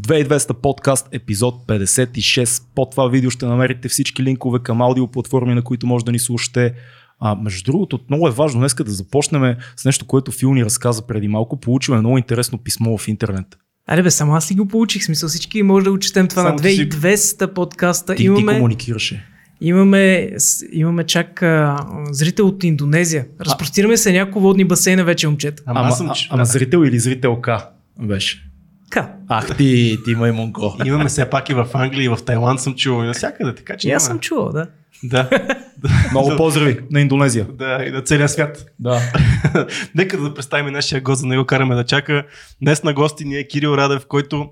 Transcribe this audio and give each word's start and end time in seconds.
2200 0.00 0.52
подкаст, 0.52 1.08
епизод 1.12 1.66
56. 1.66 2.62
Под 2.74 2.90
това 2.90 3.08
видео 3.08 3.30
ще 3.30 3.46
намерите 3.46 3.88
всички 3.88 4.22
линкове 4.22 4.58
към 4.58 4.82
аудиоплатформи, 4.82 5.54
на 5.54 5.62
които 5.62 5.86
може 5.86 6.04
да 6.04 6.12
ни 6.12 6.18
слушате. 6.18 6.74
А, 7.20 7.34
между 7.34 7.72
другото, 7.72 8.00
много 8.10 8.28
е 8.28 8.30
важно 8.30 8.60
днес 8.60 8.74
да 8.74 8.90
започнем 8.90 9.56
с 9.76 9.84
нещо, 9.84 10.06
което 10.06 10.32
Фил 10.32 10.54
ни 10.54 10.64
разказа 10.64 11.06
преди 11.06 11.28
малко. 11.28 11.60
Получихме 11.60 11.98
много 12.00 12.18
интересно 12.18 12.58
писмо 12.58 12.98
в 12.98 13.08
интернет. 13.08 13.46
Аре 13.86 14.02
бе, 14.02 14.10
само 14.10 14.34
аз 14.34 14.50
ли 14.50 14.54
го 14.54 14.68
получих? 14.68 15.04
Смисъл 15.04 15.28
всички 15.28 15.62
може 15.62 15.84
да 15.84 15.90
го 15.90 15.98
четем 15.98 16.28
това 16.28 16.42
Само 16.42 16.54
на 16.54 16.62
ти 16.62 16.70
си- 16.70 16.88
2200 16.88 17.54
подкаста. 17.54 18.14
Ти, 18.14 18.24
имаме, 18.24 18.52
ти 18.52 18.58
комуникираше. 18.58 19.26
имаме, 19.60 20.30
имаме 20.72 21.04
чак 21.04 21.42
а, 21.42 21.76
зрител 22.10 22.46
от 22.46 22.64
Индонезия. 22.64 23.26
Разпростираме 23.40 23.96
се 23.96 24.12
няколко 24.12 24.40
водни 24.40 24.64
басейна 24.64 25.04
вече, 25.04 25.28
момчета. 25.28 25.62
Ама, 25.66 25.80
Ама, 25.80 25.92
съм, 25.92 26.10
а, 26.10 26.14
ама 26.30 26.44
зрител 26.44 26.78
или 26.78 26.98
зрителка 26.98 27.68
беше. 28.02 28.47
Ка. 28.90 29.08
Ах 29.28 29.56
ти, 29.56 29.98
ти 30.04 30.14
маймунко. 30.14 30.76
Имаме 30.84 31.08
все 31.08 31.30
пак 31.30 31.48
и 31.48 31.54
в 31.54 31.66
Англия, 31.74 32.04
и 32.04 32.08
в 32.08 32.18
Тайланд 32.26 32.60
съм 32.60 32.74
чувал 32.74 33.04
и 33.04 33.06
навсякъде, 33.06 33.54
така 33.54 33.76
че 33.76 33.90
аз 33.90 34.04
съм 34.06 34.18
чувал, 34.18 34.52
да. 34.52 34.66
Да, 35.04 35.28
Много 36.10 36.36
поздрави 36.36 36.78
на 36.90 37.00
Индонезия. 37.00 37.46
да, 37.52 37.84
и 37.86 37.90
на 37.90 38.02
целия 38.02 38.28
свят. 38.28 38.64
Да. 38.78 39.00
Нека 39.94 40.18
да 40.18 40.34
представим 40.34 40.72
нашия 40.72 41.00
гост, 41.00 41.18
за 41.18 41.22
да 41.22 41.28
не 41.28 41.38
го 41.38 41.44
караме 41.44 41.74
да 41.74 41.84
чака. 41.84 42.24
Днес 42.62 42.82
на 42.82 42.92
гости 42.92 43.24
ни 43.24 43.36
е 43.36 43.46
Кирил 43.46 43.74
Радев, 43.76 44.06
който 44.06 44.50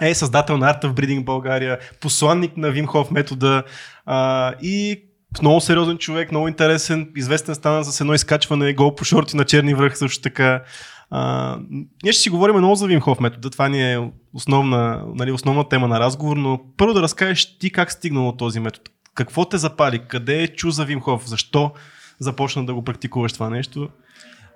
е 0.00 0.14
създател 0.14 0.56
на 0.58 0.74
Art 0.74 0.84
of 0.84 0.92
Breeding 0.92 1.24
България, 1.24 1.78
посланник 2.00 2.56
на 2.56 2.70
Вим 2.70 2.86
Хоф 2.86 3.10
метода 3.10 3.62
а, 4.06 4.52
и 4.62 5.02
много 5.42 5.60
сериозен 5.60 5.98
човек, 5.98 6.30
много 6.30 6.48
интересен, 6.48 7.08
известен 7.16 7.54
стана 7.54 7.84
с 7.84 8.00
едно 8.00 8.14
изкачване 8.14 8.72
гол 8.72 8.94
по 8.94 9.04
шорти 9.04 9.36
на 9.36 9.44
Черни 9.44 9.74
връх 9.74 9.98
също 9.98 10.22
така. 10.22 10.62
А, 11.10 11.58
ние 12.02 12.12
ще 12.12 12.22
си 12.22 12.30
говорим 12.30 12.56
много 12.56 12.74
за 12.74 12.86
Вим 12.86 13.00
Хоф 13.00 13.20
метода, 13.20 13.50
това 13.50 13.68
ни 13.68 13.92
е 13.92 14.10
основна, 14.34 15.04
нали, 15.14 15.32
основна 15.32 15.68
тема 15.68 15.88
на 15.88 16.00
разговор, 16.00 16.36
но 16.36 16.60
първо 16.76 16.94
да 16.94 17.02
разкажеш 17.02 17.58
ти 17.58 17.72
как 17.72 17.92
стигнал 17.92 18.28
от 18.28 18.38
този 18.38 18.60
метод. 18.60 18.84
Какво 19.14 19.44
те 19.44 19.58
запали? 19.58 19.98
Къде 20.08 20.42
е 20.42 20.48
чу 20.48 20.70
за 20.70 20.84
Вим 20.84 21.00
Хоф? 21.00 21.26
Защо 21.28 21.72
започна 22.18 22.66
да 22.66 22.74
го 22.74 22.84
практикуваш 22.84 23.32
това 23.32 23.50
нещо? 23.50 23.88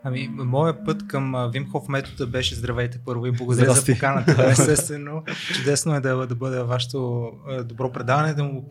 Ами, 0.04 0.28
моят 0.32 0.76
път 0.86 1.06
към 1.06 1.34
а, 1.34 1.46
Вим 1.48 1.70
Хоф 1.70 1.88
метода 1.88 2.26
беше 2.26 2.54
здравейте 2.54 2.98
първо 3.06 3.26
и 3.26 3.32
благодаря 3.32 3.64
Здрасти. 3.64 3.92
за 3.92 3.96
поканата. 3.96 4.46
Естествено, 4.50 5.22
чудесно 5.54 5.94
е 5.94 6.00
да, 6.00 6.26
да 6.26 6.34
бъде 6.34 6.62
вашето 6.62 7.30
добро 7.64 7.92
предаване, 7.92 8.34
да 8.34 8.44
му 8.44 8.68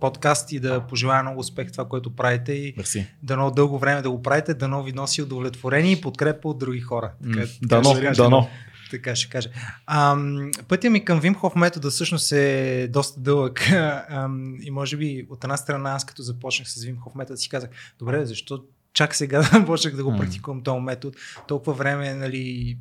подкаст 0.00 0.52
и 0.52 0.60
да 0.60 0.80
пожелая 0.80 1.22
много 1.22 1.40
успех 1.40 1.68
в 1.68 1.72
това, 1.72 1.84
което 1.84 2.16
правите 2.16 2.52
и 2.52 2.74
Мерси. 2.76 3.06
дано 3.22 3.50
дълго 3.50 3.78
време 3.78 4.02
да 4.02 4.10
го 4.10 4.22
правите, 4.22 4.54
дано 4.54 4.82
ви 4.82 4.92
носи 4.92 5.22
удовлетворение 5.22 5.92
и 5.92 6.00
подкрепа 6.00 6.48
от 6.48 6.58
други 6.58 6.80
хора. 6.80 7.12
Така, 7.24 7.40
така 7.40 7.48
Дано, 7.62 7.94
кажа. 7.94 8.22
дано. 8.22 8.48
Така 8.90 9.16
ще 9.16 9.30
кажа. 9.30 9.48
Ам, 9.86 10.50
пътя 10.68 10.90
ми 10.90 11.04
към 11.04 11.20
Вимхов 11.20 11.56
метода 11.56 11.90
всъщност 11.90 12.32
е 12.32 12.88
доста 12.90 13.20
дълъг. 13.20 13.70
Ам, 14.08 14.56
и 14.62 14.70
може 14.70 14.96
би 14.96 15.26
от 15.30 15.44
една 15.44 15.56
страна 15.56 15.90
аз 15.90 16.04
като 16.04 16.22
започнах 16.22 16.70
с 16.70 16.84
Вимхов 16.84 17.14
метод 17.14 17.36
си 17.36 17.48
казах, 17.48 17.70
добре, 17.98 18.26
защо 18.26 18.64
чак 18.92 19.14
сега 19.14 19.62
почнах 19.66 19.96
да 19.96 20.04
го 20.04 20.10
М. 20.10 20.18
практикувам 20.18 20.62
този 20.62 20.80
метод. 20.80 21.16
Толкова 21.48 21.72
време 21.72 22.14
нали, 22.14 22.76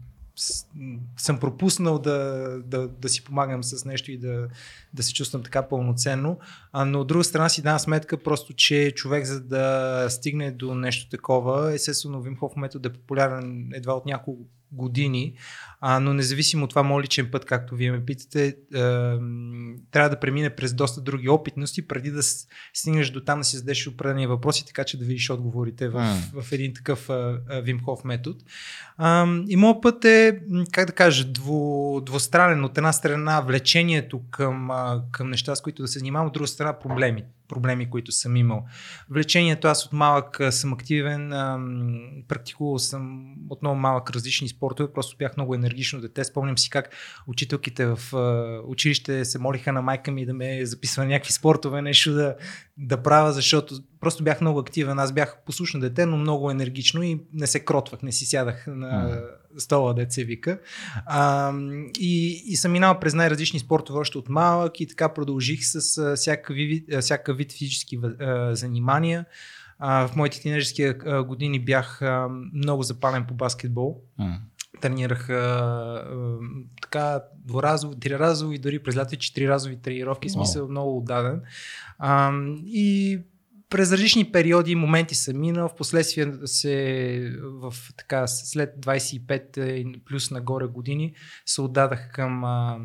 съм 1.18 1.40
пропуснал 1.40 2.00
да, 2.00 2.50
да, 2.66 2.88
да 2.88 3.10
си 3.10 3.24
помагам 3.24 3.64
с 3.64 3.86
нещо 3.86 4.12
и 4.12 4.18
да, 4.18 4.48
да 4.94 5.04
се 5.04 5.14
чувствам 5.14 5.44
така 5.44 5.68
пълноценно. 5.68 6.40
А, 6.72 6.86
но 6.86 7.00
от 7.00 7.08
друга 7.08 7.24
страна 7.24 7.50
си 7.50 7.62
давам 7.62 7.80
сметка 7.80 8.18
просто, 8.18 8.54
че 8.54 8.92
човек 8.96 9.26
за 9.26 9.42
да 9.42 10.06
стигне 10.10 10.52
до 10.52 10.76
нещо 10.76 11.10
такова, 11.10 11.74
естествено 11.74 12.22
Вимхов 12.22 12.56
метод 12.56 12.90
е 12.90 12.94
популярен 12.94 13.72
едва 13.74 13.94
от 13.94 14.06
няколко 14.06 14.46
години, 14.72 15.36
а, 15.80 16.00
но 16.00 16.14
независимо 16.14 16.64
от 16.64 16.70
това, 16.70 16.84
моят 16.84 17.06
личен 17.06 17.32
път, 17.32 17.46
както 17.46 17.76
вие 17.76 17.92
ме 17.92 18.06
питате, 18.06 18.46
е, 18.46 18.54
трябва 19.92 20.10
да 20.10 20.20
премине 20.20 20.56
през 20.56 20.74
доста 20.74 21.02
други 21.02 21.30
опитности, 21.30 21.88
преди 21.88 22.12
да 22.12 22.24
стигнеш 22.74 23.10
до 23.10 23.24
там 23.24 23.40
да 23.40 23.44
си 23.44 23.58
зададеш 23.58 23.88
определени 23.88 24.28
въпроси, 24.28 24.66
така 24.66 24.84
че 24.84 24.98
да 24.98 25.06
видиш 25.06 25.30
отговорите 25.30 25.90
в, 25.90 26.18
в 26.34 26.52
един 26.52 26.74
такъв 26.74 27.10
Вимхов 27.64 28.04
метод. 28.04 28.40
А, 28.98 29.28
и 29.48 29.56
моят 29.56 29.82
път 29.82 30.06
е, 30.06 30.40
как 30.72 30.88
да 30.88 30.94
кажа, 30.94 31.26
дво, 31.26 32.02
двустранен. 32.06 32.64
От 32.64 32.78
една 32.78 32.94
страна 32.94 33.42
влечението 33.42 34.22
към, 34.32 34.72
а, 34.72 35.04
към 35.12 35.30
неща, 35.30 35.56
с 35.56 35.62
които 35.62 35.82
да 35.82 35.88
се 35.88 36.00
занимавам, 36.00 36.28
от 36.28 36.34
друга 36.34 36.48
страна 36.48 36.80
проблеми 36.80 37.24
проблеми, 37.48 37.90
които 37.90 38.12
съм 38.12 38.36
имал. 38.36 38.66
Влечението, 39.10 39.68
аз 39.68 39.86
от 39.86 39.94
малък 39.94 40.40
съм 40.50 40.74
активен, 40.74 41.30
практикувал 42.28 42.80
съм 42.80 43.34
от 43.50 43.62
много 43.62 43.80
малък 43.80 44.12
различни 44.12 44.50
спортове, 44.50 44.94
просто 44.94 45.18
бях 45.18 45.38
много 45.38 45.56
енергично 45.68 46.02
дете. 46.02 46.24
Спомням 46.24 46.58
си 46.58 46.70
как 46.70 46.90
учителките 47.28 47.86
в 47.86 48.00
училище 48.68 49.26
се 49.26 49.40
молиха 49.40 49.74
на 49.74 49.82
майка 49.82 50.12
ми 50.12 50.26
да 50.26 50.34
ме 50.34 50.66
записва 50.66 51.04
на 51.04 51.10
някакви 51.10 51.34
спортове, 51.34 51.82
нещо 51.82 52.14
да, 52.14 52.36
да 52.78 53.04
правя, 53.04 53.32
защото 53.34 53.76
просто 54.00 54.24
бях 54.24 54.42
много 54.42 54.60
активен. 54.60 55.00
Аз 55.00 55.14
бях 55.14 55.38
послушно 55.46 55.80
дете, 55.80 56.06
но 56.06 56.18
много 56.18 56.52
енергично 56.52 57.04
и 57.04 57.22
не 57.34 57.48
се 57.48 57.60
кротвах, 57.60 58.02
не 58.02 58.12
си 58.12 58.26
сядах 58.26 58.68
на 58.68 59.22
стола, 59.58 59.94
деца 59.94 60.22
вика. 60.26 60.60
А, 61.06 61.54
и, 62.00 62.44
и 62.46 62.56
съм 62.56 62.72
минал 62.72 63.00
през 63.00 63.14
най-различни 63.14 63.60
спортове 63.60 64.00
още 64.00 64.18
от 64.18 64.30
малък 64.30 64.80
и 64.80 64.88
така 64.88 65.14
продължих 65.14 65.60
с 65.64 65.98
а, 65.98 66.16
всякакъв 67.02 67.38
вид, 67.38 67.52
физически 67.52 68.00
а, 68.20 68.56
занимания. 68.56 69.26
А, 69.80 70.08
в 70.08 70.16
моите 70.16 70.42
тинейджерски 70.42 70.84
а, 70.84 71.24
години 71.24 71.60
бях 71.60 72.02
а, 72.02 72.28
много 72.54 72.84
запален 72.84 73.26
по 73.28 73.34
баскетбол. 73.34 74.02
М. 74.20 74.40
Тренирах 74.82 75.30
а, 75.30 75.34
а, 75.34 76.38
така 76.82 77.22
дворазово, 77.46 77.96
триразово 77.96 78.52
и 78.52 78.60
дори 78.60 78.84
през 78.84 78.98
лято 78.98 79.16
и 79.16 79.18
четириразови 79.18 79.82
тренировки, 79.82 80.30
в 80.30 80.32
смисъл 80.32 80.68
много 80.68 80.98
отдаден. 80.98 81.42
А, 82.00 82.32
и 82.66 83.20
през 83.70 83.92
различни 83.92 84.32
периоди 84.32 84.72
и 84.72 84.76
моменти 84.76 85.16
съм 85.16 85.40
минал, 85.40 85.68
в 85.68 85.76
последствие 85.76 86.34
се 86.46 87.38
в 87.44 87.74
така 87.98 88.28
след 88.28 88.70
25 88.80 89.60
и 89.60 90.02
плюс 90.06 90.32
нагоре 90.32 90.66
години 90.66 91.14
се 91.46 91.62
отдадах 91.62 92.12
към 92.12 92.44
а, 92.44 92.80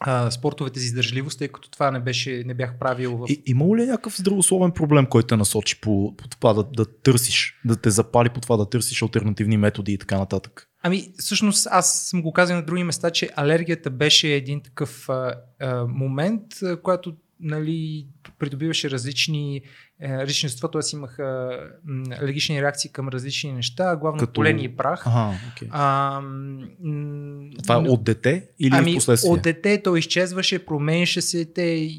а, 0.00 0.30
спортовете 0.30 0.80
за 0.80 0.86
издържливост, 0.86 1.38
тъй 1.38 1.48
като 1.48 1.70
това 1.70 1.90
не, 1.90 2.00
беше, 2.00 2.42
не 2.46 2.54
бях 2.54 2.78
правил 2.78 3.16
в 3.16 3.26
И, 3.28 3.42
имало 3.46 3.76
ли 3.76 3.82
е 3.82 3.86
някакъв 3.86 4.16
здравословен 4.16 4.70
проблем, 4.70 5.06
който 5.06 5.26
те 5.26 5.36
насочи 5.36 5.80
по, 5.80 6.14
по 6.16 6.28
това 6.28 6.52
да, 6.54 6.64
да 6.64 7.00
търсиш, 7.00 7.60
да 7.64 7.76
те 7.76 7.90
запали 7.90 8.28
по 8.28 8.40
това 8.40 8.56
да 8.56 8.70
търсиш 8.70 9.02
альтернативни 9.02 9.56
методи 9.56 9.92
и 9.92 9.98
така 9.98 10.18
нататък? 10.18 10.68
Ами, 10.86 11.12
всъщност, 11.18 11.68
аз 11.70 11.94
съм 11.94 12.22
го 12.22 12.32
казал 12.32 12.56
на 12.56 12.62
други 12.62 12.84
места, 12.84 13.10
че 13.10 13.30
алергията 13.36 13.90
беше 13.90 14.28
един 14.28 14.62
такъв 14.62 15.08
а, 15.08 15.34
а, 15.60 15.84
момент, 15.86 16.42
а, 16.62 16.76
когато 16.76 17.14
нали, 17.40 18.06
придобиваше 18.38 18.90
различни 18.90 19.62
е, 20.00 20.26
т.е. 20.26 20.96
имах 20.96 21.18
а, 21.18 21.60
м, 21.84 22.04
алергични 22.20 22.62
реакции 22.62 22.92
към 22.92 23.08
различни 23.08 23.52
неща, 23.52 23.96
главно 23.96 24.18
Като- 24.18 24.32
полени 24.32 24.64
и 24.64 24.76
прах. 24.76 25.06
Ага, 25.06 25.38
окей. 25.52 25.68
А, 25.70 26.20
м, 26.20 27.50
Това 27.62 27.74
е 27.74 27.78
от 27.78 28.04
дете 28.04 28.48
или 28.58 28.74
ами, 28.74 28.94
последствие? 28.94 29.32
от 29.32 29.42
дете 29.42 29.82
то 29.82 29.96
изчезваше, 29.96 30.66
променяше 30.66 31.22
се. 31.22 31.52
Те, 31.52 31.90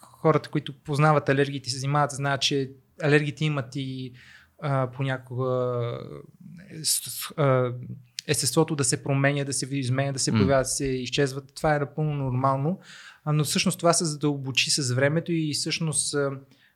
хората, 0.00 0.48
които 0.48 0.72
познават 0.72 1.28
алергиите, 1.28 1.70
се 1.70 1.78
занимават, 1.78 2.10
знаят, 2.10 2.40
че 2.40 2.70
алергиите 3.02 3.44
имат 3.44 3.76
и 3.76 4.12
а, 4.62 4.90
понякога 4.90 5.80
е, 6.70 6.82
а, 7.36 7.72
естеството 8.26 8.76
да 8.76 8.84
се 8.84 9.02
променя, 9.02 9.44
да 9.44 9.52
се 9.52 9.68
изменя, 9.70 10.12
да 10.12 10.18
се 10.18 10.32
М. 10.32 10.38
появяват, 10.38 10.64
да 10.64 10.68
се 10.68 10.86
изчезват. 10.86 11.52
Това 11.54 11.76
е 11.76 11.78
напълно 11.78 12.14
нормално. 12.14 12.80
Но 13.26 13.44
всъщност 13.44 13.78
това 13.78 13.92
се 13.92 14.04
задълбочи 14.04 14.70
с 14.70 14.94
времето 14.94 15.32
и 15.32 15.54
всъщност 15.54 16.16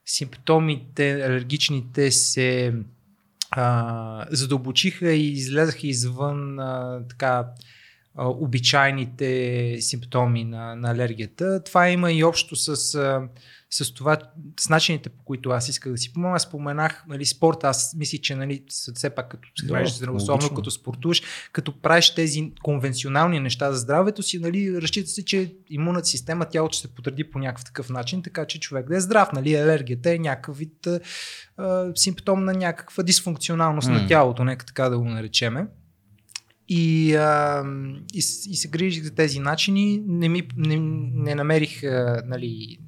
симптомите 0.07 1.13
алергичните 1.13 2.11
се 2.11 2.75
а, 3.51 4.27
задълбочиха 4.31 5.13
и 5.13 5.33
излезаха 5.33 5.87
извън 5.87 6.59
а, 6.59 7.03
така 7.09 7.47
а, 8.15 8.29
обичайните 8.29 9.77
симптоми 9.81 10.45
на, 10.45 10.77
на 10.77 10.91
алергията. 10.91 11.65
Това 11.65 11.89
има 11.89 12.13
и 12.13 12.25
общо 12.25 12.57
с, 12.57 12.95
а, 12.95 13.29
с 13.71 13.95
това, 13.95 14.19
с 14.61 14.69
начините 14.69 15.09
по 15.09 15.25
които 15.25 15.51
аз 15.51 15.69
исках 15.69 15.93
да 15.93 15.99
си 15.99 16.13
помогна. 16.13 16.37
Аз 16.37 16.43
споменах 16.43 17.05
нали, 17.09 17.27
спорта, 17.27 17.69
аз 17.69 17.95
мисля, 17.99 18.19
че 18.19 18.35
нали, 18.37 18.65
все 18.69 19.11
пак 19.11 19.29
като 19.29 19.49
се 19.59 19.67
Да, 19.67 19.73
правиш 19.73 19.91
здравословно, 19.91 20.55
като 20.55 20.71
спортуваш, 20.71 21.23
като 21.53 21.81
правиш 21.81 22.15
тези 22.15 22.53
конвенционални 22.63 23.41
неща 23.41 23.73
за 23.73 23.79
здравето 23.79 24.23
си, 24.23 24.39
нали, 24.39 24.83
разчита 24.83 25.09
се, 25.09 25.25
че 25.25 25.55
имунната 25.71 26.07
система, 26.07 26.45
тялото 26.45 26.73
ще 26.73 26.89
се 26.89 26.95
потреди 26.95 27.31
по 27.31 27.39
някакъв 27.39 27.65
такъв 27.65 27.91
начин, 27.91 28.23
така 28.23 28.47
че 28.47 28.61
човек 28.61 28.89
да 28.89 28.97
е 28.97 29.01
здрав. 29.01 29.33
Нали, 29.33 29.55
алергията 29.55 30.15
е 30.15 30.19
някакъв 30.19 30.59
вид 30.59 30.89
а, 31.57 31.93
симптом 31.95 32.45
на 32.45 32.53
някаква 32.53 33.03
дисфункционалност 33.03 33.89
М. 33.89 33.95
на 33.95 34.09
тялото, 34.09 34.45
нека 34.45 34.67
така 34.67 34.89
да 34.89 34.99
го 34.99 35.05
наречеме. 35.05 35.67
И, 36.73 37.15
а, 37.15 37.65
и, 38.15 38.19
и 38.19 38.57
се 38.57 38.69
грижих 38.69 39.05
за 39.05 39.15
тези 39.15 39.39
начини. 39.39 40.03
Не, 40.07 40.29
ми, 40.29 40.49
не, 40.57 40.77
не 41.25 41.35
намерих 41.35 41.85
а, 41.85 42.23
нали, 42.27 42.79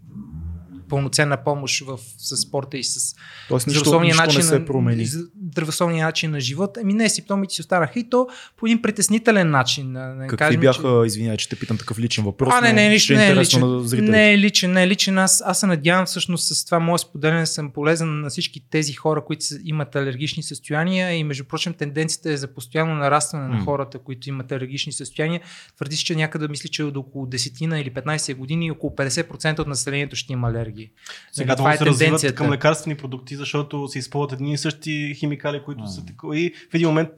пълноценна 0.92 1.44
помощ 1.44 1.86
в, 1.86 1.98
с 2.18 2.36
спорта 2.36 2.78
и 2.78 2.84
с 2.84 3.14
Тоест 3.48 3.70
здравословния 3.70 4.14
начин, 4.14 4.38
не 4.38 4.46
се 4.46 4.64
промени. 4.64 5.06
здравословния 5.06 6.06
начин 6.06 6.30
на 6.30 6.40
живот. 6.40 6.78
Ами 6.82 6.94
не, 6.94 7.08
симптомите 7.08 7.54
си 7.54 7.60
останаха 7.60 8.00
и 8.00 8.10
то 8.10 8.28
по 8.56 8.66
един 8.66 8.82
притеснителен 8.82 9.50
начин. 9.50 9.92
Да 9.92 10.16
Какви 10.20 10.36
кажем, 10.36 10.60
бяха, 10.60 11.02
извинявай, 11.06 11.36
че 11.36 11.48
те 11.48 11.56
питам 11.56 11.78
такъв 11.78 11.98
личен 11.98 12.24
въпрос, 12.24 12.54
а, 12.56 12.60
не, 12.60 12.68
но 12.68 12.74
не, 12.74 12.90
лично, 12.90 13.14
е 13.14 13.18
не, 13.18 13.28
е 13.28 13.36
личен, 13.36 13.60
не 14.02 14.32
е 14.32 14.38
личен, 14.38 14.72
не 14.72 14.82
е 14.82 14.88
личен. 14.88 15.18
Аз, 15.18 15.42
аз 15.46 15.60
се 15.60 15.66
надявам 15.66 16.06
всъщност 16.06 16.54
с 16.54 16.64
това 16.64 16.78
мое 16.78 16.98
споделяне 16.98 17.46
съм 17.46 17.70
полезен 17.70 18.20
на 18.20 18.30
всички 18.30 18.60
тези 18.70 18.92
хора, 18.92 19.24
които 19.24 19.44
имат 19.64 19.96
алергични 19.96 20.42
състояния 20.42 21.12
и 21.12 21.24
между 21.24 21.44
прочим 21.44 21.74
тенденцията 21.74 22.32
е 22.32 22.36
за 22.36 22.54
постоянно 22.54 22.94
нарастване 22.94 23.48
на 23.48 23.64
хората, 23.64 23.98
които 23.98 24.28
имат 24.28 24.52
алергични 24.52 24.92
състояния. 24.92 25.40
Твърди 25.76 25.96
се, 25.96 26.04
че 26.04 26.14
някъде 26.14 26.48
мисли, 26.48 26.68
че 26.68 26.84
от 26.84 26.96
около 26.96 27.26
10 27.26 27.80
или 27.80 27.90
15 27.90 28.34
години 28.34 28.70
около 28.70 28.92
50% 28.92 29.58
от 29.58 29.66
населението 29.66 30.16
ще 30.16 30.32
има 30.32 30.52
алергии. 30.82 30.90
Сега 31.32 31.46
Нали, 31.46 31.56
това 31.56 31.76
се 31.76 31.86
развиват 31.86 31.98
тенденцията. 31.98 32.34
към 32.34 32.50
лекарствени 32.50 32.96
продукти, 32.96 33.36
защото 33.36 33.88
се 33.88 33.98
използват 33.98 34.32
едни 34.32 34.52
и 34.52 34.58
същи 34.58 35.14
химикали, 35.18 35.62
които 35.64 35.86
са 35.86 36.06
такива. 36.06 36.38
И 36.38 36.54
в 36.70 36.74
един 36.74 36.88
момент 36.88 37.10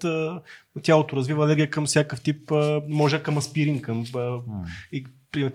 тялото 0.82 1.16
развива 1.16 1.44
алергия 1.44 1.70
към 1.70 1.86
всякакъв 1.86 2.20
тип, 2.20 2.52
може 2.88 3.22
към 3.22 3.38
аспирин, 3.38 3.82
към... 3.82 4.04
А, 4.16 4.38
и 4.92 5.04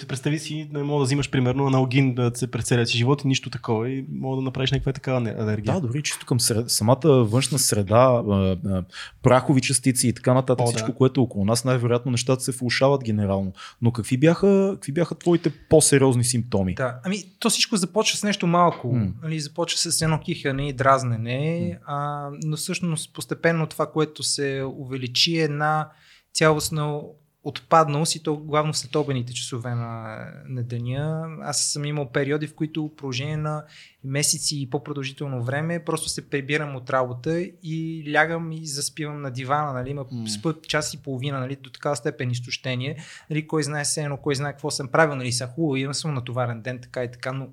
представи 0.07 0.39
си, 0.39 0.69
не 0.73 0.83
мога 0.83 0.99
да 0.99 1.05
взимаш 1.05 1.29
примерно 1.29 1.67
аналгин 1.67 2.15
да 2.15 2.31
се 2.33 2.51
през 2.51 2.65
целия 2.65 2.87
си 2.87 2.97
живот 2.97 3.21
и 3.23 3.27
нищо 3.27 3.49
такова 3.49 3.89
и 3.89 4.05
мога 4.11 4.35
да 4.35 4.41
направиш 4.41 4.71
някаква 4.71 4.93
такава 4.93 5.33
алергия. 5.37 5.73
Да, 5.73 5.87
дори 5.87 6.03
чисто 6.03 6.25
към 6.25 6.39
сред... 6.39 6.69
самата 6.69 6.99
външна 7.05 7.59
среда, 7.59 8.23
прахови 9.23 9.61
частици 9.61 10.07
и 10.07 10.13
така 10.13 10.33
нататък, 10.33 10.67
О, 10.67 10.71
да. 10.71 10.71
всичко, 10.71 10.93
което 10.93 11.21
е 11.21 11.23
около 11.23 11.45
нас, 11.45 11.65
най-вероятно 11.65 12.11
нещата 12.11 12.43
се 12.43 12.51
влушават 12.51 13.03
генерално. 13.03 13.53
Но 13.81 13.91
какви 13.91 14.17
бяха, 14.17 14.71
какви 14.73 14.91
бяха 14.91 15.15
твоите 15.15 15.51
по-сериозни 15.69 16.23
симптоми? 16.23 16.75
Да, 16.75 16.99
ами 17.03 17.23
то 17.39 17.49
всичко 17.49 17.77
започва 17.77 18.17
с 18.17 18.23
нещо 18.23 18.47
малко. 18.47 18.97
Нали, 19.23 19.39
започва 19.39 19.77
с 19.77 20.01
едно 20.01 20.19
кихане 20.19 20.69
и 20.69 20.73
дразнене, 20.73 21.79
а, 21.85 22.29
но 22.43 22.57
всъщност 22.57 23.13
постепенно 23.13 23.67
това, 23.67 23.91
което 23.91 24.23
се 24.23 24.63
увеличи 24.77 25.39
е 25.39 25.43
една 25.43 25.89
цялостна 26.33 26.99
отпадналост 27.44 28.15
и 28.15 28.24
то 28.24 28.38
главно 28.38 28.74
в 28.74 28.77
следобените 28.77 29.33
часове 29.33 29.69
на, 29.69 30.18
на 30.47 30.63
деня. 30.63 31.27
Аз 31.41 31.62
съм 31.62 31.86
имал 31.86 32.12
периоди, 32.12 32.47
в 32.47 32.56
които 32.56 32.91
продължение 32.97 33.38
на 33.38 33.65
месеци 34.03 34.62
и 34.62 34.69
по-продължително 34.69 35.44
време 35.44 35.83
просто 35.86 36.09
се 36.09 36.30
прибирам 36.30 36.75
от 36.75 36.89
работа 36.89 37.41
и 37.63 38.03
лягам 38.13 38.51
и 38.51 38.68
заспивам 38.68 39.21
на 39.21 39.31
дивана. 39.31 39.74
Нали? 39.74 39.89
Има 39.89 40.06
М. 40.12 40.30
спът 40.30 40.68
час 40.68 40.94
и 40.94 41.01
половина, 41.03 41.39
нали? 41.39 41.56
до 41.56 41.69
такава 41.69 41.95
степен 41.95 42.31
изтощение. 42.31 43.03
Нали? 43.30 43.47
Кой 43.47 43.63
знае 43.63 43.86
се 43.86 44.03
едно, 44.03 44.18
кой 44.18 44.36
знае 44.36 44.51
какво 44.51 44.71
съм 44.71 44.88
правил. 44.88 45.15
Нали? 45.15 45.31
Са 45.31 45.47
хубаво, 45.47 45.75
имам 45.75 45.94
съм 45.94 46.13
натоварен 46.13 46.62
ден, 46.62 46.80
така 46.81 47.03
и 47.03 47.12
така, 47.12 47.31
но 47.31 47.47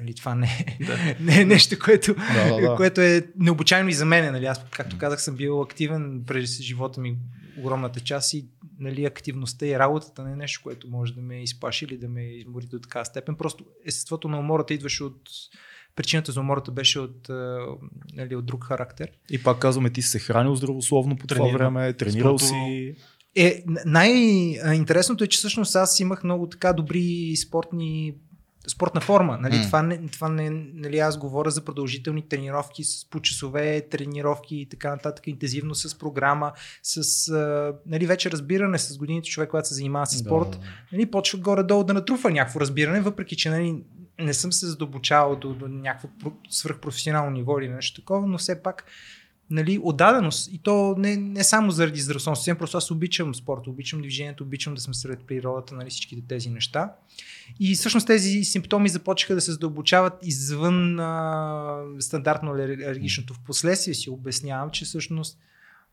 Нали, 0.00 0.14
това 0.14 0.34
не 0.34 0.46
е, 0.46 1.16
не 1.20 1.40
е 1.40 1.44
нещо, 1.44 1.76
което, 1.84 2.14
Да, 2.14 2.54
да, 2.54 2.60
да. 2.60 2.76
което 2.76 3.00
е 3.00 3.26
необичайно 3.38 3.88
и 3.88 3.92
за 3.92 4.04
мен. 4.04 4.32
Нали. 4.32 4.46
Аз, 4.46 4.64
както 4.70 4.98
казах, 4.98 5.22
съм 5.22 5.36
бил 5.36 5.62
активен 5.62 6.24
през 6.26 6.60
живота 6.60 7.00
ми 7.00 7.16
огромната 7.58 8.00
част 8.00 8.34
и 8.34 8.46
нали, 8.78 9.04
активността 9.04 9.66
и 9.66 9.78
работата 9.78 10.24
не 10.24 10.32
е 10.32 10.36
нещо, 10.36 10.60
което 10.62 10.88
може 10.88 11.14
да 11.14 11.20
ме 11.20 11.42
изплаши 11.42 11.84
или 11.84 11.96
да 11.96 12.08
ме 12.08 12.22
измори 12.22 12.66
до 12.66 12.78
такава 12.78 13.04
степен. 13.04 13.36
Просто 13.36 13.64
естеството 13.86 14.28
на 14.28 14.38
умората 14.38 14.74
идваше 14.74 15.04
от 15.04 15.20
причината 15.96 16.32
за 16.32 16.40
умората 16.40 16.70
беше 16.70 17.00
от, 17.00 17.28
нали, 18.12 18.36
от 18.36 18.46
друг 18.46 18.64
характер. 18.64 19.10
И 19.30 19.42
пак 19.42 19.58
казваме, 19.58 19.90
ти 19.90 20.02
си 20.02 20.08
се 20.08 20.18
хранил 20.18 20.54
здравословно 20.54 21.16
по 21.16 21.26
това 21.26 21.38
Тренирал. 21.38 21.58
време, 21.58 21.92
тренирал 21.92 22.38
си. 22.38 22.94
Е, 23.36 23.62
най-интересното 23.86 25.24
е, 25.24 25.26
че 25.26 25.38
всъщност 25.38 25.76
аз 25.76 26.00
имах 26.00 26.24
много 26.24 26.48
така 26.48 26.72
добри 26.72 27.36
спортни 27.36 28.14
спортна 28.68 29.00
форма. 29.00 29.38
Нали? 29.40 29.56
М. 29.56 29.62
Това, 29.62 29.82
не, 29.82 30.08
това 30.08 30.28
не, 30.28 30.50
нали, 30.74 30.98
аз 30.98 31.18
говоря 31.18 31.50
за 31.50 31.64
продължителни 31.64 32.28
тренировки 32.28 32.84
с 32.84 33.10
по 33.10 33.20
часове, 33.20 33.88
тренировки 33.90 34.56
и 34.56 34.68
така 34.68 34.90
нататък, 34.90 35.26
интензивно 35.26 35.74
с 35.74 35.98
програма, 35.98 36.52
с 36.82 37.28
а, 37.28 37.72
нали, 37.86 38.06
вече 38.06 38.30
разбиране 38.30 38.78
с 38.78 38.98
годините 38.98 39.28
човек, 39.28 39.50
когато 39.50 39.68
се 39.68 39.74
занимава 39.74 40.06
с 40.06 40.18
спорт, 40.18 40.50
Да. 40.50 40.58
нали, 40.92 41.10
почва 41.10 41.38
горе-долу 41.38 41.84
да 41.84 41.94
натрупва 41.94 42.30
някакво 42.30 42.60
разбиране, 42.60 43.00
въпреки 43.00 43.36
че 43.36 43.50
нали, 43.50 43.82
не 44.20 44.34
съм 44.34 44.52
се 44.52 44.66
задълбочавал 44.66 45.36
до, 45.36 45.54
до 45.54 45.68
някакво 45.68 46.08
про- 46.08 46.34
свръхпрофесионално 46.50 47.30
ниво 47.30 47.58
или 47.58 47.68
нещо 47.68 48.00
такова, 48.00 48.26
но 48.26 48.38
все 48.38 48.62
пак 48.62 48.84
нали, 49.50 49.80
отдаденост. 49.82 50.52
И 50.52 50.58
то 50.58 50.94
не, 50.98 51.16
не 51.16 51.44
само 51.44 51.70
заради 51.70 52.00
здравословност, 52.00 52.48
просто 52.58 52.76
аз 52.78 52.90
обичам 52.90 53.34
спорта, 53.34 53.70
обичам 53.70 54.00
движението, 54.00 54.44
обичам 54.44 54.74
да 54.74 54.80
съм 54.80 54.94
сред 54.94 55.20
природата, 55.26 55.74
нали, 55.74 55.90
всичките 55.90 56.22
тези 56.28 56.50
неща. 56.50 56.92
И 57.60 57.74
всъщност 57.74 58.06
тези 58.06 58.44
симптоми 58.44 58.88
започнаха 58.88 59.34
да 59.34 59.40
се 59.40 59.52
задълбочават 59.52 60.12
извън 60.22 61.00
а, 61.00 61.82
стандартно 62.00 62.50
алер- 62.50 62.84
алергичното. 62.84 63.34
В 63.34 63.40
последствие 63.40 63.94
си 63.94 64.10
обяснявам, 64.10 64.70
че 64.70 64.84
всъщност 64.84 65.38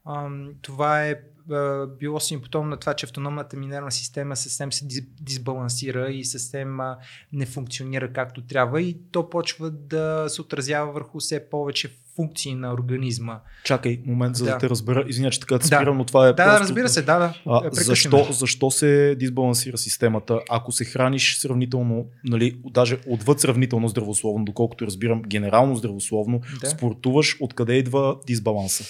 ам, 0.06 0.50
това 0.62 1.06
е 1.06 1.16
а, 1.52 1.88
било 1.90 2.20
симптом 2.20 2.70
на 2.70 2.78
това, 2.78 2.94
че 2.94 3.06
автономната 3.06 3.58
ми 3.58 3.68
нервна 3.68 3.92
система 3.92 4.36
съвсем 4.36 4.74
се 4.74 4.86
дис- 4.86 5.08
дисбалансира 5.22 6.10
и 6.10 6.26
съвсем 6.26 6.80
а, 6.80 6.98
не 7.34 7.46
функционира 7.46 8.14
както 8.14 8.42
трябва 8.42 8.82
и 8.82 8.98
то 9.12 9.30
почва 9.30 9.72
да 9.72 10.26
се 10.28 10.42
отразява 10.42 10.92
върху 10.92 11.20
все 11.20 11.50
повече 11.50 11.90
функции 12.16 12.56
на 12.56 12.74
организма. 12.74 13.40
Чакай 13.64 14.02
момент, 14.06 14.36
за 14.36 14.46
да, 14.46 14.52
Да. 14.52 14.58
те 14.58 14.70
разбера. 14.70 15.06
Извиня, 15.08 15.32
че 15.32 15.40
така 15.40 15.58
Да. 15.58 15.66
спирам, 15.66 15.98
но 15.98 16.06
това 16.06 16.28
е 16.28 16.34
Да, 16.34 16.46
просто... 16.46 16.60
разбира 16.60 16.90
се, 16.90 17.02
да, 17.02 17.20
да. 17.20 17.34
А, 17.46 17.70
защо, 17.72 18.28
защо 18.32 18.72
се 18.72 19.16
дисбалансира 19.16 19.78
системата? 19.78 20.40
Ако 20.50 20.72
се 20.72 20.86
храниш 20.86 21.38
сравнително, 21.38 22.06
нали, 22.24 22.62
даже 22.66 23.00
отвъд 23.08 23.40
сравнително 23.40 23.88
здравословно, 23.88 24.46
доколкото 24.46 24.86
разбирам, 24.86 25.22
генерално 25.22 25.76
здравословно, 25.76 26.42
Да. 26.62 26.70
спортуваш, 26.70 27.38
откъде 27.40 27.74
идва 27.74 28.18
дисбаланса? 28.28 28.84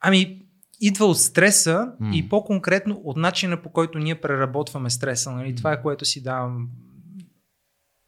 Ами, 0.00 0.42
идва 0.82 1.06
от 1.06 1.18
стреса 1.18 1.92
М. 2.00 2.10
и 2.14 2.28
по-конкретно 2.28 3.00
от 3.04 3.16
начина 3.16 3.62
по 3.62 3.68
който 3.72 3.98
ние 3.98 4.20
преработваме 4.20 4.90
стреса. 4.90 5.30
Нали? 5.30 5.54
Това 5.56 5.72
е 5.72 5.82
което 5.82 6.04
си 6.04 6.22
давам 6.22 6.68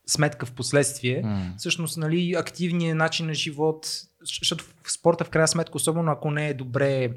сметка 0.07 0.47
в 0.47 0.53
последствие. 0.53 1.23
М. 1.25 1.55
Всъщност, 1.59 1.97
нали, 1.97 2.35
активният 2.39 2.99
начин 2.99 3.27
на 3.27 3.35
живот, 3.35 3.87
защото 4.23 4.65
в 4.83 4.93
спорта 4.93 5.25
в 5.25 5.31
крайна 5.31 5.49
сметка, 5.49 5.77
особено 5.77 6.13
ако 6.13 6.31
не 6.31 6.49
е 6.49 6.55
добре, 6.55 7.11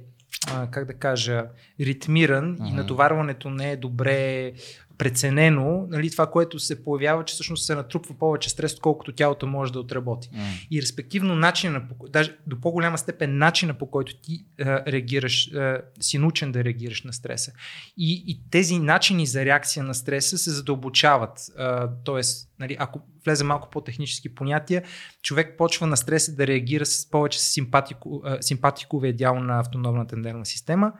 а, 0.53 0.71
как 0.71 0.85
да 0.85 0.93
кажа, 0.93 1.45
ритмиран 1.79 2.57
и 2.59 2.63
Мгм. 2.63 2.75
натоварването 2.75 3.49
не 3.49 3.71
е 3.71 3.77
добре 3.77 4.51
преценено, 4.97 5.87
нали, 5.89 6.11
това, 6.11 6.27
което 6.27 6.59
се 6.59 6.83
появява, 6.83 7.25
че 7.25 7.33
всъщност 7.33 7.65
се 7.65 7.75
натрупва 7.75 8.15
повече 8.19 8.49
стрес, 8.49 8.73
отколкото 8.73 9.11
тялото 9.11 9.47
може 9.47 9.73
да 9.73 9.79
отработи. 9.79 10.29
М. 10.33 10.43
И 10.71 10.81
респективно 10.81 11.35
начина, 11.35 11.81
даже 12.09 12.37
до 12.47 12.61
по-голяма 12.61 12.97
степен 12.97 13.37
начина 13.37 13.73
по 13.73 13.91
който 13.91 14.21
ти 14.21 14.45
а, 14.59 14.91
реагираш, 14.91 15.53
а, 15.53 15.81
си 15.99 16.17
научен 16.17 16.51
да 16.51 16.63
реагираш 16.63 17.03
на 17.03 17.13
стреса. 17.13 17.51
И, 17.97 18.23
и 18.27 18.41
тези 18.51 18.79
начини 18.79 19.25
за 19.25 19.45
реакция 19.45 19.83
на 19.83 19.95
стреса 19.95 20.37
се 20.37 20.51
задълбочават. 20.51 21.39
А, 21.57 21.89
тоест, 22.03 22.49
нали, 22.59 22.75
ако 22.79 23.01
влезе 23.25 23.43
малко 23.43 23.69
по-технически 23.69 24.35
понятия, 24.35 24.83
човек 25.21 25.57
почва 25.57 25.87
на 25.87 25.97
стреса 25.97 26.35
да 26.35 26.47
реагира 26.47 26.85
с 26.85 27.09
повече 27.09 27.39
с 27.39 27.43
симпатико, 27.43 28.23
симпатиковия 28.41 29.15
дял 29.15 29.39
на 29.39 29.59
автономната 29.59 30.17
нервна 30.17 30.45
система. 30.45 30.93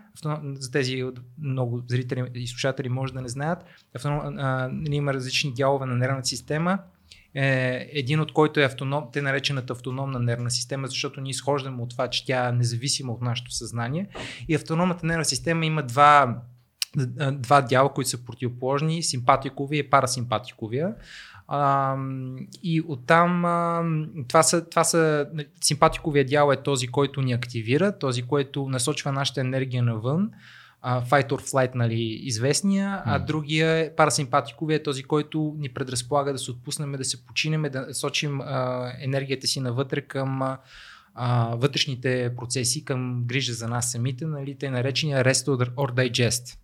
За 0.60 0.72
тези 0.72 1.04
много 1.42 1.84
зрители 1.88 2.24
и 2.36 2.48
слушатели 2.48 2.90
може 2.90 3.14
да 3.14 3.22
не 3.22 3.30
знаят, 3.30 3.60
автоном, 3.96 4.38
а, 4.38 4.72
има 4.92 5.14
различни 5.14 5.54
дялове 5.54 5.86
на 5.86 5.96
нервната 5.96 6.28
система 6.28 6.80
е 7.38 7.90
един 7.92 8.20
от 8.20 8.34
който 8.34 8.60
е 8.60 8.64
автоном, 8.64 9.04
те 9.14 9.22
наречената 9.22 9.74
автономна 9.74 10.20
нервна 10.20 10.52
система, 10.52 10.88
защото 10.88 11.22
ние 11.22 11.30
изхождаме 11.30 11.84
от 11.84 11.90
това, 11.90 12.08
че 12.08 12.26
тя 12.26 12.48
е 12.48 12.52
независима 12.52 13.14
от 13.14 13.22
нашето 13.22 13.52
съзнание. 13.52 14.08
И 14.48 14.56
автономната 14.56 15.06
нервна 15.06 15.26
система 15.26 15.66
има 15.66 15.84
два, 15.84 16.42
два 17.32 17.62
дяла, 17.62 17.94
които 17.94 18.10
са 18.10 18.26
противоположни, 18.26 19.04
симпатиковия 19.04 19.80
и 19.80 19.90
парасимпатиковия. 19.90 20.96
А, 21.48 21.96
и 22.64 22.82
оттам 22.88 23.46
а, 23.46 23.84
това 24.28 24.44
са, 24.44 24.70
това 24.70 24.84
са 24.84 25.28
симпатиковия 25.62 26.26
дял 26.26 26.52
е 26.52 26.64
този, 26.64 26.88
който 26.88 27.22
ни 27.22 27.34
активира, 27.34 28.00
този, 28.00 28.22
който 28.22 28.70
насочва 28.70 29.12
нашата 29.12 29.42
енергия 29.42 29.84
навън, 29.84 30.32
а, 30.90 31.02
fight 31.02 31.32
or 31.32 31.42
flight, 31.52 31.76
нали, 31.76 32.20
известния, 32.24 33.02
а 33.06 33.20
другия 33.20 33.78
е 33.78 33.96
парасимпатиковия, 33.96 34.76
е 34.76 34.84
този, 34.84 35.04
който 35.04 35.56
ни 35.58 35.70
предразполага 35.70 36.34
да 36.34 36.40
се 36.40 36.52
отпуснем, 36.52 36.92
да 36.92 37.06
се 37.06 37.26
починем, 37.26 37.62
да 37.62 37.88
сочим 37.94 38.42
а, 38.42 38.92
енергията 39.00 39.48
си 39.48 39.60
навътре 39.60 40.02
към 40.02 40.42
а, 41.16 41.56
вътрешните 41.56 42.32
процеси, 42.38 42.86
към 42.86 43.24
грижа 43.26 43.54
за 43.54 43.68
нас 43.68 43.92
самите, 43.92 44.26
нали, 44.26 44.56
те 44.58 44.70
наречения 44.70 45.24
rest 45.24 45.48
or 45.76 45.92
digest. 45.92 46.58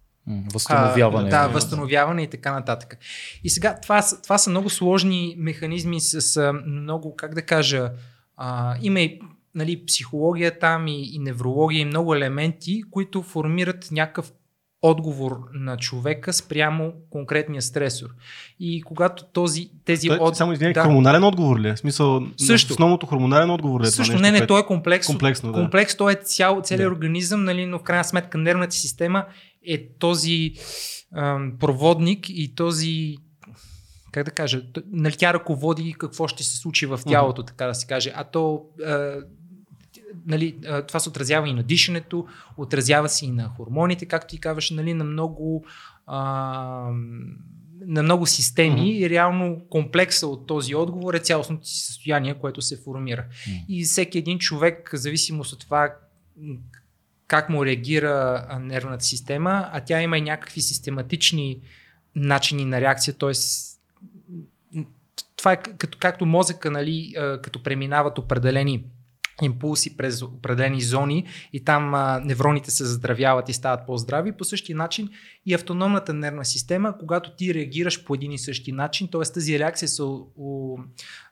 Възстановяване. 0.53 1.27
А, 1.27 1.31
да, 1.31 1.47
възстановяване 1.47 2.23
и 2.23 2.29
така 2.29 2.51
нататък. 2.51 2.97
И 3.43 3.49
сега 3.49 3.79
това, 3.81 4.03
това 4.23 4.37
са 4.37 4.49
много 4.49 4.69
сложни 4.69 5.35
механизми 5.37 5.99
с 5.99 6.53
много, 6.65 7.15
как 7.15 7.35
да 7.35 7.41
кажа, 7.41 7.91
а, 8.37 8.75
има 8.81 8.99
и 8.99 9.19
нали, 9.55 9.85
психология 9.85 10.59
там 10.59 10.87
и, 10.87 11.15
и 11.15 11.19
неврология 11.19 11.81
и 11.81 11.85
много 11.85 12.15
елементи, 12.15 12.83
които 12.91 13.21
формират 13.21 13.87
някакъв 13.91 14.31
отговор 14.85 15.39
на 15.53 15.77
човека 15.77 16.33
спрямо 16.33 16.93
конкретния 17.09 17.61
стресор. 17.61 18.09
И 18.59 18.81
когато 18.81 19.23
този, 19.25 19.69
тези 19.85 20.07
Той, 20.07 20.17
от... 20.17 20.35
Само 20.37 20.53
извиняй, 20.53 20.73
да. 20.73 20.83
хормонален 20.83 21.23
отговор 21.23 21.59
ли 21.59 21.69
е? 21.69 21.77
Смисъл, 21.77 22.21
Също. 22.37 22.73
основното 22.73 23.05
хормонален 23.05 23.49
отговор 23.49 23.81
ли 23.81 23.83
е 23.83 23.91
това 23.91 23.95
Също, 23.95 24.11
нещо, 24.13 24.21
не, 24.21 24.31
не, 24.31 24.37
което- 24.37 24.53
то 24.53 24.59
е 24.59 24.65
комплекс. 24.65 25.07
комплексно, 25.07 25.51
да. 25.51 25.59
комплекс, 25.59 25.95
то 25.97 26.09
е 26.09 26.15
цял, 26.15 26.61
целият 26.63 26.89
Да. 26.89 26.95
организъм, 26.95 27.43
нали, 27.43 27.65
но 27.65 27.79
в 27.79 27.83
крайна 27.83 28.03
сметка 28.03 28.37
нервната 28.37 28.71
си 28.71 28.79
система 28.81 29.25
е 29.67 29.87
този 29.99 30.53
ам, 31.15 31.53
проводник 31.59 32.29
и 32.29 32.55
този 32.55 33.17
как 34.11 34.25
да 34.25 34.31
кажа, 34.31 34.61
нали, 34.91 35.15
тя 35.17 35.33
ръководи 35.33 35.95
какво 35.97 36.27
ще 36.27 36.43
се 36.43 36.57
случи 36.57 36.85
в 36.85 36.99
тялото, 37.07 37.43
така 37.43 37.65
да 37.65 37.75
се 37.75 37.87
каже. 37.87 38.11
А 38.15 38.23
то 38.23 38.61
а, 38.85 39.15
нали, 40.25 40.57
това 40.87 40.99
се 40.99 41.09
отразява 41.09 41.49
и 41.49 41.53
на 41.53 41.63
дишането, 41.63 42.27
отразява 42.57 43.09
се 43.09 43.25
и 43.25 43.31
на 43.31 43.47
хормоните, 43.47 44.05
както 44.05 44.27
ти 44.27 44.39
казваш, 44.39 44.69
нали, 44.69 44.93
на 44.93 45.03
много 45.03 45.65
а, 46.07 46.91
на 47.85 48.03
много 48.03 48.25
системи 48.25 48.75
Мгм. 48.75 48.85
и 48.85 49.09
реално 49.09 49.61
комплекса 49.69 50.27
от 50.27 50.47
този 50.47 50.75
отговор 50.75 51.13
е 51.13 51.19
цялостното 51.19 51.67
си 51.67 51.85
състояние, 51.85 52.33
което 52.33 52.61
се 52.61 52.81
формира. 52.83 53.25
Мгм. 53.47 53.57
И 53.69 53.83
всеки 53.83 54.17
един 54.17 54.39
човек, 54.39 54.89
в 54.93 54.97
зависимост 54.97 55.53
от 55.53 55.59
това 55.59 55.95
как 57.27 57.49
му 57.49 57.65
реагира 57.65 58.47
нервната 58.61 59.03
система, 59.03 59.69
а 59.71 59.79
тя 59.79 60.01
има 60.01 60.17
и 60.17 60.21
някакви 60.21 60.61
систематични 60.61 61.59
начини 62.15 62.65
на 62.65 62.81
реакция, 62.81 63.13
т.е. 63.13 63.31
това 65.35 65.51
е 65.51 65.61
като, 65.61 65.97
както 66.01 66.25
мозъка, 66.25 66.71
нали, 66.71 67.13
като 67.43 67.63
преминават 67.63 68.17
определени 68.17 68.83
импулси 69.41 69.97
през 69.97 70.21
определени 70.21 70.81
зони 70.81 71.25
и 71.53 71.63
там 71.63 71.93
а, 71.93 72.21
невроните 72.25 72.71
се 72.71 72.85
заздравяват 72.85 73.49
и 73.49 73.53
стават 73.53 73.85
по-здрави. 73.87 74.31
По 74.31 74.43
същия 74.43 74.75
начин 74.75 75.09
и 75.45 75.53
автономната 75.53 76.13
нервна 76.13 76.45
система, 76.45 76.97
когато 76.99 77.35
ти 77.35 77.53
реагираш 77.53 78.03
по 78.03 78.13
един 78.13 78.31
и 78.31 78.37
същи 78.37 78.71
начин, 78.71 79.07
т.е. 79.11 79.21
тази 79.21 79.59
реакция 79.59 79.87
се 79.87 80.03
у, 80.03 80.27
у, 80.37 80.77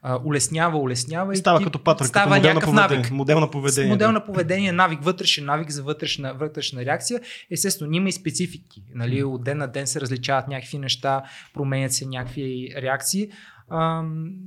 а, 0.02 0.20
улеснява, 0.26 0.78
улеснява 0.78 1.34
и 1.34 1.38
Става 1.38 1.60
ти, 1.60 1.64
като 1.64 1.84
патърн, 1.84 2.08
става 2.08 2.24
като 2.24 2.36
модел 2.36 2.50
на 2.50 2.54
някакъв 2.54 2.70
поведение. 2.70 2.98
навик. 2.98 3.12
Модел 3.12 3.40
на 3.40 3.52
поведение. 3.52 3.90
Модел 3.90 4.08
да. 4.08 4.12
на 4.12 4.26
поведение, 4.26 4.72
навик, 4.72 5.04
вътрешен 5.04 5.46
навик 5.46 5.70
за 5.70 5.84
вътрешна, 5.84 6.34
вътрешна 6.34 6.86
реакция. 6.86 7.22
Естествено, 7.52 7.94
има 7.94 8.10
и 8.10 8.12
специфики. 8.12 8.84
Нали? 8.96 9.24
От 9.24 9.44
ден 9.44 9.58
на 9.58 9.68
ден 9.68 9.88
се 9.88 10.02
различават 10.02 10.48
някакви 10.48 10.78
неща, 10.78 11.24
променят 11.54 11.94
се 11.94 12.06
някакви 12.06 12.74
реакции. 12.78 13.30
А, 13.74 14.04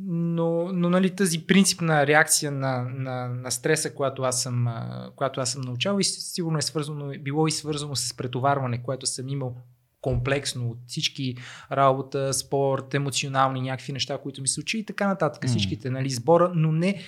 но 0.07 0.73
но 0.73 0.90
нали, 0.90 1.11
тази 1.11 1.47
принципна 1.47 2.07
реакция 2.07 2.52
на, 2.52 2.88
на, 2.97 3.28
на 3.28 3.50
стреса, 3.50 3.95
която 3.95 4.23
аз, 4.23 4.43
съм, 4.43 4.66
а, 4.66 5.11
която 5.16 5.40
аз 5.40 5.52
съм 5.52 5.62
научавал 5.62 6.00
и 6.00 6.04
сигурно 6.04 6.59
е 6.59 6.62
свързано, 6.62 7.12
било 7.21 7.47
и 7.47 7.50
свързано 7.50 7.97
с 7.97 8.16
претоварване, 8.16 8.83
което 8.83 9.07
съм 9.07 9.28
имал 9.28 9.57
комплексно 10.00 10.71
от 10.71 10.78
всички 10.87 11.37
работа, 11.73 12.35
спорт, 12.35 12.95
емоционални 12.95 13.61
някакви 13.61 13.93
неща, 13.93 14.19
които 14.19 14.43
ми 14.43 14.49
се 14.49 14.54
случи 14.54 14.78
и 14.78 14.85
така 14.85 15.07
нататък. 15.07 15.43
Мгм. 15.43 15.50
Всичките 15.50 15.90
нали, 15.90 16.11
сбора, 16.11 16.52
но 16.54 16.73
не 16.73 17.02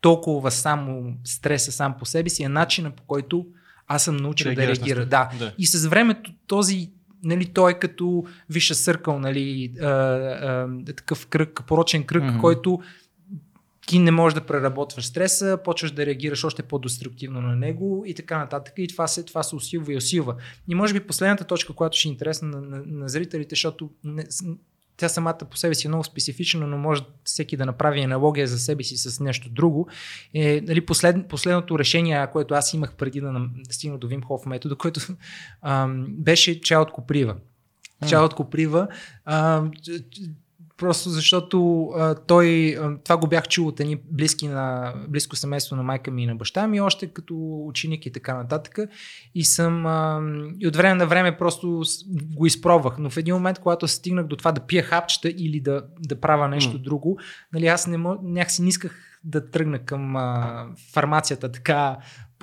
толкова 0.00 0.50
само 0.50 1.14
стреса 1.24 1.72
сам 1.72 1.94
по 1.98 2.06
себе 2.06 2.30
си, 2.30 2.42
е 2.42 2.48
начина 2.48 2.90
по 2.90 3.02
който 3.02 3.46
аз 3.86 4.04
съм 4.04 4.16
научил 4.16 4.46
Реагираш 4.46 4.78
да 4.78 4.84
реагира. 4.84 5.06
Да. 5.06 5.30
Да. 5.38 5.54
И 5.58 5.66
с 5.66 5.86
времето 5.88 6.32
този 6.46 6.90
Нали, 7.24 7.46
той 7.46 7.72
е 7.72 7.78
като 7.78 8.24
виша 8.50 8.74
съркъл, 8.74 9.18
нали, 9.18 9.72
а, 9.80 9.86
а, 9.86 10.68
такъв 10.86 11.26
кръг, 11.26 11.62
порочен 11.66 12.04
кръг, 12.04 12.22
mm-hmm. 12.22 12.40
който 12.40 12.80
ти 13.86 13.98
не 13.98 14.10
можеш 14.10 14.34
да 14.34 14.46
преработваш 14.46 15.06
стреса, 15.06 15.58
почваш 15.64 15.90
да 15.90 16.06
реагираш 16.06 16.44
още 16.44 16.62
по-деструктивно 16.62 17.40
на 17.40 17.56
него 17.56 18.02
и 18.06 18.14
така 18.14 18.38
нататък. 18.38 18.74
И 18.76 18.88
това 18.88 19.06
се, 19.06 19.22
това 19.22 19.42
се 19.42 19.56
усилва 19.56 19.92
и 19.92 19.96
усилва. 19.96 20.34
И 20.68 20.74
може 20.74 20.94
би 20.94 21.00
последната 21.00 21.44
точка, 21.44 21.72
която 21.72 21.96
ще 21.98 22.08
е 22.08 22.12
интересна 22.12 22.48
на, 22.48 22.60
на, 22.60 22.82
на 22.86 23.08
зрителите, 23.08 23.52
защото 23.54 23.90
не, 24.04 24.24
тя 24.96 25.08
самата 25.08 25.38
по 25.50 25.56
себе 25.56 25.74
си 25.74 25.86
е 25.86 25.88
много 25.88 26.04
специфична, 26.04 26.66
но 26.66 26.78
може 26.78 27.02
всеки 27.24 27.56
да 27.56 27.66
направи 27.66 28.00
аналогия 28.00 28.46
за 28.46 28.58
себе 28.58 28.84
си 28.84 28.96
с 28.96 29.20
нещо 29.20 29.48
друго. 29.50 29.88
Е, 30.34 30.60
нали, 30.60 30.86
послед, 30.86 31.28
последното 31.28 31.78
решение, 31.78 32.26
което 32.32 32.54
аз 32.54 32.74
имах 32.74 32.94
преди 32.94 33.20
да, 33.20 33.48
стигна 33.70 33.98
до 33.98 34.08
Вимхов 34.08 34.46
метода, 34.46 34.76
което 34.76 35.00
ам, 35.62 36.06
беше 36.08 36.60
чай 36.60 36.78
от 36.78 36.92
коприва. 36.92 37.36
Чай 38.08 38.20
от 38.20 38.34
коприва. 38.34 38.88
ам, 39.24 39.70
Просто 40.76 41.10
защото 41.10 41.86
а, 41.86 42.14
той, 42.14 42.76
а, 42.80 42.98
това 43.04 43.16
го 43.16 43.26
бях 43.26 43.48
чул 43.48 43.68
от 43.68 43.80
едни 43.80 43.96
близки 44.10 44.48
на, 44.48 44.94
близко 45.08 45.36
семейство 45.36 45.76
на 45.76 45.82
майка 45.82 46.10
ми 46.10 46.22
и 46.22 46.26
на 46.26 46.36
баща 46.36 46.66
ми, 46.66 46.80
още 46.80 47.06
като 47.06 47.34
ученик 47.66 48.06
и 48.06 48.12
така 48.12 48.34
нататък. 48.34 48.78
И 49.34 49.44
съм, 49.44 49.86
а, 49.86 50.22
и 50.60 50.66
от 50.66 50.76
време 50.76 50.94
на 50.94 51.06
време 51.06 51.36
просто 51.38 51.82
го 52.36 52.46
изпробвах. 52.46 52.98
Но 52.98 53.10
в 53.10 53.16
един 53.16 53.34
момент, 53.34 53.58
когато 53.58 53.88
стигнах 53.88 54.26
до 54.26 54.36
това 54.36 54.52
да 54.52 54.60
пия 54.60 54.82
хапчета 54.82 55.28
или 55.28 55.60
да, 55.60 55.82
да 55.98 56.20
правя 56.20 56.48
нещо 56.48 56.72
М. 56.72 56.78
друго, 56.78 57.18
нали, 57.52 57.66
аз 57.66 57.86
не 57.86 57.98
някакси 58.22 58.62
не 58.62 58.68
исках 58.68 59.20
да 59.24 59.50
тръгна 59.50 59.78
към 59.78 60.16
а, 60.16 60.66
фармацията 60.92 61.52
така 61.52 61.96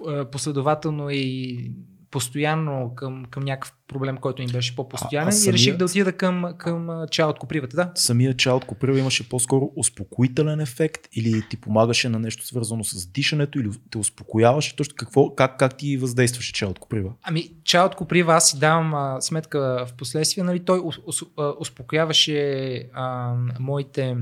а, 0.08 0.26
последователно 0.26 1.10
и 1.10 1.72
постоянно 2.12 2.96
към, 2.96 3.26
към 3.26 3.44
някакъв 3.44 3.74
проблем, 3.88 4.18
който 4.18 4.42
ми 4.42 4.48
беше 4.48 4.76
по-постоянен 4.76 5.28
А- 5.28 5.32
а 5.32 5.36
и 5.36 5.40
самия- 5.40 5.54
реших 5.54 5.78
да 5.78 5.86
отида 5.86 6.12
към, 6.14 6.46
към 6.58 6.90
а, 6.90 7.08
чай 7.08 7.26
от 7.26 7.40
копривата. 7.40 7.76
Да. 7.76 7.92
Самия 7.96 8.38
чай 8.38 8.54
от 8.54 8.66
коприва 8.66 9.00
имаше 9.00 9.30
по-скоро 9.30 9.72
успокоителен 9.76 10.60
ефект 10.60 11.02
или 11.14 11.44
ти 11.50 11.58
помагаше 11.58 12.10
на 12.10 12.20
нещо 12.20 12.48
свързано 12.48 12.84
с 12.84 13.06
дишането 13.08 13.60
или 13.60 13.70
те 13.92 13.98
успокояваше? 13.98 14.76
Точно 14.76 14.96
какво, 14.98 15.36
как, 15.36 15.60
как 15.60 15.78
ти 15.78 15.98
въздействаше 15.98 16.54
чай 16.54 16.68
от 16.68 16.80
коприва? 16.80 17.14
Ами, 17.24 17.50
чай 17.64 17.82
от 17.82 17.96
коприва, 17.96 18.34
аз 18.34 18.50
си 18.50 18.60
давам 18.60 18.94
а, 18.94 19.22
сметка 19.22 19.86
в 19.90 19.94
последствие, 19.94 20.44
нали, 20.44 20.60
той 20.60 20.80
ус, 20.84 20.96
ус, 21.06 21.22
успокояваше 21.60 22.76
а, 22.94 23.34
моите 23.60 24.18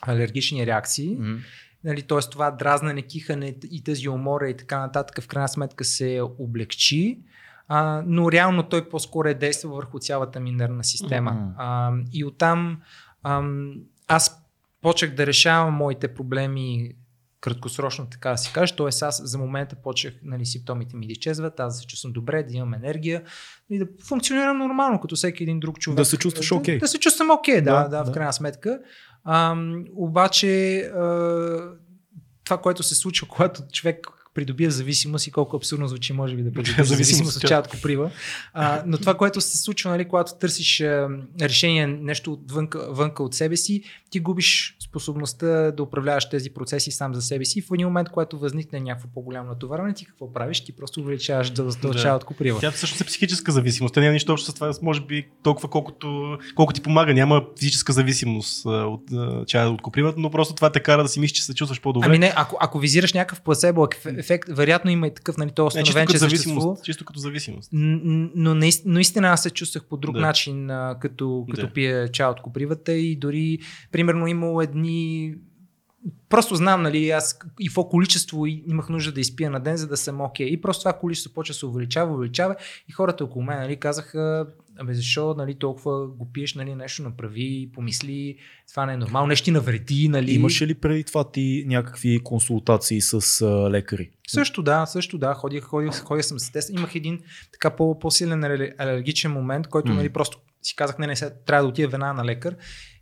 алергични 0.00 0.66
реакции. 0.66 1.16
М. 1.18 1.38
Нали, 1.84 2.02
т.е. 2.02 2.18
това 2.30 2.50
дразнене, 2.50 3.02
кихане 3.02 3.56
и 3.70 3.84
тази 3.84 4.08
умора 4.08 4.48
и 4.48 4.56
така 4.56 4.78
нататък 4.78 5.24
в 5.24 5.28
крайна 5.28 5.48
сметка 5.48 5.84
се 5.84 6.20
облегчи. 6.38 7.20
А, 7.68 8.02
но 8.06 8.32
реално 8.32 8.62
той 8.62 8.88
по-скоро 8.88 9.28
е 9.28 9.34
действал 9.34 9.72
върху 9.72 9.98
цялата 9.98 10.40
ми 10.40 10.52
нервна 10.52 10.84
система. 10.84 11.32
Мгм. 11.32 11.50
А, 11.58 11.92
и 12.12 12.24
оттам 12.24 12.80
ам, 13.22 13.74
аз 14.08 14.42
почнах 14.82 15.14
да 15.14 15.26
решавам 15.26 15.74
моите 15.74 16.14
проблеми 16.14 16.94
краткосрочно, 17.40 18.06
така 18.06 18.30
да 18.30 18.38
си 18.38 18.52
кажа. 18.52 18.76
Тоест 18.76 19.02
аз 19.02 19.22
за 19.24 19.38
момента 19.38 19.76
почнах, 19.76 20.14
нали, 20.22 20.46
симптомите 20.46 20.96
ми 20.96 21.06
да 21.06 21.12
изчезват, 21.12 21.60
аз 21.60 21.80
се 21.80 21.86
чувствам 21.86 22.12
добре, 22.12 22.42
да 22.42 22.56
имам 22.56 22.74
енергия 22.74 23.22
и 23.70 23.78
да 23.78 23.86
функционирам 24.08 24.58
нормално, 24.58 25.00
като 25.00 25.16
всеки 25.16 25.42
един 25.42 25.60
друг 25.60 25.78
човек. 25.78 25.96
Да 25.96 26.04
се 26.04 26.16
чувстваш 26.16 26.52
окей. 26.52 26.74
Да, 26.74 26.80
да 26.80 26.88
се 26.88 26.98
чувствам 26.98 27.30
окей, 27.30 27.60
Да, 27.60 27.82
да, 27.82 27.88
да, 27.88 28.04
да. 28.04 28.10
в 28.10 28.14
крайна 28.14 28.32
сметка. 28.32 28.80
Обаче 29.96 30.80
а, 30.80 31.78
това, 32.44 32.58
което 32.58 32.82
се 32.82 32.94
случва, 32.94 33.28
когато 33.30 33.62
човек 33.72 34.06
придобие 34.34 34.70
зависимост 34.70 35.26
и 35.26 35.30
колко 35.30 35.56
абсурдно 35.56 35.88
звучи, 35.88 36.12
може 36.12 36.36
би 36.36 36.42
да 36.42 36.52
придобие 36.52 36.84
Зависимост 36.84 37.44
от 37.44 37.50
от 37.50 37.68
коприва. 37.68 38.10
А, 38.52 38.82
но 38.86 38.98
това, 38.98 39.14
което 39.14 39.40
се 39.40 39.58
случва, 39.58 39.90
нали, 39.90 40.04
когато 40.04 40.32
търсиш 40.40 40.80
а, 40.80 41.08
решение, 41.40 41.86
нещо 41.86 42.32
отвънка, 42.32 42.86
вънка 42.90 43.22
от 43.22 43.34
себе 43.34 43.56
си, 43.56 43.82
ти 44.10 44.20
губиш 44.20 44.76
способността 44.88 45.46
да 45.70 45.82
управляваш 45.82 46.28
тези 46.28 46.50
процеси 46.50 46.90
сам 46.90 47.14
за 47.14 47.22
себе 47.22 47.44
си. 47.44 47.60
В 47.60 47.66
един 47.74 47.86
момент, 47.86 48.08
когато 48.08 48.38
възникне 48.38 48.80
някакво 48.80 49.08
по-голямо 49.14 49.48
натоварване, 49.48 49.94
ти 49.94 50.04
какво 50.04 50.32
правиш? 50.32 50.64
Ти 50.64 50.72
просто 50.72 51.00
увеличаваш 51.00 51.52
от 51.58 51.76
Да. 51.80 51.94
чай 51.94 52.12
от 52.12 52.24
коприва. 52.24 52.60
Тя 52.60 52.70
всъщност 52.70 53.00
е 53.00 53.04
психическа 53.04 53.52
зависимост. 53.52 53.94
Тя 53.94 54.00
няма 54.00 54.12
нищо 54.12 54.32
общо 54.32 54.50
с 54.50 54.54
това, 54.54 54.72
може 54.82 55.00
би 55.00 55.28
толкова 55.42 55.68
колкото, 55.70 56.38
колко 56.54 56.72
ти 56.72 56.80
помага. 56.80 57.14
Няма 57.14 57.44
физическа 57.58 57.92
зависимост 57.92 58.66
от 58.66 59.02
чая 59.46 59.70
от 59.70 59.82
копривата, 59.82 60.20
но 60.20 60.30
просто 60.30 60.54
това 60.54 60.72
те 60.72 60.80
кара 60.80 61.02
да 61.02 61.08
си 61.08 61.20
мислиш, 61.20 61.36
че 61.36 61.44
се 61.44 61.54
чувстваш 61.54 61.80
по-добре. 61.80 62.06
Ами 62.06 62.18
не, 62.18 62.32
ако, 62.36 62.56
ако 62.60 62.78
визираш 62.78 63.12
някакъв 63.12 63.40
плацебо 63.40 63.82
ефект, 64.18 64.48
вероятно 64.52 64.90
има 64.90 65.06
и 65.06 65.14
такъв, 65.14 65.36
нали, 65.36 65.50
то 65.50 65.62
е 65.62 65.64
не, 65.64 65.68
чисто 65.70 65.82
установен, 65.82 66.06
като 66.06 66.12
че 66.18 66.18
съществува. 66.18 66.76
Чисто 66.84 67.04
като 67.04 67.20
зависимост. 67.20 67.70
Но, 67.72 68.54
наис- 68.54 68.82
наистина 68.84 69.28
аз 69.28 69.42
се 69.42 69.50
чувствах 69.50 69.84
по 69.84 69.96
друг 69.96 70.14
Да. 70.14 70.20
начин, 70.20 70.70
а, 70.70 70.96
като, 71.00 71.46
като 71.50 71.66
Да. 71.66 71.72
пия 71.72 72.08
чай 72.08 72.26
от 72.26 72.42
копривата 72.42 72.92
и 72.92 73.16
дори, 73.16 73.58
примерно, 73.92 74.26
имало 74.26 74.62
едни... 74.62 75.34
Просто 76.28 76.54
знам, 76.54 76.82
нали, 76.82 77.10
аз 77.10 77.38
и 77.60 77.66
какво 77.66 77.88
количество 77.88 78.46
имах 78.46 78.88
нужда 78.88 79.12
да 79.12 79.20
изпия 79.20 79.50
на 79.50 79.60
ден, 79.60 79.76
за 79.76 79.86
да 79.88 79.96
съм 79.96 80.20
окей. 80.20 80.46
И 80.46 80.60
просто 80.60 80.80
това 80.82 80.92
количество 80.92 81.32
почва 81.32 81.52
да 81.52 81.58
се 81.58 81.66
увеличава, 81.66 82.14
увеличава 82.14 82.56
и 82.88 82.92
хората 82.92 83.24
около 83.24 83.44
мен, 83.44 83.58
нали, 83.58 83.76
казаха, 83.76 84.46
абе 84.78 84.94
защо, 84.94 85.34
нали, 85.38 85.54
толкова 85.54 86.08
го 86.08 86.32
пиеш, 86.32 86.54
нали, 86.54 86.74
нещо 86.74 87.02
направи, 87.02 87.70
помисли, 87.74 88.36
това 88.70 88.86
не 88.86 88.92
е 88.92 88.96
нормално, 88.96 89.26
нещо 89.26 89.44
ти 89.44 89.50
навреди, 89.50 90.08
нали. 90.08 90.32
Имаше 90.32 90.66
ли 90.66 90.74
преди 90.74 91.04
това 91.04 91.30
ти 91.30 91.64
някакви 91.66 92.20
консултации 92.24 93.00
с 93.00 93.42
а, 93.42 93.70
лекари? 93.70 94.10
Също 94.28 94.62
да, 94.62 94.86
също 94.86 95.18
да, 95.18 95.34
ходих, 95.34 95.64
ходих, 95.64 96.02
ходих 96.02 96.24
съм 96.24 96.38
се 96.38 96.52
тест. 96.52 96.70
Имах 96.70 96.94
един 96.94 97.20
така 97.52 97.76
по- 97.76 97.98
по-силен 97.98 98.40
алер- 98.40 98.74
алергичен 98.78 99.32
момент, 99.32 99.68
който 99.68 99.94
нали, 99.94 100.08
просто 100.08 100.38
си 100.62 100.76
казах, 100.76 100.98
не, 100.98 101.06
не, 101.06 101.16
сега 101.16 101.30
трябва 101.46 101.62
да 101.62 101.68
отида 101.68 101.88
веднага 101.88 102.14
на 102.14 102.24
лекар. 102.24 102.56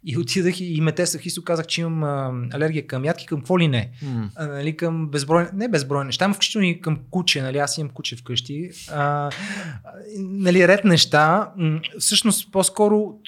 И 0.05 0.19
отидах 0.19 0.61
и, 0.61 0.65
и 0.65 0.81
ме 0.81 0.93
тествах 0.93 1.27
и 1.27 1.31
си 1.31 1.45
казах, 1.45 1.67
че 1.67 1.81
имам 1.81 2.05
а, 2.05 2.33
алергия 2.53 2.87
към 2.87 3.05
ядки, 3.05 3.27
към 3.27 3.39
какво 3.41 3.59
ли 3.59 3.69
не. 3.69 3.91
А, 4.35 4.47
нали, 4.47 4.77
към 4.77 5.09
безбройни, 5.09 5.49
не 5.55 5.69
безбройни 5.69 6.07
неща, 6.07 6.29
но 6.29 6.35
включително 6.35 6.67
и 6.67 6.81
към 6.81 6.99
куче, 7.11 7.43
нали, 7.43 7.59
аз 7.59 7.79
имам 7.79 7.91
куче 7.91 8.17
вкъщи. 8.17 8.71
А, 8.93 9.31
нали, 10.19 10.69
ред 10.69 10.85
неща. 10.85 11.53
Всъщност, 11.99 12.53
по-скоро 12.53 13.19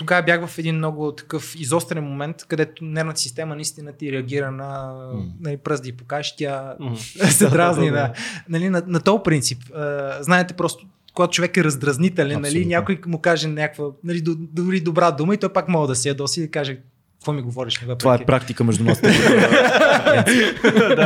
тогава 0.00 0.22
бях 0.22 0.46
в 0.46 0.58
един 0.58 0.76
много 0.76 1.12
такъв 1.12 1.54
изострен 1.58 2.04
момент, 2.04 2.44
където 2.48 2.84
нервната 2.84 3.20
система 3.20 3.54
наистина 3.54 3.92
ти 3.92 4.12
реагира 4.12 4.50
на 4.50 4.92
М. 5.14 5.22
нали, 5.40 5.56
пръст 5.56 5.82
да 5.82 5.88
й 5.88 5.92
покажеш, 5.92 6.36
тя 6.36 6.76
се 7.30 7.48
дразни. 7.48 7.90
Да. 7.90 8.12
Нали, 8.48 8.68
на, 8.68 8.82
на 8.86 9.00
този 9.00 9.22
принцип. 9.24 9.58
А, 9.74 10.16
знаете, 10.22 10.54
просто 10.54 10.86
когато 11.14 11.30
човек 11.30 11.56
е 11.56 11.64
раздразнителен, 11.64 12.40
нали, 12.40 12.66
някой 12.66 13.00
му 13.06 13.18
каже 13.18 13.48
някаква, 13.48 13.84
нали, 14.04 14.20
до- 14.20 14.36
дори 14.38 14.80
добра 14.80 15.10
дума 15.10 15.34
и 15.34 15.38
той 15.38 15.48
пак 15.48 15.68
мога 15.68 15.86
да 15.86 15.94
се 15.94 16.08
ядоси 16.08 16.40
и 16.40 16.42
да 16.42 16.50
каже 16.50 16.78
какво 17.14 17.32
ми 17.32 17.42
говориш. 17.42 17.78
нали, 17.78 17.98
Това 17.98 18.10
е 18.10 18.14
въпреки- 18.14 18.26
практика 18.26 18.64
между 18.64 18.84
нас. 18.84 19.00
да, 19.00 19.10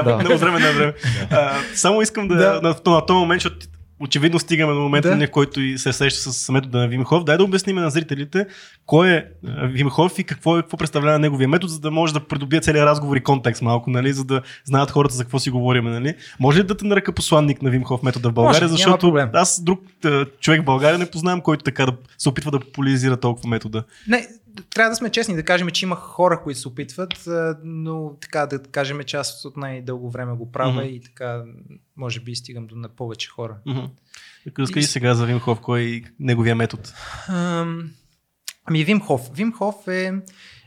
Да. 0.05 0.17
много 0.19 0.39
време 0.39 0.59
на 0.61 0.73
време. 0.73 0.95
А, 1.31 1.53
само 1.75 2.03
искам 2.03 2.29
да, 2.29 2.35
Да. 2.35 2.53
на, 2.53 2.61
на, 2.63 2.75
на 2.87 3.07
този 3.07 3.19
момент, 3.19 3.43
защото 3.43 3.67
очевидно 4.05 4.39
стигаме 4.39 4.73
до 4.75 4.81
момента, 4.81 5.17
Да. 5.17 5.27
в 5.27 5.31
който 5.31 5.61
и 5.61 5.79
се 5.79 5.93
среща 5.93 6.33
с 6.33 6.53
метода 6.53 6.79
на 6.79 6.89
Вимхов. 6.89 7.25
Дай 7.25 7.37
да 7.37 7.45
обясним 7.45 7.77
на 7.77 7.91
зрителите 7.91 8.47
кой 8.87 9.11
е 9.11 9.25
Вимхов 9.63 10.19
и 10.19 10.25
какво, 10.25 10.59
е, 10.59 10.63
какво 10.63 10.77
представлява 10.77 11.19
неговия 11.19 11.49
метод, 11.49 11.73
за 11.73 11.81
да 11.81 11.91
може 11.91 12.15
да 12.15 12.21
придобие 12.21 12.61
целият 12.61 12.87
разговор 12.87 13.17
и 13.17 13.23
контекст 13.23 13.63
малко, 13.63 13.91
нали, 13.91 14.13
за 14.13 14.25
да 14.25 14.43
знаят 14.65 14.91
хората 14.91 15.15
за 15.15 15.25
какво 15.25 15.39
си 15.39 15.51
говорим. 15.51 15.85
Нали. 15.85 16.15
Може 16.41 16.59
ли 16.61 16.67
да 16.67 16.77
те 16.77 16.87
нарека 16.87 17.13
посланник 17.13 17.63
на 17.63 17.71
Вимхов 17.71 18.03
метода 18.03 18.31
в 18.31 18.33
България, 18.33 18.63
Може, 18.63 18.73
защото 18.73 19.29
аз 19.33 19.63
друг 19.63 19.81
човек 20.41 20.61
в 20.63 20.65
България 20.65 20.99
не 20.99 21.11
познавам, 21.11 21.41
който 21.41 21.65
така 21.65 21.87
да 21.87 21.93
се 22.19 22.29
опитва 22.29 22.51
да 22.51 22.61
популяризира 22.61 23.17
толкова 23.17 23.49
метода. 23.49 23.85
Не, 24.09 24.29
трябва 24.75 24.91
да 24.91 24.97
сме 24.97 25.11
честни, 25.11 25.35
да 25.37 25.43
кажем, 25.43 25.71
че 25.71 25.85
има 25.85 25.97
хора, 25.97 26.41
които 26.43 26.61
се 26.61 26.69
опитват, 26.69 27.29
но 27.65 28.13
така 28.21 28.47
да 28.47 28.63
кажем, 28.63 29.01
че 29.07 29.17
аз 29.17 29.45
от 29.45 29.57
най-дълго 29.57 30.11
време 30.11 30.33
го 30.33 30.53
правя 30.53 30.73
Мгм. 30.73 30.83
и 30.83 31.01
така, 31.01 31.43
може 31.97 32.21
би 32.21 32.35
стигам 32.35 32.67
до 32.67 32.77
на 32.77 32.89
повече 32.89 33.29
хора. 33.29 33.57
Така, 34.45 34.63
Разкажи 34.63 34.85
И- 34.85 34.89
сега 34.89 35.15
за 35.15 35.27
Вимхов, 35.27 35.61
кой 35.61 35.81
е 35.83 36.03
неговия 36.21 36.55
метод. 36.57 36.83
Ам, 37.29 37.91
Ами 38.65 38.85
Вим 38.85 39.01
Хоф. 39.01 39.29
Вим 39.35 39.53
Хоф 39.53 39.89
е 39.89 40.13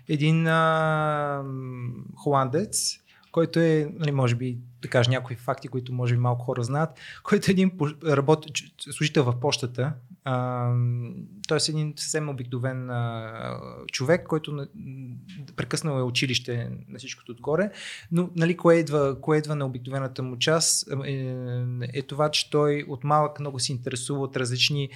един 0.07 0.47
а, 0.47 1.43
холандец, 2.15 2.97
който 3.31 3.59
е, 3.59 3.89
нали, 3.93 4.11
може 4.11 4.35
би, 4.35 4.57
да 4.81 4.87
кажа 4.87 5.09
някои 5.09 5.35
факти, 5.35 5.67
които 5.67 5.93
може 5.93 6.13
би 6.15 6.19
малко 6.19 6.45
хора 6.45 6.63
знаят, 6.63 6.89
който 7.23 7.51
е 7.51 7.53
един 7.53 7.71
работ... 8.05 8.45
служител 8.91 9.23
в 9.23 9.39
почтата. 9.39 9.93
Той 11.47 11.57
е 11.57 11.61
един 11.69 11.93
съвсем 11.97 12.29
обикновен 12.29 12.89
а, 12.89 13.59
човек, 13.91 14.27
който 14.27 14.67
прекъснал 15.55 15.99
е 15.99 16.03
училище 16.03 16.69
на 16.87 16.99
всичкото 16.99 17.31
отгоре, 17.31 17.71
но 18.11 18.29
нали, 18.35 18.57
кое, 18.57 18.75
идва, 18.75 19.21
кое 19.21 19.37
идва 19.37 19.55
на 19.55 19.65
обикновената 19.65 20.23
му 20.23 20.37
част 20.37 20.87
е, 21.05 21.35
е 21.93 22.01
това, 22.01 22.31
че 22.31 22.49
той 22.49 22.85
от 22.87 23.03
малък 23.03 23.39
много 23.39 23.59
се 23.59 23.71
интересува 23.71 24.19
от 24.19 24.37
различни 24.37 24.89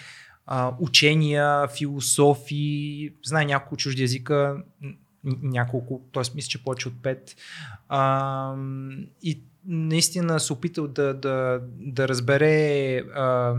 а, 0.45 0.73
учения, 0.79 1.67
философии, 1.67 3.13
знае 3.25 3.45
няколко 3.45 3.77
чужди 3.77 4.03
езика, 4.03 4.63
няколко, 5.41 6.01
т.е. 6.13 6.23
мисля, 6.35 6.49
че 6.49 6.63
повече 6.63 6.87
от 6.87 7.03
пет. 7.03 7.35
А, 7.89 8.55
и 9.21 9.41
наистина 9.65 10.39
се 10.39 10.53
опитал 10.53 10.87
да, 10.87 11.13
да, 11.13 11.61
да 11.79 12.07
разбере 12.07 12.97
а, 12.97 13.55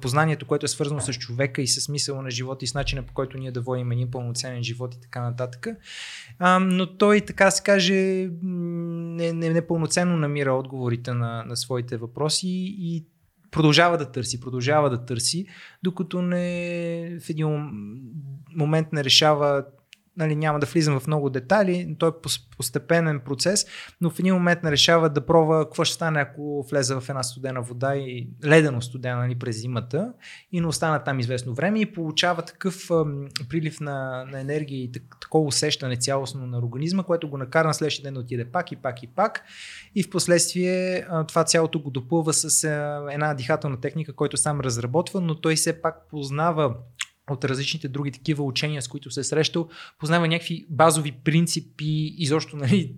познанието, 0.00 0.46
което 0.46 0.64
е 0.64 0.68
свързано 0.68 1.00
с 1.00 1.12
човека 1.12 1.62
и 1.62 1.66
с 1.66 1.80
смисъла 1.80 2.22
на 2.22 2.30
живота 2.30 2.64
и 2.64 2.68
с 2.68 2.74
начина 2.74 3.02
по 3.02 3.14
който 3.14 3.38
ние 3.38 3.52
да 3.52 3.60
водим 3.60 3.92
един 3.92 4.10
пълноценен 4.10 4.62
живот 4.62 4.94
и 4.94 5.00
така 5.00 5.22
нататък. 5.22 5.66
Но 6.60 6.96
той, 6.96 7.20
така 7.20 7.50
се 7.50 7.62
каже, 7.62 8.28
не, 8.42 9.32
не, 9.32 9.48
непълноценно 9.48 10.16
намира 10.16 10.52
отговорите 10.52 11.12
на, 11.12 11.44
на 11.46 11.56
своите 11.56 11.96
въпроси 11.96 12.48
и 12.78 13.06
продължава 13.50 13.98
да 13.98 14.12
търси, 14.12 14.40
продължава 14.40 14.90
да 14.90 15.04
търси, 15.04 15.46
докато 15.82 16.22
не 16.22 17.18
в 17.20 17.30
един 17.30 17.46
мом- 17.46 18.00
момент 18.56 18.92
не 18.92 19.04
решава 19.04 19.64
нали, 20.16 20.36
няма 20.36 20.58
да 20.58 20.66
влизам 20.66 21.00
в 21.00 21.06
много 21.06 21.30
детайли, 21.30 21.96
той 21.98 22.08
е 22.08 22.12
пос- 22.12 22.56
постепенен 22.56 23.20
процес, 23.20 23.66
но 24.00 24.10
в 24.10 24.18
един 24.18 24.34
момент 24.34 24.62
не 24.62 24.70
решава 24.70 25.10
да 25.10 25.26
пробва 25.26 25.64
какво 25.64 25.84
ще 25.84 25.94
стане, 25.94 26.20
ако 26.20 26.66
влезе 26.70 26.94
в 26.94 27.04
една 27.08 27.22
студена 27.22 27.62
вода 27.62 27.96
и 27.96 28.28
ледено 28.44 28.80
студена 28.80 29.16
нали, 29.16 29.38
през 29.38 29.60
зимата 29.60 30.12
и 30.52 30.60
не 30.60 30.66
остана 30.66 31.04
там 31.04 31.18
известно 31.18 31.54
време 31.54 31.80
и 31.80 31.92
получава 31.92 32.42
такъв 32.42 32.90
ам, 32.90 33.28
прилив 33.48 33.80
на, 33.80 34.24
на 34.24 34.40
енергия 34.40 34.82
и 34.82 34.92
так, 34.92 35.02
такова 35.20 35.46
усещане 35.46 35.96
цялостно 35.96 36.46
на 36.46 36.58
организма, 36.58 37.02
което 37.02 37.28
го 37.28 37.38
накара 37.38 37.68
на 37.68 37.74
следващия 37.74 38.04
ден 38.04 38.14
да 38.14 38.20
отиде 38.20 38.44
пак 38.44 38.72
и 38.72 38.76
пак 38.76 39.02
и 39.02 39.06
пак. 39.06 39.42
И 39.94 40.02
в 40.02 40.10
последствие 40.10 41.06
това 41.28 41.44
цялото 41.44 41.80
го 41.80 41.90
допълва 41.90 42.32
с 42.32 42.64
а, 42.64 43.06
една 43.10 43.34
дихателна 43.34 43.80
техника, 43.80 44.12
който 44.12 44.36
сам 44.36 44.60
разработва, 44.60 45.20
но 45.20 45.40
той 45.40 45.56
все 45.56 45.82
пак 45.82 46.08
познава 46.10 46.76
от 47.30 47.44
различните 47.44 47.88
други 47.88 48.12
такива 48.12 48.44
учения, 48.44 48.82
с 48.82 48.88
които 48.88 49.10
се 49.10 49.20
е 49.20 49.24
срещал, 49.24 49.68
познава 49.98 50.28
някакви 50.28 50.66
базови 50.70 51.12
принципи, 51.24 52.14
изобщо, 52.18 52.56
нали, 52.56 52.96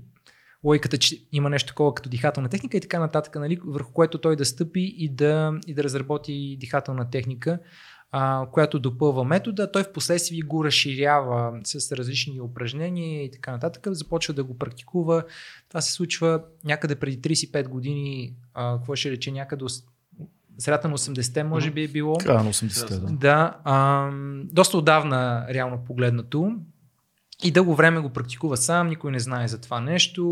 логиката, 0.65 0.99
че 0.99 1.27
има 1.33 1.51
нещо 1.51 1.69
такова 1.69 1.95
като 1.95 2.09
дихателна 2.09 2.49
техника 2.49 2.77
и 2.77 2.81
така 2.81 2.99
нататък, 2.99 3.35
нали, 3.35 3.59
върху 3.65 3.93
което 3.93 4.21
той 4.21 4.37
да 4.37 4.45
стъпи 4.45 4.95
и 4.99 5.09
да, 5.09 5.53
и 5.67 5.75
да 5.75 5.85
разработи 5.85 6.57
дихателна 6.61 7.11
техника, 7.11 7.59
а, 8.11 8.47
която 8.53 8.79
допълва 8.79 9.25
метода. 9.25 9.73
Той 9.73 9.83
в 9.83 9.93
последствие 9.93 10.41
го 10.41 10.65
разширява 10.65 11.61
с 11.65 11.93
различни 11.93 12.41
упражнения 12.41 13.25
и 13.25 13.31
така 13.31 13.53
нататък, 13.53 13.87
започва 13.91 14.35
да 14.35 14.45
го 14.45 14.59
практикува. 14.59 15.25
Това 15.69 15.81
се 15.81 15.93
случва 15.93 16.43
някъде 16.65 16.95
преди 16.95 17.21
35 17.37 17.69
години, 17.69 18.35
а, 18.55 18.77
какво 18.77 18.97
ще 18.97 19.11
рече, 19.11 19.31
някъде 19.31 19.65
средата 20.59 20.89
на 20.89 20.99
80-те 20.99 21.45
може 21.45 21.71
би 21.71 21.85
е 21.85 21.89
било. 21.89 22.17
Края 22.17 22.45
на 22.45 22.53
80-те, 22.53 22.95
да. 22.95 23.07
Да, 23.13 23.57
а, 23.65 24.11
доста 24.45 24.79
отдавна 24.79 25.47
реално 25.51 25.85
погледнато. 25.87 26.53
И 27.45 27.51
дълго 27.51 27.75
време 27.75 28.01
го 28.01 28.11
практикува 28.11 28.57
сам, 28.57 28.89
никой 28.89 29.13
не 29.13 29.19
знае 29.19 29.49
за 29.49 29.61
това 29.61 29.81
нещо, 29.81 30.23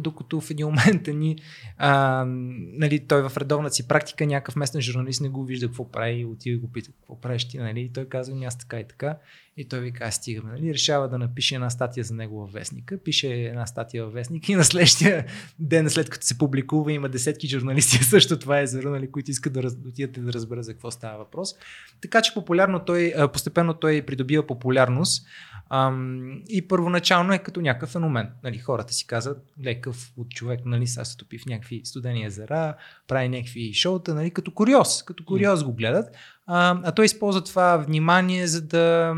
докато 0.00 0.40
в 0.40 0.50
един 0.50 0.66
момент 0.66 1.06
ни, 1.06 1.38
а, 1.78 2.24
нали, 2.56 3.06
той 3.06 3.28
в 3.28 3.36
редовната 3.36 3.74
си 3.74 3.88
практика 3.88 4.26
някакъв 4.26 4.56
местен 4.56 4.80
журналист 4.80 5.20
не 5.20 5.28
го 5.28 5.44
вижда 5.44 5.66
какво 5.66 5.90
прави 5.90 6.20
и 6.20 6.24
отива 6.24 6.56
и 6.56 6.60
го 6.60 6.72
пита 6.72 6.90
какво 6.92 7.20
правиш 7.20 7.48
ти, 7.48 7.58
нали? 7.58 7.80
И 7.80 7.92
той 7.92 8.04
казва, 8.04 8.36
ми 8.36 8.44
аз 8.44 8.58
така 8.58 8.80
и 8.80 8.88
така. 8.88 9.16
И 9.56 9.68
той 9.68 9.80
вика, 9.80 10.04
аз 10.04 10.14
стигаме, 10.14 10.52
нали? 10.52 10.74
Решава 10.74 11.08
да 11.08 11.18
напише 11.18 11.54
една 11.54 11.70
статия 11.70 12.04
за 12.04 12.14
него 12.14 12.40
във 12.40 12.52
вестника. 12.52 12.98
Пише 12.98 13.28
една 13.28 13.66
статия 13.66 14.04
във 14.04 14.12
вестник 14.12 14.48
и 14.48 14.54
на 14.54 14.64
следващия 14.64 15.26
ден, 15.58 15.90
след 15.90 16.10
като 16.10 16.26
се 16.26 16.38
публикува, 16.38 16.92
има 16.92 17.08
десетки 17.08 17.48
журналисти 17.48 17.96
също 18.04 18.38
това 18.38 18.60
е 18.60 18.66
за 18.66 18.82
нали, 18.82 19.10
които 19.10 19.30
искат 19.30 19.52
да, 19.52 19.62
раз, 19.62 19.76
да 19.76 19.88
отидат 19.88 20.16
и 20.16 20.20
да 20.20 20.32
разберат 20.32 20.64
за 20.64 20.72
какво 20.72 20.90
става 20.90 21.18
въпрос. 21.18 21.54
Така 22.00 22.22
че 22.22 22.34
популярно 22.34 22.80
той, 22.84 23.14
постепенно 23.32 23.74
той 23.74 24.02
придобива 24.02 24.46
популярност. 24.46 25.26
Ам, 25.70 26.42
и 26.48 26.68
първоначално 26.68 27.32
е 27.32 27.38
като 27.38 27.60
някакъв 27.60 27.90
феномен. 27.90 28.28
Нали, 28.44 28.58
хората 28.58 28.94
си 28.94 29.06
казват, 29.06 29.52
лекъв 29.64 30.12
от 30.16 30.30
човек, 30.30 30.60
нали, 30.64 30.86
сега 30.86 31.04
се 31.04 31.16
топи 31.16 31.38
в 31.38 31.46
някакви 31.46 31.80
студени 31.84 32.24
езера, 32.24 32.74
прави 33.08 33.28
някакви 33.28 33.74
шоута, 33.74 34.14
нали, 34.14 34.30
като 34.30 34.50
куриоз, 34.50 35.02
като 35.02 35.24
куриоз 35.24 35.64
го 35.64 35.72
гледат. 35.72 36.16
А, 36.46 36.80
а 36.84 36.92
той 36.92 37.04
използва 37.04 37.44
това 37.44 37.76
внимание, 37.76 38.46
за 38.46 38.62
да 38.62 39.14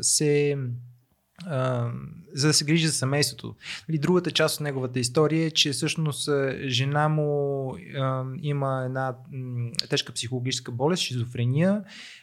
се 0.00 0.58
за 2.34 2.46
да 2.46 2.54
се 2.54 2.64
грижи 2.64 2.86
за 2.86 2.92
семейството. 2.92 3.54
Нали, 3.88 3.98
другата 3.98 4.30
част 4.30 4.54
от 4.54 4.60
неговата 4.60 5.00
история 5.00 5.46
е, 5.46 5.50
че 5.50 5.72
всъщност 5.72 6.28
жена 6.66 7.08
му 7.08 7.74
а, 7.98 8.24
има 8.42 8.82
една 8.86 9.14
тежка 9.88 10.12
психологическа 10.12 10.72
болест, 10.72 11.02
шизофрения, 11.02 11.82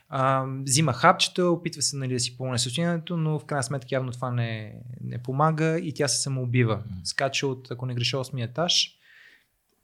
а, 0.09 0.45
взима 0.63 0.93
хапчета, 0.93 1.49
опитва 1.49 1.81
се 1.81 1.97
нали, 1.97 2.13
да 2.13 2.19
си 2.19 2.37
помогне 2.37 2.59
състоянието, 2.59 3.17
но 3.17 3.39
в 3.39 3.45
крайна 3.45 3.63
сметка 3.63 3.87
явно 3.91 4.11
това 4.11 4.31
не, 4.31 4.81
не 5.01 5.23
помага 5.23 5.79
и 5.79 5.93
тя 5.93 6.07
се 6.07 6.21
самоубива. 6.21 6.83
Скача 7.03 7.47
от, 7.47 7.71
ако 7.71 7.85
не 7.85 7.95
греша, 7.95 8.17
8 8.17 8.43
етаж, 8.43 8.91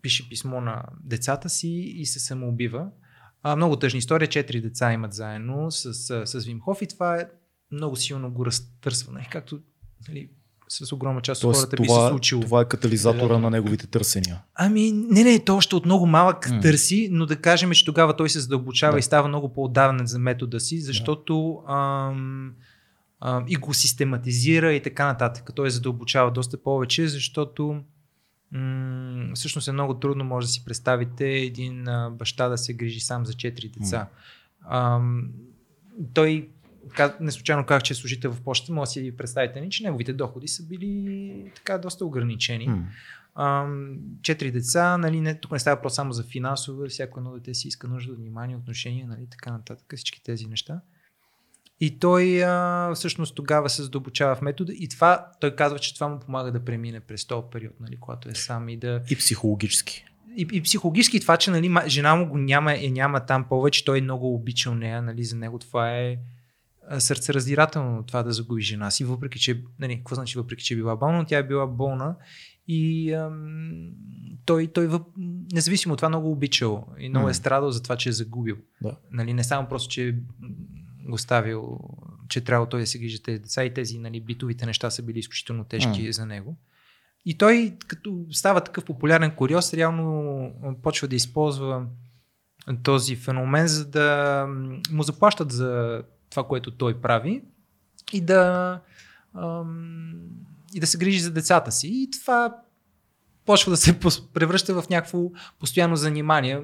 пише 0.01 0.29
писмо 0.29 0.61
на 0.61 0.83
децата 1.03 1.49
си 1.49 1.69
и 1.69 2.05
се 2.05 2.19
самоубива. 2.19 2.89
А, 3.43 3.55
много 3.55 3.75
тъжна 3.75 3.97
история, 3.97 4.27
четири 4.27 4.61
деца 4.61 4.93
имат 4.93 5.13
заедно 5.13 5.71
с, 5.71 5.93
с, 5.93 6.25
с 6.25 6.45
Вимхов 6.45 6.81
и 6.81 6.87
това 6.87 7.19
е 7.19 7.29
много 7.71 7.95
силно 7.95 8.31
го 8.31 8.45
разтърсва. 8.45 9.13
Нали? 9.13 9.27
Както 9.31 9.59
нали, 10.07 10.29
с 10.71 10.91
огромна 10.91 11.21
част 11.21 11.43
от 11.43 11.55
хората 11.55 11.75
би 11.77 11.83
се 11.83 11.87
това, 11.87 12.09
случило. 12.09 12.41
това 12.41 12.61
е 12.61 12.65
катализатора 12.65 13.37
на 13.37 13.49
неговите 13.49 13.87
търсения. 13.87 14.41
Ами, 14.55 14.91
не, 14.91 15.23
не, 15.23 15.39
той 15.39 15.55
още 15.55 15.75
от 15.75 15.85
много 15.85 16.05
малък 16.05 16.47
mm. 16.47 16.61
търси, 16.61 17.09
но 17.11 17.25
да 17.25 17.35
кажем, 17.35 17.71
че 17.71 17.85
тогава 17.85 18.15
той 18.15 18.29
се 18.29 18.39
задълбочава 18.39 18.93
Да. 18.93 18.99
и 18.99 19.01
става 19.01 19.27
много 19.27 19.53
по-отдавен 19.53 20.07
за 20.07 20.19
метода 20.19 20.59
си, 20.59 20.81
защото 20.81 21.61
ам, 21.67 22.53
ам, 23.21 23.45
и 23.47 23.55
го 23.55 23.73
систематизира 23.73 24.73
и 24.73 24.81
така 24.83 25.05
нататък. 25.05 25.49
Той 25.55 25.69
задълбочава 25.69 26.31
доста 26.31 26.63
повече, 26.63 27.07
защото 27.07 27.81
м- 28.51 29.31
всъщност 29.35 29.67
е 29.67 29.71
много 29.71 29.93
трудно, 29.93 30.23
може 30.23 30.47
да 30.47 30.51
си 30.51 30.65
представите 30.65 31.29
един 31.29 31.87
а, 31.87 32.09
баща 32.09 32.49
да 32.49 32.57
се 32.57 32.73
грижи 32.73 32.99
сам 32.99 33.25
за 33.25 33.33
4 33.33 33.79
деца. 33.79 34.07
Ам, 34.69 35.27
той 36.13 36.49
не 37.19 37.31
случайно 37.31 37.65
казах, 37.65 37.83
че 37.83 37.93
е 37.93 37.95
служител 37.95 38.31
в 38.31 38.41
почта, 38.41 38.73
може 38.73 38.87
да 38.87 38.91
си 38.91 39.17
представите, 39.17 39.69
че 39.69 39.83
неговите 39.83 40.13
доходи 40.13 40.47
са 40.47 40.67
били 40.67 41.51
така 41.55 41.77
доста 41.77 42.05
ограничени. 42.05 42.71
Ам, 43.35 43.97
четири 44.21 44.51
деца, 44.51 44.97
нали, 44.97 45.21
не, 45.21 45.35
тук 45.35 45.51
не 45.51 45.59
става 45.59 45.81
просто 45.81 45.95
само 45.95 46.13
за 46.13 46.23
финансово, 46.23 46.87
всяко 46.87 47.19
едно 47.19 47.31
дете 47.31 47.53
си 47.53 47.67
иска 47.67 47.87
нужда 47.87 48.13
внимание, 48.13 48.55
отношение, 48.55 49.05
нали, 49.05 49.27
така 49.31 49.51
нататък, 49.51 49.93
всички 49.95 50.23
тези 50.23 50.45
неща. 50.45 50.81
И 51.79 51.99
той 51.99 52.43
а, 52.43 52.91
всъщност 52.95 53.35
тогава 53.35 53.69
се 53.69 53.83
задълбочава 53.83 54.35
в 54.35 54.41
метода 54.41 54.73
и 54.73 54.87
това, 54.89 55.27
той 55.39 55.55
казва, 55.55 55.79
че 55.79 55.93
това 55.93 56.07
му 56.07 56.19
помага 56.19 56.51
да 56.51 56.65
премине 56.65 56.99
през 56.99 57.25
този 57.25 57.47
период, 57.51 57.73
нали, 57.79 57.97
когато 57.99 58.29
е 58.29 58.35
сам 58.35 58.69
и 58.69 58.77
да... 58.77 59.01
И 59.09 59.15
психологически. 59.15 60.05
И, 60.37 60.47
и 60.51 60.61
психологически 60.61 61.19
това, 61.19 61.37
че 61.37 61.51
нали, 61.51 61.75
жена 61.87 62.15
му 62.15 62.29
го 62.29 62.37
няма, 62.37 62.73
е 62.73 62.89
няма 62.89 63.25
там 63.25 63.45
повече, 63.49 63.85
той 63.85 63.97
е 63.97 64.01
много 64.01 64.33
обичал 64.33 64.75
нея, 64.75 65.01
нали, 65.01 65.23
за 65.23 65.35
него 65.35 65.59
това 65.59 65.97
е 65.97 66.17
сърцераздирателно 66.99 68.03
това 68.03 68.23
да 68.23 68.33
загуби 68.33 68.61
жена 68.61 68.91
си, 68.91 69.05
въпреки 69.05 69.39
че, 69.39 69.63
нали, 69.79 69.97
какво 69.97 70.15
значи 70.15 70.37
въпреки, 70.37 70.63
че 70.63 70.73
е 70.73 70.77
била 70.77 70.95
болна, 70.95 71.25
тя 71.25 71.37
е 71.37 71.47
била 71.47 71.67
болна 71.67 72.15
и 72.67 73.13
ам, 73.13 73.91
той, 74.45 74.67
той 74.67 74.87
въп... 74.87 75.07
независимо 75.53 75.93
от 75.93 75.97
това 75.97 76.09
много 76.09 76.31
обичал 76.31 76.87
и 76.99 77.09
много 77.09 77.27
е 77.27 77.29
М. 77.29 77.33
страдал 77.33 77.71
за 77.71 77.83
това, 77.83 77.95
че 77.95 78.09
е 78.09 78.11
загубил. 78.11 78.57
Да. 78.81 78.97
Нали, 79.11 79.33
не 79.33 79.43
само 79.43 79.69
просто, 79.69 79.89
че 79.89 80.15
го 81.09 81.17
ставил, 81.17 81.79
че 82.29 82.41
трябва 82.41 82.69
той 82.69 82.79
да 82.79 82.87
се 82.87 82.99
грижи 82.99 83.23
тези 83.23 83.39
деца 83.39 83.63
и 83.63 83.73
тези 83.73 83.99
нали, 83.99 84.21
битовите 84.21 84.65
неща 84.65 84.89
са 84.89 85.03
били 85.03 85.19
изключително 85.19 85.63
тежки 85.63 86.03
М. 86.05 86.11
за 86.11 86.25
него. 86.25 86.57
И 87.25 87.37
той, 87.37 87.77
като 87.87 88.25
става 88.31 88.61
такъв 88.61 88.85
популярен 88.85 89.31
куриоз, 89.35 89.73
реално 89.73 90.51
почва 90.83 91.07
да 91.07 91.15
използва 91.15 91.85
този 92.83 93.15
феномен, 93.15 93.67
за 93.67 93.89
да 93.89 94.45
му 94.91 95.03
заплащат 95.03 95.51
за 95.51 96.03
това, 96.31 96.43
което 96.43 96.71
той 96.71 97.01
прави 97.01 97.41
и 98.13 98.21
да, 98.21 98.79
ам, 99.35 100.13
и 100.73 100.79
да 100.79 100.87
се 100.87 100.97
грижи 100.97 101.19
за 101.19 101.31
децата 101.31 101.71
си. 101.71 101.89
И 101.91 102.09
това 102.11 102.55
почва 103.45 103.71
да 103.71 103.77
се 103.77 103.99
превръща 104.33 104.81
в 104.81 104.89
някакво 104.89 105.19
постоянно 105.59 105.95
занимание. 105.95 106.61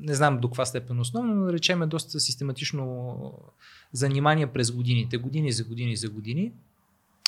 Не 0.00 0.14
знам 0.14 0.38
до 0.38 0.48
каква 0.48 0.64
степен 0.64 1.00
основно, 1.00 1.34
но 1.34 1.46
да 1.46 1.52
речем 1.52 1.82
е 1.82 1.86
доста 1.86 2.20
систематично 2.20 3.16
занимание 3.92 4.46
през 4.46 4.70
годините. 4.70 5.16
Години 5.16 5.52
за 5.52 5.64
години 5.64 5.96
за 5.96 6.08
години. 6.08 6.52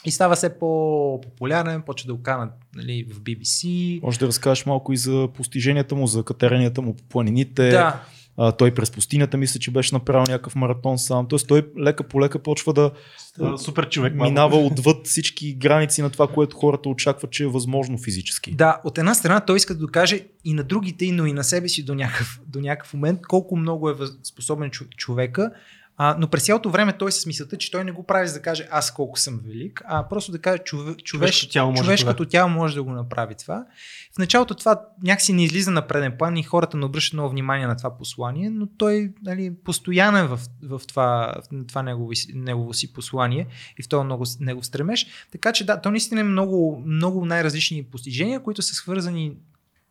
И 0.05 0.11
става 0.11 0.37
все 0.37 0.59
по-популярен, 0.59 1.83
почва 1.83 2.07
да 2.07 2.15
оканат 2.15 2.53
нали, 2.75 3.07
в 3.11 3.21
BBC. 3.21 4.03
Може 4.03 4.19
да 4.19 4.27
разкажеш 4.27 4.67
малко 4.67 4.93
и 4.93 4.97
за 4.97 5.29
постиженията 5.35 5.95
му, 5.95 6.07
за 6.07 6.23
катеренията 6.23 6.83
му 6.83 6.97
по 6.97 7.03
планините. 7.03 7.71
Да, 7.71 8.03
А, 8.43 8.53
той 8.53 8.75
през 8.75 8.91
пустинята 8.91 9.37
мисля, 9.37 9.61
че 9.61 9.71
беше 9.71 9.95
направил 9.95 10.33
някакъв 10.33 10.55
маратон 10.55 10.99
сам. 10.99 11.27
Тоест 11.29 11.49
той 11.49 11.63
лека 11.79 12.09
по 12.09 12.21
лека 12.21 12.39
почва 12.39 12.73
да 12.73 12.91
Супер 13.59 13.89
човек. 13.89 14.15
минава 14.15 14.57
отвъд 14.57 15.07
всички 15.07 15.55
граници 15.55 16.03
на 16.03 16.11
това, 16.11 16.27
което 16.27 16.57
хората 16.57 16.89
очакват, 16.89 17.31
че 17.31 17.45
е 17.45 17.47
възможно 17.47 17.99
физически. 17.99 18.55
Да, 18.55 18.81
от 18.85 18.99
една 18.99 19.15
страна 19.15 19.41
той 19.41 19.57
иска 19.57 19.75
да 19.75 19.81
докаже 19.81 20.21
и 20.45 20.55
на 20.55 20.65
другите, 20.65 21.13
но 21.13 21.27
и 21.27 21.33
на 21.33 21.45
себе 21.45 21.69
си 21.69 21.85
до 21.85 21.95
някакъв, 21.95 22.41
до 22.47 22.61
някакъв 22.61 22.95
момент 22.95 23.21
колко 23.29 23.57
много 23.57 23.91
е 23.91 23.95
способен 24.23 24.71
човека. 24.97 25.51
А, 26.03 26.17
но 26.19 26.29
през 26.29 26.45
цялото 26.45 26.71
време 26.71 26.93
той 26.93 27.13
с 27.13 27.27
мисълта, 27.27 27.59
че 27.59 27.71
той 27.71 27.85
не 27.85 27.93
го 27.93 28.07
прави 28.07 28.29
за 28.29 28.35
да 28.35 28.43
каже 28.43 28.69
аз 28.71 28.95
колко 28.95 29.19
съм 29.19 29.41
велик, 29.45 29.83
а 29.85 30.09
просто 30.09 30.33
да 30.33 30.39
каже 30.39 30.59
чове, 30.59 30.95
човеш, 30.95 31.49
тяло 31.49 31.71
може 31.71 31.83
човешкото 31.83 32.27
тяло 32.27 32.51
може 32.51 32.75
да 32.75 32.83
го 32.83 32.91
направи 32.91 33.35
това. 33.35 33.67
В 34.15 34.19
началото 34.19 34.55
това 34.55 34.83
някакси 35.03 35.33
не 35.33 35.45
излиза 35.45 35.71
на 35.71 35.87
преден 35.87 36.15
план 36.19 36.37
и 36.37 36.43
хората 36.43 36.77
не 36.77 36.85
обръщат 36.85 37.13
много 37.13 37.31
внимание 37.31 37.67
на 37.67 37.77
това 37.77 37.97
послание, 37.97 38.51
но 38.51 38.67
той 38.67 39.13
нали, 39.23 39.55
постоянен 39.65 40.27
в, 40.27 40.41
в 40.63 40.81
това, 40.89 41.35
в 41.53 41.67
това 41.67 41.83
негово, 41.83 42.11
негово 42.35 42.75
си 42.75 42.93
послание 42.93 43.47
и 43.79 43.83
в 43.83 43.89
този 43.89 44.05
много, 44.05 44.25
негов 44.41 44.67
стремеж. 44.67 45.07
Така 45.33 45.53
че 45.53 45.67
да, 45.67 45.81
то 45.81 45.91
наистина 45.91 46.21
е 46.21 46.25
много, 46.25 46.83
много 46.87 47.25
най-различни 47.25 47.85
постижения, 47.85 48.43
които 48.43 48.63
са 48.63 48.75
свързани 48.75 49.37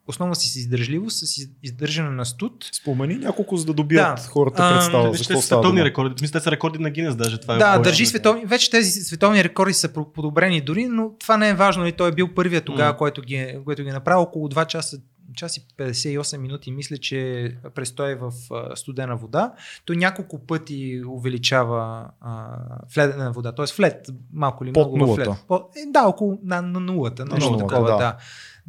основно 0.10 0.36
с 0.36 0.56
издържливост, 0.56 1.18
с 1.18 1.38
из- 1.38 1.50
издържане 1.64 2.10
на 2.10 2.26
студ. 2.26 2.70
Спомени 2.74 3.16
няколко, 3.16 3.58
за 3.58 3.66
да 3.66 3.74
добият 3.74 4.16
Да. 4.16 4.22
хората 4.24 4.74
представа. 4.74 5.10
Виж, 5.10 5.18
За 5.18 5.24
те 5.24 5.28
какво 5.28 5.42
са 5.42 5.46
става 5.46 5.62
световни 5.62 5.84
рекорди. 5.84 6.16
Мисля, 6.22 6.32
те 6.34 6.44
са 6.44 6.52
рекорди 6.52 6.80
на 6.80 6.90
Гинес 6.90 7.16
даже. 7.16 7.38
Това 7.38 7.56
е 7.56 7.58
Да, 7.58 7.80
държи 7.80 8.06
световни. 8.06 8.46
Вече 8.46 8.70
тези 8.72 8.92
световни 8.92 9.44
рекорди 9.44 9.74
са 9.74 9.90
подобрени 10.06 10.62
дори, 10.62 10.86
но 10.86 11.12
това 11.12 11.38
не 11.38 11.50
е 11.50 11.54
важно. 11.54 11.88
И 11.88 11.92
той 11.92 12.10
е 12.10 12.14
бил 12.14 12.28
първият 12.28 12.66
тогава, 12.66 12.90
М. 12.90 12.98
който 12.98 13.22
ги, 13.22 13.36
е- 13.36 13.58
който 13.66 13.84
ги 13.84 13.90
е 13.90 13.94
направил 13.94 14.22
около 14.22 14.48
2 14.48 14.66
часа 14.66 14.98
час 15.36 15.58
и 15.58 15.62
58 15.78 16.38
минути, 16.38 16.72
мисля, 16.72 16.98
че 16.98 17.52
престой 17.76 18.16
в 18.16 18.32
а, 18.52 18.76
студена 18.76 19.16
вода. 19.18 19.54
Той 19.86 19.96
няколко 19.96 20.40
пъти 20.40 21.02
увеличава 21.08 22.06
а, 22.22 22.46
в 22.90 22.98
ледена 22.98 23.32
вода, 23.32 23.52
т.е. 23.52 23.66
в 23.68 23.80
лед, 23.80 24.08
малко 24.34 24.64
или 24.64 24.74
Под 24.74 24.88
много 24.88 24.98
нулата. 24.98 25.38
По, 25.48 25.56
е, 25.56 25.86
да, 25.88 26.04
около 26.04 26.40
на, 26.44 26.62
на 26.62 26.80
нулата, 26.80 27.26
На 27.26 27.34
нещо 27.34 27.52
нулата, 27.52 27.68
такова, 27.68 27.92
да. 27.92 27.98
да. 27.98 28.18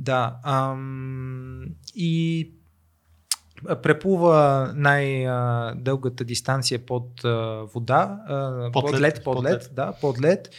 Да. 0.01 0.37
Ам, 0.45 1.65
и 1.95 2.51
преплува 3.83 4.73
най-дългата 4.77 6.25
дистанция 6.25 6.87
под 6.87 7.21
вода, 7.75 8.21
Под 8.73 8.85
под, 8.85 9.01
лед, 9.01 9.25
под 9.25 9.45
лед. 9.45 9.71
да, 9.73 9.93
под 10.01 10.21
лед. 10.21 10.51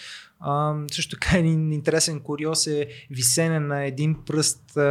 А, 0.44 0.76
също 0.92 1.20
така 1.20 1.38
един 1.38 1.72
интересен 1.74 2.20
куриоз 2.20 2.68
е 2.68 2.88
висене 3.10 3.60
на 3.60 3.86
един 3.86 4.16
пръст 4.26 4.78
а, 4.78 4.82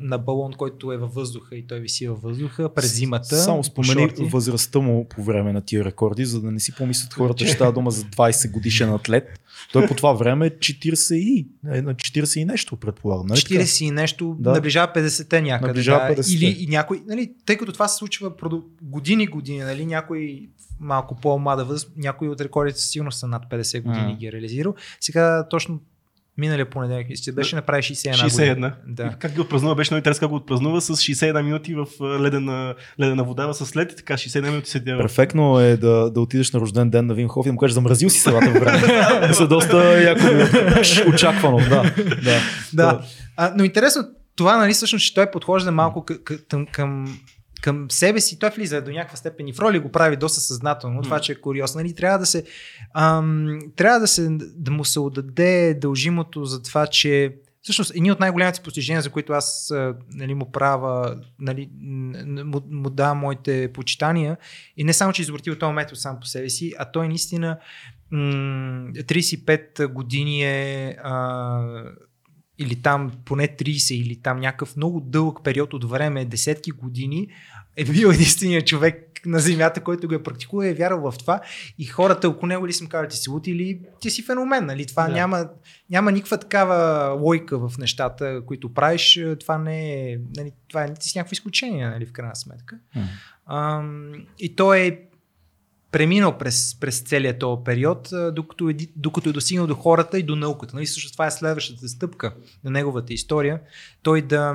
на 0.00 0.18
балон, 0.18 0.52
който 0.52 0.92
е 0.92 0.96
във 0.96 1.14
въздуха 1.14 1.56
и 1.56 1.66
той 1.66 1.80
виси 1.80 2.08
във 2.08 2.22
въздуха 2.22 2.74
през 2.74 2.94
зимата. 2.94 3.36
Само 3.36 3.58
по 3.58 3.64
спомени 3.64 4.08
шорти. 4.08 4.24
възрастта 4.24 4.78
му 4.78 5.08
по 5.08 5.22
време 5.22 5.52
на 5.52 5.60
тия 5.60 5.84
рекорди, 5.84 6.24
за 6.24 6.40
да 6.40 6.50
не 6.50 6.60
си 6.60 6.74
помислят 6.74 7.14
хората, 7.14 7.44
че 7.44 7.52
става 7.52 7.72
дума 7.72 7.90
за 7.90 8.02
20 8.04 8.50
годишен 8.50 8.92
атлет. 8.92 9.40
Той 9.72 9.86
по 9.86 9.94
това 9.94 10.12
време 10.12 10.46
е 10.46 10.50
40 10.50 11.14
и, 11.14 11.46
е, 11.72 11.82
на 11.82 11.94
40 11.94 12.40
и 12.40 12.44
нещо, 12.44 12.76
предполагам. 12.76 13.26
Нали 13.26 13.40
така? 13.42 13.54
40 13.54 13.84
и 13.84 13.90
нещо, 13.90 14.36
Да. 14.38 14.50
да. 14.50 14.54
наближава 14.56 14.92
50-те 14.92 15.42
някъде. 15.42 15.66
Наближава 15.68 16.14
да. 16.14 16.22
50-те. 16.22 16.34
Или 16.34 16.56
и 16.58 16.66
някой, 16.66 17.02
нали, 17.06 17.32
тъй 17.46 17.56
като 17.56 17.72
това 17.72 17.88
се 17.88 17.96
случва 17.96 18.36
продо- 18.36 18.62
години 18.82 19.26
години, 19.26 19.58
нали, 19.58 19.86
някой 19.86 20.48
малко 20.80 21.14
по-млада 21.14 21.64
възраст, 21.64 21.92
някои 21.96 22.28
от 22.28 22.40
рекордите 22.40 22.80
сигурно 22.80 23.12
са 23.12 23.26
над 23.26 23.42
50 23.50 23.82
години 23.82 24.06
М. 24.06 24.16
ги 24.16 24.26
е 24.26 24.32
реализирал. 24.32 24.74
Сега 25.00 25.46
точно 25.50 25.80
миналия 26.38 26.70
понеделник, 26.70 27.08
мисля, 27.08 27.32
беше 27.32 27.56
направи 27.56 27.82
61 27.82 28.14
61. 28.14 28.48
година. 28.48 28.72
Да. 28.86 29.16
Как 29.18 29.32
ги 29.32 29.40
отпразнува? 29.40 29.74
Беше 29.74 29.94
много 29.94 29.98
интересно 29.98 30.20
как 30.20 30.30
го 30.30 30.36
отпразнува 30.36 30.80
с 30.80 30.96
61 30.96 31.42
минути 31.42 31.74
в 31.74 31.86
ледена, 32.20 32.74
ледена 33.00 33.24
вода 33.24 33.52
с 33.52 33.76
лед 33.76 33.92
и 33.92 33.96
така 33.96 34.14
61 34.14 34.50
минути 34.50 34.70
седя. 34.70 34.98
Перфектно 34.98 35.60
е 35.60 35.76
да, 35.76 36.10
да 36.10 36.20
отидеш 36.20 36.52
на 36.52 36.60
рожден 36.60 36.90
ден 36.90 37.06
на 37.06 37.14
Вим 37.14 37.28
Хоф 37.28 37.46
и 37.46 37.48
да 37.48 37.52
му 37.52 37.58
кажеш, 37.58 37.74
замразил 37.74 38.10
си 38.10 38.20
селата 38.20 38.50
в 38.50 38.52
време. 38.52 39.32
За 39.32 39.48
доста 39.48 40.02
яко 40.02 40.22
очаквано. 41.08 41.58
Да, 41.58 41.94
да. 42.24 42.40
Да. 42.72 43.02
А, 43.36 43.52
но 43.56 43.64
интересно 43.64 44.04
това, 44.36 44.56
нали, 44.56 44.72
всъщност, 44.72 45.04
че 45.04 45.14
той 45.14 45.30
подхожда 45.30 45.72
малко 45.72 46.04
към, 46.48 46.66
към, 46.66 47.18
към 47.62 47.90
себе 47.90 48.20
си, 48.20 48.38
той 48.38 48.50
влиза 48.50 48.82
до 48.82 48.90
някаква 48.90 49.16
степен 49.16 49.48
и 49.48 49.52
в 49.52 49.58
роли 49.58 49.78
го 49.78 49.92
прави 49.92 50.16
доста 50.16 50.40
съзнателно, 50.40 51.02
това, 51.02 51.20
че 51.20 51.32
е 51.32 51.40
куриозно. 51.40 51.80
Нали, 51.80 51.94
трябва 51.94 52.18
да 52.18 52.26
се, 52.26 52.44
ам, 52.94 53.58
трябва 53.76 54.00
да 54.00 54.06
се, 54.06 54.28
да 54.40 54.70
му 54.70 54.84
се 54.84 55.00
отдаде 55.00 55.74
дължимото 55.74 56.44
за 56.44 56.62
това, 56.62 56.86
че 56.86 57.36
Всъщност, 57.66 57.92
едни 57.94 58.12
от 58.12 58.20
най-големите 58.20 58.62
постижения, 58.62 59.02
за 59.02 59.10
които 59.10 59.32
аз 59.32 59.72
нали, 60.14 60.34
му 60.34 60.52
правя, 60.52 61.20
нали, 61.38 61.70
му, 62.44 62.62
му 62.70 62.90
давам 62.90 63.18
моите 63.18 63.72
почитания, 63.72 64.36
и 64.76 64.84
не 64.84 64.92
само, 64.92 65.12
че 65.12 65.22
изобретил 65.22 65.58
този 65.58 65.72
метод 65.72 65.96
сам 65.96 66.20
по 66.20 66.26
себе 66.26 66.50
си, 66.50 66.72
а 66.78 66.84
той 66.84 67.08
наистина 67.08 67.58
м- 68.10 68.18
35 68.92 69.86
години 69.86 70.42
е 70.42 70.96
а, 71.02 71.60
или 72.58 72.76
там 72.76 73.12
поне 73.24 73.48
30 73.48 73.94
или 73.94 74.16
там 74.16 74.40
някакъв 74.40 74.76
много 74.76 75.00
дълъг 75.00 75.38
период 75.44 75.74
от 75.74 75.90
време, 75.90 76.24
десетки 76.24 76.70
години, 76.70 77.28
е 77.76 77.84
бил 77.84 78.08
единственият 78.08 78.66
човек 78.66 79.02
на 79.26 79.38
земята, 79.38 79.80
който 79.80 80.08
го 80.08 80.14
е 80.14 80.22
практикувал 80.22 80.66
и 80.66 80.70
е 80.70 80.74
вярвал 80.74 81.10
в 81.10 81.18
това. 81.18 81.40
И 81.78 81.84
хората 81.84 82.28
около 82.28 82.46
него 82.48 82.66
ли 82.66 82.72
съм 82.72 82.86
казали, 82.86 83.08
ти 83.08 83.16
си 83.16 83.30
лут 83.30 83.46
или 83.46 83.80
ти 84.00 84.10
си 84.10 84.22
феномен. 84.22 84.66
Нали? 84.66 84.86
Това 84.86 85.06
Да. 85.06 85.12
няма, 85.12 85.48
няма 85.90 86.12
никаква 86.12 86.38
такава 86.38 87.10
лойка 87.12 87.68
в 87.68 87.78
нещата, 87.78 88.42
които 88.46 88.74
правиш. 88.74 89.20
Това 89.40 89.58
не 89.58 90.10
е, 90.12 90.18
нали, 90.36 90.52
това 90.68 90.84
е 90.84 90.94
ти 90.94 91.08
си 91.08 91.18
някакво 91.18 91.32
изключение, 91.32 91.88
нали, 91.88 92.06
в 92.06 92.12
крайна 92.12 92.36
сметка. 92.36 92.78
М. 92.94 93.02
Ам, 93.46 94.12
и 94.38 94.56
той 94.56 94.78
е 94.80 94.98
преминал 95.96 96.38
през, 96.38 96.80
през 96.80 97.00
целият 97.00 97.38
този 97.38 97.64
период, 97.64 98.08
докато, 98.32 98.68
е, 98.68 98.76
докато 98.96 99.28
е 99.28 99.32
достигнал 99.32 99.66
до 99.66 99.74
хората 99.74 100.18
и 100.18 100.22
до 100.22 100.36
науката. 100.36 100.76
Нали, 100.76 100.86
също 100.86 101.12
това 101.12 101.26
е 101.26 101.30
следващата 101.30 101.88
стъпка 101.88 102.34
на 102.64 102.70
неговата 102.70 103.12
история. 103.12 103.60
Той 104.02 104.22
да 104.22 104.54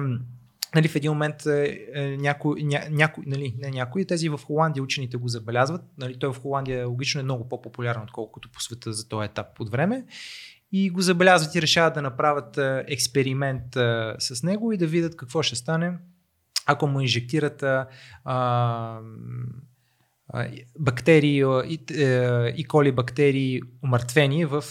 нали, 0.75 0.87
в 0.87 0.95
един 0.95 1.11
момент 1.11 1.45
е, 1.45 1.87
е, 1.93 2.17
някой, 2.17 2.63
ня, 2.63 2.81
някой, 2.91 3.23
нали, 3.27 3.55
не 3.59 3.69
някои, 3.69 4.05
тези 4.05 4.29
в 4.29 4.39
Холандия 4.45 4.83
учените 4.83 5.17
го 5.17 5.27
забелязват. 5.27 5.81
Нали, 5.97 6.19
той 6.19 6.33
в 6.33 6.41
Холандия 6.41 6.87
логично 6.87 7.21
е 7.21 7.23
много 7.23 7.49
по-популярен, 7.49 8.01
отколкото 8.01 8.49
по 8.51 8.61
света 8.61 8.93
за 8.93 9.07
този 9.09 9.25
етап 9.25 9.59
от 9.59 9.71
време. 9.71 10.05
и 10.71 10.89
го 10.89 11.01
забелязват 11.01 11.55
и 11.55 11.61
решават 11.61 11.93
да 11.93 12.01
направят 12.01 12.57
а, 12.57 12.83
експеримент 12.87 13.75
а, 13.75 14.15
с 14.19 14.43
него 14.43 14.71
и 14.71 14.77
да 14.77 14.87
видят 14.87 15.17
какво 15.17 15.43
ще 15.43 15.55
стане, 15.55 15.93
ако 16.65 16.87
му 16.87 17.01
инжектират 17.01 17.63
а, 17.63 17.87
а, 18.23 18.99
бактерии 20.79 21.43
и, 21.67 21.79
е, 22.03 22.53
и 22.57 22.63
коли 22.63 22.91
бактерии 22.91 23.61
умъртвени 23.83 24.45
в, 24.45 24.63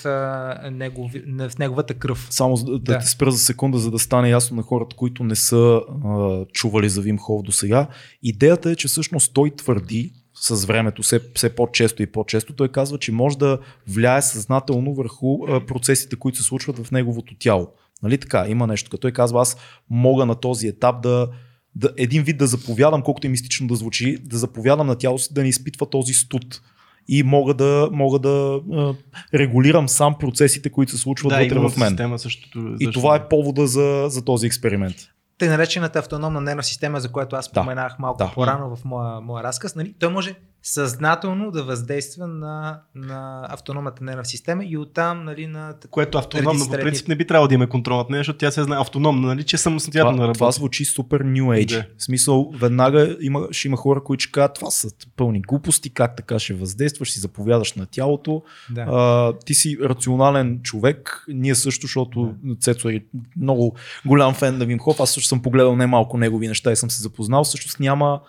негов, 0.73 1.13
в 1.51 1.59
неговата 1.59 1.95
кръв. 1.95 2.27
Само 2.31 2.57
да, 2.57 2.65
да. 2.65 2.79
Да. 2.79 2.99
те 2.99 3.07
спра 3.07 3.31
за 3.31 3.39
секунда, 3.39 3.79
за 3.79 3.91
да 3.91 3.99
стане 3.99 4.31
ясно 4.31 4.57
на 4.57 4.63
хората, 4.63 4.97
които 4.97 5.25
не 5.25 5.37
са 5.37 5.81
а, 6.05 6.45
чували 6.53 6.89
за 6.89 7.01
Вим 7.01 7.19
Хоф 7.19 7.43
до 7.43 7.53
сега. 7.53 7.87
Идеята 8.23 8.71
е, 8.71 8.77
че 8.77 8.89
всъщност 8.89 9.35
той 9.35 9.51
твърди 9.51 10.13
с 10.35 10.65
времето, 10.65 11.03
все, 11.03 11.21
все 11.35 11.55
по-често 11.55 12.03
и 12.03 12.07
по-често, 12.07 12.53
той 12.53 12.69
казва, 12.69 12.99
че 12.99 13.13
може 13.13 13.39
да 13.39 13.59
влияе 13.89 14.23
съзнателно 14.23 14.95
върху 14.95 15.47
а, 15.49 15.67
процесите, 15.67 16.17
които 16.17 16.39
се 16.39 16.45
случват 16.45 16.79
в 16.79 16.91
неговото 16.91 17.35
тяло. 17.39 17.69
Нали 18.03 18.19
така? 18.19 18.47
Има 18.49 18.67
нещо. 18.67 18.91
Като 18.91 19.01
той 19.01 19.13
казва, 19.13 19.41
аз 19.41 19.57
мога 19.91 20.27
на 20.27 20.35
този 20.35 20.69
етап 20.69 21.03
да, 21.03 21.29
да 21.77 21.91
един 21.97 22.23
вид 22.23 22.39
да 22.39 22.47
заповядам, 22.47 23.03
колкото 23.03 23.27
и 23.27 23.31
мистично 23.31 23.67
да 23.67 23.75
звучи, 23.75 24.19
да 24.23 24.39
заповядам 24.39 24.87
на 24.87 24.97
тялото 24.97 25.23
си 25.23 25.35
да 25.35 25.43
не 25.43 25.49
изпитва 25.49 25.91
този 25.91 26.13
студ. 26.13 26.61
И 27.09 27.23
мога 27.23 27.55
да, 27.55 27.89
мога 27.93 28.19
да 28.19 28.61
а, 28.73 28.95
регулирам 29.35 29.89
сам 29.89 30.19
процесите, 30.19 30.71
които 30.71 30.93
се 30.93 30.99
случват 30.99 31.31
Да, 31.31 31.37
вътре 31.39 31.59
в 31.59 31.77
мен. 31.77 31.89
система 31.89 32.19
същото. 32.19 32.77
И 32.81 32.91
това 32.91 33.17
е 33.17 33.29
повода 33.29 33.67
за, 33.67 34.07
за 34.09 34.25
този 34.25 34.47
експеримент. 34.47 34.97
Тъй 35.39 35.49
наречената 35.49 35.99
автономна 35.99 36.41
нервна 36.41 36.63
система, 36.63 37.01
за 37.01 37.09
която 37.09 37.37
аз 37.37 37.47
Да. 37.47 37.51
споменах 37.51 37.99
малко 37.99 38.19
Да. 38.19 38.33
по-рано 38.35 38.77
в 38.77 38.85
моя, 38.85 39.21
моя 39.21 39.45
разказ, 39.45 39.75
нали, 39.77 39.95
той 39.99 40.09
може 40.13 40.35
съзнателно 40.63 41.51
да 41.51 41.65
въздейства 41.65 42.27
на, 42.27 42.81
на 42.95 43.47
автономната 43.51 44.05
нервна 44.05 44.25
система 44.25 44.65
и 44.65 44.77
оттам 44.77 45.25
нали, 45.25 45.47
на 45.47 45.75
Което 45.91 46.19
автономно, 46.19 46.67
по 46.67 46.73
принцип 46.73 47.09
не 47.09 47.15
би 47.17 47.27
трябвало 47.27 47.49
да 47.49 47.55
има 47.55 47.69
контрол 47.69 47.97
над 47.97 48.11
нея, 48.11 48.21
защото 48.21 48.39
тя 48.39 48.51
се 48.51 48.63
знае 48.63 48.81
автономно, 48.81 49.27
нали, 49.29 49.43
че 49.43 49.59
самостоятелно 49.59 50.17
Това, 50.17 50.25
работи. 50.25 50.39
това 50.39 50.51
звучи 50.51 50.85
супер 50.85 51.25
New 51.25 51.45
Age. 51.45 51.67
Да. 51.67 51.85
В 51.99 52.03
смисъл, 52.03 52.53
веднага 52.55 53.17
има, 53.21 53.49
ще 53.51 53.69
има 53.69 53.77
хора, 53.77 54.05
които 54.05 54.23
ще 54.23 54.33
кажат, 54.33 54.55
това 54.55 54.71
са 54.71 54.89
пълни 55.17 55.41
глупости, 55.41 55.91
как 55.91 56.17
така 56.17 56.39
ще 56.39 56.55
въздействаш, 56.55 57.11
си 57.11 57.21
заповядаш 57.21 57.73
на 57.73 57.87
тялото. 57.87 58.43
Да. 58.71 58.81
А, 58.81 59.33
ти 59.45 59.55
си 59.55 59.79
рационален 59.83 60.61
човек, 60.63 61.25
ние 61.29 61.55
също, 61.55 61.87
защото 61.87 62.35
Цецо 62.61 62.89
е 62.89 63.05
много 63.37 63.77
голям 64.07 64.35
фен 64.35 64.59
на 64.59 64.65
Вим 64.65 64.79
Хоф, 64.79 65.01
аз 65.01 65.11
също 65.11 65.29
съм 65.29 65.43
погледал 65.43 65.77
немалко 65.77 66.19
негови 66.19 66.49
неща 66.49 66.73
и 66.73 66.77
съм 66.77 66.91
се 66.91 67.03
запознал, 67.03 67.45
всъщност 67.45 67.81
няма 67.81 68.21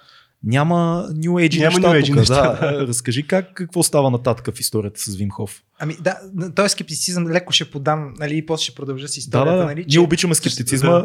няма 0.43 1.05
New 1.11 1.29
Age 1.29 1.59
Няма 1.59 1.79
неща, 1.79 1.87
New 1.89 2.01
Age 2.01 2.07
тук, 2.07 2.15
неща, 2.15 2.41
да. 2.51 2.71
Разкажи 2.87 3.27
как, 3.27 3.53
какво 3.53 3.83
става 3.83 4.11
нататък 4.11 4.55
в 4.55 4.59
историята 4.59 4.99
с 5.01 5.15
Вим 5.15 5.29
Хоф. 5.29 5.63
Ами 5.79 5.97
да, 6.01 6.17
този 6.55 6.69
скептицизъм 6.69 7.27
леко 7.27 7.53
ще 7.53 7.71
подам, 7.71 8.13
нали, 8.19 8.37
и 8.37 8.45
после 8.45 8.63
ще 8.63 8.75
продължа 8.75 9.07
с 9.07 9.13
Да, 9.13 9.19
историята, 9.19 9.57
да, 9.57 9.65
нали, 9.65 9.85
ние 9.89 9.99
обичаме 9.99 10.35
скептицизма. 10.35 11.03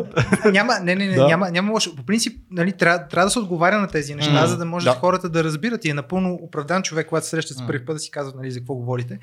няма, 0.53 0.73
не, 0.83 0.95
не, 0.95 1.07
не, 1.07 1.15
Да. 1.15 1.27
няма, 1.27 1.51
няма 1.51 1.73
лошо. 1.73 1.97
По 1.97 2.03
принцип, 2.03 2.39
нали, 2.51 2.73
трябва, 2.73 3.09
трябва 3.09 3.27
да 3.27 3.31
се 3.31 3.39
отговаря 3.39 3.79
на 3.81 3.89
тези 3.89 4.15
неща, 4.15 4.33
М, 4.33 4.47
за 4.47 4.57
да 4.57 4.65
може 4.65 4.85
да. 4.85 4.93
хората 4.93 5.29
да 5.29 5.45
разбират 5.45 5.85
и 5.85 5.91
е 5.91 5.95
напълно 5.95 6.35
оправдан 6.35 6.83
човек, 6.83 7.07
когато 7.07 7.27
се 7.27 7.31
срещат 7.31 7.57
с 7.57 7.67
първи 7.67 7.85
път 7.85 7.97
да 7.97 8.01
си 8.01 8.11
казват 8.11 8.35
нали, 8.37 8.51
за 8.51 8.59
какво 8.59 8.75
говорите. 8.75 9.19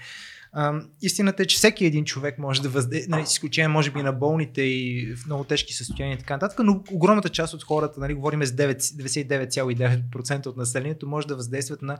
А, 0.55 0.81
истината 1.01 1.43
е, 1.43 1.45
че 1.45 1.57
всеки 1.57 1.85
един 1.85 2.05
човек 2.05 2.37
може 2.39 2.61
да 2.61 2.69
въздейства, 2.69 3.11
нали, 3.11 3.23
изключение 3.23 3.67
може 3.67 3.91
би 3.91 4.03
на 4.03 4.13
болните 4.13 4.61
и 4.61 5.15
в 5.15 5.25
много 5.25 5.43
тежки 5.43 5.73
състояния 5.73 6.15
и 6.15 6.19
така 6.19 6.33
нататък, 6.33 6.59
но 6.63 6.83
огромната 6.91 7.29
част 7.29 7.53
от 7.53 7.63
хората, 7.63 7.99
нали, 7.99 8.13
говорим 8.13 8.43
с 8.43 8.51
9, 8.51 8.77
99,9% 8.77 10.47
от 10.47 10.57
населението, 10.57 11.07
може 11.07 11.27
да 11.27 11.35
въздействат 11.35 11.81
на 11.81 11.97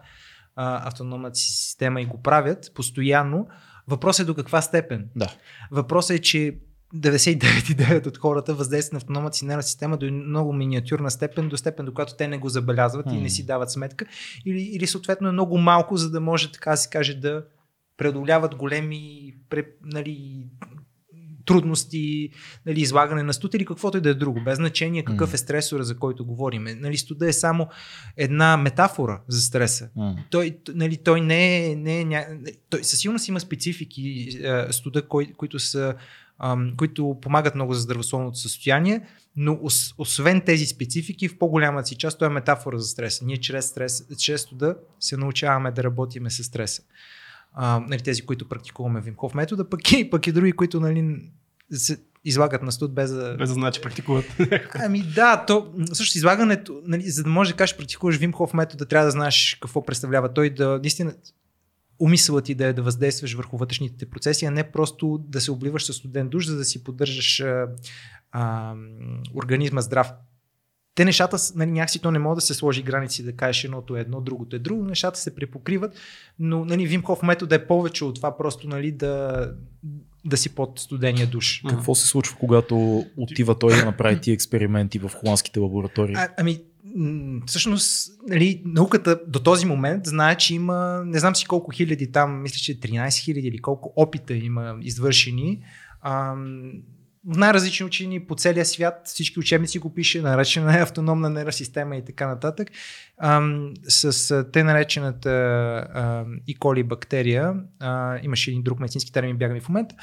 а, 0.56 0.88
автономната 0.88 1.36
си 1.36 1.52
система 1.52 2.02
и 2.02 2.06
го 2.06 2.22
правят 2.22 2.72
постоянно. 2.76 3.48
Въпросът 3.88 4.24
е 4.24 4.28
до 4.28 4.36
каква 4.36 4.62
степен. 4.62 5.10
Да. 5.16 5.34
Въпросът 5.72 6.18
е, 6.18 6.22
че 6.22 6.58
99,9 6.96 8.08
от 8.08 8.18
хората 8.18 8.54
въздействат 8.54 8.94
на 8.94 8.98
автономната 8.98 9.38
си 9.38 9.46
нервна 9.46 9.64
система 9.64 9.98
до 9.98 10.12
много 10.12 10.54
миниатюрна 10.54 11.12
степен, 11.12 11.50
до 11.50 11.58
степен, 11.58 11.86
до 11.86 11.94
която 11.94 12.16
те 12.16 12.28
не 12.28 12.38
го 12.38 12.50
забелязват 12.50 13.06
и 13.06 13.16
М. 13.16 13.22
не 13.22 13.30
си 13.30 13.46
дават 13.46 13.72
сметка. 13.72 14.06
Или, 14.46 14.62
или 14.62 14.88
съответно 14.88 15.30
е 15.30 15.32
много 15.32 15.58
малко, 15.58 15.98
за 15.98 16.12
да 16.12 16.22
може 16.22 16.52
така 16.52 16.72
да 16.72 16.78
се 16.78 16.90
каже 16.90 17.14
да 17.14 17.44
преодоляват 17.98 18.56
големи 18.56 19.34
нали, 19.84 20.48
трудности, 21.46 22.30
нали, 22.66 22.82
излагане 22.82 23.24
на 23.24 23.34
студ 23.34 23.54
или 23.54 23.66
каквото 23.66 23.98
и 23.98 24.02
да 24.02 24.10
е 24.10 24.14
друго, 24.14 24.42
без 24.44 24.56
значение 24.56 25.06
какъв 25.06 25.34
е 25.34 25.38
стресора, 25.38 25.84
за 25.84 25.98
който 25.98 26.26
говорим. 26.26 26.64
Нали, 26.64 26.98
студа 26.98 27.30
е 27.30 27.34
само 27.34 27.68
една 28.18 28.58
метафора 28.58 29.22
за 29.28 29.42
стреса 29.42 29.90
той, 30.30 30.58
т- 30.66 30.72
нали, 30.76 30.98
той 30.98 31.22
не 31.22 31.72
е, 31.72 31.76
не 31.76 32.02
е 32.02 32.06
ня... 32.06 32.26
той 32.70 32.84
със 32.84 33.00
сигурност 33.00 33.28
има 33.28 33.40
специфики 33.40 34.30
е, 34.44 34.74
студа, 34.74 35.08
кои, 35.08 35.34
които 35.34 35.60
са 35.60 35.96
ам, 36.40 36.74
които 36.78 37.18
помагат 37.22 37.56
много 37.56 37.74
за 37.74 37.82
здравословното 37.82 38.38
състояние, 38.38 39.02
но 39.36 39.60
ос, 39.62 39.94
освен 39.98 40.42
тези 40.42 40.66
специфики, 40.66 41.28
в 41.28 41.38
по-голямата 41.38 41.88
си 41.88 41.96
част 41.96 42.20
той 42.20 42.28
е 42.28 42.32
метафора 42.32 42.78
за 42.78 42.88
стреса. 42.88 43.26
Ние 43.26 43.38
чрез, 43.38 43.66
стрес, 43.66 44.08
чрез 44.20 44.42
студа 44.42 44.76
се 45.00 45.18
научаваме 45.18 45.72
да 45.72 45.84
работиме 45.84 46.30
с 46.30 46.44
стреса. 46.44 46.82
А, 47.54 47.80
нали, 47.80 48.02
тези, 48.02 48.26
които 48.26 48.50
практикуваме 48.50 49.02
Вимков 49.02 49.34
метода, 49.34 49.70
пък 49.70 49.92
и, 49.92 50.10
пък 50.10 50.28
и 50.28 50.32
други, 50.32 50.52
които 50.52 50.80
нали, 50.80 51.32
се 51.72 51.98
излагат 52.26 52.64
на 52.64 52.72
студ 52.72 52.94
без 52.94 53.12
да, 53.12 53.36
Без 53.38 53.50
да 53.50 53.54
значи 53.54 53.82
практикуват. 53.82 54.26
Ами 54.76 55.04
да, 55.16 55.46
то 55.46 55.74
също 55.94 56.18
излагането, 56.18 56.82
нали, 56.86 57.10
за 57.10 57.24
да 57.24 57.30
може 57.30 57.52
да 57.52 57.58
кажеш 57.58 57.78
практикуваш 57.78 58.18
Вимхов 58.18 58.54
метода, 58.54 58.86
трябва 58.86 59.06
да 59.06 59.12
знаеш 59.12 59.58
какво 59.62 59.86
представлява 59.86 60.34
той, 60.34 60.50
да 60.50 60.80
наистина 60.80 61.14
умисълът 62.00 62.46
ти 62.46 62.56
да 62.56 62.66
е 62.66 62.74
да 62.74 62.82
въздействаш 62.82 63.34
върху 63.34 63.58
вътрешните 63.58 64.10
процеси, 64.10 64.46
а 64.46 64.52
не 64.52 64.72
просто 64.72 65.18
да 65.28 65.42
се 65.42 65.52
обливаш 65.52 65.86
със 65.86 65.96
студен 65.96 66.30
душ, 66.30 66.46
за 66.46 66.58
да 66.58 66.66
си 66.66 66.84
поддържаш 66.84 67.40
а, 67.40 67.68
а, 68.32 68.74
организма 69.36 69.82
здрав. 69.82 70.12
Те 70.96 71.06
нещата, 71.06 71.38
нали, 71.56 71.72
някакси 71.72 72.00
то 72.00 72.12
не 72.12 72.20
може 72.20 72.36
да 72.36 72.42
се 72.42 72.54
сложи 72.54 72.84
граници 72.84 73.24
да 73.24 73.34
кажеш 73.34 73.64
едното 73.64 73.98
е 73.98 74.00
едно, 74.00 74.22
другото 74.22 74.56
е 74.56 74.60
друго, 74.60 74.84
нещата 74.84 75.20
се 75.20 75.36
препокриват, 75.36 75.96
но 76.40 76.66
нали, 76.66 76.88
Вимхов 76.88 77.24
метод 77.24 77.56
е 77.56 77.68
повече 77.68 78.06
от 78.06 78.16
това 78.16 78.38
просто 78.38 78.68
нали, 78.68 78.92
да, 78.92 79.52
да 80.26 80.38
си 80.38 80.56
под 80.56 80.80
студения 80.80 81.28
душ. 81.28 81.62
Какво 81.70 81.96
се 81.96 82.08
случва, 82.08 82.38
когато 82.40 83.06
отива 83.18 83.60
той 83.60 83.76
да 83.76 83.86
направи 83.86 84.22
тия 84.22 84.34
експерименти 84.34 85.00
в 85.00 85.10
холандските 85.10 85.60
лаборатории? 85.60 86.16
А, 86.18 86.30
ами, 86.38 86.60
всъщност, 87.46 88.12
нали, 88.28 88.62
науката 88.66 89.20
до 89.28 89.40
този 89.40 89.66
момент 89.66 90.06
знае, 90.06 90.36
че 90.36 90.56
има, 90.56 91.04
не 91.06 91.20
знам 91.20 91.36
си 91.36 91.46
колко 91.46 91.72
хиляди 91.72 92.12
там, 92.12 92.42
мисля, 92.42 92.58
че 92.58 92.80
13 92.80 93.24
хиляди 93.24 93.48
или 93.48 93.58
колко 93.58 93.94
опита 93.96 94.34
има 94.34 94.76
извършени. 94.82 95.60
Ам, 96.02 96.72
най-различни 97.26 97.86
учени 97.86 98.26
по 98.26 98.36
целия 98.36 98.66
свят, 98.66 99.02
всички 99.06 99.40
учебници 99.40 99.80
го 99.80 99.94
пише, 99.94 100.22
наречена 100.22 100.80
е 100.80 100.82
автономна 100.82 101.30
нервна 101.30 101.52
система 101.52 101.96
и 101.96 102.06
така 102.06 102.28
нататък. 102.28 102.68
Ам, 103.18 103.74
с 103.88 104.46
те 104.54 104.64
наречената 104.64 105.30
а, 105.30 106.26
E. 106.50 106.58
coli 106.58 106.84
бактерия, 106.84 107.54
а, 107.80 108.20
имаше 108.24 108.52
един 108.52 108.64
друг 108.64 108.80
медицински 108.80 109.12
термин, 109.12 109.38
бяга 109.38 109.54
ми 109.54 109.60
в 109.60 109.70
момента, 109.70 109.96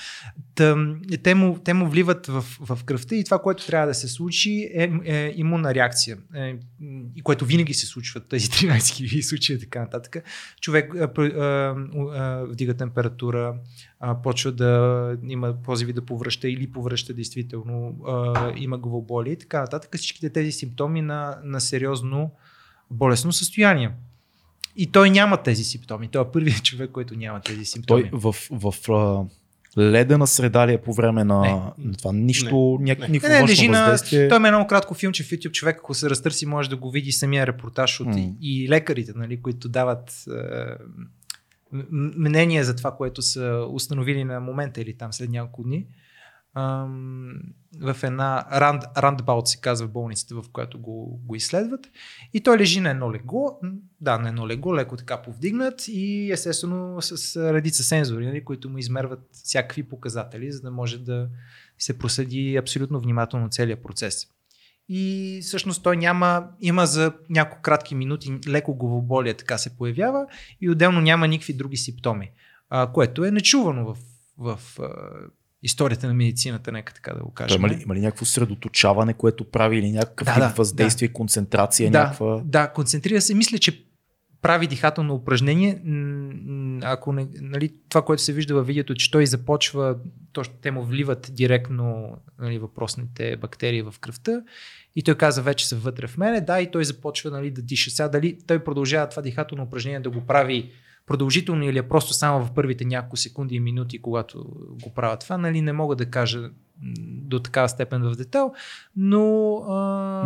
те, 1.22 1.34
му, 1.34 1.58
те 1.64 1.74
му 1.74 1.88
вливат 1.88 2.26
в, 2.26 2.44
в 2.60 2.84
кръвта 2.84 3.14
и 3.14 3.24
това, 3.24 3.38
което 3.38 3.66
трябва 3.66 3.86
да 3.86 3.94
се 3.94 4.08
случи 4.08 4.70
е, 4.74 4.92
е 5.04 5.32
имунна 5.36 5.74
реакция, 5.74 6.18
е, 6.36 6.54
и 7.16 7.22
което 7.22 7.44
винаги 7.44 7.74
се 7.74 7.86
случва, 7.86 8.20
тези 8.20 8.46
13 8.50 8.78
000 8.78 9.20
случаи 9.20 9.56
и 9.56 9.60
така 9.60 9.80
нататък. 9.80 10.16
Човек 10.60 10.94
а, 10.94 11.10
а, 11.18 11.30
а, 12.14 12.44
вдига 12.44 12.74
температура, 12.74 13.54
а, 14.00 14.22
почва 14.22 14.52
да 14.52 15.16
има 15.28 15.54
позиви 15.62 15.92
да 15.92 16.02
повръща 16.02 16.48
или 16.48 16.72
повръща 16.72 17.14
действително, 17.14 17.96
а, 18.06 18.52
има 18.56 18.78
главоболие 18.78 19.32
и 19.32 19.38
така 19.38 19.60
нататък. 19.60 19.96
Всичките 19.96 20.30
тези 20.30 20.52
симптоми 20.52 21.02
на, 21.02 21.38
на 21.44 21.60
сериозно 21.60 22.30
болестно 22.90 23.32
състояние. 23.32 23.90
И 24.76 24.86
той 24.86 25.10
няма 25.10 25.42
тези 25.42 25.64
симптоми. 25.64 26.08
Той 26.08 26.22
е 26.22 26.30
първият 26.32 26.62
човек, 26.64 26.90
който 26.90 27.16
няма 27.16 27.40
тези 27.40 27.64
симптоми. 27.64 28.10
Той 28.10 28.20
в, 28.20 28.34
в 28.50 28.90
а, 28.90 29.24
ледена 29.78 30.26
среда 30.26 30.66
ли 30.66 30.72
е 30.72 30.78
по 30.78 30.92
време 30.92 31.24
на, 31.24 31.40
Не. 31.40 31.50
на 31.88 31.96
това? 31.98 32.12
Нищо, 32.12 32.76
Не. 32.80 32.84
няк, 32.84 32.98
Не. 32.98 33.08
никакво 33.08 33.34
Не, 33.34 33.42
не, 33.42 33.48
лежи 33.48 33.68
на... 33.68 33.90
въздействие. 33.90 34.28
Той 34.28 34.36
има 34.36 34.48
едно 34.48 34.66
кратко 34.66 34.94
филмче 34.94 35.22
в 35.22 35.26
YouTube. 35.26 35.52
Човек, 35.52 35.76
ако 35.78 35.94
се 35.94 36.10
разтърси, 36.10 36.46
може 36.46 36.70
да 36.70 36.76
го 36.76 36.90
види 36.90 37.12
самия 37.12 37.46
репортаж 37.46 38.00
от 38.00 38.06
М. 38.06 38.18
и, 38.18 38.34
и 38.64 38.68
лекарите, 38.68 39.12
нали, 39.16 39.42
които 39.42 39.68
дават 39.68 40.24
е, 40.28 40.32
мнение 41.92 42.64
за 42.64 42.76
това, 42.76 42.96
което 42.96 43.22
са 43.22 43.66
установили 43.70 44.24
на 44.24 44.40
момента 44.40 44.80
или 44.80 44.96
там 44.96 45.12
след 45.12 45.30
няколко 45.30 45.62
дни. 45.62 45.86
В 47.80 47.96
една 48.02 48.46
ранд, 48.52 48.82
рандбаут 48.96 49.48
се 49.48 49.60
казва 49.60 49.88
болницата, 49.88 50.34
в 50.34 50.44
която 50.52 50.80
го, 50.80 51.20
го 51.24 51.34
изследват. 51.34 51.80
И 52.32 52.40
той 52.40 52.58
лежи 52.58 52.80
на 52.80 52.90
едно 52.90 53.12
легло, 53.12 53.60
да, 54.00 54.18
на 54.18 54.28
едно 54.28 54.48
легло, 54.48 54.76
леко 54.76 54.96
така 54.96 55.22
повдигнат 55.22 55.88
и 55.88 56.32
естествено 56.32 57.02
с 57.02 57.36
редица 57.52 57.82
сензори, 57.82 58.26
нали, 58.26 58.44
които 58.44 58.70
му 58.70 58.78
измерват 58.78 59.28
всякакви 59.32 59.82
показатели, 59.82 60.52
за 60.52 60.60
да 60.60 60.70
може 60.70 60.98
да 60.98 61.28
се 61.78 61.98
проследи 61.98 62.56
абсолютно 62.56 63.00
внимателно 63.00 63.48
целият 63.48 63.82
процес. 63.82 64.26
И 64.92 65.38
всъщност 65.42 65.82
той 65.82 65.96
няма, 65.96 66.44
има 66.60 66.86
за 66.86 67.12
няколко 67.28 67.62
кратки 67.62 67.94
минути 67.94 68.38
леко 68.48 68.74
главоболие 68.74 69.34
така 69.34 69.58
се 69.58 69.76
появява 69.76 70.26
и 70.60 70.70
отделно 70.70 71.00
няма 71.00 71.28
никакви 71.28 71.52
други 71.52 71.76
симптоми, 71.76 72.30
а, 72.70 72.92
което 72.92 73.24
е 73.24 73.30
нечувано 73.30 73.84
в, 73.84 73.96
в 74.38 74.60
а, 74.80 74.88
историята 75.62 76.06
на 76.06 76.14
медицината, 76.14 76.72
нека 76.72 76.94
така 76.94 77.14
да 77.14 77.22
го 77.22 77.30
кажем. 77.30 77.58
има, 77.58 77.68
ли, 77.68 77.82
има 77.82 77.94
ли 77.94 78.00
някакво 78.00 78.24
средоточаване, 78.24 79.14
което 79.14 79.50
прави 79.50 79.78
или 79.78 79.92
някакъв 79.92 80.26
Да, 80.26 80.34
да, 80.34 80.40
да, 80.40 80.54
въздействие, 80.56 81.08
концентрация, 81.08 81.90
да, 81.90 81.98
някаква... 81.98 82.40
да, 82.44 82.72
концентрира 82.72 83.20
се. 83.20 83.34
Мисля, 83.34 83.58
че 83.58 83.84
прави 84.42 84.66
дихателно 84.66 85.14
упражнение. 85.14 85.82
Ако 86.82 87.12
не, 87.12 87.28
нали, 87.40 87.74
това, 87.88 88.02
което 88.02 88.22
се 88.22 88.32
вижда 88.32 88.54
във 88.54 88.66
видеото, 88.66 88.94
че 88.94 89.10
той 89.10 89.26
започва, 89.26 89.96
то, 90.32 90.42
те 90.62 90.70
му 90.70 90.84
вливат 90.84 91.30
директно 91.32 92.16
нали, 92.38 92.58
въпросните 92.58 93.36
бактерии 93.36 93.82
в 93.82 93.94
кръвта 94.00 94.42
и 94.96 95.02
той 95.02 95.14
каза, 95.14 95.42
вече 95.42 95.68
са 95.68 95.76
вътре 95.76 96.06
в 96.06 96.18
мене, 96.18 96.40
да, 96.40 96.60
и 96.60 96.70
той 96.70 96.84
започва 96.84 97.30
нали, 97.30 97.50
да 97.50 97.62
диша. 97.62 97.90
Сега 97.90 98.08
дали 98.08 98.38
той 98.46 98.64
продължава 98.64 99.08
това 99.08 99.22
дихателно 99.22 99.64
упражнение 99.64 100.00
да 100.00 100.10
го 100.10 100.20
прави 100.20 100.70
продължително 101.06 101.64
или 101.64 101.78
е 101.78 101.88
просто 101.88 102.14
само 102.14 102.44
в 102.44 102.54
първите 102.54 102.84
няколко 102.84 103.16
секунди 103.16 103.54
и 103.54 103.60
минути, 103.60 104.02
когато 104.02 104.44
го 104.82 104.94
правят 104.94 105.20
това, 105.20 105.38
нали, 105.38 105.60
не 105.60 105.72
мога 105.72 105.96
да 105.96 106.06
кажа 106.06 106.50
до 107.04 107.40
такава 107.40 107.68
степен 107.68 108.02
в 108.02 108.16
детал, 108.16 108.52
но... 108.96 109.54
А... 109.68 109.74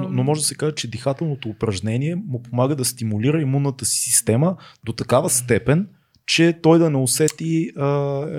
Но, 0.02 0.08
но 0.08 0.22
може 0.22 0.40
да 0.40 0.46
се 0.46 0.54
каже, 0.54 0.74
че 0.74 0.90
дихателното 0.90 1.48
упражнение 1.48 2.14
му 2.16 2.42
помага 2.42 2.76
да 2.76 2.84
стимулира 2.84 3.40
имунната 3.40 3.84
си 3.84 3.98
система 3.98 4.56
до 4.84 4.92
такава 4.92 5.30
степен, 5.30 5.88
че 6.26 6.58
той 6.62 6.78
да 6.78 6.90
не 6.90 6.96
усети 6.96 7.70
а, 7.76 7.86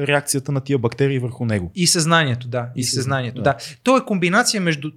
реакцията 0.08 0.51
на 0.51 0.62
тия 0.62 0.78
бактерии 0.80 1.19
върху 1.19 1.45
него. 1.45 1.71
И 1.75 1.88
съзнанието, 1.88 2.47
да. 2.47 2.69
И, 2.75 2.80
И 2.80 2.84
съзнанието, 2.84 3.38
съзна- 3.41 3.43
да. 3.43 3.58
То 3.84 3.97
е 3.97 4.06
комбинация 4.06 4.62
между 4.62 4.91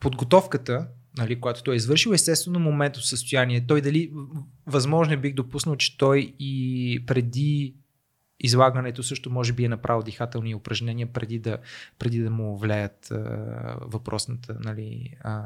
подготовката, 0.00 0.86
нали, 1.18 1.40
която 1.40 1.62
той 1.62 1.74
е 1.74 1.76
извършил, 1.76 2.10
естествено 2.10 2.58
моментното 2.58 3.06
състояние. 3.06 3.66
Той 3.66 3.80
дали, 3.80 4.10
възможно 4.66 5.14
е 5.14 5.16
бих 5.16 5.34
допуснал, 5.34 5.76
че 5.76 5.98
той 5.98 6.34
и 6.38 7.04
преди 7.06 7.74
излагането 8.40 9.02
също 9.02 9.30
може 9.30 9.52
би 9.52 9.64
е 9.64 9.68
направил 9.68 10.02
дихателни 10.02 10.54
упражнения 10.54 11.06
преди 11.06 11.38
да, 11.38 11.58
преди 11.98 12.18
да 12.18 12.30
му 12.30 12.58
влеят 12.58 13.10
а, 13.10 13.16
въпросната 13.82 14.56
нали, 14.60 15.10
а, 15.22 15.42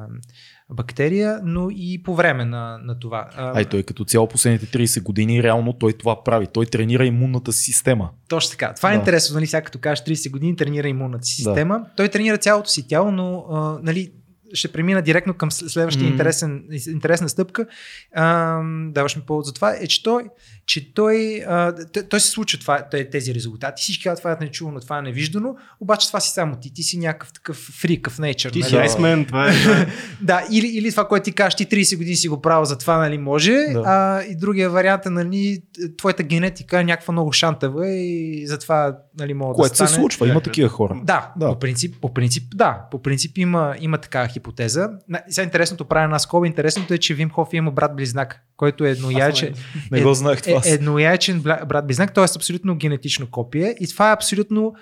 бактерия, 0.70 1.40
но 1.44 1.68
и 1.70 2.02
по 2.02 2.14
време 2.14 2.44
на, 2.44 2.78
на 2.78 2.98
това. 2.98 3.28
А, 3.36 3.56
Ай, 3.56 3.64
той 3.64 3.82
като 3.82 4.04
цяло 4.04 4.28
последните 4.28 4.78
30 4.78 5.02
години 5.02 5.42
реално 5.42 5.72
той 5.72 5.92
това 5.92 6.24
прави. 6.24 6.46
Той 6.46 6.66
тренира 6.66 7.06
имунната 7.06 7.52
си 7.52 7.64
система. 7.64 8.10
Точно 8.28 8.50
така. 8.50 8.74
Това 8.74 8.90
е 8.90 8.94
Да. 8.94 8.98
интересно, 8.98 9.34
нали, 9.34 9.46
сега 9.46 9.62
като 9.62 9.78
кажеш 9.78 10.04
30 10.04 10.30
години 10.30 10.56
тренира 10.56 10.88
имунната 10.88 11.24
си 11.24 11.42
Да. 11.42 11.50
система. 11.50 11.86
Той 11.96 12.08
тренира 12.08 12.38
цялото 12.38 12.70
си 12.70 12.88
тяло, 12.88 13.10
но 13.10 13.46
а, 13.50 13.78
нали, 13.82 14.12
ще 14.52 14.72
премина 14.72 15.02
директно 15.02 15.34
към 15.34 15.50
след- 15.50 15.70
следващия 15.70 16.04
Мгм. 16.04 16.12
интересен, 16.12 16.64
интересна 16.86 17.28
стъпка. 17.28 17.66
А, 18.14 18.60
даваш 18.90 19.16
ми 19.16 19.22
повод 19.22 19.44
за 19.46 19.52
това. 19.54 19.76
Е, 19.76 19.86
че 19.86 20.02
той, 20.02 20.24
че 20.66 20.94
той, 20.94 21.44
а, 21.48 21.74
той 22.10 22.20
се 22.20 22.28
случва 22.28 22.58
това, 22.58 22.82
тези 23.12 23.34
резултати. 23.34 23.82
Всички 23.82 24.04
казват, 24.04 24.18
това 24.18 24.32
е 24.32 24.44
нечувано, 24.44 24.80
това 24.80 24.98
е 24.98 25.02
невиждано, 25.02 25.56
обаче 25.80 26.06
това 26.06 26.20
си 26.20 26.30
само 26.30 26.56
ти. 26.56 26.74
Ти 26.74 26.82
си 26.82 26.98
някакъв 26.98 27.32
такъв 27.32 27.56
фрик 27.56 28.10
в 28.10 28.18
nature. 28.18 28.52
Ти 28.52 28.58
нали? 28.58 28.70
си 28.70 28.76
Айсмен, 28.76 29.24
това 29.24 29.48
е. 29.48 29.52
да. 29.52 29.86
Да, 30.20 30.46
или, 30.50 30.66
или 30.68 30.90
това, 30.90 31.08
което 31.08 31.24
ти 31.24 31.32
кажеш, 31.32 31.54
ти 31.54 31.66
30 31.66 31.96
години 31.96 32.16
си 32.16 32.28
го 32.28 32.42
правил, 32.42 32.64
затова 32.64 32.98
нали 32.98 33.18
може, 33.18 33.52
Да. 33.52 33.82
а, 33.86 34.22
и 34.22 34.36
другия 34.36 34.70
вариант 34.70 35.06
е, 35.06 35.10
нали, 35.10 35.58
твоята 35.98 36.22
генетика 36.22 36.80
е 36.80 36.84
някаква 36.84 37.12
много 37.12 37.32
шантава 37.32 37.88
и 37.88 38.46
затова 38.46 38.96
нали, 39.18 39.34
мога 39.34 39.54
Което 39.54 39.72
да 39.72 39.76
се 39.76 39.86
стане. 39.86 39.90
случва, 39.92 40.28
има 40.28 40.40
такива 40.40 40.68
хора. 40.68 41.00
Да, 41.04 41.32
Да. 41.36 41.46
По, 41.46 41.58
принцип, 41.58 41.94
по 42.00 42.14
принцип, 42.14 42.44
да, 42.54 42.80
по 42.90 43.02
принцип 43.02 43.38
има, 43.38 43.74
има 43.80 43.98
такава 43.98 44.28
хипотеза. 44.28 44.88
На- 45.08 45.22
Сега 45.28 45.44
интересното 45.44 45.84
правя 45.84 46.04
една 46.04 46.18
скоба. 46.18 46.46
Интересното 46.46 46.94
е, 46.94 46.98
че 46.98 47.14
Вим 47.14 47.30
Хоф 47.30 47.48
има 47.52 47.70
брат 47.70 47.96
близнак, 47.96 48.40
който 48.56 48.84
е 48.84 48.90
едноячен, 48.90 49.54
Не 49.90 50.02
го 50.02 50.14
знаех 50.14 50.42
това. 50.42 50.53
Е, 50.66 50.70
едноячен 50.70 51.40
брат 51.40 51.86
близнак, 51.86 52.14
т.е. 52.14 52.24
абсолютно 52.36 52.76
генетично 52.76 53.30
копие. 53.30 53.76
И 53.80 53.88
това 53.88 54.10
е 54.10 54.12
абсолютно 54.12 54.74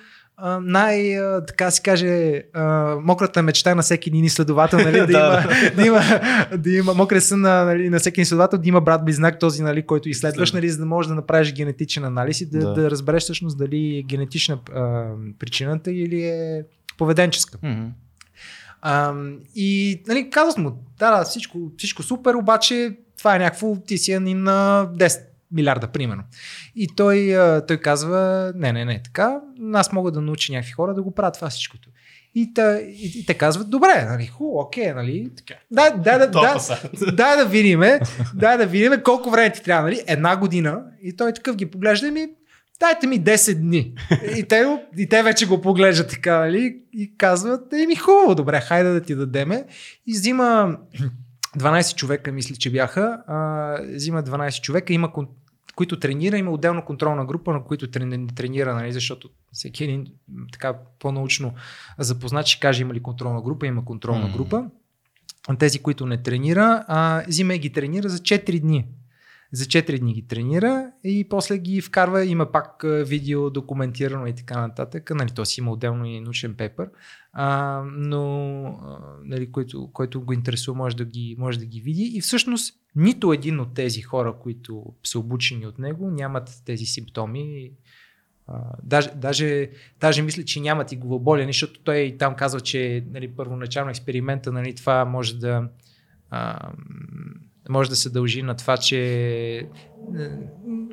най, 0.61 1.17
така 1.47 1.71
се 1.71 1.83
каже, 1.83 2.43
мократа 3.03 3.43
мечта 3.43 3.75
на 3.75 3.83
всеки 3.83 4.09
един 4.09 4.25
изследовател, 4.25 4.79
нали, 4.79 4.99
да, 5.07 5.07
има, 5.07 5.43
да, 5.77 5.87
има, 5.87 6.01
да 6.59 6.71
има, 6.71 6.95
мокрия 6.95 7.21
сън 7.21 7.41
на, 7.41 7.65
нали, 7.65 7.89
на 7.89 7.99
всеки 7.99 8.21
изследовател, 8.21 8.59
да 8.59 8.69
има 8.69 8.81
брат 8.81 9.05
близнак, 9.05 9.39
този, 9.39 9.63
нали, 9.63 9.83
който 9.83 10.09
изследваш, 10.09 10.53
нали, 10.53 10.71
за 10.71 10.79
да 10.79 10.87
можеш 10.87 11.09
да 11.09 11.15
направиш 11.15 11.53
генетичен 11.53 12.05
анализ 12.05 12.41
и 12.41 12.51
да, 12.51 12.59
Да. 12.59 12.73
да. 12.73 12.91
разбереш 12.91 13.23
всъщност 13.23 13.59
дали 13.59 13.99
е 13.99 14.03
генетична 14.03 14.59
а, 14.75 15.11
причината 15.39 15.93
или 15.93 16.25
е 16.25 16.65
поведенческа. 16.99 17.59
Мгм. 17.63 17.85
А, 18.83 19.15
и 19.55 20.03
нали, 20.09 20.31
казват 20.31 20.59
му, 20.59 20.85
да, 20.99 21.19
да, 21.19 21.25
всичко, 21.25 21.59
всичко 21.79 22.03
супер, 22.03 22.35
обаче 22.35 22.97
това 23.19 23.37
е 23.37 23.39
някакво, 23.39 23.77
ти 23.77 23.99
си 23.99 24.13
един 24.13 24.43
на 24.43 24.89
10 24.97 25.21
милиарда, 25.53 25.87
примерно. 25.87 26.23
И 26.77 26.89
той, 26.97 27.37
той 27.69 27.77
казва, 27.77 28.53
не, 28.57 28.73
не, 28.73 28.85
не, 28.85 29.03
така, 29.03 29.41
аз 29.75 29.93
мога 29.93 30.11
да 30.11 30.21
науча 30.21 30.53
някакви 30.53 30.73
хора 30.73 30.95
да 30.95 31.03
го 31.03 31.15
правят 31.15 31.35
това 31.35 31.51
всичкото. 31.51 31.89
И, 32.35 32.55
та, 32.55 32.79
и, 32.81 33.13
и 33.19 33.27
те 33.27 33.35
казват, 33.35 33.71
добре, 33.71 34.07
нали, 34.09 34.27
ху, 34.27 34.61
окей, 34.61 34.93
нали, 34.93 35.31
така. 35.37 35.55
Да, 35.71 35.91
да, 35.91 36.19
да, 36.19 36.27
да, 36.27 36.59
да, 37.13 37.37
да 37.37 37.47
видиме, 37.47 38.01
да, 38.35 38.57
да 38.57 38.67
видиме 38.67 39.03
колко 39.03 39.31
време 39.31 39.53
ти 39.53 39.63
трябва, 39.63 39.83
нали, 39.83 40.03
една 40.07 40.37
година. 40.37 40.83
И 41.03 41.17
той 41.17 41.33
такъв 41.33 41.57
ги 41.57 41.67
поглежда 41.67 42.07
и 42.07 42.11
ми, 42.11 42.29
дайте 42.81 43.07
ми 43.07 43.21
10 43.21 43.55
дни. 43.55 43.95
И 44.37 44.43
те, 44.49 44.79
и 44.99 45.09
те 45.09 45.23
вече 45.23 45.47
го 45.47 45.61
поглеждат 45.61 46.11
така, 46.11 46.39
нали, 46.39 46.77
и 46.93 47.17
казват, 47.19 47.73
еми 47.73 47.97
хубаво, 47.97 48.35
добре, 48.35 48.61
хайде 48.61 48.91
да 48.91 49.01
ти 49.01 49.15
дадеме. 49.15 49.65
И 50.07 50.13
взима 50.13 50.77
12 51.59 51.95
човека, 51.95 52.33
мисля, 52.33 52.57
че 52.57 52.71
бяха, 52.71 53.19
а, 53.27 53.77
взима 53.95 54.23
12 54.23 54.61
човека, 54.61 54.93
има 54.93 55.13
които 55.77 56.01
тренира, 56.01 56.39
има 56.39 56.51
отделно 56.51 56.85
контролна 56.85 57.27
група, 57.27 57.53
на 57.53 57.65
които 57.65 57.87
трени- 57.87 58.35
тренира, 58.35 58.75
нали, 58.75 58.93
защото 58.93 59.31
всеки 59.53 59.85
един 59.85 60.07
така 60.53 60.75
по-научно 60.99 61.55
запознат 61.99 62.47
ще 62.47 62.61
каже 62.61 62.83
има 62.83 62.95
ли 62.95 63.03
контролна 63.03 63.43
група, 63.43 63.67
има 63.67 63.85
контролна 63.85 64.27
М. 64.27 64.33
група. 64.37 64.65
Тези, 65.59 65.79
които 65.79 66.07
не 66.07 66.23
тренира, 66.23 66.85
а, 66.89 67.23
взима 67.29 67.55
и 67.55 67.59
ги 67.59 67.73
тренира 67.73 68.09
за 68.09 68.19
4 68.19 68.61
дни. 68.61 68.87
За 69.53 69.65
4 69.65 69.99
дни 69.99 70.15
ги 70.15 70.27
тренира 70.27 70.91
и 71.05 71.29
после 71.29 71.59
ги 71.59 71.81
вкарва, 71.81 72.25
има 72.25 72.53
пак 72.53 72.83
видео 72.85 73.51
документирано 73.51 74.27
и 74.27 74.35
така 74.35 74.61
нататък. 74.61 75.11
Нали, 75.15 75.31
то 75.31 75.45
си 75.45 75.61
има 75.61 75.71
отделно 75.73 76.05
и 76.05 76.21
научен 76.21 76.55
пепър, 76.55 76.89
а, 77.33 77.83
но 77.93 78.65
а, 78.65 78.99
нали, 79.25 79.53
който, 79.53 79.91
който 79.93 80.21
го 80.21 80.33
интересува 80.33 80.77
може 80.77 80.97
да, 80.97 81.05
ги, 81.05 81.37
може 81.39 81.59
да 81.59 81.67
ги 81.67 81.81
види. 81.81 82.11
И 82.15 82.21
всъщност 82.21 82.75
нито 82.97 83.33
един 83.33 83.61
от 83.61 83.75
тези 83.75 84.03
хора, 84.03 84.35
които 84.41 84.85
са 85.05 85.19
обучени 85.19 85.67
от 85.67 85.79
него, 85.79 86.11
нямат 86.11 86.63
тези 86.65 86.85
симптоми. 86.85 87.71
Даже, 88.83 89.11
даже, 89.17 89.71
даже 90.01 90.23
мисля, 90.23 90.45
че 90.45 90.61
нямат 90.61 90.93
и 90.93 90.97
главоболие, 90.97 91.47
защото 91.47 91.81
той 91.81 91.97
и 91.97 92.19
там 92.19 92.37
казва, 92.37 92.61
че 92.61 93.05
нали, 93.11 93.29
първоначално 93.29 93.91
експеримента 93.91 94.53
нали, 94.53 94.75
това 94.75 95.05
може 95.05 95.39
да 95.39 95.69
а, 96.31 96.71
може 97.69 97.91
да 97.91 97.97
се 97.97 98.11
дължи 98.11 98.43
на 98.43 98.57
това, 98.57 98.77
че 98.77 98.99
е, 100.19 100.29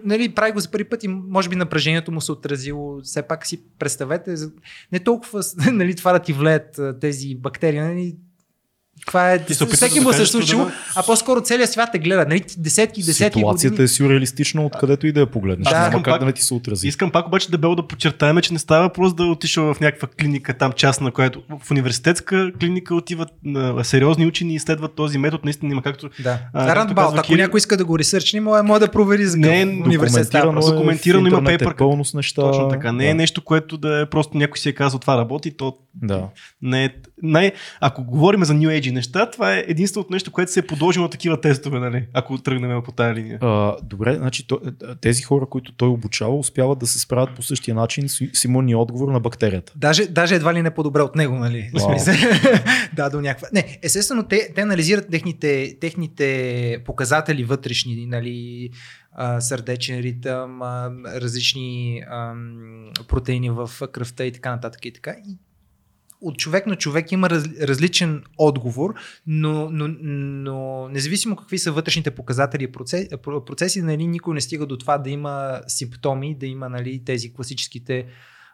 нали, 0.04 0.36
прави 0.36 0.52
го 0.52 0.60
за 0.60 0.72
първи 0.72 0.90
път 0.90 1.04
и 1.04 1.08
може 1.08 1.50
би 1.50 1.56
напрежението 1.56 2.12
му 2.12 2.22
се 2.22 2.32
отразило. 2.32 3.02
Все 3.02 3.22
пак 3.22 3.48
си 3.48 3.64
представете, 3.80 4.36
не 4.92 5.00
толкова 5.00 5.44
нали, 5.72 5.96
това 5.96 6.12
да 6.12 6.20
ти 6.20 6.34
влеят 6.34 6.80
а, 6.80 7.00
тези 7.00 7.36
бактерии, 7.36 7.80
нали, 7.80 8.16
това 9.00 9.34
е, 9.34 9.40
се 9.40 9.66
всеки 9.66 9.96
да 9.96 10.02
му 10.02 10.14
се 10.14 10.22
е 10.22 10.26
случило, 10.26 10.66
да- 10.66 10.72
а 10.96 11.04
по-скоро 11.04 11.42
целият 11.42 11.72
свят 11.72 11.90
те 11.92 12.00
гледа. 12.00 12.26
Нали, 12.26 12.44
десетки, 12.58 13.04
десетки 13.04 13.40
Ситуацията 13.40 13.72
години. 13.72 13.86
е 13.86 13.88
сюрреалистична, 13.88 14.62
откъдето 14.64 15.08
и 15.08 15.12
да 15.12 15.20
я 15.20 15.26
погледнеш. 15.26 15.64
Да. 15.64 15.72
Няма 15.72 15.86
Искам 15.86 16.04
как 16.04 16.14
пак- 16.14 16.20
да 16.20 16.26
не 16.26 16.32
ти 16.32 16.42
се 16.42 16.54
отрази. 16.54 16.88
Искам 16.88 17.12
пак 17.12 17.28
обаче 17.28 17.52
дебело 17.52 17.76
да 17.76 17.84
подчертаем, 17.84 18.38
че 18.38 18.54
не 18.54 18.60
става 18.60 18.84
въпрос 18.84 19.14
да 19.14 19.24
отишъл 19.24 19.74
в 19.74 19.80
някаква 19.80 20.08
клиника 20.10 20.54
там 20.54 20.72
частна, 20.72 21.12
която 21.12 21.42
в 21.62 21.72
университетска 21.72 22.52
клиника 22.54 22.96
отиват 22.96 23.30
на 23.44 23.84
сериозни 23.84 24.26
учени 24.26 24.54
и 24.54 24.56
изследват 24.56 24.94
този 24.94 25.18
метод. 25.18 25.42
Наистина 25.44 25.72
има 25.72 25.82
както 25.82 26.10
Да. 26.20 26.40
А, 26.54 26.76
казва 26.76 27.14
ако 27.16 27.36
някой 27.36 27.58
иска 27.58 27.78
да 27.78 27.86
го 27.86 28.00
ресърчне, 28.00 28.42
може, 28.42 28.64
може 28.64 28.80
да 28.80 28.88
провери 28.88 29.26
за 29.26 29.38
Не, 29.38 29.48
какъв 29.64 29.88
университет 29.88 30.28
става 30.28 30.46
Документирано, 30.46 30.52
въпрос. 30.54 30.70
е, 30.70 30.74
Документирано 30.74 31.28
има 31.28 31.52
Е 31.54 31.78
пълно 31.78 32.06
с 32.06 32.14
неща. 32.14 32.42
точно 32.42 32.70
така. 32.70 32.92
Не 32.92 33.06
е 33.06 33.08
да. 33.08 33.16
нещо, 33.16 33.42
което 33.42 33.78
да 33.78 34.02
е 34.02 34.06
просто 34.06 34.38
някой 34.38 34.58
си 34.58 34.70
е 34.70 34.74
казал 34.74 35.00
това 35.00 35.18
работи, 35.18 35.52
то 35.52 35.74
Да. 35.96 36.24
не 36.62 36.86
е... 36.86 36.90
Не, 37.24 37.52
ако 37.82 38.04
говорим 38.04 38.46
за 38.46 38.54
New 38.54 38.82
Age 38.82 38.89
неща, 38.92 39.32
това 39.32 39.56
е 39.56 39.66
единственото 39.68 40.14
нещо, 40.14 40.32
което 40.32 40.52
се 40.52 40.60
е 40.60 40.68
подложило 40.68 41.04
на 41.04 41.10
такива 41.10 41.42
тестове, 41.42 41.80
нали? 41.80 42.06
ако 42.14 42.38
тръгнем 42.38 42.82
по 42.84 42.92
тази 42.92 43.16
линия. 43.16 43.38
А, 43.42 43.76
добре, 43.84 44.16
значи 44.16 44.48
тези 45.02 45.24
хора, 45.24 45.46
които 45.46 45.72
той 45.72 45.90
обучава, 45.90 46.36
успяват 46.36 46.80
да 46.80 46.88
се 46.88 47.00
справят 47.00 47.36
по 47.36 47.44
същия 47.44 47.76
начин 47.76 48.10
с, 48.10 48.22
с 48.34 48.44
имунния 48.44 48.78
отговор 48.78 49.12
на 49.12 49.20
бактерията. 49.20 49.74
Даже, 49.76 50.08
даже 50.08 50.36
едва 50.36 50.54
ли 50.54 50.62
не 50.62 50.72
по-добре 50.72 51.02
от 51.02 51.16
него, 51.16 51.36
нали? 51.36 51.72
Да, 52.94 53.10
до 53.10 53.22
някаква. 53.22 53.48
Не, 53.54 53.80
естествено, 53.82 54.24
те, 54.24 54.52
те 54.56 54.62
анализират 54.62 55.10
техните, 55.12 55.78
техните 55.82 56.78
показатели 56.86 57.44
вътрешни, 57.44 58.06
нали, 58.06 58.70
сърдечен 59.40 60.00
ритъм, 60.00 60.62
различни 61.06 62.04
протеини 63.08 63.50
в 63.50 63.70
кръвта 63.92 64.26
и 64.26 64.32
така 64.32 64.52
нататък 64.52 64.86
и 64.86 64.94
така. 64.94 65.12
И 65.12 65.38
от 66.22 66.38
човек 66.38 66.66
на 66.68 66.76
човек 66.76 67.12
има 67.12 67.30
раз, 67.30 67.44
различен 67.62 68.24
отговор, 68.38 68.94
но, 69.28 69.70
но, 69.72 69.88
но 70.02 70.90
независимо 70.90 71.36
какви 71.36 71.60
са 71.60 71.72
вътрешните 71.72 72.12
показатели 72.12 72.64
и 72.64 72.72
процеси, 72.72 73.10
процеси 73.46 73.82
нали, 73.82 74.08
никой 74.08 74.34
не 74.34 74.42
стига 74.42 74.66
до 74.66 74.78
това 74.78 74.98
да 74.98 75.10
има 75.10 75.62
симптоми, 75.68 76.36
да 76.36 76.46
има 76.46 76.70
нали, 76.70 77.04
тези 77.06 77.34
класическите 77.34 78.06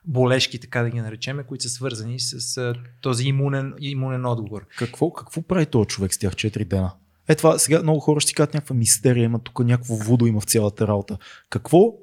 болешки, 0.08 0.60
така 0.60 0.84
да 0.84 0.90
ги 0.90 1.02
наречем, 1.02 1.40
които 1.48 1.64
са 1.64 1.70
свързани 1.70 2.20
с 2.20 2.58
а, 2.58 2.74
този 3.02 3.28
имунен, 3.28 3.74
имунен 3.80 4.26
отговор. 4.26 4.66
Какво, 4.78 5.14
какво 5.14 5.42
прави 5.42 5.66
този 5.66 5.88
човек 5.88 6.14
с 6.14 6.18
тях 6.18 6.34
4 6.34 6.66
дена? 6.66 6.94
Е 7.28 7.36
това, 7.36 7.60
сега 7.60 7.84
много 7.84 8.00
хора 8.00 8.20
ще 8.20 8.30
си 8.30 8.36
кажат 8.36 8.54
някаква 8.54 8.76
мистерия, 8.76 9.24
има 9.24 9.40
тук 9.40 9.60
някакво 9.60 9.96
вудо 9.96 10.26
има 10.26 10.42
в 10.42 10.46
цялата 10.46 10.88
работа. 10.88 11.18
Какво 11.50 11.94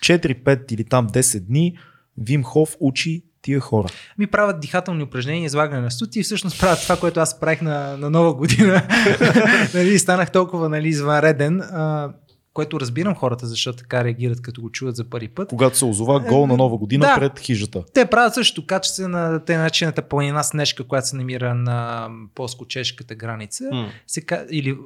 4-5 0.00 0.72
или 0.72 0.84
там 0.84 1.08
10 1.08 1.40
дни 1.40 1.78
Вим 2.18 2.42
Хоф 2.42 2.76
учи 2.80 3.24
тия 3.42 3.60
хора? 3.60 3.88
Ми 4.18 4.26
правят 4.26 4.60
дихателни 4.60 5.02
упражнения, 5.02 5.44
излагане 5.46 5.82
на 5.82 5.90
стути 5.90 6.20
и 6.20 6.22
всъщност 6.22 6.60
правят 6.60 6.82
това, 6.82 6.96
което 6.96 7.20
аз 7.20 7.40
правих 7.40 7.62
на, 7.62 7.96
на 7.96 8.10
нова 8.10 8.34
година. 8.34 8.82
нали, 9.74 9.98
станах 9.98 10.30
толкова 10.30 10.68
нали, 10.68 10.88
извънреден. 10.88 11.60
А, 11.60 12.12
което 12.54 12.80
разбирам 12.80 13.14
хората, 13.14 13.46
защото 13.46 13.78
така 13.78 14.04
реагират, 14.04 14.42
като 14.42 14.60
го 14.60 14.70
чуват 14.70 14.96
за 14.96 15.10
първи 15.10 15.28
път. 15.28 15.48
Когато 15.48 15.78
се 15.78 15.84
озова 15.84 16.20
гол 16.20 16.46
на 16.46 16.56
нова 16.56 16.76
година 16.76 17.06
Да. 17.06 17.14
пред 17.18 17.38
хижата. 17.38 17.84
Те 17.94 18.06
правят 18.06 18.34
също 18.34 18.66
качество 18.66 19.08
на 19.08 19.44
те 19.44 19.56
наречената 19.56 20.02
планина 20.02 20.42
Снежка, 20.42 20.84
която 20.84 21.08
се 21.08 21.16
намира 21.16 21.54
на 21.54 22.08
полско-чешката 22.34 23.14
граница. 23.14 23.64
М. 23.72 23.88
Се, 24.06 24.24
или 24.50 24.78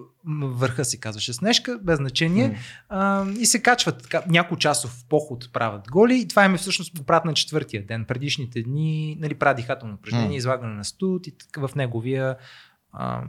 върха 0.43 0.85
се 0.85 0.97
казваше 1.01 1.33
Снежка, 1.33 1.79
без 1.83 1.97
значение. 1.97 2.49
М. 2.49 2.55
А, 2.89 3.25
и 3.41 3.47
се 3.47 3.63
качват 3.63 4.03
така, 4.03 4.23
няколко 4.29 4.57
часов 4.57 5.05
поход 5.09 5.53
правят 5.53 5.91
голи 5.91 6.19
и 6.19 6.29
това 6.29 6.45
им 6.45 6.55
е 6.55 6.59
всъщност 6.59 6.99
го 6.99 7.05
правят 7.05 7.25
на 7.25 7.35
четвъртия 7.35 7.87
ден. 7.87 8.05
Предишните 8.05 8.63
дни 8.63 9.17
нали, 9.21 9.35
правят 9.35 9.57
дихателно 9.57 9.95
упражнение, 9.95 10.29
М. 10.29 10.35
излагане 10.37 10.75
на 10.75 10.85
студ 10.85 11.27
и 11.27 11.35
в 11.57 11.71
неговия 11.77 12.37
ам, 12.99 13.29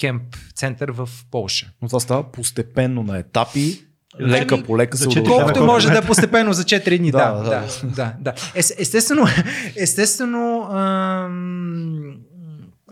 кемп 0.00 0.22
център 0.54 0.90
в 0.90 1.08
Полша. 1.30 1.70
Но 1.82 1.88
това 1.88 2.00
става 2.00 2.32
постепенно 2.32 3.02
на 3.02 3.18
етапи, 3.18 3.84
лека 4.20 4.54
Ами, 4.54 4.64
по 4.64 4.78
лека 4.78 4.96
се 4.96 5.08
удължава. 5.08 5.26
Колкото 5.26 5.58
колко 5.58 5.72
може 5.72 5.90
да 5.90 5.98
е 5.98 6.02
постепенно 6.02 6.52
за 6.52 6.64
4 6.64 6.98
дни. 6.98 7.10
да, 7.12 7.32
Да, 7.32 7.42
да, 7.44 7.66
да. 7.82 8.14
да. 8.20 8.34
Ес, 8.54 8.74
естествено, 8.78 9.26
естествено 9.76 10.68
ам, 10.72 12.16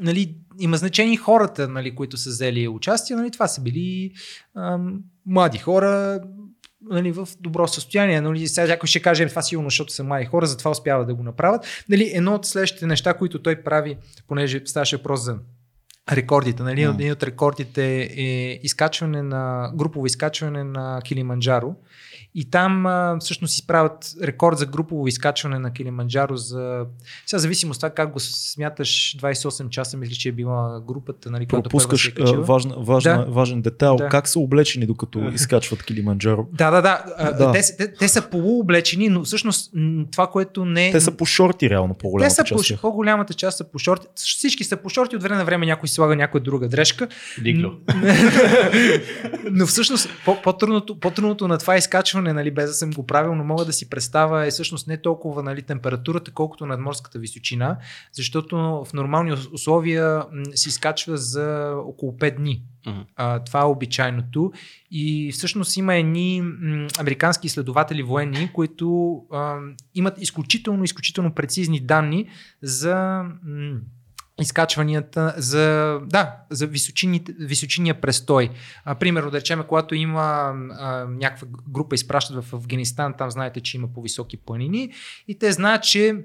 нали, 0.00 0.36
има 0.60 0.76
значение 0.76 1.16
хората, 1.16 1.68
нали, 1.68 1.94
които 1.94 2.16
са 2.16 2.30
взели 2.30 2.68
участие. 2.68 3.16
Нали, 3.16 3.30
това 3.30 3.48
са 3.48 3.60
били 3.60 4.12
ам, 4.56 5.00
млади 5.26 5.58
хора, 5.58 6.20
нали, 6.90 7.12
в 7.12 7.28
добро 7.40 7.68
състояние. 7.68 8.20
Нали, 8.20 8.48
сега 8.48 8.66
някой 8.66 8.86
ще 8.86 9.02
каже, 9.02 9.22
«Е, 9.22 9.28
това 9.28 9.42
сигурно, 9.42 9.70
защото 9.70 9.92
са 9.92 10.04
млади 10.04 10.24
хора, 10.24 10.46
затова 10.46 10.70
успяват 10.70 11.06
да 11.06 11.14
го 11.14 11.22
направят. 11.22 11.84
Нали, 11.88 12.10
едно 12.14 12.34
от 12.34 12.46
следващите 12.46 12.86
неща, 12.86 13.14
които 13.14 13.42
той 13.42 13.62
прави, 13.62 13.96
понеже 14.28 14.62
ставаше 14.64 14.96
въпрос 14.96 15.24
за 15.24 15.36
рекордите. 16.12 16.62
Нали? 16.62 16.82
Един 16.82 17.12
от 17.12 17.22
рекордите 17.22 18.02
е 18.16 18.60
изкачване 18.62 19.22
на, 19.22 19.72
групово 19.74 20.06
изкачване 20.06 20.64
на 20.64 21.00
Килиманджаро. 21.04 21.74
И 22.34 22.44
там 22.44 22.86
а, 22.86 23.16
всъщност 23.20 23.54
изправят 23.54 23.92
рекорд 24.22 24.58
за 24.58 24.66
групово 24.66 25.06
изкачване 25.08 25.58
на 25.58 25.72
Килиманджаро 25.72 26.36
за... 26.36 26.84
Сега 27.26 27.38
зависимо 27.38 27.70
от 27.70 27.76
това 27.76 27.90
как 27.90 28.12
го 28.12 28.20
смяташ, 28.20 29.16
28 29.16 29.68
часа 29.68 29.96
мисля, 29.96 30.14
че 30.14 30.28
е 30.28 30.32
била 30.32 30.80
групата, 30.80 31.30
нали, 31.30 31.46
която 31.46 31.70
първа 31.70 31.80
се 31.80 31.88
Пропускаш 31.88 32.08
е 32.08 32.14
качила. 32.14 32.42
важна, 32.42 32.74
важна, 32.78 33.16
Да. 33.16 33.24
важен 33.24 33.62
детайл. 33.62 33.96
Да. 33.96 34.08
Как 34.08 34.28
са 34.28 34.38
облечени 34.38 34.86
докато 34.86 35.18
изкачват 35.24 35.82
Килиманджаро? 35.82 36.46
Да, 36.52 36.70
да, 36.70 36.82
да. 36.82 37.04
а, 37.18 37.32
Да. 37.32 37.52
Те, 37.52 37.62
са- 37.62 37.76
те, 37.76 37.92
те 37.92 38.08
са 38.08 38.22
полуоблечени, 38.22 39.08
но 39.08 39.24
всъщност 39.24 39.72
това, 40.10 40.26
което 40.26 40.64
не 40.64 40.88
е... 40.88 40.92
Те 40.92 41.00
са 41.00 41.10
по 41.10 41.26
шорти 41.26 41.70
реално 41.70 41.94
по 41.94 42.16
Те 42.18 42.30
са 42.30 42.44
част. 42.44 42.68
по, 42.70 42.80
по-голямата 42.80 43.34
част 43.34 43.58
са 43.58 43.64
по 43.64 43.78
шорти. 43.78 44.06
Всички 44.16 44.64
са 44.64 44.76
по 44.76 44.88
шорти, 44.88 45.16
от 45.16 45.22
време 45.22 45.36
на 45.36 45.44
време 45.44 45.66
някой 45.66 45.88
слага 45.88 46.16
някоя 46.16 46.42
друга 46.42 46.68
дрежка. 46.68 47.08
Дигло. 47.40 47.70
Но 49.44 49.66
всъщност 49.66 50.08
по- 50.24 50.42
по-трудното, 50.42 51.00
по-трудното 51.00 51.48
на 51.48 51.58
това 51.58 51.76
изкачване, 51.76 52.21
нали, 52.22 52.50
без 52.50 52.70
да 52.70 52.74
съм 52.74 52.90
го 52.90 53.06
правил, 53.06 53.34
но 53.34 53.44
мога 53.44 53.64
да 53.64 53.72
си 53.72 53.90
представя 53.90 54.46
е 54.46 54.50
всъщност 54.50 54.88
не 54.88 54.96
толкова 54.96 55.42
нали, 55.42 55.62
температурата, 55.62 56.30
колкото 56.30 56.66
надморската 56.66 57.18
височина, 57.18 57.76
защото 58.12 58.56
в 58.56 58.92
нормални 58.94 59.32
ус- 59.32 59.52
условия 59.52 60.24
се 60.54 60.68
изкачва 60.68 61.16
за 61.16 61.74
около 61.86 62.12
5 62.12 62.36
дни. 62.36 62.62
Мгм. 62.86 63.00
А, 63.16 63.38
това 63.38 63.60
е 63.60 63.64
обичайното. 63.64 64.52
И 64.90 65.32
всъщност 65.32 65.76
има 65.76 65.94
едни 65.94 66.40
м, 66.40 66.86
американски 66.98 67.46
изследователи 67.46 68.02
военни, 68.02 68.50
които 68.52 69.16
а, 69.32 69.58
имат 69.94 70.22
изключително, 70.22 70.84
изключително 70.84 71.34
прецизни 71.34 71.80
данни 71.80 72.28
за 72.62 73.22
м, 73.44 73.80
изкачванията, 74.40 75.34
за, 75.36 75.98
да, 76.06 76.36
за 76.50 76.66
височиния 77.38 78.00
престой. 78.00 78.50
А, 78.84 78.94
примерно, 78.94 79.30
да 79.30 79.40
речем, 79.40 79.64
когато 79.68 79.94
има 79.94 80.22
а, 80.78 81.06
някаква 81.08 81.48
група 81.68 81.94
изпращат 81.94 82.44
в 82.44 82.52
Афганистан, 82.54 83.14
там 83.18 83.30
знаете, 83.30 83.60
че 83.60 83.76
има 83.76 83.88
по-високи 83.88 84.36
планини 84.36 84.92
и 85.28 85.38
те 85.38 85.52
знаят, 85.52 85.82
че 85.82 86.24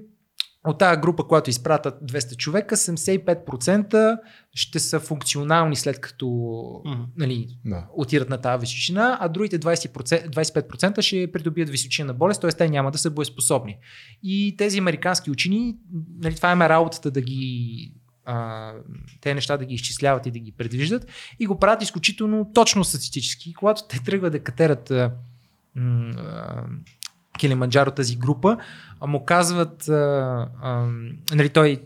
от 0.68 0.78
тази 0.78 1.02
група, 1.02 1.28
която 1.28 1.50
изпратят 1.50 1.96
200 2.04 2.38
човека, 2.38 2.78
75% 2.78 4.18
ще 4.54 4.80
са 4.80 5.00
функционални 5.00 5.76
след 5.76 6.02
като 6.02 6.28
Мгм. 6.86 7.02
нали, 7.18 7.48
Да. 7.66 7.86
отират 7.94 8.30
на 8.30 8.38
тази 8.38 8.62
височина, 8.62 9.18
а 9.22 9.28
другите 9.30 9.60
20%, 9.60 10.30
25% 10.30 11.02
ще 11.02 11.32
придобият 11.32 11.70
височина 11.70 12.14
болест, 12.14 12.42
т.е. 12.42 12.52
те 12.52 12.70
няма 12.70 12.92
да 12.92 12.98
са 12.98 13.12
боеспособни. 13.12 13.78
И 14.24 14.56
тези 14.58 14.80
американски 14.80 15.32
учени, 15.32 15.76
нали, 16.24 16.36
това 16.36 16.52
има 16.52 16.70
работата 16.70 17.12
да 17.12 17.22
ги 17.22 17.94
те 19.22 19.34
неща 19.34 19.58
да 19.58 19.66
ги 19.66 19.74
изчисляват 19.76 20.26
и 20.26 20.32
да 20.32 20.40
ги 20.40 20.52
предвиждат 20.52 21.08
и 21.40 21.46
го 21.46 21.60
правят 21.60 21.82
изключително 21.82 22.52
точно 22.54 22.84
статистически. 22.84 23.54
Когато 23.54 23.82
те 23.90 24.04
тръгват 24.04 24.32
да 24.32 24.40
катерат 24.40 24.92
а, 24.92 25.12
а, 25.78 26.64
Килиманджаро 27.40 27.92
тази 27.92 28.16
група, 28.16 28.58
а 29.00 29.08
му 29.08 29.26
казват, 29.26 29.90
а, 29.90 30.50
а, 30.62 30.88
нали, 31.34 31.50
той 31.50 31.82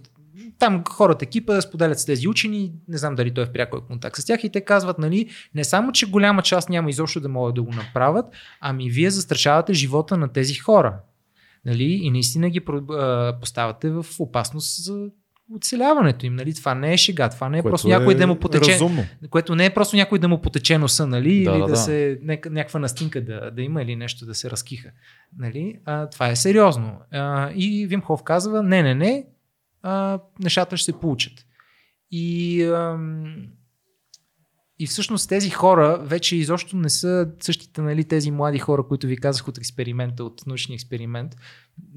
там 0.60 0.84
хората 0.89 1.26
екипа 1.26 1.62
споделят 1.62 2.00
с 2.00 2.06
тези 2.06 2.28
учени, 2.28 2.72
не 2.88 2.98
знам 2.98 3.16
дали 3.16 3.34
той 3.34 3.44
е 3.44 3.48
в 3.48 3.54
пряко 3.54 3.82
контакт 3.82 4.18
с 4.18 4.26
тях 4.26 4.44
и 4.44 4.50
те 4.50 4.62
казват, 4.62 5.00
нали, 5.00 5.30
не 5.56 5.64
само, 5.64 5.92
че 5.92 6.10
голяма 6.10 6.42
част 6.42 6.70
няма 6.70 6.89
изобщо 6.89 7.20
да 7.20 7.30
могат 7.30 7.56
да 7.56 7.62
го 7.62 7.72
направят, 7.72 8.26
ами 8.60 8.89
вие 8.89 9.10
застрашавате 9.10 9.74
живота 9.74 10.18
на 10.18 10.28
тези 10.28 10.56
хора. 10.56 11.00
Нали? 11.66 11.84
И 11.84 12.10
наистина 12.10 12.50
ги 12.50 12.60
поставяте 13.42 13.89
в 13.89 14.06
опасност 14.20 14.84
за 14.84 15.08
оцеляването 15.56 16.26
им. 16.26 16.36
Нали? 16.36 16.54
Това 16.54 16.76
не 16.76 16.93
е 16.93 16.97
шега, 16.97 17.30
това 17.30 17.49
не 17.49 17.58
е 17.58 17.62
Което 17.62 17.72
просто 17.72 17.88
някой 17.88 18.16
да 18.16 18.28
му 18.28 18.36
потече. 18.36 18.74
Разумно. 18.74 19.06
Което 19.30 19.56
не 19.56 19.66
е 19.66 19.74
просто 19.74 19.95
някой 19.95 20.20
да 20.20 20.28
му 20.28 20.41
потече 20.41 20.78
носа, 20.78 21.08
нали? 21.08 21.43
Да, 21.43 21.52
или 21.52 21.60
да, 21.60 21.68
да, 21.68 21.76
се 21.76 22.20
няк- 22.24 22.49
някаква 22.49 22.80
настинка 22.80 23.26
да, 23.26 23.52
да 23.52 23.62
има 23.62 23.82
или 23.82 23.95
нещо 23.95 24.26
да 24.26 24.36
се 24.36 24.49
разкиха. 24.49 24.91
Нали? 25.38 25.80
А, 25.86 26.10
това 26.10 26.30
е 26.30 26.36
сериозно. 26.36 26.99
А, 27.12 27.52
и 27.56 27.88
Вимхов 27.88 28.24
казва, 28.24 28.64
не, 28.64 28.84
не, 28.84 28.95
не, 28.95 29.26
а, 29.84 30.20
нещата 30.39 30.78
ще 30.78 30.86
се 30.86 30.99
получат. 30.99 31.34
И, 32.12 32.64
ам, 32.64 33.47
и 34.80 34.88
всъщност 34.88 35.30
тези 35.30 35.49
хора 35.49 35.99
вече 36.04 36.36
изобщо 36.36 36.78
не 36.78 36.89
са 36.89 37.28
същите 37.39 37.82
нали, 37.82 38.04
тези 38.04 38.32
млади 38.32 38.60
хора, 38.60 38.84
които 38.88 39.08
ви 39.08 39.18
казах 39.18 39.47
от 39.47 39.58
експеримента, 39.58 40.24
от 40.24 40.47
научния 40.47 40.76
експеримент, 40.76 41.36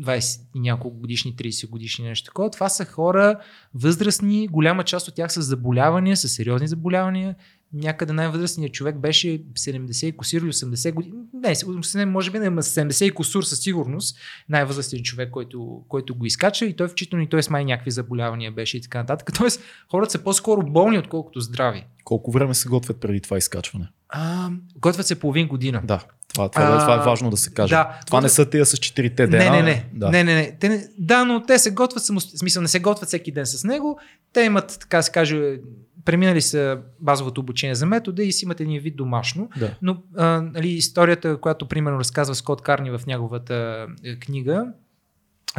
20 0.00 0.40
и 0.54 0.60
няколко 0.60 0.98
годишни, 0.98 1.36
30 1.36 1.68
годишни 1.68 2.04
нещо 2.04 2.26
такова. 2.26 2.50
Това 2.50 2.68
са 2.68 2.84
хора 2.84 3.40
възрастни, 3.74 4.48
голяма 4.48 4.84
част 4.84 5.08
от 5.08 5.14
тях 5.14 5.32
са 5.32 5.42
заболявания, 5.42 6.16
са 6.16 6.28
сериозни 6.28 6.68
заболявания. 6.68 7.36
Някъде 7.74 8.12
най-възрастният 8.12 8.72
човек 8.72 8.96
беше 8.96 9.42
70 9.44 10.06
и 10.06 10.16
косир 10.16 10.40
или 10.40 10.52
80 10.52 10.92
години. 10.92 11.16
Не, 11.34 11.54
80, 11.54 12.04
може 12.04 12.30
би 12.30 12.38
не, 12.38 12.46
ама 12.46 12.62
70 12.62 13.04
и 13.04 13.10
косур 13.10 13.42
със 13.42 13.60
сигурност. 13.60 14.18
Най-възрастният 14.48 15.04
човек, 15.04 15.30
който, 15.30 15.82
който 15.88 16.14
го 16.14 16.26
изкача 16.26 16.66
и 16.66 16.76
той 16.76 16.88
включително 16.88 17.24
и 17.24 17.28
той 17.28 17.42
с 17.42 17.50
май 17.50 17.64
някакви 17.64 17.90
заболявания 17.90 18.52
беше 18.52 18.76
и 18.76 18.80
така 18.80 18.98
нататък. 18.98 19.30
Тоест, 19.38 19.60
хората 19.90 20.10
са 20.10 20.18
по-скоро 20.18 20.62
болни, 20.62 20.98
отколкото 20.98 21.40
здрави. 21.40 21.86
Колко 22.04 22.32
време 22.32 22.54
се 22.54 22.68
готвят 22.68 23.00
преди 23.00 23.20
това 23.20 23.36
изкачване? 23.36 23.88
А, 24.08 24.50
готвят 24.76 25.06
се 25.06 25.20
половин 25.20 25.48
година. 25.48 25.82
Да, 25.84 26.00
това, 26.34 26.48
това, 26.48 26.64
а, 26.64 26.78
това 26.78 26.94
е 26.94 27.04
важно 27.04 27.30
да 27.30 27.36
се 27.36 27.50
каже. 27.50 27.74
да. 27.74 28.00
това 28.06 28.20
не 28.20 28.28
са 28.28 28.50
тия 28.50 28.66
с 28.66 28.76
четирите 28.76 29.26
дена. 29.26 29.50
Не, 29.50 29.50
не, 29.50 29.62
не. 29.62 29.86
Да. 29.92 30.10
не, 30.10 30.24
не, 30.24 30.34
не. 30.34 30.56
Те, 30.60 30.68
не- 30.68 30.88
да, 30.98 31.24
но 31.24 31.42
те 31.42 31.58
се 31.58 31.70
готвят, 31.70 32.04
смисъл 32.38 32.62
не 32.62 32.68
се 32.68 32.80
готвят 32.80 33.08
всеки 33.08 33.32
ден 33.32 33.46
с 33.46 33.64
него. 33.64 33.98
Те 34.32 34.40
имат, 34.40 34.78
така 34.80 35.02
се 35.02 35.12
каже, 35.12 35.58
преминали 36.04 36.40
са 36.40 36.78
базовото 37.00 37.40
обучение 37.40 37.74
за 37.74 37.86
метода 37.86 38.22
и 38.22 38.32
си 38.32 38.44
имат 38.44 38.60
един 38.60 38.80
вид 38.80 38.96
домашно. 38.96 39.48
Да. 39.58 39.76
Но 39.82 40.02
а, 40.16 40.40
нали, 40.40 40.68
историята, 40.68 41.36
която 41.36 41.68
примерно 41.68 41.98
разказва 41.98 42.34
Скот 42.34 42.62
Карни 42.62 42.90
в 42.90 43.00
неговата 43.06 43.86
е, 44.04 44.18
книга, 44.18 44.66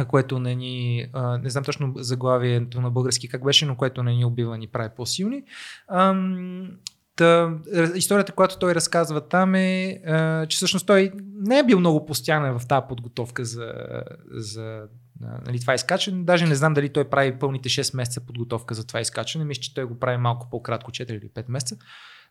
което 0.08 0.38
не 0.38 0.54
ни, 0.54 1.06
а, 1.12 1.38
не 1.38 1.50
знам 1.50 1.64
точно 1.64 1.92
заглавието 1.96 2.80
на 2.80 2.90
български 2.90 3.28
как 3.28 3.44
беше, 3.44 3.66
но 3.66 3.76
което 3.76 4.02
не 4.02 4.14
ни 4.14 4.24
убива, 4.24 4.58
ни 4.58 4.66
прави 4.66 4.88
по-силни. 4.96 5.42
Ам, 5.88 6.68
Та, 7.16 7.54
историята, 7.94 8.32
която 8.32 8.58
той 8.58 8.74
разказва 8.74 9.20
там 9.20 9.54
е, 9.54 10.00
а, 10.06 10.46
че 10.46 10.56
всъщност 10.56 10.86
той 10.86 11.12
не 11.34 11.58
е 11.58 11.64
бил 11.64 11.80
много 11.80 12.06
постоянен 12.06 12.58
в 12.58 12.66
тази 12.66 12.86
подготовка 12.88 13.44
за, 13.44 13.72
за 14.30 14.82
нали, 15.20 15.60
това 15.60 15.74
изкачване. 15.74 16.24
Даже 16.24 16.46
не 16.46 16.54
знам 16.54 16.74
дали 16.74 16.92
той 16.92 17.10
прави 17.10 17.38
пълните 17.38 17.68
6 17.68 17.96
месеца 17.96 18.20
подготовка 18.20 18.74
за 18.74 18.86
това 18.86 19.00
изкачване. 19.00 19.44
Мисля, 19.44 19.60
че 19.60 19.74
той 19.74 19.84
го 19.84 19.98
прави 19.98 20.16
малко 20.16 20.50
по-кратко, 20.50 20.90
4 20.90 21.10
или 21.10 21.28
5 21.28 21.44
месеца. 21.48 21.76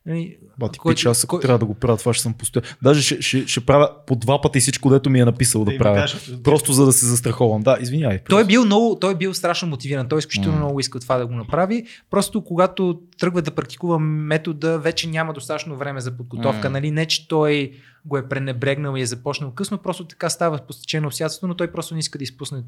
Нали, 0.06 0.38
Ба, 0.60 0.70
ти 0.72 0.80
който- 0.80 0.96
пич, 0.96 1.06
аз 1.06 1.24
ако 1.24 1.30
кой- 1.30 1.42
трябва 1.42 1.60
да 1.60 1.66
го 1.66 1.74
правя, 1.74 1.98
това 1.98 2.14
ще 2.14 2.24
съм 2.24 2.34
постоянно. 2.34 2.68
Даже 2.84 3.02
ще, 3.02 3.22
ще, 3.22 3.48
ще 3.48 3.66
правя 3.66 3.90
по 4.08 4.16
два 4.16 4.42
пъти 4.42 4.60
всичко, 4.60 4.90
дето 4.90 5.10
ми 5.10 5.20
е 5.20 5.26
написал 5.26 5.66
да 5.66 5.72
ми 5.72 5.78
правя. 5.78 5.96
кажеш, 5.96 6.32
Просто 6.44 6.74
за 6.74 6.86
да 6.86 6.94
се 6.94 7.06
застраховам. 7.06 7.62
Да, 7.62 7.78
извинявай. 7.82 8.20
Той 8.20 8.42
е 8.42 8.46
бил 8.46 8.66
много, 8.66 8.98
той 9.02 9.12
е 9.12 9.16
бил 9.16 9.34
страшно 9.34 9.68
мотивиран. 9.68 10.08
Той 10.08 10.20
изключително 10.20 10.52
М. 10.52 10.58
много 10.58 10.80
иска 10.80 11.00
това 11.00 11.18
да 11.18 11.28
го 11.28 11.34
направи. 11.34 11.86
Просто 12.10 12.44
когато 12.44 13.00
тръгва 13.20 13.42
да 13.42 13.52
практикува 13.52 14.00
метода, 14.00 14.80
вече 14.80 15.10
няма 15.10 15.34
достатъчно 15.34 15.78
време 15.78 16.02
за 16.02 16.18
подготовка. 16.18 16.70
М. 16.70 16.74
Нали? 16.74 16.92
Не, 16.92 17.06
че 17.06 17.28
той 17.28 17.72
го 18.06 18.18
е 18.18 18.30
пренебрегнал 18.30 18.98
и 18.98 19.02
е 19.02 19.06
започнал 19.06 19.52
късно, 19.52 19.78
просто 19.78 20.06
така 20.06 20.30
става 20.30 20.60
по 20.68 20.74
стечение 20.74 21.10
но 21.44 21.56
той 21.56 21.72
просто 21.72 21.94
не 21.94 22.00
иска 22.00 22.18
да 22.18 22.24
изпусне 22.24 22.64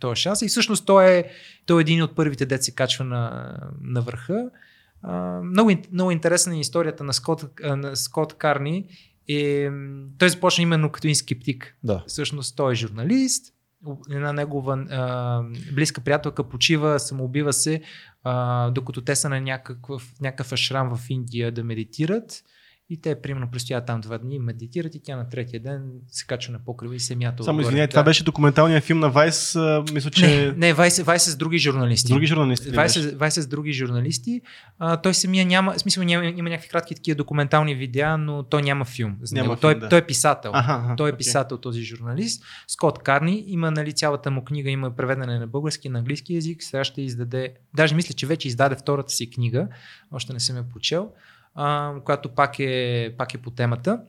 този, 0.00 0.22
шанс. 0.22 0.42
И 0.42 0.48
всъщност 0.48 0.86
той 0.86 1.10
е, 1.10 1.24
той 1.66 1.80
е 1.80 1.82
един 1.82 2.02
от 2.02 2.16
първите 2.16 2.46
дет 2.46 2.64
се 2.64 2.70
качва 2.70 3.04
на, 3.04 3.54
на 3.82 4.00
върха. 4.00 4.44
А, 5.02 5.40
много, 5.42 5.70
много 5.92 6.10
интересна 6.10 6.56
е 6.56 6.60
историята 6.60 7.04
на 7.04 7.12
Скот, 7.12 7.44
на 7.62 7.96
Скот 7.96 8.34
Карни. 8.34 8.84
Е, 9.28 9.70
м, 9.70 10.06
той 10.18 10.28
започна 10.28 10.62
именно 10.62 10.92
като 10.92 11.06
един 11.06 11.14
скептик. 11.14 11.76
Да. 11.82 12.04
Всъщност 12.06 12.56
той 12.56 12.72
е 12.72 12.76
журналист, 12.76 13.52
една 14.10 14.32
негова 14.32 14.86
а, 14.90 15.42
близка 15.72 16.00
приятелка 16.00 16.48
почива, 16.48 17.00
самоубива 17.00 17.52
се, 17.52 17.82
а, 18.24 18.70
докато 18.70 19.00
те 19.00 19.16
са 19.16 19.28
на 19.28 19.40
някакъв, 19.40 20.12
някакъв 20.20 20.52
ашрам 20.52 20.96
в 20.96 21.10
Индия 21.10 21.52
да 21.52 21.64
медитират. 21.64 22.42
И 22.90 23.00
те, 23.00 23.20
примерно, 23.22 23.50
престояват 23.50 23.86
там 23.86 24.00
два 24.00 24.18
дни, 24.18 24.38
медитират 24.38 24.94
и 24.94 25.00
тя 25.02 25.16
на 25.16 25.28
третия 25.28 25.60
ден 25.60 25.82
се 26.08 26.26
качва 26.26 26.52
на 26.52 26.58
покрива 26.58 26.94
и 26.94 27.00
се 27.00 27.16
мята. 27.16 27.44
Само 27.44 27.60
извиняй, 27.60 27.88
това 27.88 28.02
беше 28.02 28.24
документалният 28.24 28.84
филм 28.84 28.98
на 28.98 29.10
Вайс. 29.10 29.56
Мисля, 29.92 30.10
че 30.10 30.26
Не, 30.26 30.52
не 30.66 30.72
Вайс, 30.72 30.98
Вайс 30.98 31.26
е 31.26 31.30
с 31.30 31.36
други 31.36 31.58
журналисти. 31.58 32.12
други 32.12 32.26
журналисти. 32.26 32.70
ли 32.70 32.76
Вайс 32.76 32.96
е, 32.96 33.16
Вайс 33.16 33.36
е 33.36 33.42
с 33.42 33.46
други 33.46 33.72
журналисти. 33.72 34.40
А, 34.78 34.96
той 34.96 35.14
самия 35.14 35.46
няма, 35.46 35.72
в 35.72 35.78
смисъл 35.78 36.04
няма, 36.04 36.26
има 36.26 36.48
някакви 36.50 36.68
кратки 36.68 36.94
такива 36.94 37.16
документални 37.16 37.74
видеа, 37.74 38.18
но 38.18 38.42
той 38.42 38.62
няма 38.62 38.84
филм. 38.84 39.16
За 39.22 39.34
Няма 39.34 39.44
него. 39.44 39.54
филм, 39.54 39.60
той, 39.60 39.78
да. 39.78 39.88
той 39.88 39.98
е 39.98 40.06
писател. 40.06 40.50
Аха, 40.54 40.72
аха, 40.72 40.96
Той 40.96 41.08
е 41.08 41.12
окей. 41.12 41.18
писател, 41.18 41.58
този 41.58 41.82
журналист. 41.82 42.44
Скот 42.68 43.02
Карни. 43.02 43.44
Има 43.46 43.70
нали, 43.70 43.92
цялата 43.92 44.30
му 44.30 44.44
книга, 44.44 44.70
има 44.70 44.96
преведене 44.96 45.38
на 45.38 45.46
български 45.46 45.88
и 45.88 45.90
на 45.90 45.98
английски 45.98 46.34
язик. 46.34 46.62
Сега 46.62 46.84
ще 46.84 47.02
издаде, 47.02 47.54
даже 47.74 47.94
мисля, 47.94 48.14
че 48.14 48.26
вече 48.26 48.48
издаде 48.48 48.74
втората 48.76 49.12
си 49.12 49.30
книга. 49.30 49.68
Още 50.12 50.32
не 50.32 50.40
съм 50.40 50.56
я 50.56 50.68
прочел, 50.68 51.10
а, 51.56 51.94
която 52.04 52.28
пак 52.28 52.58
е, 52.58 53.14
пак 53.18 53.34
е 53.34 53.38
по 53.38 53.50
темата. 53.50 54.00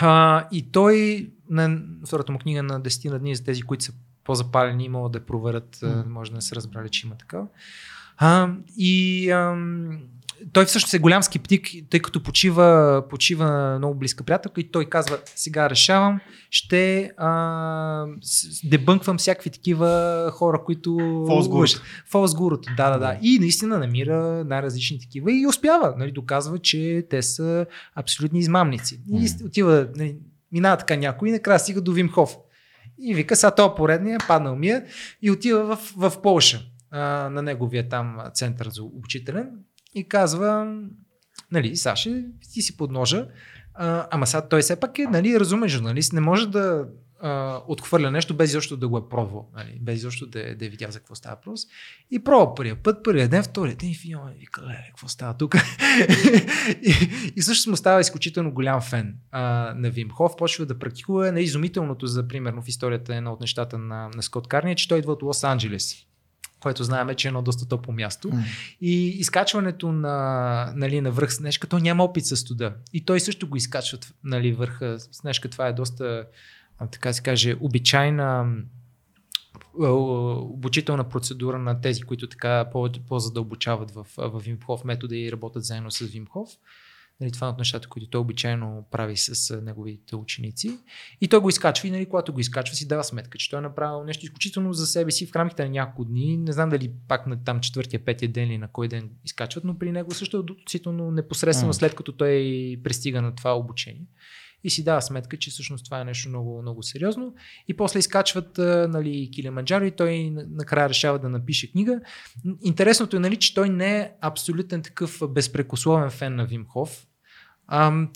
А, 0.00 0.44
и 0.52 0.72
той, 0.72 1.28
на 1.50 1.78
втората 2.06 2.32
му 2.32 2.38
книга 2.38 2.62
на 2.62 2.80
10 2.80 3.10
на 3.10 3.18
дни, 3.18 3.36
за 3.36 3.44
тези, 3.44 3.62
които 3.62 3.84
са 3.84 3.92
по-запалени, 4.24 4.88
могат 4.88 5.12
да 5.12 5.26
проверят, 5.26 5.76
mm. 5.76 6.06
може 6.06 6.30
да 6.30 6.34
не 6.34 6.42
са 6.42 6.56
разбрали, 6.56 6.88
че 6.88 7.06
има 7.06 7.16
такава. 7.16 7.46
А, 8.18 8.50
и 8.76 9.30
ам, 9.30 10.02
той 10.52 10.64
всъщност 10.64 10.94
е 10.94 10.98
голям 10.98 11.22
скептик, 11.22 11.68
тъй 11.90 12.00
като 12.00 12.22
почива, 12.22 13.02
почива 13.10 13.74
много 13.78 13.94
близка 13.94 14.24
приятелка 14.24 14.60
и 14.60 14.70
той 14.70 14.84
казва, 14.84 15.18
сега 15.26 15.70
решавам, 15.70 16.20
ще 16.50 17.10
а, 17.16 18.06
дебънквам 18.64 19.18
всякакви 19.18 19.50
такива 19.50 20.30
хора, 20.34 20.64
които... 20.64 20.90
False 22.12 22.36
гурото, 22.36 22.68
да, 22.76 22.90
да, 22.90 22.98
да. 22.98 23.18
И 23.22 23.38
наистина 23.38 23.78
намира 23.78 24.44
най-различни 24.44 25.00
такива 25.00 25.32
и 25.32 25.46
успява, 25.46 25.94
нали, 25.98 26.12
доказва, 26.12 26.58
че 26.58 27.06
те 27.10 27.22
са 27.22 27.66
абсолютни 27.94 28.38
измамници. 28.38 29.00
И 29.12 29.44
отива, 29.44 29.88
нали, 29.96 30.16
минава 30.52 30.76
така 30.76 30.96
някой 30.96 31.28
и 31.28 31.32
накрая 31.32 31.58
стига 31.58 31.80
до 31.80 31.92
Вимхов. 31.92 32.36
И 32.98 33.14
вика, 33.14 33.36
сега 33.36 33.50
то 33.50 33.74
поредния, 33.74 34.18
паднал 34.28 34.56
ми 34.56 34.68
е 34.68 34.84
и 35.22 35.30
отива 35.30 35.76
в, 35.76 35.92
в 35.96 36.22
Полша, 36.22 36.62
а, 36.90 37.30
на 37.30 37.42
неговия 37.42 37.88
там 37.88 38.18
център 38.34 38.68
за 38.68 38.82
обучителен 38.82 39.50
и 39.94 40.08
казва, 40.08 40.76
нали, 41.52 41.76
Саше, 41.76 42.24
ти 42.52 42.62
си 42.62 42.76
подножа, 42.76 43.26
а, 43.74 44.06
ама 44.10 44.26
сега 44.26 44.48
той 44.48 44.62
все 44.62 44.80
пак 44.80 44.98
е 44.98 45.06
нали, 45.06 45.40
разумен 45.40 45.68
журналист, 45.68 46.12
не 46.12 46.20
може 46.20 46.48
да 46.48 46.86
а, 47.22 47.60
отхвърля 47.66 48.10
нещо 48.10 48.34
без 48.34 48.50
изобщо 48.50 48.76
да 48.76 48.88
го 48.88 48.98
е 48.98 49.08
пробвал, 49.08 49.48
нали, 49.56 49.78
без 49.80 49.96
изобщо 49.96 50.26
да, 50.26 50.50
е- 50.50 50.54
да 50.54 50.66
е 50.66 50.68
видял 50.68 50.90
за 50.90 50.98
какво 50.98 51.14
става 51.14 51.36
въпрос. 51.36 51.60
И 52.10 52.24
пробва 52.24 52.54
първия 52.54 52.82
път, 52.82 53.04
първия 53.04 53.28
ден, 53.28 53.42
втория 53.42 53.76
ден 53.76 53.90
и 53.90 53.94
филма 53.94 54.30
вика, 54.38 54.62
ле, 54.62 54.84
какво 54.88 55.08
става 55.08 55.36
тук? 55.36 55.54
и, 56.82 57.10
и 57.36 57.42
също 57.42 57.70
му 57.70 57.76
става 57.76 58.00
изключително 58.00 58.52
голям 58.52 58.80
фен 58.80 59.16
а, 59.30 59.74
на 59.76 59.90
Вим 59.90 60.10
Хоф, 60.10 60.36
почва 60.36 60.66
да 60.66 60.78
практикува 60.78 61.32
на 61.32 61.40
изумителното, 61.40 62.06
за 62.06 62.28
примерно 62.28 62.62
в 62.62 62.68
историята 62.68 63.14
едно 63.14 63.32
от 63.32 63.40
нещата 63.40 63.78
на, 63.78 64.10
на 64.14 64.22
Скот 64.22 64.48
Карни, 64.48 64.72
е, 64.72 64.74
че 64.74 64.88
той 64.88 64.98
идва 64.98 65.12
от 65.12 65.22
Лос 65.22 65.44
Анджелес 65.44 66.06
което 66.62 66.84
знаем, 66.84 67.14
че 67.16 67.28
е 67.28 67.30
едно 67.30 67.42
доста 67.42 67.68
топло 67.68 67.92
място. 67.92 68.28
М. 68.28 68.44
И 68.80 69.08
изкачването 69.08 69.92
на, 69.92 70.72
нали, 70.76 71.00
на 71.00 71.10
връх 71.10 71.34
Снежка, 71.34 71.66
той 71.66 71.80
няма 71.80 72.04
опит 72.04 72.26
с 72.26 72.36
студа. 72.36 72.74
И 72.92 73.04
той 73.04 73.20
също 73.20 73.48
го 73.48 73.56
изкачва 73.56 73.98
нали, 74.24 74.52
върха 74.52 74.96
Снежка. 74.98 75.48
Това 75.48 75.68
е 75.68 75.72
доста, 75.72 76.26
така 76.90 77.12
се 77.12 77.22
каже, 77.22 77.56
обичайна 77.60 78.56
обучителна 79.74 81.08
процедура 81.08 81.58
на 81.58 81.80
тези, 81.80 82.02
които 82.02 82.28
така 82.28 82.68
по- 82.72 82.92
по-задълбочават 83.08 83.90
в, 83.90 84.06
в 84.16 84.40
Вимхов 84.44 84.84
метода 84.84 85.16
и 85.16 85.32
работят 85.32 85.64
заедно 85.64 85.90
с 85.90 85.98
Вимхов. 85.98 86.50
Нали, 87.22 87.32
това 87.32 87.46
е 87.46 87.50
от 87.50 87.58
нещата, 87.58 87.88
които 87.88 88.10
той 88.10 88.20
обичайно 88.20 88.84
прави 88.90 89.16
с 89.16 89.60
неговите 89.62 90.16
ученици. 90.16 90.78
И 91.20 91.28
той 91.28 91.40
го 91.40 91.48
изкачва 91.48 91.88
и 91.88 91.90
нали, 91.90 92.06
когато 92.06 92.32
го 92.32 92.40
изкачва 92.40 92.76
си 92.76 92.88
дава 92.88 93.04
сметка, 93.04 93.38
че 93.38 93.50
той 93.50 93.58
е 93.58 93.62
направил 93.62 94.04
нещо 94.04 94.24
изключително 94.24 94.72
за 94.72 94.86
себе 94.86 95.10
си 95.10 95.26
в 95.26 95.36
рамките 95.36 95.64
на 95.64 95.70
няколко 95.70 96.04
дни. 96.04 96.36
Не 96.36 96.52
знам 96.52 96.68
дали 96.68 96.90
пак 97.08 97.26
на 97.26 97.44
там 97.44 97.60
четвъртия, 97.60 98.04
петия 98.04 98.28
ден 98.28 98.48
или 98.48 98.58
на 98.58 98.68
кой 98.68 98.88
ден 98.88 99.10
изкачват, 99.24 99.64
но 99.64 99.78
при 99.78 99.92
него 99.92 100.14
също 100.14 100.36
е 100.36 100.40
относително 100.40 101.10
непосредствено 101.10 101.72
след 101.72 101.94
като 101.94 102.12
той 102.12 102.34
пристига 102.84 103.22
на 103.22 103.34
това 103.34 103.56
обучение. 103.56 104.06
И 104.64 104.70
си 104.70 104.84
дава 104.84 105.02
сметка, 105.02 105.36
че 105.36 105.50
всъщност 105.50 105.84
това 105.84 106.00
е 106.00 106.04
нещо 106.04 106.28
много, 106.28 106.62
много 106.62 106.82
сериозно. 106.82 107.34
И 107.68 107.76
после 107.76 107.98
изкачват 107.98 108.58
нали, 108.88 109.30
Килиманджаро 109.32 109.84
и 109.84 109.90
той 109.90 110.30
на- 110.30 110.46
накрая 110.50 110.88
решава 110.88 111.18
да 111.18 111.28
напише 111.28 111.72
книга. 111.72 112.00
Интересното 112.62 113.16
е, 113.16 113.20
нали, 113.20 113.36
че 113.36 113.54
той 113.54 113.68
не 113.68 113.98
е 113.98 114.10
абсолютен 114.20 114.82
такъв 114.82 115.22
безпрекословен 115.28 116.10
фен 116.10 116.36
на 116.36 116.46
Вимхов. 116.46 117.06
Ам, 117.74 118.08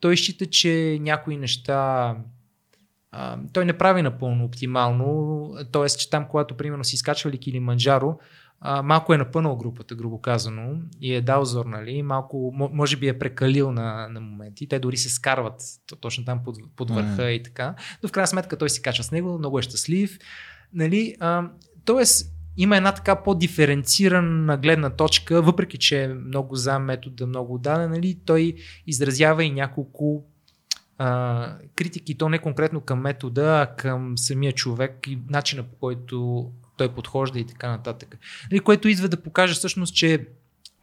той, 0.00 0.16
счита, 0.16 0.46
че 0.46 0.98
някои 1.00 1.36
неща 1.36 2.16
а, 3.12 3.38
той 3.52 3.64
не 3.64 3.78
прави 3.78 4.02
напълно 4.02 4.44
оптимално, 4.44 5.48
т.е. 5.72 5.86
че 5.86 6.10
там, 6.10 6.26
когато 6.28 6.56
примерно 6.56 6.84
си 6.84 6.94
изкачвали 6.94 7.38
Килиманджаро, 7.38 8.18
а, 8.60 8.82
малко 8.82 9.14
е 9.14 9.18
напънал 9.18 9.56
групата, 9.56 9.94
грубо 9.94 10.20
казано, 10.20 10.76
и 11.00 11.14
е 11.14 11.20
дал 11.20 11.44
зор, 11.44 11.66
нали, 11.66 12.02
малко, 12.02 12.36
мо- 12.36 12.70
може 12.72 12.96
би 12.96 13.08
е 13.08 13.18
прекалил 13.18 13.72
на, 13.72 14.08
на 14.08 14.20
моменти, 14.20 14.68
те 14.68 14.78
дори 14.78 14.96
се 14.96 15.10
скарват 15.10 15.60
то- 15.86 15.96
точно 15.96 16.24
там 16.24 16.40
под, 16.44 16.56
под 16.76 16.90
върха 16.90 17.30
и 17.30 17.42
така, 17.42 17.74
но 18.02 18.08
в 18.08 18.12
крайна 18.12 18.26
сметка 18.26 18.58
той 18.58 18.70
си 18.70 18.82
качва 18.82 19.04
с 19.04 19.10
него, 19.10 19.38
много 19.38 19.58
е 19.58 19.62
щастлив, 19.62 20.18
нали, 20.72 21.16
а, 21.20 21.50
тоест 21.84 22.32
има 22.56 22.76
една 22.76 22.92
така 22.92 23.22
по-диференцирана 23.22 24.56
гледна 24.56 24.90
точка, 24.90 25.42
въпреки 25.42 25.78
че 25.78 26.04
е 26.04 26.08
много 26.08 26.56
за 26.56 26.78
метода, 26.78 27.26
много 27.26 27.58
даден, 27.58 27.90
нали, 27.90 28.18
той 28.24 28.54
изразява 28.86 29.44
и 29.44 29.50
няколко 29.50 30.24
а, 30.98 31.58
критики, 31.76 32.18
то 32.18 32.28
не 32.28 32.38
конкретно 32.38 32.80
към 32.80 33.00
метода, 33.00 33.60
а 33.62 33.76
към 33.76 34.18
самия 34.18 34.52
човек 34.52 35.06
и 35.06 35.18
начина 35.28 35.62
по 35.62 35.76
който 35.76 36.46
той 36.76 36.94
подхожда 36.94 37.38
и 37.38 37.46
така 37.46 37.70
нататък. 37.70 38.18
Нали, 38.50 38.60
което 38.60 38.88
идва 38.88 39.08
да 39.08 39.22
покаже 39.22 39.54
всъщност, 39.54 39.94
че 39.94 40.26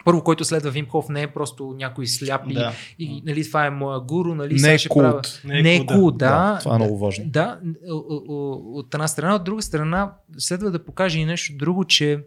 първо, 0.07 0.23
който 0.23 0.45
следва 0.45 0.71
Вимхов 0.71 1.09
не 1.09 1.21
е 1.21 1.27
просто 1.27 1.75
някой 1.77 2.07
сляп 2.07 2.41
и, 2.49 2.53
Да. 2.53 2.73
и 2.99 3.21
нали, 3.25 3.43
това 3.43 3.65
е 3.65 3.69
моя 3.69 3.99
гуру, 3.99 4.35
нали, 4.35 4.55
Не 4.55 4.73
е 4.73 4.77
ще 4.77 4.89
правя- 4.89 5.11
култ. 5.11 5.41
Не 5.45 5.75
е 5.75 5.85
култ, 5.85 6.17
да. 6.17 6.57
Това 6.59 6.75
е 6.75 6.77
много 6.77 6.97
важно. 6.97 7.25
Да, 7.27 7.59
от 7.85 8.93
една 8.93 9.07
страна, 9.07 9.35
от 9.35 9.43
друга 9.43 9.61
страна 9.61 10.13
следва 10.37 10.71
да 10.71 10.85
покаже 10.85 11.19
и 11.19 11.25
нещо 11.25 11.53
друго, 11.57 11.85
че 11.85 12.23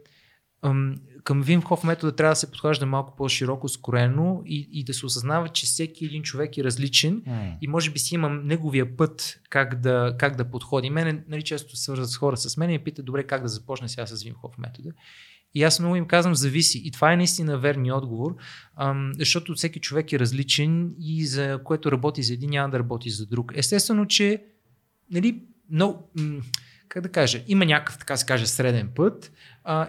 към 1.24 1.42
Вим 1.42 1.62
Хоф 1.62 1.84
метода 1.84 2.12
трябва 2.12 2.32
да 2.32 2.36
се 2.36 2.50
подхожда 2.50 2.86
малко 2.86 3.16
по-широко, 3.16 3.68
скорено 3.68 4.42
и, 4.46 4.68
и 4.72 4.84
да 4.84 4.94
се 4.94 5.06
осъзнава, 5.06 5.48
че 5.48 5.66
всеки 5.66 6.04
един 6.04 6.22
човек 6.22 6.58
е 6.58 6.64
различен 6.64 7.22
М. 7.26 7.52
и 7.62 7.68
може 7.68 7.90
би 7.90 7.98
си 7.98 8.14
имам 8.14 8.46
неговия 8.46 8.96
път 8.96 9.40
как 9.50 9.74
да, 9.74 10.14
как 10.18 10.36
да 10.36 10.44
подходи. 10.44 10.90
Мене 10.90 11.22
нали, 11.28 11.42
често 11.42 11.76
се 11.76 11.82
свързват 11.82 12.08
с 12.08 12.16
хора 12.16 12.36
с 12.36 12.56
мен 12.56 12.70
и 12.70 12.78
ме 12.78 12.78
питат, 12.78 13.04
добре, 13.04 13.22
как 13.22 13.42
да 13.42 13.48
започна 13.48 13.88
сега 13.88 14.06
с 14.06 14.22
Вим 14.22 14.34
Хоф 14.34 14.58
метода. 14.58 14.88
И 15.54 15.62
аз 15.62 15.80
много 15.80 15.96
им 15.96 16.06
казвам, 16.06 16.34
зависи. 16.34 16.82
И 16.84 16.90
това 16.90 17.12
е 17.12 17.16
наистина 17.16 17.58
верният 17.58 17.96
отговор, 17.96 18.36
защото 19.18 19.54
всеки 19.54 19.80
човек 19.80 20.12
е 20.12 20.18
различен 20.18 20.94
и 21.00 21.26
за 21.26 21.60
което 21.64 21.92
работи 21.92 22.22
за 22.22 22.34
един, 22.34 22.50
няма 22.50 22.70
да 22.70 22.78
работи 22.78 23.10
за 23.10 23.26
друг. 23.26 23.52
Естествено, 23.54 24.06
че 24.06 24.44
нали, 25.10 25.42
много, 25.70 26.10
как 26.88 27.02
да 27.02 27.08
кажа, 27.08 27.42
има 27.46 27.64
някакъв, 27.64 27.98
така 27.98 28.16
се 28.16 28.26
каже, 28.26 28.46
среден 28.46 28.90
път 28.94 29.32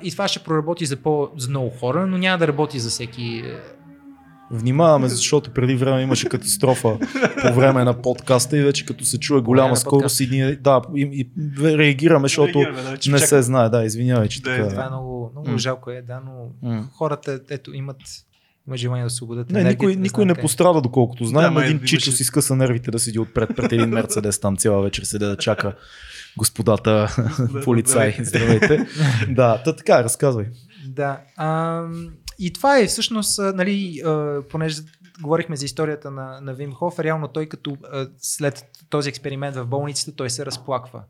и 0.04 0.12
това 0.12 0.28
ще 0.28 0.40
проработи 0.40 0.86
за, 0.86 0.98
по, 0.98 1.32
за 1.38 1.50
много 1.50 1.70
хора, 1.70 2.08
но 2.08 2.18
няма 2.18 2.38
да 2.38 2.48
работи 2.48 2.80
за 2.80 2.90
всеки. 2.90 3.44
Е, 4.54 4.58
Внимаваме, 4.58 5.10
защото 5.10 5.52
преди 5.52 5.76
време 5.76 6.02
имаше 6.02 6.30
катастрофа 6.30 6.98
по 7.42 7.54
време 7.54 7.84
на 7.84 8.02
подкаста 8.02 8.58
и 8.58 8.62
вече 8.62 8.86
като 8.86 9.06
се 9.06 9.20
чуе 9.20 9.42
голяма 9.42 9.78
скорост 9.78 10.20
и 10.20 10.28
ние 10.28 10.56
да, 10.56 10.82
и, 10.96 11.02
и 11.02 11.30
реагираме, 11.68 12.26
защото 12.26 12.54
Реагираме, 12.56 12.82
да, 12.84 12.98
че 12.98 13.12
не 13.12 13.18
чакаме. 13.18 13.28
се 13.28 13.42
знае. 13.42 13.70
Да, 13.70 13.84
извинявай, 13.84 14.28
че 14.28 14.42
Да, 14.42 14.50
така 14.50 14.64
е, 14.64 14.70
Това 14.70 14.84
е 14.84 14.86
е. 14.86 14.90
много, 14.90 15.32
много 15.36 15.58
жалко 15.58 15.92
е, 15.92 16.02
да, 16.02 16.22
но 16.26 16.70
М. 16.70 16.84
хората 16.92 17.40
ето 17.50 17.74
имат 17.74 17.98
има 18.68 18.78
желание 18.78 19.04
да 19.04 19.08
освободят 19.08 19.50
Не, 19.50 19.60
енергията, 19.60 19.84
никой, 19.84 19.96
да 19.96 20.02
никой 20.02 20.26
не 20.26 20.34
къде. 20.34 20.42
пострада, 20.42 20.82
доколкото 20.82 21.26
знаем. 21.26 21.54
Да, 21.54 21.64
един 21.64 21.78
имаше- 21.78 21.98
чичо 21.98 22.12
си 22.12 22.24
скъса 22.24 22.56
нервите 22.56 22.92
да 22.92 23.00
седи 23.00 23.20
отпред 23.20 23.50
пред 23.56 23.72
един 23.72 23.90
Мерцедес 23.90 24.40
там 24.40 24.58
цяла 24.58 24.82
вечер 24.82 25.04
седе 25.04 25.26
да 25.26 25.36
чака 25.38 25.76
господата 26.38 27.16
полицаи. 27.64 28.16
Здравейте. 28.20 28.86
да, 29.30 29.62
та 29.66 29.76
така, 29.76 30.04
разказвай. 30.04 30.46
Да. 30.88 31.20
А, 31.38 31.82
и 32.42 32.54
това 32.54 32.80
е 32.80 32.88
всъщност, 32.88 33.40
а, 33.40 33.54
нали, 33.54 34.02
а, 34.06 34.42
понеже 34.50 34.82
говорихме 35.22 35.56
за 35.56 35.66
историята 35.66 36.12
на, 36.12 36.42
на 36.42 36.54
Вим 36.54 36.74
Хоф, 36.74 37.00
реално 37.00 37.28
той 37.28 37.46
като 37.46 37.78
а, 37.84 38.08
след 38.18 38.66
този 38.90 39.10
експеримент 39.10 39.56
в 39.56 39.66
болницата, 39.66 40.16
той 40.16 40.30
се 40.30 40.46
разплаква. 40.46 41.04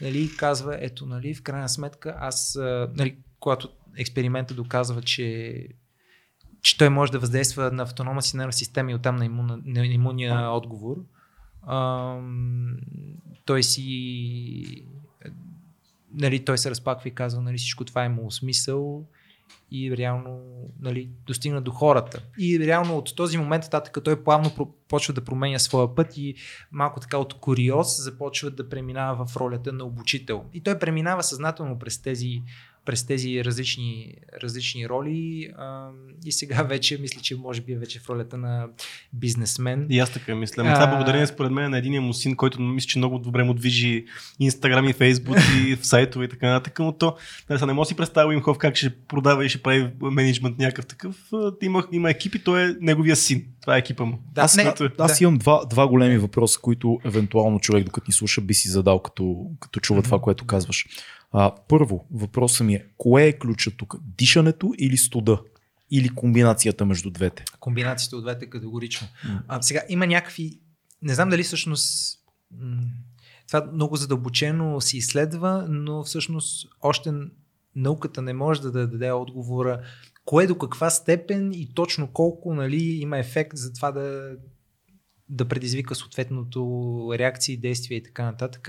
Нали, 0.00 0.30
казва, 0.36 0.76
ето, 0.80 1.06
нали, 1.06 1.34
в 1.34 1.42
крайна 1.42 1.68
сметка, 1.68 2.16
аз, 2.18 2.56
а, 2.56 2.90
нали, 2.96 3.16
когато 3.40 3.68
експеримента 3.96 4.54
доказва, 4.54 5.02
че 5.02 5.68
че 6.62 6.78
той 6.78 6.88
може 6.88 7.12
да 7.12 7.18
въздейства 7.18 7.70
на 7.70 7.82
автономна 7.82 8.22
си 8.22 8.36
нервна 8.36 8.52
система 8.52 8.90
и 8.90 8.94
оттам 8.94 9.16
на, 9.16 9.24
имуна, 9.24 9.58
на 9.64 9.86
имунния 9.86 10.50
отговор. 10.50 10.96
Ам, 11.68 12.76
той 13.44 13.62
си 13.62 14.84
нали, 16.14 16.44
той 16.44 16.58
се 16.58 16.70
разпаква 16.70 17.08
и 17.08 17.14
казва, 17.14 17.42
нали, 17.42 17.58
всичко 17.58 17.84
това 17.84 18.02
е 18.02 18.06
имало 18.06 18.30
смисъл 18.30 19.06
и 19.70 19.96
реално 19.96 20.40
нали, 20.80 21.10
достигна 21.26 21.60
до 21.60 21.70
хората. 21.70 22.22
И 22.38 22.58
реално 22.58 22.96
от 22.96 23.16
този 23.16 23.38
момент 23.38 23.62
нататък 23.62 23.98
той 24.04 24.24
плавно 24.24 24.74
почва 24.88 25.14
да 25.14 25.24
променя 25.24 25.58
своя 25.58 25.94
път 25.94 26.16
и 26.16 26.34
малко 26.72 27.00
така 27.00 27.18
от 27.18 27.34
куриоз 27.34 28.02
започва 28.02 28.50
да 28.50 28.68
преминава 28.68 29.26
в 29.26 29.36
ролята 29.36 29.72
на 29.72 29.84
обучител. 29.84 30.44
И 30.52 30.62
той 30.62 30.78
преминава 30.78 31.22
съзнателно 31.22 31.78
през 31.78 32.02
тези 32.02 32.42
през 32.84 33.06
тези 33.06 33.44
различни, 33.44 34.14
различни 34.42 34.88
роли 34.88 35.48
а, 35.56 35.88
и 36.24 36.32
сега 36.32 36.62
вече 36.68 36.98
мисля, 37.00 37.20
че 37.20 37.36
може 37.36 37.60
би 37.60 37.72
е 37.72 37.78
вече 37.78 38.00
в 38.00 38.10
ролята 38.10 38.36
на 38.36 38.66
бизнесмен. 39.12 39.86
И 39.90 39.98
аз 39.98 40.12
така 40.12 40.34
мисля. 40.34 40.62
Това 40.62 40.70
А- 40.70 40.84
е 40.84 40.90
благодарение 40.90 41.26
според 41.26 41.52
мен 41.52 41.70
на 41.70 41.78
единия 41.78 42.00
му 42.00 42.14
син, 42.14 42.36
който 42.36 42.60
мисля, 42.60 42.86
че 42.86 42.98
много 42.98 43.18
добре 43.18 43.44
му 43.44 43.54
движи 43.54 44.04
Инстаграм 44.40 44.88
и 44.88 44.92
Фейсбук 44.92 45.36
и 45.66 45.76
в 45.80 45.86
сайтове 45.86 46.24
и 46.24 46.28
така 46.28 46.48
нататък. 46.48 46.78
Но 46.78 46.92
то, 46.92 47.16
нали, 47.48 47.58
сега 47.58 47.66
не 47.66 47.72
мога 47.72 47.86
си 47.86 47.96
представя 47.96 48.34
Имхов 48.34 48.58
как 48.58 48.76
ще 48.76 48.96
продава 48.96 49.44
и 49.44 49.48
ще 49.48 49.62
прави 49.62 49.90
менеджмент 50.00 50.58
някакъв 50.58 50.86
такъв. 50.86 51.16
Има, 51.62 51.86
има 51.92 52.10
екип 52.10 52.34
и 52.34 52.44
той 52.44 52.62
е 52.62 52.74
неговия 52.80 53.16
син. 53.16 53.44
Това 53.60 53.76
е 53.76 53.78
екипа 53.78 54.04
му. 54.04 54.18
Да, 54.34 54.40
аз 54.42 54.56
не, 54.56 54.64
не, 54.64 54.72
аз 54.98 55.18
да. 55.18 55.24
имам 55.24 55.38
два, 55.38 55.64
два 55.64 55.88
големи 55.88 56.18
въпроса, 56.18 56.58
които 56.62 56.98
евентуално 57.04 57.60
човек, 57.60 57.84
докато 57.84 58.04
ни 58.08 58.12
слуша, 58.12 58.40
би 58.40 58.54
си 58.54 58.68
задал, 58.68 58.98
като, 58.98 59.46
като 59.60 59.80
чува 59.80 60.02
това, 60.02 60.20
което 60.20 60.46
казваш. 60.46 60.86
А, 61.32 61.54
първо, 61.68 62.06
въпросът 62.10 62.66
ми 62.66 62.74
е, 62.74 62.86
кое 62.96 63.26
е 63.26 63.38
ключът 63.38 63.76
тук? 63.76 63.96
Дишането 64.18 64.72
или 64.78 64.96
студа? 64.96 65.40
Или 65.90 66.08
комбинацията 66.08 66.86
между 66.86 67.10
двете? 67.10 67.44
Комбинацията 67.60 68.16
от 68.16 68.24
двете 68.24 68.50
категорично. 68.50 69.08
А, 69.48 69.62
сега 69.62 69.82
има 69.88 70.06
някакви. 70.06 70.60
Не 71.02 71.14
знам 71.14 71.28
дали 71.28 71.42
всъщност. 71.42 72.18
Това 73.46 73.70
много 73.72 73.96
задълбочено 73.96 74.80
се 74.80 74.96
изследва, 74.96 75.66
но 75.68 76.04
всъщност 76.04 76.68
още 76.80 77.12
науката 77.76 78.22
не 78.22 78.32
може 78.32 78.62
да 78.62 78.72
даде 78.72 79.12
отговора 79.12 79.82
кое 80.24 80.46
до 80.46 80.58
каква 80.58 80.90
степен 80.90 81.52
и 81.52 81.74
точно 81.74 82.12
колко 82.12 82.54
нали, 82.54 82.82
има 82.82 83.18
ефект 83.18 83.56
за 83.56 83.72
това 83.72 83.92
да, 83.92 84.36
да 85.28 85.48
предизвика 85.48 85.94
съответното 85.94 87.10
реакции, 87.14 87.56
действия 87.56 87.98
и 87.98 88.02
така 88.02 88.24
нататък. 88.24 88.68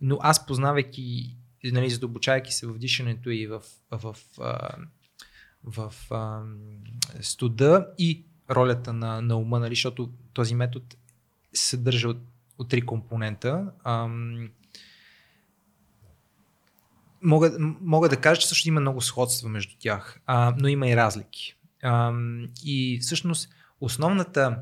Но 0.00 0.18
аз 0.20 0.46
познавайки, 0.46 1.36
нали, 1.72 1.90
задълбочайки 1.90 2.52
се 2.52 2.66
в 2.66 2.78
дишането 2.78 3.30
и 3.30 3.46
в, 3.46 3.62
в, 3.90 4.16
а, 4.40 4.76
в 5.64 5.94
а, 6.10 6.42
студа 7.20 7.86
и 7.98 8.24
ролята 8.50 8.92
на, 8.92 9.20
на 9.22 9.36
ума, 9.36 9.58
нали, 9.58 9.74
защото 9.74 10.12
този 10.32 10.54
метод 10.54 10.86
съдържа 11.54 12.08
от, 12.08 12.22
от 12.58 12.68
три 12.68 12.82
компонента. 12.82 13.72
Ам, 13.84 14.50
мога, 17.22 17.56
мога 17.80 18.08
да 18.08 18.20
кажа, 18.20 18.40
че 18.40 18.48
също 18.48 18.68
има 18.68 18.80
много 18.80 19.00
сходства 19.00 19.48
между 19.48 19.74
тях, 19.78 20.20
а, 20.26 20.54
но 20.58 20.68
има 20.68 20.88
и 20.88 20.96
разлики. 20.96 21.56
Ам, 21.82 22.48
и 22.64 22.98
всъщност 23.02 23.48
основната 23.80 24.58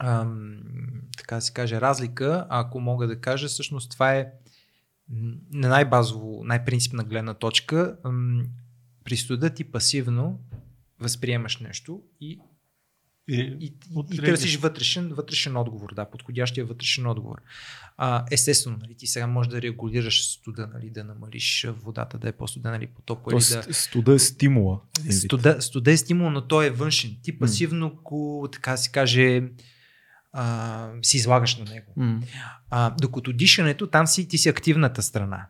ам, 0.00 0.60
така 1.16 1.34
да 1.34 1.40
се 1.40 1.52
каже, 1.52 1.80
разлика, 1.80 2.46
ако 2.48 2.80
мога 2.80 3.06
да 3.06 3.20
кажа, 3.20 3.48
всъщност 3.48 3.90
това 3.90 4.14
е 4.14 4.32
на 5.52 5.68
най-базово, 5.68 6.44
най-принципна 6.44 7.04
гледна 7.04 7.34
точка. 7.34 7.96
При 9.04 9.16
студа 9.16 9.50
ти 9.50 9.64
пасивно 9.64 10.40
възприемаш 11.00 11.58
нещо 11.58 12.02
и 12.20 12.40
И, 13.28 13.34
и, 13.60 13.74
и, 14.12 14.16
търсиш 14.16 14.56
вътрешен, 14.56 15.08
вътрешен 15.08 15.56
отговор, 15.56 15.94
да, 15.94 16.04
подходящия 16.04 16.66
вътрешен 16.66 17.06
отговор. 17.06 17.42
А, 17.96 18.24
естествено, 18.30 18.76
нали, 18.80 18.94
ти 18.94 19.06
сега 19.06 19.26
можеш 19.26 19.50
да 19.50 19.62
регулираш 19.62 20.24
студа, 20.24 20.66
нали, 20.74 20.90
да 20.90 21.04
намалиш 21.04 21.66
водата, 21.68 22.18
да 22.18 22.28
е 22.28 22.32
по-студена 22.32 22.76
или 22.76 22.86
по-топла. 22.86 23.30
Или 23.30 23.32
Тоест, 23.32 23.68
да... 23.68 23.74
студа 23.74 24.14
е 24.14 24.18
стимула. 24.18 24.80
Студа, 25.10 25.62
студа 25.62 25.92
е 25.92 25.96
стимул, 25.96 26.30
но 26.30 26.46
той 26.46 26.66
е 26.66 26.70
външен. 26.70 27.16
Ти 27.22 27.38
пасивно, 27.38 27.96
ко, 28.04 28.48
така 28.52 28.76
се 28.76 28.90
каже, 28.90 29.42
а, 30.34 30.88
си 31.02 31.16
излагаш 31.16 31.56
на 31.56 31.64
него. 31.64 31.92
М. 31.96 32.20
А, 32.70 32.90
докато 32.90 33.32
дишането, 33.32 33.86
там 33.86 34.06
си, 34.06 34.28
ти 34.28 34.38
си 34.38 34.48
активната 34.48 35.02
страна. 35.02 35.46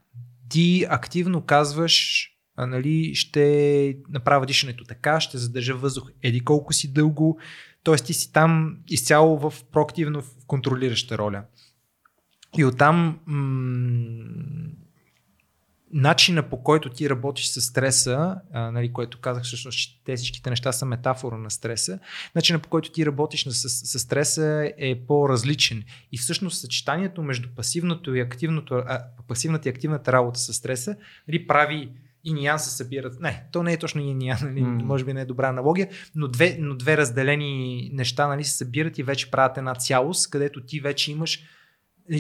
Ти 0.49 0.87
активно 0.91 1.41
казваш, 1.41 2.29
а, 2.57 2.67
нали, 2.67 3.15
ще 3.15 3.97
направя 4.09 4.47
дишането 4.47 4.85
така, 4.85 5.21
ще 5.21 5.39
задържа 5.39 5.75
въздух 5.75 6.11
еди 6.23 6.41
колко 6.41 6.73
си 6.73 6.93
дълго. 6.93 7.39
Тоест 7.83 8.07
ти 8.07 8.15
си 8.15 8.33
там 8.33 8.77
изцяло 8.89 9.39
в 9.39 9.65
проактивно 9.73 10.23
в 10.23 10.31
контролираща 10.47 11.19
роля. 11.19 11.45
И 12.59 12.65
оттам 12.65 13.19
м- 13.27 14.25
начина 15.95 16.43
по 16.43 16.63
който 16.63 16.91
ти 16.91 17.11
работиш 17.11 17.47
с 17.47 17.61
стреса, 17.61 18.37
а, 18.53 18.71
нали, 18.71 18.93
което 18.93 19.21
казах 19.21 19.43
всъщност, 19.45 19.79
че 19.79 20.05
те 20.05 20.17
всичките 20.17 20.51
неща 20.51 20.73
са 20.73 20.87
метафора 20.87 21.37
на 21.37 21.51
стреса, 21.51 21.99
начина 22.35 22.59
по 22.59 22.69
който 22.69 22.93
ти 22.93 23.07
работиш 23.07 23.45
с, 23.45 23.69
с, 23.69 23.99
стреса 23.99 24.73
е 24.79 25.07
по-различен. 25.07 25.85
И 26.13 26.19
всъщност 26.19 26.61
съчетанието 26.61 27.23
между 27.23 27.49
пасивното 27.57 28.15
и 28.15 28.21
активното, 28.21 28.75
а, 28.75 29.05
пасивната 29.29 29.69
и 29.69 29.73
активната 29.73 30.13
работа 30.13 30.39
с 30.39 30.55
стреса 30.55 30.97
нали, 31.29 31.47
прави 31.47 31.91
и 32.25 32.33
ниан 32.33 32.59
се 32.59 32.71
събират. 32.71 33.21
Не, 33.21 33.45
то 33.53 33.63
не 33.63 33.73
е 33.73 33.79
точно 33.79 34.01
и 34.01 34.15
ниан, 34.15 34.39
нали, 34.43 34.61
М. 34.61 34.85
може 34.85 35.05
би 35.05 35.13
не 35.13 35.21
е 35.21 35.25
добра 35.25 35.49
аналогия, 35.49 35.89
но 36.15 36.29
две, 36.29 36.57
но 36.61 36.75
две 36.75 36.97
разделени 36.97 37.91
неща 37.93 38.29
нали, 38.29 38.45
се 38.45 38.57
събират 38.57 38.99
и 38.99 39.03
вече 39.03 39.31
правят 39.31 39.59
една 39.59 39.75
цялост, 39.75 40.31
където 40.31 40.61
ти 40.61 40.81
вече 40.81 41.13
имаш 41.13 41.43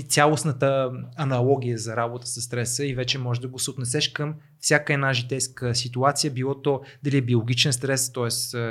цялостната 0.08 0.92
аналогия 1.16 1.78
за 1.78 1.96
работа 1.96 2.26
с 2.26 2.40
стреса 2.40 2.86
и 2.86 2.94
вече 2.94 3.18
можеш 3.18 3.40
да 3.40 3.48
го 3.48 3.58
съотнесеш 3.58 4.08
към 4.08 4.34
всяка 4.58 4.94
една 4.94 5.12
житейска 5.12 5.74
ситуация, 5.74 6.30
било 6.30 6.62
то 6.62 6.82
дали 7.02 7.16
е 7.16 7.22
биологичен 7.22 7.72
стрес, 7.72 8.12
т.е. 8.12 8.64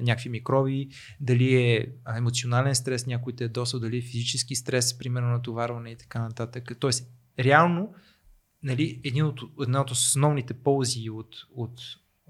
някакви 0.00 0.28
микроби, 0.28 0.88
дали 1.20 1.54
е 1.54 1.86
емоционален 2.16 2.74
стрес, 2.74 3.06
някой 3.06 3.36
те 3.36 3.44
е 3.44 3.48
досъл, 3.48 3.80
дали 3.80 3.98
е 3.98 4.02
физически 4.02 4.56
стрес, 4.56 4.98
примерно 4.98 5.28
натоварване 5.28 5.90
и 5.90 5.96
така 5.96 6.22
нататък. 6.22 6.72
Тоест, 6.80 7.08
реално, 7.38 7.94
нали, 8.62 9.00
един 9.04 9.24
от, 9.24 9.40
една 9.62 9.80
от 9.80 9.90
основните 9.90 10.54
ползи 10.54 11.10
от, 11.10 11.36
от, 11.56 11.80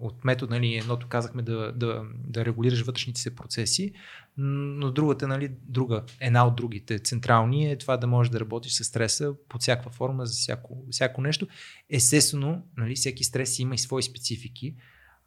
от 0.01 0.25
метод, 0.25 0.55
нали, 0.55 0.75
едното 0.75 1.07
казахме 1.07 1.43
да, 1.43 1.73
да, 1.73 2.03
да 2.15 2.45
регулираш 2.45 2.83
вътрешните 2.83 3.21
си 3.21 3.35
процеси, 3.35 3.93
но 4.37 4.91
другата, 4.91 5.29
нали, 5.29 5.51
друга, 5.63 6.05
една 6.21 6.47
от 6.47 6.57
другите 6.57 6.99
централни 6.99 7.71
е 7.71 7.79
това 7.79 7.97
да 7.97 8.07
можеш 8.07 8.31
да 8.31 8.41
работиш 8.41 8.73
с 8.73 8.85
стреса 8.85 9.35
под 9.49 9.61
всяка 9.63 9.91
форма, 9.91 10.27
за 10.27 10.33
всяко, 10.33 10.85
всяко 10.91 11.21
нещо. 11.21 11.47
Естествено, 11.91 12.63
нали, 12.77 12.95
всеки 12.95 13.25
стрес 13.25 13.59
има 13.59 13.75
и 13.75 13.79
свои 13.79 14.03
специфики. 14.03 14.75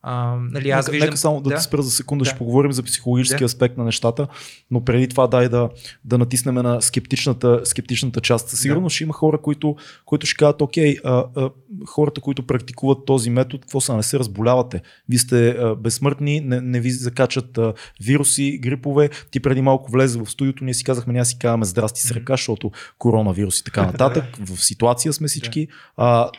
А, 0.04 0.36
нали, 0.52 0.70
аз 0.70 0.86
нека, 0.86 0.92
виждам, 0.92 1.08
нека 1.08 1.18
само 1.18 1.42
да, 1.42 1.50
да 1.50 1.56
те 1.56 1.62
спра 1.62 1.82
за 1.82 1.92
секунда, 1.92 2.24
Да. 2.24 2.30
ще 2.30 2.38
поговорим 2.38 2.72
за 2.72 2.84
психологически 2.84 3.40
Да. 3.40 3.46
аспект 3.46 3.78
на 3.78 3.84
нещата, 3.84 4.28
но 4.72 4.86
преди 4.86 5.08
това 5.08 5.28
дай 5.28 5.50
да, 5.50 5.70
да 6.06 6.18
натиснем 6.18 6.56
на 6.56 6.82
скептичната, 6.82 7.62
скептичната 7.64 8.22
част. 8.22 8.50
Със 8.50 8.60
сигурност 8.62 8.96
ще 8.96 9.04
има 9.04 9.14
хора, 9.14 9.38
които, 9.38 9.76
които 10.06 10.26
ще 10.26 10.38
кажат, 10.38 10.62
окей, 10.62 10.98
а, 11.04 11.26
а, 11.36 11.50
хората, 11.88 12.22
които 12.22 12.48
практикуват 12.48 13.06
този 13.06 13.30
метод, 13.30 13.62
какво 13.62 13.82
са, 13.82 13.96
не 13.96 14.04
се 14.04 14.20
разболявате. 14.20 14.82
Вие 15.10 15.20
сте 15.20 15.50
а, 15.50 15.76
безсмъртни, 15.76 16.42
не, 16.42 16.62
не 16.62 16.80
ви 16.80 16.92
закачат 16.92 17.58
а, 17.58 17.74
вируси, 18.04 18.60
грипове. 18.62 19.10
Ти 19.32 19.40
преди 19.40 19.62
малко 19.62 19.92
влезе 19.92 20.20
в 20.20 20.26
студиото, 20.26 20.64
ние 20.64 20.74
си 20.74 20.84
казахме, 20.84 21.14
ние 21.14 21.26
си 21.26 21.38
казваме 21.40 21.66
здрасти 21.66 22.02
с 22.02 22.12
ръка, 22.12 22.34
защото 22.34 22.72
коронавирус 22.98 23.60
и 23.60 23.64
така 23.64 23.86
нататък. 23.86 24.26
в 24.40 24.66
ситуация 24.66 25.14
сме 25.14 25.28
всички. 25.28 25.68
А, 25.98 26.30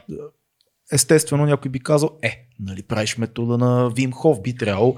естествено 0.93 1.47
някой 1.47 1.71
би 1.71 1.81
казал, 1.81 2.19
е, 2.23 2.47
нали 2.61 2.83
правиш 2.83 3.19
метода 3.19 3.59
на 3.59 3.91
Вим 3.91 4.13
Хоф, 4.13 4.43
би 4.43 4.57
трябвало 4.57 4.97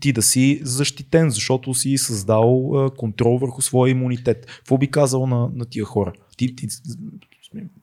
ти 0.00 0.12
да 0.12 0.22
си 0.22 0.60
защитен, 0.62 1.30
защото 1.30 1.74
си 1.74 1.98
създал 1.98 2.72
контрол 2.96 3.38
върху 3.38 3.62
своя 3.62 3.90
имунитет. 3.90 4.46
Какво 4.46 4.78
би 4.78 4.90
казал 4.90 5.26
на, 5.26 5.48
на 5.54 5.64
тия 5.64 5.84
хора? 5.84 6.12
Ти, 6.36 6.56
ти, 6.56 6.68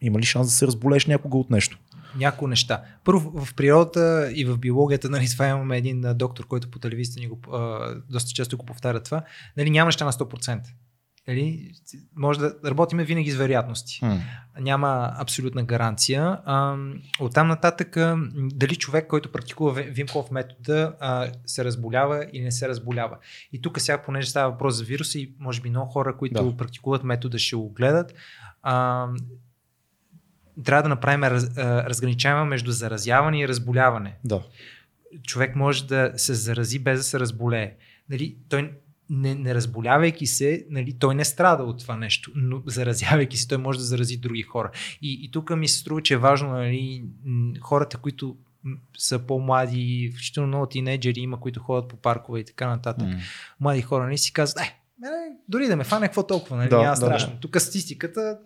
има 0.01 0.19
ли 0.19 0.23
шанс 0.23 0.47
да 0.47 0.53
се 0.53 0.67
разболееш 0.67 1.05
някога 1.05 1.37
от 1.37 1.49
нещо? 1.49 1.79
няколко 2.15 2.47
неща. 2.47 2.83
Първо, 3.03 3.45
в 3.45 3.53
природата 3.53 4.31
и 4.35 4.45
в 4.45 4.57
биологията, 4.57 5.09
нали, 5.09 5.29
това 5.29 5.47
имаме 5.47 5.77
един 5.77 6.05
доктор, 6.15 6.47
който 6.47 6.71
по 6.71 6.79
телевизията 6.79 7.19
ни 7.19 7.27
го, 7.27 7.39
а, 7.53 7.93
доста 8.09 8.31
често 8.31 8.57
го 8.57 8.65
повтаря 8.65 9.03
това, 9.03 9.23
нали, 9.57 9.69
няма 9.69 9.85
неща 9.85 10.05
на 10.05 10.11
100%. 10.11 10.59
Нали, 11.27 11.71
може 12.15 12.39
да 12.39 12.55
работиме 12.65 13.03
винаги 13.03 13.31
с 13.31 13.35
вероятности. 13.35 13.99
М. 14.05 14.19
Няма 14.59 15.13
абсолютна 15.17 15.63
гаранция. 15.63 16.37
А, 16.45 16.77
оттам 17.19 17.47
нататък, 17.47 17.97
а, 17.97 18.17
дали 18.35 18.75
човек, 18.75 19.07
който 19.07 19.31
практикува 19.31 19.73
Ви- 19.73 19.83
Вимков 19.83 20.31
метода, 20.31 20.95
а, 20.99 21.31
се 21.45 21.65
разболява 21.65 22.25
или 22.33 22.43
не 22.43 22.51
се 22.51 22.69
разболява. 22.69 23.17
И 23.53 23.61
тук 23.61 23.79
сега, 23.81 24.01
понеже 24.03 24.29
става 24.29 24.51
въпрос 24.51 24.75
за 24.75 24.83
вируса 24.83 25.19
и 25.19 25.33
може 25.39 25.61
би 25.61 25.69
много 25.69 25.91
хора, 25.91 26.17
които 26.17 26.49
Да. 26.51 26.57
практикуват 26.57 27.03
метода, 27.03 27.39
ще 27.39 27.55
го 27.55 27.69
гледат, 27.69 28.13
а, 28.63 29.07
трябва 30.65 30.83
да 30.83 30.89
направим 30.89 31.23
раз, 31.23 31.57
разграничаване 31.57 32.49
между 32.49 32.71
заразяване 32.71 33.41
и 33.41 33.47
разболяване. 33.47 34.17
Да. 34.23 34.43
Човек 35.23 35.55
може 35.55 35.87
да 35.87 36.13
се 36.15 36.33
зарази 36.33 36.79
без 36.79 36.99
да 36.99 37.03
се 37.03 37.19
разболее. 37.19 37.75
Нали, 38.09 38.37
той 38.49 38.71
не, 39.11 39.35
не 39.35 39.55
разболявайки 39.55 40.27
се, 40.27 40.65
нали, 40.69 40.93
той 40.93 41.15
не 41.15 41.25
страда 41.25 41.63
от 41.63 41.79
това 41.79 41.97
нещо, 41.97 42.31
но 42.35 42.61
заразявайки 42.65 43.37
се, 43.37 43.47
той 43.47 43.57
може 43.57 43.79
да 43.79 43.85
зарази 43.85 44.17
други 44.17 44.41
хора. 44.41 44.71
И, 45.01 45.19
и 45.23 45.31
тук 45.31 45.49
ми 45.49 45.67
се 45.67 45.77
струва, 45.77 46.01
че 46.01 46.13
е 46.13 46.17
важно 46.17 46.49
нали, 46.49 47.03
хората, 47.61 47.97
които 47.97 48.37
са 48.97 49.19
по-млади, 49.19 50.11
включително 50.13 50.47
много 50.47 50.65
тинейджери 50.65 51.19
има, 51.19 51.39
които 51.39 51.59
ходят 51.59 51.89
по 51.89 51.95
паркове 51.95 52.39
и 52.39 52.45
така 52.45 52.67
нататък. 52.67 53.07
М. 53.07 53.19
Млади 53.59 53.81
хора 53.81 54.07
не 54.07 54.17
си 54.17 54.33
казват, 54.33 54.65
е, 54.65 54.80
мене, 55.01 55.37
дори 55.47 55.67
да 55.67 55.75
ме 55.75 55.83
фане, 55.83 56.07
какво 56.07 56.27
толкова, 56.27 56.57
нали, 56.57 56.69
Да, 56.69 56.77
няма 56.77 56.89
да, 56.89 56.95
страшно. 56.95 57.37
Тук 57.41 57.61
статистиката, 57.61 58.39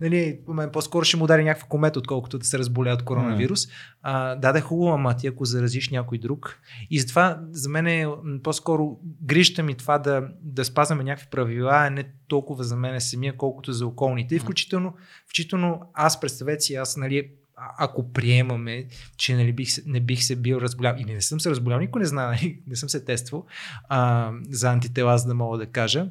нали, 0.00 0.40
мен 0.48 0.70
по-скоро 0.72 1.04
ще 1.04 1.16
му 1.16 1.24
удари 1.24 1.44
някаква 1.44 1.68
комета, 1.68 1.98
отколкото 1.98 2.38
да 2.38 2.44
се 2.44 2.58
разболее 2.58 2.92
от 2.92 3.04
коронавирус. 3.04 3.68
А, 4.02 4.36
да, 4.36 4.52
да 4.52 4.58
е 4.58 4.62
хубаво, 4.62 4.92
ама 4.92 5.16
ти 5.16 5.26
ако 5.26 5.44
заразиш 5.44 5.90
някой 5.90 6.18
друг. 6.18 6.60
И 6.90 7.00
затова 7.00 7.40
за 7.50 7.68
мен 7.68 7.86
е 7.86 8.06
по-скоро 8.42 8.98
грижата 9.22 9.62
ми 9.62 9.74
това 9.74 9.98
да, 9.98 10.28
да 10.42 10.64
спазваме 10.64 11.04
някакви 11.04 11.30
правила, 11.30 11.70
а 11.74 11.90
не 11.90 12.04
толкова 12.28 12.64
за 12.64 12.76
мен 12.76 13.00
самия, 13.00 13.36
колкото 13.36 13.72
за 13.72 13.86
околните. 13.86 14.34
И 14.34 14.38
включително, 14.38 14.94
включително 15.24 15.80
аз 15.94 16.20
представете 16.20 16.60
си, 16.60 16.74
аз 16.74 16.96
нали, 16.96 17.30
ако 17.78 18.12
приемаме, 18.12 18.86
че 19.16 19.36
нали, 19.36 19.52
бих, 19.52 19.68
не 19.86 20.00
бих 20.00 20.24
се 20.24 20.36
бил 20.36 20.56
разболял 20.56 20.94
или 20.98 21.14
не 21.14 21.20
съм 21.20 21.40
се 21.40 21.50
разболял, 21.50 21.78
никой 21.78 22.00
не 22.00 22.06
знае, 22.06 22.56
не 22.66 22.76
съм 22.76 22.88
се 22.88 23.04
тествал 23.04 23.46
а, 23.88 24.32
за 24.50 24.70
антитела, 24.70 25.18
за 25.18 25.28
да 25.28 25.34
мога 25.34 25.58
да 25.58 25.66
кажа. 25.66 26.08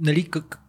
Нали, 0.00 0.30
как, 0.30 0.63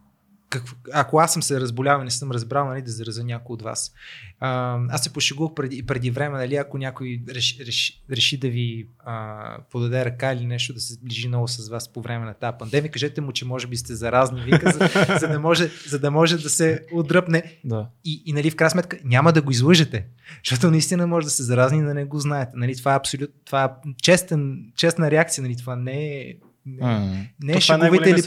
как, 0.48 0.62
ако 0.92 1.18
аз 1.18 1.32
съм 1.32 1.42
се 1.42 1.60
разболял 1.60 2.00
и 2.00 2.04
не 2.04 2.10
съм 2.10 2.30
разбрал, 2.30 2.66
нали, 2.66 2.82
да 2.82 2.90
заразя 2.90 3.24
някой 3.24 3.54
от 3.54 3.62
вас. 3.62 3.92
А, 4.40 4.78
аз 4.88 5.02
се 5.04 5.12
пошегувах 5.12 5.54
преди, 5.54 5.86
преди 5.86 6.10
време, 6.10 6.38
нали, 6.38 6.56
ако 6.56 6.78
някой 6.78 7.22
реши, 7.28 7.66
реши, 7.66 8.02
реши 8.10 8.38
да 8.38 8.48
ви 8.48 8.88
а, 9.04 9.58
подаде 9.70 10.04
ръка 10.04 10.32
или 10.32 10.46
нещо, 10.46 10.74
да 10.74 10.80
се 10.80 10.98
ближи 11.02 11.28
много 11.28 11.48
с 11.48 11.68
вас 11.68 11.92
по 11.92 12.02
време 12.02 12.24
на 12.24 12.34
тази 12.34 12.56
пандемия, 12.58 12.90
кажете 12.90 13.20
му, 13.20 13.32
че 13.32 13.44
може 13.44 13.66
би 13.66 13.76
сте 13.76 13.94
заразни, 13.94 14.40
вика, 14.40 14.72
за, 14.72 14.90
за, 15.20 15.28
да, 15.28 15.40
може, 15.40 15.70
за 15.86 15.98
да 15.98 16.10
може 16.10 16.36
да 16.36 16.50
се 16.50 16.86
отдръпне 16.92 17.58
Да. 17.64 17.88
и, 18.04 18.22
и 18.26 18.32
нали, 18.32 18.50
в 18.50 18.56
крайна 18.56 18.70
сметка 18.70 18.98
няма 19.04 19.32
да 19.32 19.42
го 19.42 19.50
излъжете, 19.50 20.06
защото 20.44 20.70
наистина 20.70 21.06
може 21.06 21.24
да 21.24 21.30
се 21.30 21.42
заразни 21.42 21.78
и 21.78 21.82
да 21.82 21.94
не 21.94 22.04
го 22.04 22.18
знаете. 22.18 22.52
Нали, 22.54 22.76
това 22.76 22.92
е 22.92 22.96
абсолютно, 22.96 23.34
това 23.44 23.64
е 23.64 23.90
честен, 24.02 24.72
честна 24.76 25.10
реакция, 25.10 25.42
нали, 25.42 25.56
това 25.56 25.76
не 25.76 26.20
е, 26.20 26.34
не, 26.66 27.30
не 27.42 27.52
То 27.52 27.56
е 27.56 27.58
е 27.58 27.60
шеговите 27.60 28.10
или 28.10 28.22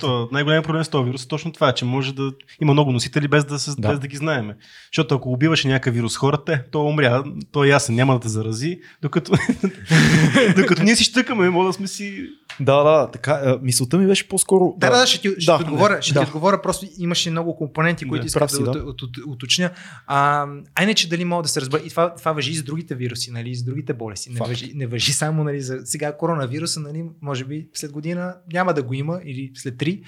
това. 0.00 0.28
Най-големият 0.32 0.64
проблем 0.64 0.84
с 0.84 0.88
този 0.88 1.04
вирус 1.04 1.24
е 1.24 1.28
точно 1.28 1.52
това, 1.52 1.72
че 1.72 1.84
може 1.84 2.14
да 2.14 2.32
има 2.62 2.72
много 2.72 2.92
носители 2.92 3.28
без 3.28 3.44
да, 3.44 3.58
се, 3.58 3.70
Да. 3.78 3.88
без 3.88 3.98
да 3.98 4.08
ги 4.08 4.16
знаеме. 4.16 4.56
Защото 4.92 5.14
ако 5.14 5.32
убиваше 5.32 5.68
някакъв 5.68 5.94
вирус 5.94 6.16
хората, 6.16 6.64
то 6.70 6.84
умря, 6.84 7.24
то 7.52 7.64
е 7.64 7.68
ясен, 7.68 7.94
няма 7.94 8.14
да 8.14 8.20
те 8.20 8.28
зарази, 8.28 8.80
докато, 9.02 9.32
докато 10.56 10.82
ние 10.82 10.96
си 10.96 11.04
щъкаме, 11.04 11.50
може 11.50 11.66
да 11.66 11.72
сме 11.72 11.86
си... 11.86 12.26
Да, 12.60 12.82
да, 12.82 13.10
така. 13.10 13.58
Мисълта 13.62 13.98
ми 13.98 14.06
беше 14.06 14.28
по-скоро. 14.28 14.74
Да, 14.78 14.90
да, 14.90 14.98
да, 15.00 15.06
ще 15.06 15.20
ти, 15.20 15.40
ще 15.40 15.52
Да, 15.52 15.58
ти 15.58 15.64
отговоря, 15.64 16.02
ще 16.02 16.14
да. 16.14 16.20
ти 16.20 16.26
отговоря, 16.26 16.62
просто 16.62 16.86
имаше 16.98 17.30
много 17.30 17.56
компоненти, 17.56 18.08
които 18.08 18.22
Да, 18.22 18.26
искам 18.26 18.46
да, 18.46 18.54
си, 18.54 18.62
да. 18.62 18.70
да. 18.70 18.78
От, 18.78 19.02
от, 19.02 19.10
уточня. 19.26 19.70
А, 20.06 20.46
а 20.74 20.82
иначе 20.82 21.08
дали 21.08 21.24
мога 21.24 21.42
да 21.42 21.48
се 21.48 21.60
разбера, 21.60 21.82
и 21.84 21.90
това, 21.90 22.14
това 22.14 22.32
въжи 22.32 22.50
и 22.52 22.54
за 22.54 22.62
другите 22.62 22.94
вируси, 22.94 23.30
нали, 23.30 23.50
и 23.50 23.54
за 23.54 23.64
другите 23.64 23.94
болести. 23.94 24.30
Не 24.30 24.40
въжи, 24.40 24.72
не 24.74 24.86
въжи 24.86 25.12
само 25.12 25.44
нали, 25.44 25.60
за 25.60 25.78
сега 25.84 26.16
коронавируса, 26.16 26.80
нали, 26.80 27.04
може 27.22 27.44
би 27.44 27.59
след 27.74 27.92
година 27.92 28.36
няма 28.52 28.74
да 28.74 28.82
го 28.82 28.94
има 28.94 29.20
или 29.24 29.52
след 29.54 29.78
три. 29.78 30.02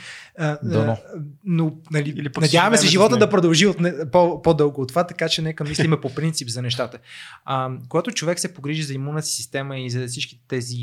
Дано. 0.63 0.99
но 1.45 1.77
нали, 1.91 2.11
Или 2.11 2.31
надяваме 2.41 2.77
се 2.77 2.87
живеем 2.87 2.91
живота 2.91 3.17
да 3.17 3.31
продължи 3.31 3.67
от, 3.67 3.77
по, 4.13 4.43
по-дълго 4.43 4.83
от 4.83 4.89
това, 4.89 5.07
така 5.07 5.29
че 5.29 5.43
нека 5.43 5.65
мислиме 5.65 6.01
по 6.01 6.15
принцип 6.15 6.49
за 6.49 6.63
нещата. 6.63 6.99
А, 7.45 7.71
когато 7.89 8.11
човек 8.11 8.41
се 8.41 8.55
погрижи 8.55 8.83
за 8.83 8.95
имунната 8.95 9.27
си 9.27 9.37
система 9.37 9.79
и 9.79 9.91
за 9.91 10.07
всички 10.07 10.41
тези 10.49 10.77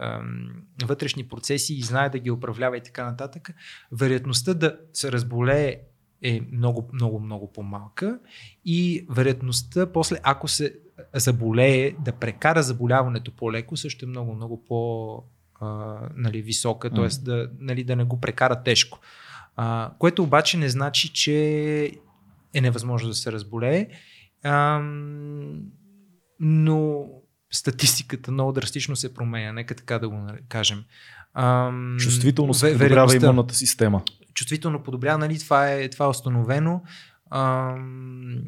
ам, 0.00 0.48
вътрешни 0.84 1.24
процеси 1.24 1.74
и 1.74 1.82
знае 1.82 2.10
да 2.10 2.18
ги 2.18 2.30
управлява 2.30 2.76
и 2.76 2.82
така 2.82 3.04
нататък, 3.04 3.50
вероятността 3.92 4.54
да 4.54 4.76
се 4.92 5.12
разболее 5.12 5.76
е 6.22 6.40
много, 6.52 6.90
много, 6.92 7.20
много 7.20 7.52
по-малка 7.52 8.18
и 8.64 9.06
вероятността 9.10 9.92
после, 9.92 10.16
ако 10.22 10.48
се 10.48 10.74
заболее, 11.14 11.92
да 12.04 12.12
прекара 12.12 12.62
заболяването 12.62 13.30
по-леко, 13.30 13.76
също 13.76 14.04
е 14.04 14.08
много, 14.08 14.34
много 14.34 14.64
по- 14.64 15.22
а, 15.60 15.96
нали, 16.16 16.42
висока, 16.42 16.90
т.е. 16.90 17.08
да, 17.22 17.48
нали, 17.58 17.84
да 17.84 17.96
не 17.96 18.04
го 18.04 18.20
прекара 18.20 18.62
тежко. 18.62 18.98
А, 19.56 19.90
което 19.98 20.22
обаче 20.22 20.56
не 20.58 20.68
значи, 20.68 21.12
че 21.12 21.34
е 22.54 22.60
невъзможно 22.60 23.08
да 23.08 23.14
се 23.14 23.32
разболее. 23.32 23.88
Ам, 24.44 25.60
но 26.40 27.04
статистиката 27.52 28.30
много 28.32 28.52
драстично 28.52 28.96
се 28.96 29.14
променя, 29.14 29.52
нека 29.52 29.74
така 29.74 29.98
да 29.98 30.08
го 30.08 30.14
нар- 30.16 30.38
кажем. 30.48 30.84
Ам, 31.34 31.96
Чувствително 31.98 32.54
се 32.54 32.72
подобрява 32.72 33.16
имунната 33.16 33.54
система. 33.54 34.02
чувствително 34.34 34.82
подобрява, 34.82 35.18
нали, 35.18 35.38
това 35.38 35.70
е, 35.70 35.88
това 35.90 36.06
е 36.06 36.08
установено. 36.08 36.82
Ам, 37.30 38.38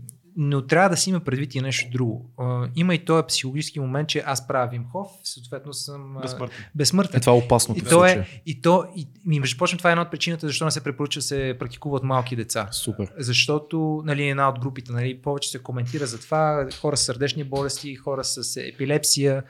но 0.41 0.67
трябва 0.67 0.89
да 0.89 0.97
си 0.97 1.11
има 1.11 1.21
предвид 1.21 1.55
и 1.55 1.61
нещо 1.61 1.91
друго. 1.93 2.31
Има 2.77 2.95
и 2.95 3.05
този 3.05 3.27
психологически 3.27 3.81
момент, 3.81 4.09
че 4.09 4.23
аз 4.27 4.47
правя 4.47 4.69
Вимхов, 4.71 5.07
съответно 5.25 5.73
съм 5.73 6.17
Безсмъртен. 6.23 6.57
безсмъртен. 6.75 7.19
Е, 7.19 7.21
това 7.21 7.33
е 7.33 7.37
опасното 7.37 7.81
и, 7.81 7.89
то 7.89 8.05
е, 8.05 8.27
и 8.47 8.61
то, 8.63 8.85
и, 8.97 9.09
и 9.31 9.41
между 9.41 9.59
прочим, 9.59 9.79
това 9.79 9.91
е 9.91 9.93
една 9.93 10.03
от 10.03 10.11
причината, 10.11 10.47
защо 10.47 10.65
не 10.65 10.71
се 10.71 10.85
препоръчва 10.85 11.19
да 11.19 11.23
се 11.23 11.57
практикува 11.59 11.97
от 11.97 12.03
малки 12.03 12.37
деца. 12.37 12.69
Супер. 12.73 13.13
Защото 13.19 14.03
нали, 14.05 14.29
една 14.29 14.49
от 14.49 14.61
групите, 14.61 14.93
нали, 14.93 15.19
повече 15.19 15.51
се 15.51 15.59
коментира 15.59 16.07
за 16.07 16.21
това, 16.21 16.69
хора 16.81 16.97
с 16.97 17.01
сърдечни 17.01 17.45
болести, 17.45 17.95
хора 17.95 18.25
с 18.25 18.57
епилепсия, 18.59 19.43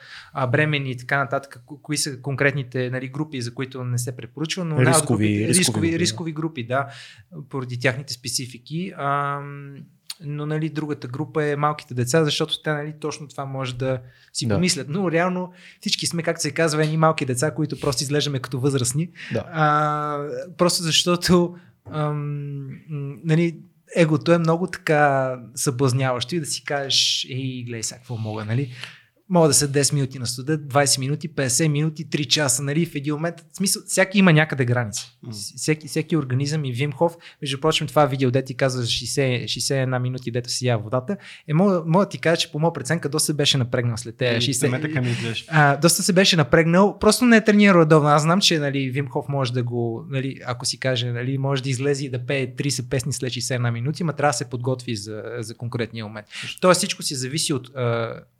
бремени 0.48 0.90
и 0.90 0.96
така 0.96 1.18
нататък, 1.18 1.62
ко- 1.66 1.82
кои 1.82 1.96
са 1.96 2.20
конкретните 2.20 2.90
нали, 2.90 3.08
групи, 3.08 3.40
за 3.42 3.54
които 3.54 3.84
не 3.84 3.98
се 3.98 4.16
препоръчва, 4.16 4.64
но 4.64 4.76
Рискови- 4.76 4.84
групите, 4.84 5.48
рискови 5.48 5.48
рискови, 5.58 5.88
групи, 5.90 5.98
рискови, 5.98 6.32
да. 6.32 6.36
групи, 6.36 6.66
да, 6.66 6.86
поради 7.48 7.78
тяхните 7.80 8.12
специфики. 8.12 8.92
Ам, 8.98 9.74
но 10.20 10.46
нали, 10.46 10.68
другата 10.68 11.08
група 11.08 11.44
е 11.44 11.56
малките 11.56 11.94
деца, 11.94 12.24
защото 12.24 12.62
те 12.62 12.72
нали, 12.72 12.94
точно 13.00 13.28
това 13.28 13.44
може 13.44 13.74
да 13.74 14.00
си 14.32 14.46
Да. 14.46 14.54
помислят. 14.54 14.88
Но 14.88 15.10
реално 15.10 15.52
всички 15.80 16.06
сме, 16.06 16.22
както 16.22 16.42
се 16.42 16.50
казва, 16.50 16.84
едни 16.84 16.96
малки 16.96 17.24
деца, 17.24 17.50
които 17.50 17.80
просто 17.80 18.02
изглеждаме 18.02 18.38
като 18.38 18.60
възрастни. 18.60 19.10
Да. 19.32 19.44
А, 19.52 20.18
просто 20.58 20.82
защото 20.82 21.54
ам, 21.92 22.68
нали, 23.24 23.58
егото 23.96 24.32
е 24.32 24.38
много 24.38 24.66
така 24.66 25.34
съблазняващо 25.54 26.34
и 26.34 26.40
да 26.40 26.46
си 26.46 26.64
кажеш, 26.64 27.26
ей, 27.30 27.64
гледай 27.66 27.82
сега 27.82 27.98
какво 27.98 28.16
мога, 28.16 28.44
нали? 28.44 28.70
Мога 29.30 29.48
да 29.48 29.54
са 29.54 29.68
10 29.68 29.94
минути 29.94 30.18
на 30.18 30.26
студа, 30.26 30.58
20 30.58 30.98
минути, 30.98 31.28
50 31.28 31.68
минути, 31.68 32.06
3 32.06 32.26
часа, 32.26 32.62
нали? 32.62 32.86
В 32.86 32.94
един 32.94 33.14
момент, 33.14 33.34
в 33.52 33.56
смисъл, 33.56 33.82
всяки 33.86 34.18
има 34.18 34.32
някъде 34.32 34.64
граница. 34.64 35.12
Всеки, 35.56 35.88
всеки 35.88 36.16
организъм 36.16 36.64
и 36.64 36.72
Вимхов, 36.72 37.16
между 37.42 37.60
прочим, 37.60 37.86
това 37.86 38.06
видео, 38.06 38.30
де 38.30 38.44
ти 38.44 38.54
казва 38.54 38.82
за 38.82 38.88
60, 38.88 39.44
61 39.44 39.98
минути, 39.98 40.30
дето 40.30 40.50
си 40.50 40.66
я 40.66 40.76
водата, 40.76 41.16
е, 41.48 41.54
мога, 41.54 41.82
мога 41.86 42.04
да 42.04 42.08
ти 42.08 42.18
кажа, 42.18 42.36
че 42.36 42.52
по 42.52 42.58
моя 42.58 42.72
преценка 42.72 43.08
доста 43.08 43.26
се 43.26 43.34
беше 43.34 43.58
напрегнал 43.58 43.96
след 43.96 44.16
тези 44.16 44.52
60. 44.52 44.62
Не 44.62 44.68
ме 44.68 44.80
така 44.80 45.00
ми 45.00 45.10
изглеждаш. 45.10 45.44
А, 45.48 45.76
доста 45.76 46.02
се 46.02 46.12
беше 46.12 46.36
напрегнал, 46.36 46.98
просто 46.98 47.24
не 47.24 47.36
е 47.36 47.44
тренирал 47.44 47.80
редовно. 47.80 48.08
Аз 48.08 48.22
знам, 48.22 48.40
че 48.40 48.58
нали, 48.58 48.90
Вим 48.90 49.08
Хоф 49.08 49.28
може 49.28 49.52
да 49.52 49.62
го, 49.62 50.04
нали, 50.10 50.40
ако 50.46 50.66
си 50.66 50.80
каже, 50.80 51.12
нали, 51.12 51.38
може 51.38 51.62
да 51.62 51.70
излезе 51.70 52.04
и 52.04 52.10
да 52.10 52.26
пее 52.26 52.54
30 52.54 52.88
песни 52.88 53.12
след 53.12 53.32
61 53.32 53.70
минути, 53.70 54.04
ма 54.04 54.12
трябва 54.12 54.30
да 54.30 54.36
се 54.36 54.50
подготви 54.50 54.96
за, 54.96 55.22
за 55.38 55.54
конкретния 55.54 56.04
момент. 56.04 56.26
Тоест 56.60 56.78
всичко 56.78 57.02
си 57.02 57.14
зависи 57.14 57.52
от, 57.52 57.70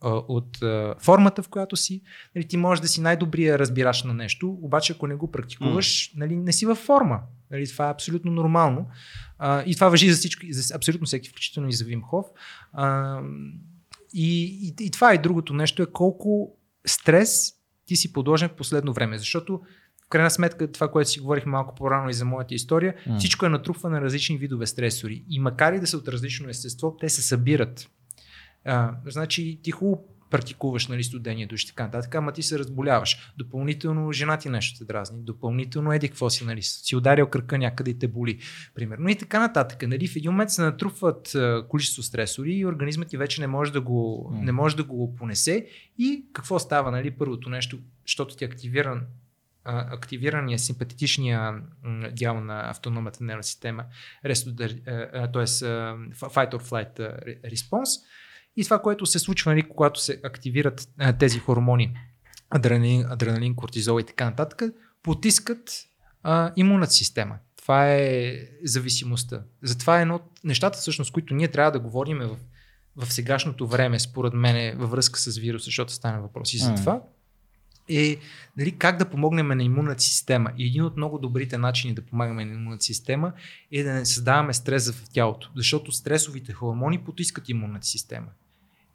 от 0.03 0.63
а, 0.63 0.78
формата, 0.99 1.43
в 1.43 1.49
която 1.49 1.77
си. 1.77 2.03
Нали, 2.35 2.49
ти 2.49 2.57
можеш 2.57 2.83
да 2.83 2.89
си 2.89 3.01
най-добрия 3.01 3.59
разбираш 3.59 4.03
на 4.03 4.15
нещо, 4.15 4.59
обаче 4.63 4.93
ако 4.93 5.07
не 5.07 5.15
го 5.15 5.31
практикуваш, 5.31 6.13
нали, 6.17 6.37
не 6.37 6.53
си 6.53 6.67
във 6.67 6.79
форма. 6.79 7.21
Нали, 7.51 7.67
това 7.69 7.89
е 7.89 7.91
абсолютно 7.91 8.33
нормално. 8.33 8.87
А, 9.39 9.63
и 9.67 9.75
това 9.75 9.89
въжи 9.89 10.11
за 10.11 10.17
всичко, 10.17 10.47
за 10.51 10.75
абсолютно 10.75 11.07
всеки, 11.07 11.29
включително 11.29 11.69
и 11.69 11.73
за 11.73 11.85
Вим 11.85 12.03
Хоф. 12.03 12.27
А, 12.73 13.21
и, 14.15 14.45
и, 14.45 14.85
и 14.85 14.91
това 14.91 15.13
е 15.13 15.19
другото 15.19 15.55
нещо 15.55 15.83
е 15.83 15.87
колко 15.87 16.57
стрес 16.87 17.53
ти 17.87 17.97
си 17.97 18.13
подложен 18.13 18.49
в 18.49 18.57
последно 18.57 18.93
време. 18.93 19.19
Защото 19.19 19.61
в 20.05 20.09
крайна 20.09 20.31
сметка 20.31 20.73
това, 20.73 20.91
което 20.91 21.11
си 21.11 21.21
говорих 21.21 21.47
малко 21.47 21.75
по-рано 21.75 22.11
и 22.11 22.15
за 22.15 22.25
моята 22.25 22.55
история, 22.55 22.95
М. 23.07 23.19
всичко 23.19 23.47
е 23.47 23.49
натрупване 23.49 23.97
на 23.97 24.05
различни 24.05 24.39
видове 24.39 24.67
стресори. 24.67 25.25
И 25.29 25.41
макар 25.41 25.73
и 25.73 25.81
да 25.81 25.87
са 25.87 25.97
от 25.97 26.09
различно 26.09 26.49
естество, 26.49 26.97
те 27.01 27.09
се 27.09 27.23
събират. 27.23 27.91
А, 28.65 28.95
значи 29.07 29.61
ти 29.63 29.71
хубаво 29.71 30.05
практикуваш 30.31 30.89
нали, 30.89 31.05
студения 31.05 31.49
душ 31.49 31.63
и 31.65 31.67
така 31.67 31.85
нататък, 31.85 32.15
ама 32.15 32.33
ти 32.33 32.43
се 32.43 32.59
разболяваш. 32.59 33.33
Допълнително 33.39 34.13
жена 34.13 34.39
ти 34.39 34.49
нещо 34.49 34.79
те 34.79 34.85
дразни, 34.85 35.23
допълнително 35.23 35.93
еди 35.93 36.09
какво 36.09 36.31
си, 36.31 36.45
нали, 36.45 36.63
си 36.63 36.97
ударил 36.97 37.27
кръка 37.27 37.59
някъде 37.59 37.91
и 37.91 37.99
те 37.99 38.09
боли, 38.09 38.39
примерно 38.75 39.09
и 39.09 39.17
така 39.17 39.41
нататък. 39.41 39.83
Нали, 39.89 40.09
в 40.09 40.17
един 40.17 40.31
момент 40.31 40.51
се 40.51 40.63
натрупват 40.63 41.35
а, 41.35 41.67
количество 41.69 42.03
стресори 42.03 42.53
и 42.53 42.67
организмът 42.67 43.09
ти 43.09 43.17
вече 43.17 43.41
не 43.41 43.47
може 43.47 43.73
да 43.73 43.81
го, 43.81 44.31
М. 44.33 44.41
не 44.43 44.53
може 44.53 44.77
да 44.77 44.85
го 44.85 45.15
понесе 45.15 45.67
и 45.99 46.25
какво 46.33 46.59
става, 46.59 46.91
нали, 46.91 47.11
първото 47.11 47.51
нещо, 47.51 47.79
защото 48.07 48.37
ти 48.37 48.45
е 48.45 48.47
активиран 48.47 49.07
активирания 49.65 50.59
симпатичния 50.59 51.53
м, 51.83 52.09
дял 52.13 52.41
на 52.41 52.71
автономната 52.71 53.25
нервна 53.25 53.43
система, 53.43 53.85
т.е. 54.23 55.47
fight 56.17 56.53
or 56.53 56.63
flight 56.63 56.99
response. 57.45 58.05
И 58.59 58.65
това, 58.65 58.79
което 58.83 59.07
се 59.07 59.19
случва, 59.19 59.51
нали, 59.51 59.69
когато 59.69 60.01
се 60.01 60.21
активират 60.25 60.89
а, 60.99 61.13
тези 61.13 61.39
хормони, 61.39 61.97
адреналин, 62.51 63.07
адреналин, 63.11 63.55
кортизол 63.55 64.01
и 64.01 64.05
така 64.05 64.25
нататък, 64.25 64.63
потискат 65.03 65.71
а, 66.23 66.53
имунната 66.57 66.93
система. 66.93 67.39
Това 67.57 67.93
е 67.95 68.39
зависимостта. 68.65 69.43
Затова 69.63 69.99
е 69.99 70.03
едно 70.03 70.15
от 70.15 70.45
нещата, 70.45 70.79
всъщност, 70.79 71.13
които 71.13 71.35
ние 71.35 71.49
трябва 71.49 71.71
да 71.71 71.81
говорим 71.81 72.19
в, 72.19 72.37
в 72.97 73.13
сегашното 73.13 73.67
време, 73.67 73.99
според 73.99 74.35
мен, 74.35 74.79
във 74.79 74.91
връзка 74.91 75.19
с 75.19 75.39
вируса, 75.39 75.65
защото 75.65 75.93
стане 75.93 76.21
въпроси 76.21 76.59
за 76.59 76.71
М. 76.71 76.77
това, 76.77 77.03
е 77.89 78.17
нали, 78.57 78.79
как 78.79 78.99
да 78.99 79.11
помогнем 79.11 79.49
на 79.49 79.63
имунната 79.63 80.03
система. 80.03 80.51
И 80.59 80.67
един 80.67 80.85
от 80.85 80.97
много 80.97 81.19
добрите 81.19 81.59
начини 81.59 81.95
да 81.95 82.07
помагаме 82.07 82.45
на 82.45 82.53
имунната 82.53 82.85
система 82.85 83.33
е 83.73 83.83
да 83.83 83.93
не 83.93 84.07
създаваме 84.07 84.53
стрес 84.53 84.91
в 84.91 85.11
тялото, 85.13 85.51
защото 85.57 85.93
стресовите 85.93 86.53
хормони 86.53 87.05
потискат 87.05 87.49
имунната 87.49 87.87
система. 87.87 88.29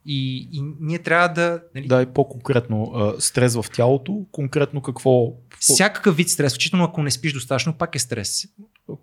И, 0.05 0.49
и 0.51 0.61
ние 0.79 0.99
трябва 0.99 1.27
да. 1.27 1.61
Нали, 1.75 1.87
Дай 1.87 2.05
по-конкретно 2.05 2.91
а, 2.95 3.21
стрес 3.21 3.55
в 3.55 3.65
тялото, 3.73 4.25
конкретно 4.31 4.81
какво? 4.81 5.33
Всякакъв 5.59 6.15
вид 6.17 6.29
стрес, 6.29 6.53
включително 6.53 6.85
ако 6.85 7.03
не 7.03 7.11
спиш 7.11 7.33
достатъчно, 7.33 7.73
пак 7.73 7.95
е 7.95 7.99
стрес. 7.99 8.45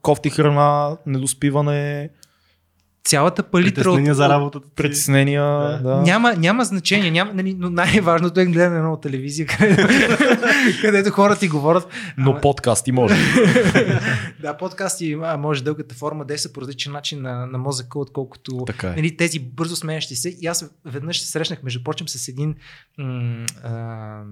Кофти 0.03 0.31
храна, 0.31 0.97
недоспиване, 1.07 2.11
Цялата 3.05 3.43
палитра. 3.43 3.75
Притеснения 3.75 4.15
за 4.15 4.29
работата. 4.29 4.69
ти. 4.69 4.75
притеснения. 4.75 5.43
Да. 5.43 5.79
Да. 5.79 5.97
Няма, 5.97 6.35
няма 6.35 6.65
значение, 6.65 7.11
няма, 7.11 7.35
нали, 7.35 7.55
но 7.59 7.71
най-важното 7.71 8.41
е 8.41 8.47
гледане 8.47 8.81
на 8.81 9.01
телевизия, 9.01 9.47
където, 9.47 9.89
където 10.81 11.11
хората 11.11 11.41
ти 11.41 11.49
говорят. 11.49 11.89
Но 12.19 12.31
Ама- 12.31 12.41
подкасти 12.41 12.93
може. 12.93 13.15
да, 14.43 14.57
подкасти 14.57 15.19
а, 15.23 15.37
може 15.37 15.65
дългата 15.65 15.95
форма 15.95 16.25
действа 16.25 16.53
по 16.53 16.61
различен 16.61 16.93
начин 16.93 17.23
на, 17.23 17.47
на 17.47 17.59
мозъка, 17.59 17.99
отколкото 17.99 18.65
така 18.67 18.87
е. 18.89 18.91
нали, 18.91 19.17
тези 19.17 19.39
бързо 19.41 19.77
сменящи 19.77 20.17
се. 20.17 20.29
И 20.41 20.47
аз 20.47 20.71
веднъж 20.85 21.21
се 21.21 21.27
срещнах, 21.31 21.63
между 21.63 21.85
прочим, 21.85 22.09
с 22.09 22.29
един. 22.29 22.55
М- 22.99 23.47
а, 23.65 24.23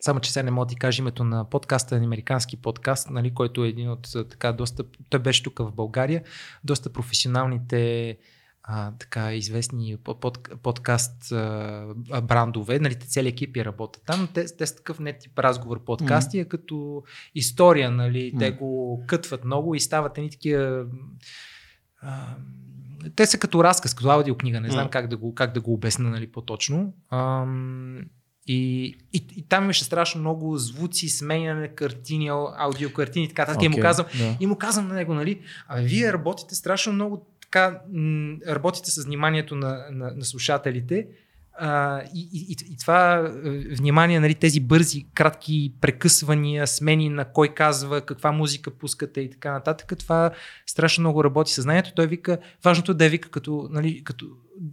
само, 0.00 0.20
че 0.20 0.32
сега 0.32 0.42
не 0.42 0.50
мога 0.50 0.66
да 0.66 0.70
ти 0.70 0.76
кажа 0.76 1.02
името 1.02 1.24
на 1.24 1.50
подкаста, 1.50 1.96
един 1.96 2.06
американски 2.06 2.56
подкаст, 2.56 3.10
нали, 3.10 3.34
който 3.34 3.64
е 3.64 3.68
един 3.68 3.90
от 3.90 4.08
така 4.30 4.52
доста. 4.52 4.84
Той 5.10 5.20
беше 5.20 5.42
тук 5.42 5.58
в 5.58 5.72
България. 5.72 6.22
Доста 6.64 6.92
професионалните 6.92 8.16
а, 8.62 8.92
така 8.98 9.34
известни 9.34 9.96
под, 10.04 10.20
под, 10.20 10.48
подкаст 10.62 11.32
а, 11.32 11.94
брандове, 12.22 12.78
нали, 12.78 12.94
те 12.94 13.06
цели 13.06 13.28
екипи 13.28 13.64
работят 13.64 14.02
там, 14.06 14.28
те, 14.34 14.56
те 14.56 14.66
са 14.66 14.76
такъв 14.76 15.00
не 15.00 15.18
тип 15.18 15.38
разговор 15.38 15.84
подкасти, 15.84 16.40
а 16.40 16.48
като 16.48 17.02
история, 17.34 17.90
нали, 17.90 18.34
те 18.38 18.50
Мгм. 18.50 18.58
го 18.58 19.02
кътват 19.06 19.44
много 19.44 19.74
и 19.74 19.80
стават 19.80 20.18
едни 20.18 20.30
такива 20.30 20.86
а, 22.02 22.36
те 23.16 23.26
са 23.26 23.38
като 23.38 23.64
разказ, 23.64 23.94
като 23.94 24.10
аудиокнига, 24.10 24.60
не 24.60 24.70
знам 24.70 24.84
М. 24.84 24.90
как 24.90 25.08
да 25.08 25.16
го, 25.16 25.34
как 25.34 25.52
да 25.52 25.60
го 25.60 25.72
обясня 25.72 26.10
нали, 26.10 26.32
по-точно. 26.32 26.94
Ам, 27.10 28.00
и, 28.46 28.84
и, 29.12 29.24
и, 29.36 29.42
там 29.48 29.64
имаше 29.64 29.84
страшно 29.84 30.20
много 30.20 30.56
звуци, 30.56 31.08
сменяне, 31.08 31.68
картини, 31.68 32.30
ау- 32.30 32.52
аудиокартини 32.56 33.24
и 33.24 33.28
така 33.28 33.42
нататък. 33.42 33.62
И 33.62 33.68
му 33.68 33.76
казвам, 33.80 34.06
да. 34.18 34.36
и 34.40 34.46
му 34.46 34.56
казвам 34.56 34.88
на 34.88 34.94
него, 34.94 35.14
нали, 35.14 35.40
а 35.68 35.80
вие 35.80 36.12
работите 36.12 36.54
страшно 36.54 36.92
много 36.92 37.26
така, 37.42 37.80
м- 37.92 38.36
работите 38.48 38.90
с 38.90 39.04
вниманието 39.04 39.56
на, 39.56 39.86
на, 39.90 40.12
на 40.16 40.24
слушателите 40.24 41.06
а, 41.62 42.02
и, 42.14 42.28
и, 42.32 42.56
и, 42.72 42.76
това 42.76 43.14
е, 43.14 43.50
внимание, 43.76 44.20
нали, 44.20 44.34
тези 44.34 44.60
бързи, 44.60 45.06
кратки 45.14 45.74
прекъсвания, 45.80 46.66
смени 46.66 47.08
на 47.08 47.24
кой 47.24 47.48
казва, 47.48 48.00
каква 48.00 48.32
музика 48.32 48.70
пускате 48.70 49.20
и 49.20 49.30
така 49.30 49.52
нататък, 49.52 49.92
това 49.98 50.30
страшно 50.66 51.02
много 51.02 51.24
работи 51.24 51.52
съзнанието. 51.52 51.92
Той 51.94 52.06
вика, 52.06 52.38
важното 52.64 52.92
е 52.92 52.94
да 52.94 53.08
вика 53.08 53.28
като, 53.28 53.68
нали, 53.70 54.04
като 54.04 54.26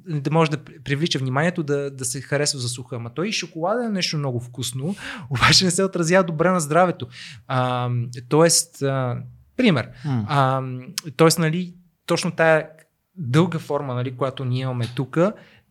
да 0.07 0.31
може 0.31 0.51
да 0.51 0.57
привлича 0.83 1.19
вниманието, 1.19 1.63
да, 1.63 1.91
да 1.91 2.05
се 2.05 2.21
харесва 2.21 2.59
за 2.59 2.69
слуха. 2.69 2.95
Ама 2.95 3.09
той 3.13 3.27
и 3.27 3.31
шоколада 3.31 3.85
е 3.85 3.89
нещо 3.89 4.17
много 4.17 4.39
вкусно, 4.39 4.95
обаче 5.29 5.65
не 5.65 5.71
се 5.71 5.83
отразява 5.83 6.23
добре 6.23 6.49
на 6.49 6.59
здравето. 6.59 7.07
А, 7.47 7.89
тоест, 8.29 8.81
а, 8.81 9.17
пример, 9.57 9.89
а, 10.05 10.61
тоест, 11.17 11.39
нали, 11.39 11.73
точно 12.05 12.31
тая 12.31 12.69
дълга 13.17 13.59
форма, 13.59 13.93
нали, 13.93 14.15
която 14.15 14.45
ние 14.45 14.61
имаме 14.61 14.87
тук, 14.95 15.17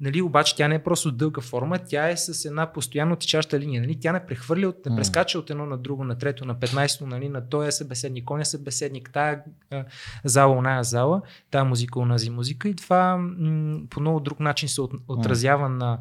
нали, 0.01 0.23
обаче 0.23 0.57
тя 0.57 0.69
не 0.69 0.75
е 0.75 0.83
просто 0.83 1.13
дълга 1.13 1.41
форма, 1.41 1.79
тя 1.79 2.09
е 2.09 2.17
с 2.17 2.45
една 2.45 2.73
постоянно 2.73 3.17
течаща 3.17 3.61
линия. 3.61 3.83
Нали, 3.83 4.01
тя 4.01 4.13
не 4.13 4.27
прехвърля, 4.27 4.69
от, 4.69 4.87
не 4.87 4.97
прескача 4.97 5.39
от 5.39 5.51
едно 5.51 5.67
на 5.67 5.79
друго, 5.79 6.05
на 6.05 6.19
трето, 6.19 6.45
на 6.45 6.55
15, 6.55 7.07
нали, 7.07 7.29
на 7.29 7.49
този 7.49 7.73
събеседник, 7.73 8.31
оня 8.31 8.45
събеседник, 8.45 9.11
тая 9.13 9.43
а, 9.71 9.85
зала, 10.25 10.57
оная 10.57 10.85
зала, 10.85 11.23
тая 11.51 11.65
музика, 11.65 11.99
онази 12.01 12.31
музика. 12.31 12.69
И 12.69 12.77
това 12.77 13.17
м- 13.17 13.81
по 13.91 14.01
много 14.01 14.21
друг 14.21 14.41
начин 14.41 14.69
се 14.69 14.81
от, 14.81 14.93
отразява 15.09 15.69
на, 15.69 15.99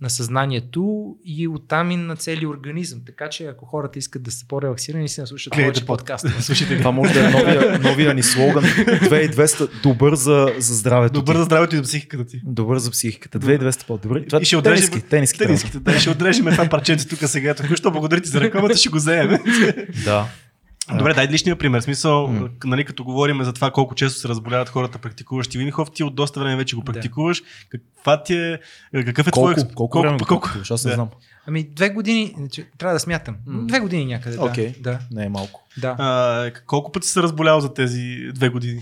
на 0.00 0.10
съзнанието 0.10 0.82
и 1.24 1.48
оттам 1.48 1.90
и 1.90 1.96
на 1.96 2.16
целия 2.16 2.48
организъм. 2.48 3.00
Така 3.06 3.28
че 3.28 3.44
ако 3.44 3.64
хората 3.64 3.98
искат 3.98 4.22
да 4.22 4.30
са 4.30 4.46
по-релаксирани, 4.48 5.08
си 5.08 5.22
слушат 5.24 5.52
Гледайте 5.52 5.72
повече 5.72 5.86
подкаста. 5.86 6.28
Слушайте, 6.42 6.78
Това 6.78 6.90
може 6.90 7.12
да 7.12 7.20
е 7.20 7.30
новия, 7.30 7.78
новия 7.82 8.14
ни 8.14 8.22
слоган. 8.22 8.64
2200 8.64 9.82
добър 9.82 10.14
за, 10.14 10.52
за 10.58 10.74
здравето. 10.74 11.12
добър 11.12 11.34
ти. 11.34 11.38
за 11.38 11.44
здравето 11.44 11.74
и 11.74 11.78
за 11.78 11.82
психиката 11.82 12.24
ти. 12.24 12.40
Добър 12.44 12.78
за 12.78 12.90
психиката. 12.90 13.40
2200 13.40 13.86
по-добър. 13.86 14.24
Това 14.26 14.40
И 14.42 14.44
ще 14.44 14.56
отрежем- 14.56 14.90
тениски, 14.90 15.08
тениски. 15.08 15.38
Тениските, 15.38 15.78
да, 15.78 16.00
ще 16.00 16.10
отрежем 16.10 16.44
това 16.44 16.68
парченце 16.68 17.08
тук 17.08 17.18
сега. 17.20 17.54
Току-що 17.54 17.90
благодаря 17.90 18.20
ти 18.20 18.28
за 18.28 18.40
рекламата, 18.40 18.76
ще 18.76 18.88
го 18.88 18.96
вземем. 18.96 19.38
Да. 20.04 20.26
Добре, 20.94 21.14
дай 21.14 21.28
личния 21.28 21.58
пример. 21.58 21.80
Смисъл, 21.80 22.26
М. 22.26 22.48
нали, 22.64 22.84
като 22.84 23.04
говорим 23.04 23.44
за 23.44 23.52
това 23.52 23.70
колко 23.70 23.94
често 23.94 24.18
се 24.20 24.28
разболяват 24.28 24.68
хората, 24.68 24.98
практикуващи 24.98 25.58
Винхов, 25.58 25.90
ти 25.90 26.04
от 26.04 26.14
доста 26.14 26.40
време 26.40 26.56
вече 26.56 26.76
го 26.76 26.82
Да. 26.82 26.92
практикуваш. 26.92 27.42
Каква 27.70 28.22
ти 28.22 28.34
е, 28.36 28.58
какъв 29.04 29.26
е 29.26 29.30
Колко, 29.30 29.54
твой... 29.54 29.68
колко, 29.74 30.00
време 30.00 30.18
го 30.18 30.24
колко, 30.24 30.40
практикуваш? 30.42 30.70
Аз 30.70 30.84
не 30.84 30.88
Да. 30.88 30.94
знам. 30.94 31.08
Ами 31.46 31.68
две 31.70 31.90
години, 31.90 32.34
значи, 32.38 32.66
трябва 32.78 32.94
да 32.94 33.00
смятам. 33.00 33.36
Две 33.46 33.80
години 33.80 34.04
някъде, 34.04 34.36
да. 34.36 34.44
Окей. 34.44 34.74
Да, 34.80 34.98
Не 35.10 35.24
е 35.24 35.28
малко. 35.28 35.64
да. 35.78 35.96
А, 35.98 36.50
колко 36.66 36.92
пъти 36.92 37.06
си 37.06 37.12
се 37.12 37.22
разболял 37.22 37.60
за 37.60 37.74
тези 37.74 38.16
две 38.34 38.48
години? 38.48 38.80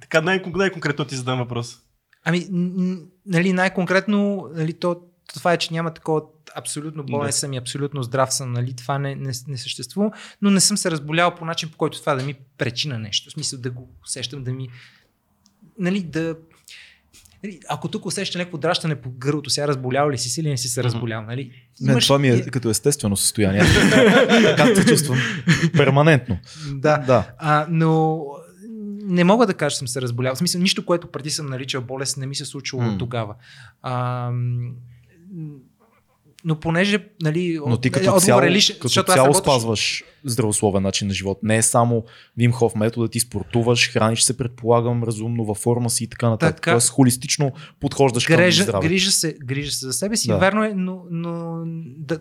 Така 0.00 0.20
най- 0.20 0.42
най-конкретно 0.54 1.04
ти 1.04 1.16
задам 1.16 1.38
въпрос. 1.38 1.76
Ами, 2.24 2.46
н- 2.50 2.84
н- 2.84 2.98
нали, 3.26 3.52
най-конкретно, 3.52 4.48
нали, 4.54 4.72
то, 4.72 4.96
това 5.34 5.52
е, 5.52 5.56
че 5.56 5.72
няма 5.72 5.94
такова 5.94 6.22
абсолютно 6.56 7.04
болен 7.04 7.26
Да. 7.26 7.32
съм 7.32 7.52
и 7.52 7.56
абсолютно 7.56 8.02
здрав 8.02 8.34
съм, 8.34 8.52
нали, 8.52 8.72
това 8.76 8.98
не, 8.98 9.14
не, 9.14 9.32
не 9.48 9.58
съществува, 9.58 10.10
но 10.42 10.50
не 10.50 10.60
съм 10.60 10.76
се 10.76 10.90
разболял 10.90 11.34
по 11.34 11.44
начин, 11.44 11.68
по 11.68 11.76
който 11.76 12.00
това 12.00 12.14
да 12.14 12.24
ми 12.24 12.34
пречи 12.58 12.88
на 12.88 12.98
нещо. 12.98 13.30
В 13.30 13.32
смисъл 13.32 13.58
да 13.58 13.70
го 13.70 13.88
усещам, 14.04 14.44
да 14.44 14.52
ми, 14.52 14.68
нали, 15.78 16.02
да 16.02 16.36
нали, 17.44 17.60
ако 17.68 17.88
тук 17.88 18.06
усеща 18.06 18.38
някакво 18.38 18.58
дращане 18.58 18.94
по 18.94 19.10
гърлото, 19.10 19.50
сега 19.50 19.68
разболял 19.68 20.10
ли 20.10 20.18
си 20.18 20.28
си 20.28 20.40
или 20.40 20.48
не 20.48 20.56
си 20.56 20.68
се 20.68 20.84
разболял, 20.84 21.22
нали? 21.22 21.52
Не, 21.80 21.92
Имаш- 21.92 22.06
това 22.06 22.18
ми 22.18 22.28
е 22.28 22.46
като 22.46 22.70
естествено 22.70 23.16
състояние. 23.16 23.60
как 24.56 24.76
се 24.76 24.86
чувствам 24.86 25.18
перманентно. 25.76 26.38
Да, 26.72 26.98
Да. 26.98 27.30
А, 27.38 27.66
но 27.70 28.22
не 29.08 29.24
мога 29.24 29.46
да 29.46 29.54
кажа, 29.54 29.70
че 29.70 29.78
съм 29.78 29.88
се 29.88 30.02
разболял. 30.02 30.34
В 30.34 30.38
смисъл, 30.38 30.60
нищо, 30.60 30.84
което 30.84 31.06
преди 31.06 31.30
съм 31.30 31.46
наричал 31.46 31.82
болест, 31.82 32.16
не 32.16 32.26
ми 32.26 32.34
се 32.34 32.42
е 32.42 32.46
случило 32.46 32.82
mm. 32.82 32.98
тогава. 32.98 33.34
А, 33.82 34.30
но 36.44 36.60
понеже, 36.60 37.08
нали, 37.22 37.58
Но 37.66 37.76
ти 37.76 37.90
като 37.90 38.04
отговор 38.04 38.20
цяло, 38.22 38.42
е 38.42 38.50
лиш, 38.50 38.72
като 38.72 38.88
защото 38.88 39.12
цяло 39.12 39.26
работя- 39.26 39.38
спазваш 39.38 40.04
здравословен 40.24 40.82
начин 40.82 41.08
на 41.08 41.14
живот. 41.14 41.38
Не 41.42 41.56
е 41.56 41.62
само 41.62 42.04
Вимхов 42.36 42.74
метода, 42.74 43.08
ти 43.08 43.20
спортуваш, 43.20 43.90
храниш 43.90 44.22
се, 44.22 44.36
предполагам, 44.36 45.04
разумно 45.04 45.44
във 45.44 45.56
форма 45.56 45.90
си 45.90 46.04
и 46.04 46.06
така 46.06 46.28
нататък. 46.28 46.56
Така. 46.56 46.70
Тоест 46.70 46.90
холистично 46.90 47.52
подхождаш 47.80 48.26
към 48.26 48.36
грежа, 48.36 48.62
здравето. 48.62 48.88
грижа, 48.88 49.10
се, 49.10 49.36
грижа 49.44 49.72
се 49.72 49.86
за 49.86 49.92
себе 49.92 50.16
си. 50.16 50.28
Да. 50.28 50.38
Верно 50.38 50.64
е, 50.64 50.74
но, 50.74 51.02
но 51.10 51.62
да, 51.98 52.18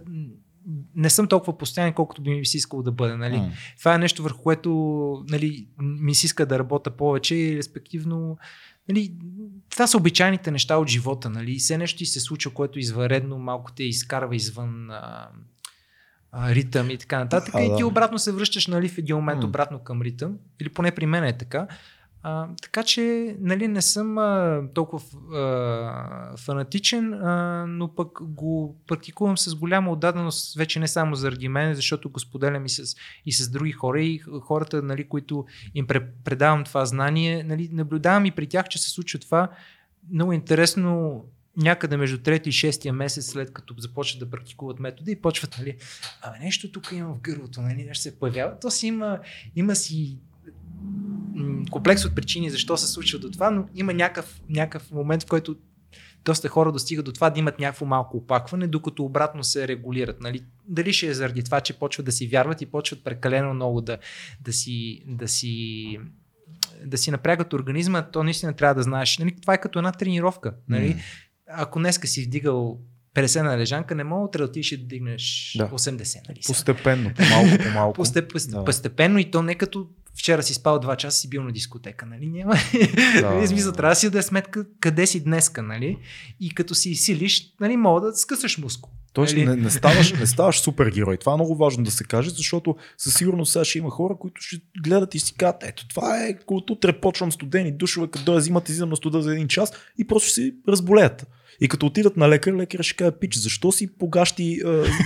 не 0.96 1.10
съм 1.10 1.28
толкова 1.28 1.58
постоянен, 1.58 1.94
колкото 1.94 2.22
би 2.22 2.30
ми 2.30 2.46
се 2.46 2.58
искало 2.58 2.84
да 2.84 2.92
бъда. 2.92 3.18
Нали? 3.18 3.38
М. 3.38 3.52
Това 3.80 3.96
е 3.96 3.98
нещо 3.98 4.24
върху 4.24 4.42
което 4.44 4.70
нали, 5.30 5.68
ми 5.80 6.16
се 6.16 6.26
иска 6.26 6.46
да 6.46 6.60
работя 6.60 6.92
повече 6.92 7.36
и 7.36 7.58
респективно 7.58 8.38
нали, 8.90 9.14
това 9.76 9.88
са 9.88 9.98
обичайните 9.98 10.52
неща 10.52 10.78
от 10.78 10.88
живота. 10.90 11.30
Нали? 11.30 11.56
Все 11.56 11.78
нещо 11.78 11.98
ти 11.98 12.06
се 12.06 12.20
случва, 12.20 12.52
което 12.52 12.80
извънредно 12.80 13.38
малко 13.38 13.72
те 13.72 13.84
изкарва 13.84 14.36
извън 14.36 14.92
а, 14.92 15.28
а, 16.32 16.56
ритъм 16.56 16.90
и 16.90 16.98
така 16.98 17.20
нататък. 17.20 17.56
А, 17.56 17.62
и 17.62 17.76
ти 17.76 17.82
да. 17.82 17.88
обратно 17.88 18.20
се 18.20 18.32
връщаш 18.32 18.68
нали, 18.68 18.90
в 18.90 18.98
един 18.98 19.16
момент 19.16 19.44
обратно 19.44 19.80
към 19.80 20.02
ритъм. 20.02 20.38
Или 20.62 20.70
поне 20.70 20.92
при 20.92 21.06
мен 21.06 21.24
е 21.24 21.38
така. 21.38 21.68
А, 22.28 22.48
така 22.62 22.84
че, 22.84 23.36
нали, 23.40 23.68
не 23.68 23.82
съм 23.82 24.18
а, 24.18 24.62
толкова 24.74 25.06
а, 25.34 26.38
фанатичен, 26.38 27.14
а, 27.14 27.66
но 27.68 27.96
пък 27.96 28.20
го 28.22 28.78
практикувам 28.88 29.38
с 29.38 29.56
голяма 29.56 29.92
отдаденост, 29.92 30.56
вече 30.56 30.80
не 30.80 30.88
само 30.88 31.16
заради 31.16 31.48
мен, 31.48 31.74
защото 31.74 32.10
го 32.10 32.20
споделям 32.20 32.66
и 32.66 32.70
с, 32.70 32.96
и 33.26 33.32
с 33.32 33.50
други 33.50 33.72
хора 33.72 34.02
и 34.02 34.20
хората, 34.42 34.82
нали, 34.82 35.08
които 35.08 35.46
им 35.76 35.88
предавам 36.24 36.64
това 36.64 36.86
знание, 36.86 37.44
нали, 37.44 37.70
наблюдавам 37.72 38.26
и 38.26 38.32
при 38.32 38.48
тях, 38.48 38.70
че 38.70 38.78
се 38.78 38.90
случва 38.90 39.20
това. 39.20 39.50
Много 40.12 40.34
интересно 40.34 41.24
някъде 41.58 41.98
между 41.98 42.18
трети 42.18 42.50
и 42.50 42.52
шестия 42.52 42.94
месец, 42.94 43.26
след 43.26 43.54
като 43.54 43.76
започват 43.78 44.20
да 44.20 44.30
практикуват 44.30 44.80
метода 44.80 45.12
и 45.12 45.22
почват, 45.22 45.56
нали, 45.60 45.78
абе 46.22 46.40
нещо 46.40 46.72
тук 46.72 46.92
има 46.92 47.14
в 47.14 47.20
гърлото, 47.20 47.62
нали, 47.62 47.84
нещо 47.84 48.02
се 48.02 48.20
появява. 48.20 48.60
То 48.60 48.72
си 48.72 48.88
има, 48.88 49.20
има 49.56 49.76
си 49.76 50.18
комплекс 51.72 52.06
от 52.06 52.16
причини 52.16 52.50
защо 52.50 52.78
се 52.78 52.88
случва 52.88 53.20
до 53.20 53.32
това, 53.32 53.52
но 53.52 53.66
има 53.76 53.94
някакъв, 53.94 54.42
някакъв 54.50 54.92
момент, 54.92 55.24
в 55.24 55.28
който 55.28 55.56
доста 56.26 56.48
хора 56.48 56.72
достигат 56.72 57.06
до 57.06 57.12
това 57.12 57.30
да 57.30 57.40
имат 57.40 57.60
някакво 57.60 57.86
малко 57.86 58.18
опакване, 58.18 58.68
докато 58.68 59.04
обратно 59.04 59.44
се 59.44 59.68
регулират. 59.68 60.22
Нали? 60.22 60.44
Дали 60.68 60.94
ще 60.94 61.08
е 61.08 61.14
заради 61.14 61.44
това, 61.44 61.62
че 61.62 61.80
почват 61.80 62.06
да 62.06 62.12
си 62.12 62.28
вярват 62.28 62.62
и 62.62 62.66
почват 62.66 63.04
прекалено 63.04 63.54
много 63.54 63.82
да, 63.82 63.98
да, 64.42 64.54
си, 64.54 65.04
да, 65.08 65.28
си, 65.28 66.00
да 66.86 66.98
си 66.98 67.12
напрягат 67.12 67.54
организма, 67.54 68.02
то 68.02 68.24
наистина 68.24 68.54
трябва 68.54 68.76
да 68.76 68.84
знаеш. 68.84 69.18
Нали? 69.18 69.36
Това 69.42 69.54
е 69.54 69.62
като 69.62 69.80
една 69.80 69.92
тренировка. 69.92 70.54
Нали? 70.70 70.94
Mm. 70.94 71.00
Ако 71.50 71.80
днеска 71.80 72.08
си 72.08 72.24
вдигал 72.24 72.80
50 73.16 73.42
на 73.42 73.58
лежанка, 73.58 73.96
не 73.96 74.04
мога 74.04 74.26
утре 74.26 74.40
да 74.40 74.46
отидеш 74.46 74.72
и 74.72 74.78
да 74.78 74.88
дигнеш 74.88 75.56
да. 75.58 75.70
80. 75.70 76.28
Нали? 76.28 76.40
Постепенно, 76.48 77.12
по-малко, 77.16 77.64
по-малко. 77.64 77.94
Постеп, 77.94 78.34
да. 78.48 78.66
Постепенно 78.66 79.20
и 79.20 79.32
то 79.32 79.42
не 79.42 79.56
като 79.56 79.88
вчера 80.18 80.44
си 80.44 80.54
спал 80.54 80.80
2 80.80 80.98
часа 80.98 81.18
си 81.18 81.30
бил 81.30 81.44
на 81.44 81.52
дискотека, 81.52 82.06
нали? 82.06 82.28
Няма. 82.28 82.56
Да. 83.22 83.48
Смисъл, 83.48 83.72
трябва 83.72 83.92
да 83.92 83.96
си 83.96 84.10
да 84.10 84.20
е 84.20 84.22
сметка 84.22 84.66
къде 84.80 85.08
си 85.08 85.24
днеска, 85.24 85.62
нали? 85.62 85.98
И 86.40 86.54
като 86.54 86.76
си 86.76 86.96
силиш, 86.96 87.54
нали, 87.60 87.78
мога 87.78 88.02
да 88.02 88.18
скъсаш 88.18 88.58
мускул. 88.58 88.92
Тоест 89.16 89.34
нали? 89.34 89.46
не, 89.46 89.56
не, 89.56 89.70
ставаш, 89.70 90.14
не 90.14 90.26
ставаш 90.26 90.60
супергерой. 90.60 91.18
Това 91.18 91.32
е 91.32 91.36
много 91.36 91.56
важно 91.56 91.84
да 91.84 91.92
се 91.92 92.04
каже, 92.04 92.30
защото 92.30 92.76
със 92.98 93.14
сигурност 93.14 93.52
сега 93.52 93.66
ще 93.66 93.78
има 93.78 93.90
хора, 93.90 94.16
които 94.20 94.42
ще 94.42 94.58
гледат 94.84 95.16
и 95.16 95.20
си 95.20 95.34
казват, 95.34 95.64
ето 95.64 95.88
това 95.88 96.24
е, 96.24 96.38
когато 96.46 96.74
утре 96.74 97.00
почвам 97.00 97.32
студени 97.32 97.72
душове, 97.72 98.08
като 98.08 98.32
да 98.32 98.38
взимат 98.38 98.70
излизам 98.70 98.90
на 98.90 98.96
студа 98.96 99.22
за 99.22 99.34
един 99.34 99.48
час 99.48 99.72
и 99.98 100.08
просто 100.08 100.30
ще 100.30 100.34
си 100.34 100.56
разболеят. 100.68 101.28
И 101.62 101.68
като 101.68 101.86
отидат 101.86 102.18
на 102.18 102.30
лекар, 102.30 102.54
лекар 102.54 102.84
ще 102.84 102.96
каже, 102.96 103.12
пич, 103.22 103.36
защо 103.36 103.72
си 103.72 103.98
погащи 103.98 104.62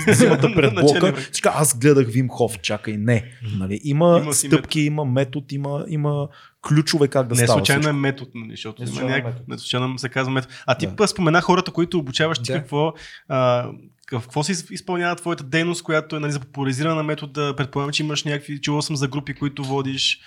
е, 0.07 0.13
зимата 0.13 0.51
пред 0.55 0.75
блока? 0.75 1.15
Ще 1.33 1.41
каже, 1.41 1.55
аз 1.57 1.79
гледах 1.79 2.07
Вим 2.07 2.29
Хоф, 2.29 2.59
чакай, 2.59 2.97
не. 2.97 3.25
Нали? 3.57 3.79
Има, 3.83 4.19
има 4.23 4.33
стъпки, 4.33 4.81
има 4.81 5.05
метод, 5.05 5.45
има, 5.51 5.85
има 5.87 6.27
ключове 6.67 7.07
как 7.07 7.27
да 7.27 7.35
не 7.35 7.43
става. 7.43 7.59
Не 7.59 7.65
случайно 7.65 7.89
е 7.89 7.93
метод, 7.93 8.31
нали, 8.35 8.51
защото 8.51 8.81
не, 8.81 8.87
случайно, 8.87 9.09
някак... 9.09 9.47
не 9.47 9.57
случайно 9.57 9.99
се 9.99 10.09
казва 10.09 10.33
метод. 10.33 10.53
А 10.65 10.75
ти 10.75 10.87
да. 10.87 11.07
спомена 11.07 11.41
хората, 11.41 11.71
които 11.71 11.97
обучаваш 11.97 12.39
ти 12.39 12.51
да. 12.51 12.57
какво, 12.57 12.93
а, 13.27 13.69
какво 14.05 14.43
се 14.43 14.65
изпълнява 14.73 15.15
твоята 15.15 15.43
дейност, 15.43 15.83
която 15.83 16.15
е 16.15 16.19
нали, 16.19 16.31
за 16.31 16.39
популяризирана 16.39 17.03
метода? 17.03 17.55
Предполагам, 17.57 17.91
че 17.91 18.03
имаш 18.03 18.23
някакви, 18.23 18.61
чувал 18.61 18.81
съм 18.81 18.95
за 18.95 19.07
групи, 19.07 19.33
които 19.33 19.63
водиш. 19.63 20.19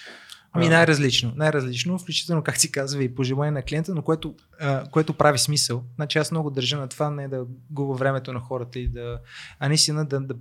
Ами 0.53 0.68
най-различно, 0.68 1.32
най-различно, 1.36 1.98
включително 1.98 2.42
как 2.42 2.57
си 2.57 2.72
казва 2.72 3.05
и 3.05 3.14
пожелание 3.14 3.50
на 3.50 3.62
клиента, 3.62 3.94
но 3.94 4.03
което, 4.03 4.34
а, 4.61 4.84
което 4.90 5.14
прави 5.14 5.38
смисъл. 5.38 5.84
Значи 5.94 6.18
аз 6.18 6.30
много 6.30 6.50
държа 6.50 6.76
на 6.76 6.88
това, 6.88 7.11
не 7.11 7.28
да 7.28 7.44
губя 7.70 7.94
времето 7.94 8.32
на 8.32 8.40
хората 8.40 8.78
и 8.78 8.88
да, 8.88 9.18
а 9.59 9.68
наистина 9.68 10.07
да, 10.07 10.20
да 10.20 10.34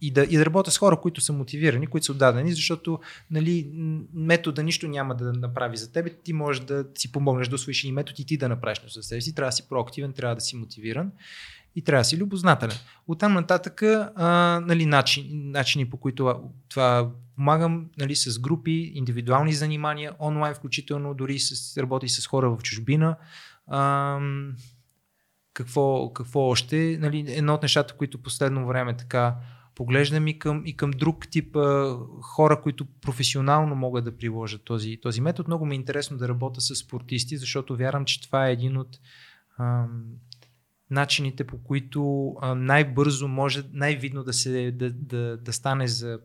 и 0.00 0.10
да, 0.10 0.22
и 0.22 0.36
да 0.36 0.46
работя 0.46 0.70
с 0.70 0.78
хора, 0.78 1.00
които 1.00 1.20
са 1.20 1.32
мотивирани, 1.32 1.86
които 1.86 2.04
са 2.04 2.12
отдадени, 2.12 2.52
защото 2.52 3.00
нали, 3.30 3.70
метода 4.14 4.62
нищо 4.62 4.88
няма 4.88 5.14
да 5.14 5.32
направи 5.32 5.76
за 5.76 5.92
теб. 5.92 6.08
Ти 6.24 6.32
можеш 6.32 6.64
да 6.64 6.84
си 6.94 7.12
помогнеш 7.12 7.48
да 7.48 7.54
освоиш 7.54 7.84
и 7.84 7.92
метод 7.92 8.14
и 8.18 8.26
ти 8.26 8.36
да 8.36 8.48
направиш 8.48 8.80
нещо 8.80 9.00
за 9.00 9.02
себе 9.02 9.20
си. 9.20 9.34
Трябва 9.34 9.48
да 9.48 9.56
си 9.56 9.68
проактивен, 9.68 10.12
трябва 10.12 10.34
да 10.34 10.40
си 10.40 10.56
мотивиран 10.56 11.12
и 11.74 11.82
трябва 11.82 12.00
да 12.00 12.04
си 12.04 12.16
любознателен. 12.16 12.76
От 13.08 13.18
там 13.18 13.34
нататък 13.34 13.82
а, 13.82 14.60
нали, 14.66 14.86
начин, 14.86 15.26
начини 15.30 15.90
по 15.90 15.96
които 15.96 16.40
това 16.68 17.10
помагам 17.36 17.86
нали, 17.98 18.16
с 18.16 18.38
групи, 18.38 18.92
индивидуални 18.94 19.52
занимания, 19.52 20.12
онлайн 20.20 20.54
включително, 20.54 21.14
дори 21.14 21.38
с, 21.38 21.76
работи 21.76 22.08
с 22.08 22.26
хора 22.26 22.50
в 22.50 22.62
чужбина. 22.62 23.16
А, 23.66 24.18
какво, 25.54 26.12
какво 26.12 26.40
още? 26.40 26.98
Нали, 27.00 27.24
едно 27.28 27.54
от 27.54 27.62
нещата, 27.62 27.94
които 27.94 28.22
последно 28.22 28.66
време 28.66 28.96
така 28.96 29.36
поглеждам 29.74 30.26
и 30.26 30.38
към, 30.38 30.62
и 30.66 30.76
към 30.76 30.90
друг 30.90 31.28
тип 31.30 31.56
а, 31.56 31.96
хора, 32.22 32.60
които 32.62 32.86
професионално 33.00 33.74
могат 33.74 34.04
да 34.04 34.16
приложат 34.16 34.62
този, 34.64 34.96
този 35.02 35.20
метод. 35.20 35.46
Много 35.46 35.66
ми 35.66 35.74
е 35.74 35.76
интересно 35.76 36.16
да 36.16 36.28
работя 36.28 36.60
с 36.60 36.74
спортисти, 36.74 37.36
защото 37.36 37.76
вярвам, 37.76 38.04
че 38.04 38.22
това 38.22 38.48
е 38.48 38.52
един 38.52 38.76
от 38.76 38.98
начините, 40.94 41.44
по 41.44 41.58
които 41.58 42.32
най-бързо 42.56 43.28
може, 43.28 43.62
най-видно 43.72 44.24
да, 44.24 44.32
се, 44.32 44.72
да, 44.72 44.90
да, 44.90 45.36
да 45.36 45.52
стане 45.52 45.88
за 45.88 46.18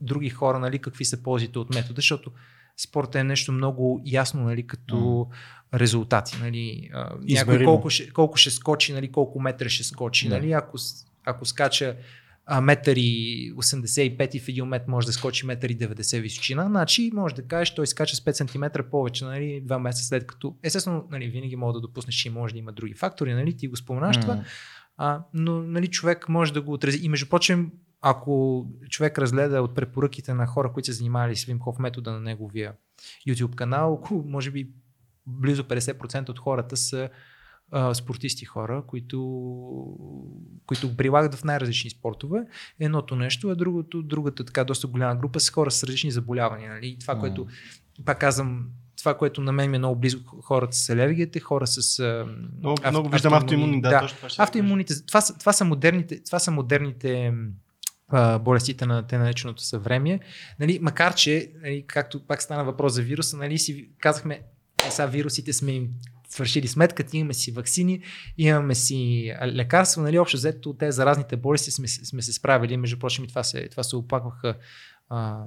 други 0.00 0.30
хора, 0.30 0.58
нали, 0.58 0.78
какви 0.78 1.04
са 1.04 1.22
ползите 1.22 1.58
от 1.58 1.74
метода, 1.74 1.96
защото 1.96 2.32
спорта 2.76 3.20
е 3.20 3.24
нещо 3.24 3.52
много 3.52 4.02
ясно, 4.04 4.42
нали, 4.42 4.66
като 4.66 4.96
mm. 4.96 5.28
резултати. 5.74 6.36
Нали, 6.40 6.90
някой 7.22 7.64
колко 7.64 7.90
ще, 7.90 8.10
колко 8.10 8.36
ще 8.36 8.50
скочи, 8.50 8.92
нали, 8.92 9.12
колко 9.12 9.40
метра 9.40 9.68
ще 9.68 9.84
скочи. 9.84 10.28
Нали, 10.28 10.52
ако, 10.52 10.78
ако 11.24 11.44
скача 11.44 11.96
а, 12.52 12.60
метър 12.60 12.96
и 12.96 13.52
85 13.56 14.34
и 14.34 14.40
в 14.40 14.48
един 14.48 14.64
метр 14.64 14.84
може 14.90 15.06
да 15.06 15.12
скочи 15.12 15.46
метър 15.46 15.68
и 15.68 15.78
90 15.78 16.20
височина, 16.20 16.66
значи 16.66 17.10
може 17.14 17.34
да 17.34 17.42
кажеш, 17.42 17.74
той 17.74 17.86
скача 17.86 18.16
с 18.16 18.20
5 18.20 18.32
см 18.32 18.90
повече, 18.90 19.24
нали, 19.24 19.60
два 19.64 19.78
месеца 19.78 20.06
след 20.06 20.26
като. 20.26 20.56
Естествено, 20.62 21.08
нали, 21.10 21.28
винаги 21.28 21.56
мога 21.56 21.72
да 21.72 21.80
допуснеш, 21.80 22.14
че 22.14 22.30
може 22.30 22.54
да 22.54 22.58
има 22.58 22.72
други 22.72 22.94
фактори, 22.94 23.34
нали, 23.34 23.56
ти 23.56 23.68
го 23.68 23.76
споменаш 23.76 24.16
mm. 24.16 24.20
това, 24.20 24.44
а, 24.96 25.22
но 25.34 25.62
нали, 25.62 25.88
човек 25.88 26.28
може 26.28 26.52
да 26.52 26.62
го 26.62 26.72
отрази. 26.72 26.98
И 27.02 27.08
между 27.08 27.28
прочим, 27.28 27.72
ако 28.00 28.66
човек 28.88 29.18
разгледа 29.18 29.62
от 29.62 29.74
препоръките 29.74 30.34
на 30.34 30.46
хора, 30.46 30.72
които 30.72 30.86
се 30.86 30.92
занимавали 30.92 31.36
с 31.36 31.44
Вимхов 31.44 31.78
метода 31.78 32.12
на 32.12 32.20
неговия 32.20 32.72
YouTube 33.28 33.54
канал, 33.54 34.02
може 34.26 34.50
би 34.50 34.70
близо 35.26 35.64
50% 35.64 36.28
от 36.28 36.38
хората 36.38 36.76
са 36.76 37.08
а, 37.70 37.94
спортисти 37.94 38.44
хора, 38.44 38.82
които, 38.86 39.18
които 40.66 40.96
прилагат 40.96 41.34
в 41.34 41.44
най-различни 41.44 41.90
спортове. 41.90 42.46
Едното 42.80 43.16
нещо, 43.16 43.48
а 43.48 43.54
другото, 43.54 44.02
другата 44.02 44.44
така 44.44 44.64
доста 44.64 44.86
голяма 44.86 45.16
група 45.16 45.40
са 45.40 45.52
хора 45.52 45.70
с 45.70 45.84
различни 45.84 46.10
заболявания. 46.10 46.72
Нали? 46.72 46.96
Това, 47.00 47.16
mm. 47.16 47.20
което, 47.20 47.46
пак 48.04 48.18
казвам, 48.18 48.66
това, 48.98 49.14
което 49.14 49.40
на 49.40 49.52
мен 49.52 49.70
ми 49.70 49.76
е 49.76 49.78
много 49.78 50.00
близко, 50.00 50.42
хората 50.42 50.76
с 50.76 50.90
алергията, 50.90 51.40
хора 51.40 51.66
с... 51.66 51.98
Много, 52.58 52.76
ав, 52.82 52.90
много 52.90 53.08
виждам 53.08 53.32
автоимунни, 53.32 53.80
да, 53.80 53.90
да 53.90 54.00
точно 54.00 54.28
това 54.28 54.44
автоимуните, 54.44 55.06
това, 55.06 55.20
са, 55.20 55.38
това, 55.38 55.52
са 55.52 55.64
модерните, 55.64 56.22
това 56.24 56.38
са 56.38 56.50
модерните 56.50 57.34
а, 58.08 58.38
болестите 58.38 58.86
на 58.86 59.06
те 59.06 59.18
нареченото 59.18 59.62
съвремие. 59.62 60.20
Нали, 60.60 60.78
макар, 60.82 61.14
че, 61.14 61.52
нали, 61.62 61.84
както 61.86 62.26
пак 62.26 62.42
стана 62.42 62.64
въпрос 62.64 62.92
за 62.92 63.02
вируса, 63.02 63.36
нали, 63.36 63.58
си 63.58 63.88
казахме, 63.98 64.40
е, 64.86 64.90
сега 64.90 65.06
вирусите 65.06 65.52
сме 65.52 65.72
им 65.72 65.88
свършили 66.30 66.68
сметката, 66.68 67.16
имаме 67.16 67.34
си 67.34 67.52
вакцини, 67.52 68.02
имаме 68.38 68.74
си 68.74 69.32
лекарства, 69.46 70.02
нали, 70.02 70.18
общо 70.18 70.36
взето 70.36 70.74
те 70.74 70.92
заразните 70.92 71.36
болести 71.36 71.70
сме, 71.70 71.88
сме 71.88 72.22
се 72.22 72.32
справили, 72.32 72.76
между 72.76 72.98
прочим 72.98 73.24
и 73.24 73.28
това 73.28 73.42
се, 73.42 73.68
това 73.68 73.82
се 73.82 73.96
опакваха 73.96 74.54
а, 75.10 75.44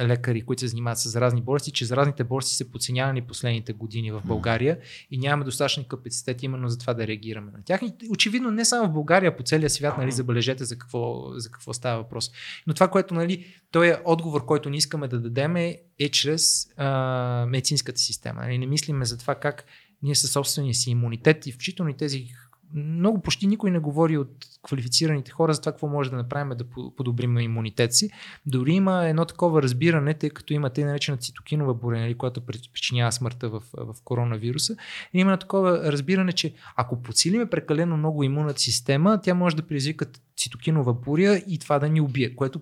лекари, 0.00 0.42
които 0.42 0.60
се 0.60 0.68
занимават 0.68 0.98
с 0.98 1.08
заразни 1.08 1.42
болести, 1.42 1.70
че 1.70 1.84
заразните 1.84 2.24
болести 2.24 2.54
са 2.54 2.70
подценявани 2.70 3.22
последните 3.22 3.72
години 3.72 4.12
в 4.12 4.22
България 4.24 4.78
и 5.10 5.18
нямаме 5.18 5.44
достатъчно 5.44 5.84
капацитет 5.84 6.42
именно 6.42 6.68
за 6.68 6.78
това 6.78 6.94
да 6.94 7.06
реагираме 7.06 7.52
на 7.52 7.64
тях. 7.64 7.82
И, 7.82 7.92
очевидно 8.10 8.50
не 8.50 8.64
само 8.64 8.88
в 8.88 8.92
България, 8.92 9.30
а 9.30 9.36
по 9.36 9.42
целия 9.42 9.70
свят, 9.70 9.98
нали, 9.98 10.12
забележете 10.12 10.64
за 10.64 10.78
какво, 10.78 11.30
за 11.36 11.50
какво 11.50 11.72
става 11.72 12.02
въпрос. 12.02 12.30
Но 12.66 12.74
това, 12.74 12.88
което, 12.88 13.14
нали, 13.14 13.46
той 13.70 13.88
е 13.88 13.96
отговор, 14.04 14.44
който 14.44 14.70
не 14.70 14.76
искаме 14.76 15.08
да 15.08 15.20
дадем 15.20 15.56
е, 15.56 15.80
е 15.98 16.08
чрез 16.08 16.68
а, 16.76 17.46
медицинската 17.48 18.00
система. 18.00 18.40
Нали, 18.40 18.58
не 18.58 18.66
мислиме 18.66 19.04
за 19.04 19.18
това 19.18 19.34
как 19.34 19.64
ние 20.02 20.14
със 20.14 20.32
собствения 20.32 20.74
си 20.74 20.90
имунитет 20.90 21.46
и 21.46 21.52
включително 21.52 21.90
и 21.90 21.96
тези 21.96 22.26
много 22.74 23.22
почти 23.22 23.46
никой 23.46 23.70
не 23.70 23.78
говори 23.78 24.18
от 24.18 24.30
квалифицираните 24.62 25.30
хора 25.30 25.54
за 25.54 25.60
това 25.60 25.72
какво 25.72 25.88
може 25.88 26.10
да 26.10 26.16
направим 26.16 26.56
да 26.56 26.64
подобрим 26.96 27.38
имунитет 27.38 27.94
си. 27.94 28.10
Дори 28.46 28.72
има 28.72 29.08
едно 29.08 29.24
такова 29.24 29.62
разбиране, 29.62 30.14
тъй 30.14 30.30
като 30.30 30.52
има 30.52 30.70
тъй 30.70 30.84
наречена 30.84 31.16
цитокинова 31.16 31.74
буря, 31.74 32.00
нали, 32.00 32.14
която 32.14 32.40
причинява 32.46 33.12
смъртта 33.12 33.48
в, 33.48 33.62
в 33.76 33.94
коронавируса. 34.04 34.76
И 35.14 35.18
има 35.18 35.36
такова 35.36 35.92
разбиране, 35.92 36.32
че 36.32 36.54
ако 36.76 37.02
подсилиме 37.02 37.50
прекалено 37.50 37.96
много 37.96 38.22
имунната 38.22 38.60
система, 38.60 39.20
тя 39.22 39.34
може 39.34 39.56
да 39.56 39.62
предизвика 39.62 40.06
цитокинова 40.36 40.94
буря 40.94 41.42
и 41.48 41.58
това 41.58 41.78
да 41.78 41.88
ни 41.88 42.00
убие, 42.00 42.34
което 42.34 42.60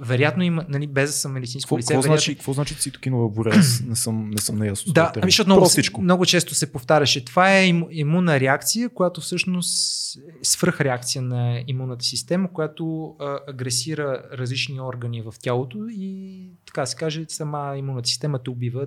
вероятно 0.00 0.42
има, 0.42 0.64
нали, 0.68 0.86
без 0.86 1.10
да 1.10 1.14
съм 1.14 1.32
медицинско 1.32 1.66
Какво, 1.66 1.78
лице. 1.78 1.86
какво, 1.86 2.02
вероятно... 2.02 2.16
значи, 2.16 2.34
какво 2.34 2.52
значи 2.52 2.74
цитокинова 2.74 3.28
буря? 3.28 3.50
Аз 3.50 3.80
не 3.80 3.96
съм, 3.96 4.30
не 4.30 4.40
съм 4.40 4.58
неясно. 4.58 4.90
с 4.90 4.92
Да, 4.92 5.12
ами, 5.16 5.30
защото 5.30 5.48
много, 5.48 5.60
Простичко. 5.62 6.00
много 6.02 6.26
често 6.26 6.54
се 6.54 6.72
повтаряше. 6.72 7.24
Това 7.24 7.52
е 7.52 7.66
иму- 7.66 7.88
имунна 7.90 8.40
реакция, 8.40 8.88
която 8.88 9.20
всъщност 9.20 9.72
е 10.16 10.20
свръхреакция 10.42 11.22
на 11.22 11.62
имунната 11.66 12.04
система, 12.04 12.52
която 12.52 12.84
а, 13.18 13.38
агресира 13.48 14.22
различни 14.32 14.80
органи 14.80 15.22
в 15.22 15.34
тялото 15.42 15.78
и 15.90 16.28
така 16.66 16.86
се 16.86 16.96
каже, 16.96 17.24
сама 17.28 17.74
имунната 17.76 18.08
система 18.08 18.38
те 18.38 18.50
убива, 18.50 18.86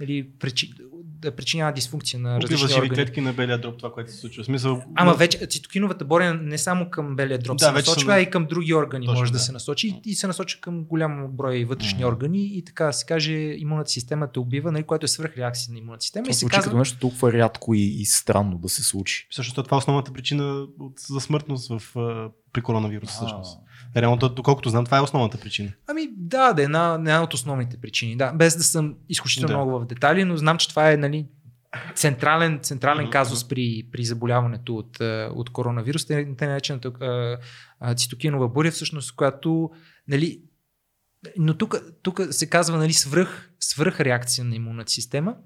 нали, 0.00 0.28
причи, 0.32 0.72
да 1.04 1.30
причинява 1.32 1.72
дисфункция 1.72 2.20
на 2.20 2.36
Убива 2.36 2.52
различни 2.52 2.76
органи. 2.76 2.94
клетки 2.94 3.20
на 3.20 3.32
белия 3.32 3.58
дроб, 3.58 3.76
това, 3.76 3.92
което 3.92 4.12
се 4.12 4.16
случва. 4.16 4.44
Смисъл, 4.44 4.82
Ама 4.94 5.14
вече 5.14 5.46
цитокиновата 5.46 6.04
боря 6.04 6.34
не 6.34 6.58
само 6.58 6.90
към 6.90 7.16
белия 7.16 7.38
дроб 7.38 7.58
Да, 7.58 7.64
се 7.64 7.72
насочва, 7.72 8.02
са- 8.02 8.12
а 8.12 8.20
и 8.20 8.30
към 8.30 8.46
други 8.46 8.74
органи 8.74 9.06
Точно, 9.06 9.20
може 9.20 9.32
да. 9.32 9.38
да. 9.38 9.42
се 9.42 9.52
насочи 9.52 10.00
и 10.04 10.14
се 10.14 10.26
насочва 10.26 10.39
към 10.60 10.84
голям 10.84 11.28
брой 11.30 11.64
вътрешни 11.64 11.98
Мгм. 11.98 12.08
органи 12.08 12.44
и 12.44 12.64
така 12.64 12.84
да 12.84 12.92
се 12.92 13.06
каже 13.06 13.32
имунната 13.32 13.90
система 13.90 14.32
те 14.32 14.38
убива, 14.38 14.72
нали, 14.72 14.82
което 14.82 15.04
е 15.04 15.08
свръхреакция 15.08 15.72
на 15.72 15.78
имунната 15.78 16.02
система. 16.02 16.24
Това 16.24 16.30
и 16.30 16.34
се 16.34 16.38
звучи 16.38 16.54
казва, 16.56 16.70
като 16.70 16.78
нещо 16.78 16.98
толкова 16.98 17.32
рядко 17.32 17.74
и, 17.74 17.80
и 17.80 18.04
странно 18.04 18.58
да 18.58 18.68
се 18.68 18.82
случи. 18.82 19.26
Всъщност 19.30 19.64
това 19.64 19.74
е 19.74 19.78
основната 19.78 20.12
причина 20.12 20.66
от, 20.78 20.92
за 20.98 21.20
смъртност 21.20 21.68
в, 21.68 21.96
при 22.52 22.62
коронавируса. 22.62 23.12
Всъщност. 23.12 23.60
Реално, 23.96 24.18
то- 24.18 24.28
доколкото 24.28 24.68
знам, 24.70 24.84
това 24.84 24.98
е 24.98 25.00
основната 25.00 25.38
причина. 25.38 25.72
Ами 25.86 26.08
да, 26.16 26.52
да 26.52 26.62
е 26.62 26.64
една, 26.64 26.94
една 26.94 27.22
от 27.22 27.34
основните 27.34 27.76
причини. 27.76 28.16
Да, 28.16 28.32
без 28.32 28.56
да 28.56 28.62
съм 28.62 28.94
изключително 29.08 29.48
Да. 29.48 29.54
много 29.54 29.80
в 29.80 29.86
детали, 29.86 30.24
но 30.24 30.36
знам, 30.36 30.58
че 30.58 30.68
това 30.68 30.92
е 30.92 30.96
нали, 30.96 31.26
централен, 31.94 32.58
централен 32.62 33.10
казус 33.10 33.48
при, 33.48 33.88
при 33.92 34.04
заболяването 34.04 34.76
от, 34.76 35.00
от 35.34 35.50
коронавирус, 35.50 36.06
те, 36.06 36.28
наречената 36.40 36.92
цитокинова 37.96 38.48
буря, 38.48 38.70
всъщност, 38.70 39.16
която 39.16 39.70
нали, 40.10 40.40
но 41.36 41.54
тук, 42.02 42.20
се 42.30 42.50
казва 42.50 42.78
нали, 42.78 42.92
свръх, 42.92 43.50
свръх 43.60 44.00
реакция 44.00 44.44
на 44.44 44.56
имунната 44.56 44.92
система, 44.92 45.36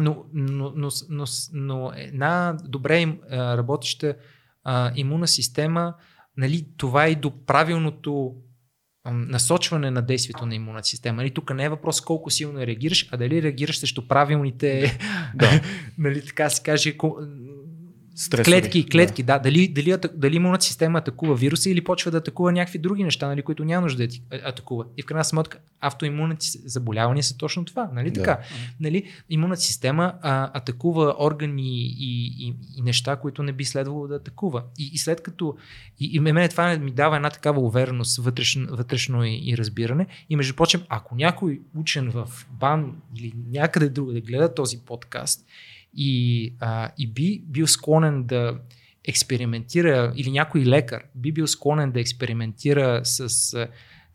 но, 0.00 0.24
но, 0.32 0.72
но, 0.76 0.90
но, 1.08 1.24
но 1.52 1.92
една 1.96 2.56
добре 2.64 3.16
работеща 3.30 4.16
а, 4.64 4.92
имунна 4.94 5.28
система, 5.28 5.94
нали, 6.36 6.66
това 6.76 7.06
е 7.06 7.10
и 7.10 7.14
до 7.14 7.44
правилното 7.44 8.34
насочване 9.12 9.90
на 9.90 10.02
действието 10.02 10.46
на 10.46 10.54
имунната 10.54 10.88
система. 10.88 11.16
Нали, 11.16 11.30
тук 11.30 11.54
не 11.54 11.64
е 11.64 11.68
въпрос 11.68 12.00
колко 12.00 12.30
силно 12.30 12.66
реагираш, 12.66 13.08
а 13.12 13.16
дали 13.16 13.42
реагираш 13.42 13.78
срещу 13.78 14.08
правилните, 14.08 14.98
Да. 15.34 15.62
нали, 15.98 16.26
така 16.26 16.50
се 16.50 16.62
каже, 16.62 16.96
Стресови, 18.18 18.44
клетки, 18.52 18.86
клетки, 18.88 19.22
да. 19.22 19.38
Дали, 19.38 19.68
дали, 19.68 19.90
ата- 19.90 20.10
дали 20.14 20.36
имунната 20.36 20.64
система 20.64 20.98
атакува 20.98 21.34
вируса 21.34 21.70
или 21.70 21.84
почва 21.84 22.10
да 22.10 22.16
атакува 22.16 22.52
някакви 22.52 22.78
други 22.78 23.04
неща, 23.04 23.26
нали, 23.28 23.42
които 23.42 23.64
няма 23.64 23.82
нужда 23.82 24.02
да 24.02 24.08
ти 24.08 24.22
атакува. 24.44 24.84
И 24.96 25.02
в 25.02 25.06
крайна 25.06 25.24
сметка 25.24 25.58
автоимунните 25.80 26.46
заболявания 26.64 27.22
са 27.24 27.36
точно 27.36 27.64
това. 27.64 27.90
Нали, 27.92 28.10
Да. 28.10 28.20
така? 28.22 28.38
Нали, 28.80 29.04
имунната 29.30 29.60
система 29.60 30.14
а, 30.22 30.50
атакува 30.58 31.14
органи 31.18 31.80
и, 31.80 32.26
и, 32.38 32.54
и 32.76 32.82
неща, 32.82 33.16
които 33.16 33.42
не 33.42 33.52
би 33.52 33.64
следвало 33.64 34.08
да 34.08 34.14
атакува. 34.14 34.62
И, 34.78 34.90
и 34.92 34.98
след 34.98 35.22
като. 35.22 35.56
И, 36.00 36.10
и 36.12 36.20
мене 36.20 36.48
това 36.48 36.76
ми 36.76 36.90
дава 36.90 37.16
една 37.16 37.30
такава 37.30 37.60
увереност, 37.60 38.16
вътрешно, 38.16 38.66
вътрешно 38.70 39.24
и, 39.24 39.40
и 39.44 39.58
разбиране. 39.58 40.06
И 40.30 40.36
между 40.36 40.54
прочим, 40.54 40.82
ако 40.88 41.14
някой 41.14 41.60
учен 41.76 42.10
в 42.10 42.46
БАН 42.50 42.96
или 43.16 43.32
някъде 43.50 43.88
друго 43.88 44.12
да 44.12 44.20
гледа 44.20 44.54
този 44.54 44.78
подкаст 44.78 45.46
и, 45.96 46.54
а, 46.60 46.90
и 46.98 47.12
би 47.12 47.42
бил 47.46 47.66
склонен 47.66 48.24
да 48.24 48.58
експериментира, 49.04 50.12
или 50.16 50.30
някой 50.30 50.64
лекар 50.64 51.02
би 51.14 51.32
бил 51.32 51.46
склонен 51.46 51.92
да 51.92 52.00
експериментира 52.00 53.00
с, 53.04 53.28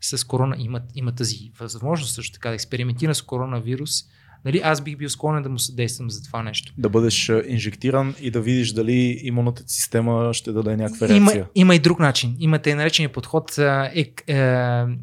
с 0.00 0.24
корона, 0.24 0.56
има, 0.58 0.80
има 0.94 1.14
тази 1.14 1.36
възможност 1.60 2.14
също 2.14 2.32
така 2.32 2.48
да 2.48 2.54
експериментира 2.54 3.14
с 3.14 3.22
коронавирус, 3.22 4.04
нали, 4.44 4.60
аз 4.64 4.80
бих 4.80 4.96
бил 4.96 5.08
склонен 5.08 5.42
да 5.42 5.48
му 5.48 5.58
съдействам 5.58 6.10
за 6.10 6.22
това 6.22 6.42
нещо. 6.42 6.72
Да 6.78 6.88
бъдеш 6.88 7.30
инжектиран 7.46 8.14
и 8.20 8.30
да 8.30 8.40
видиш 8.40 8.72
дали 8.72 9.20
имунната 9.22 9.62
система 9.66 10.34
ще 10.34 10.52
даде 10.52 10.76
някаква 10.76 11.06
Има, 11.06 11.14
реакция. 11.14 11.48
има 11.54 11.74
и 11.74 11.78
друг 11.78 11.98
начин. 11.98 12.36
Има 12.38 12.58
тъй 12.58 12.74
наречения 12.74 13.12
подход 13.12 13.58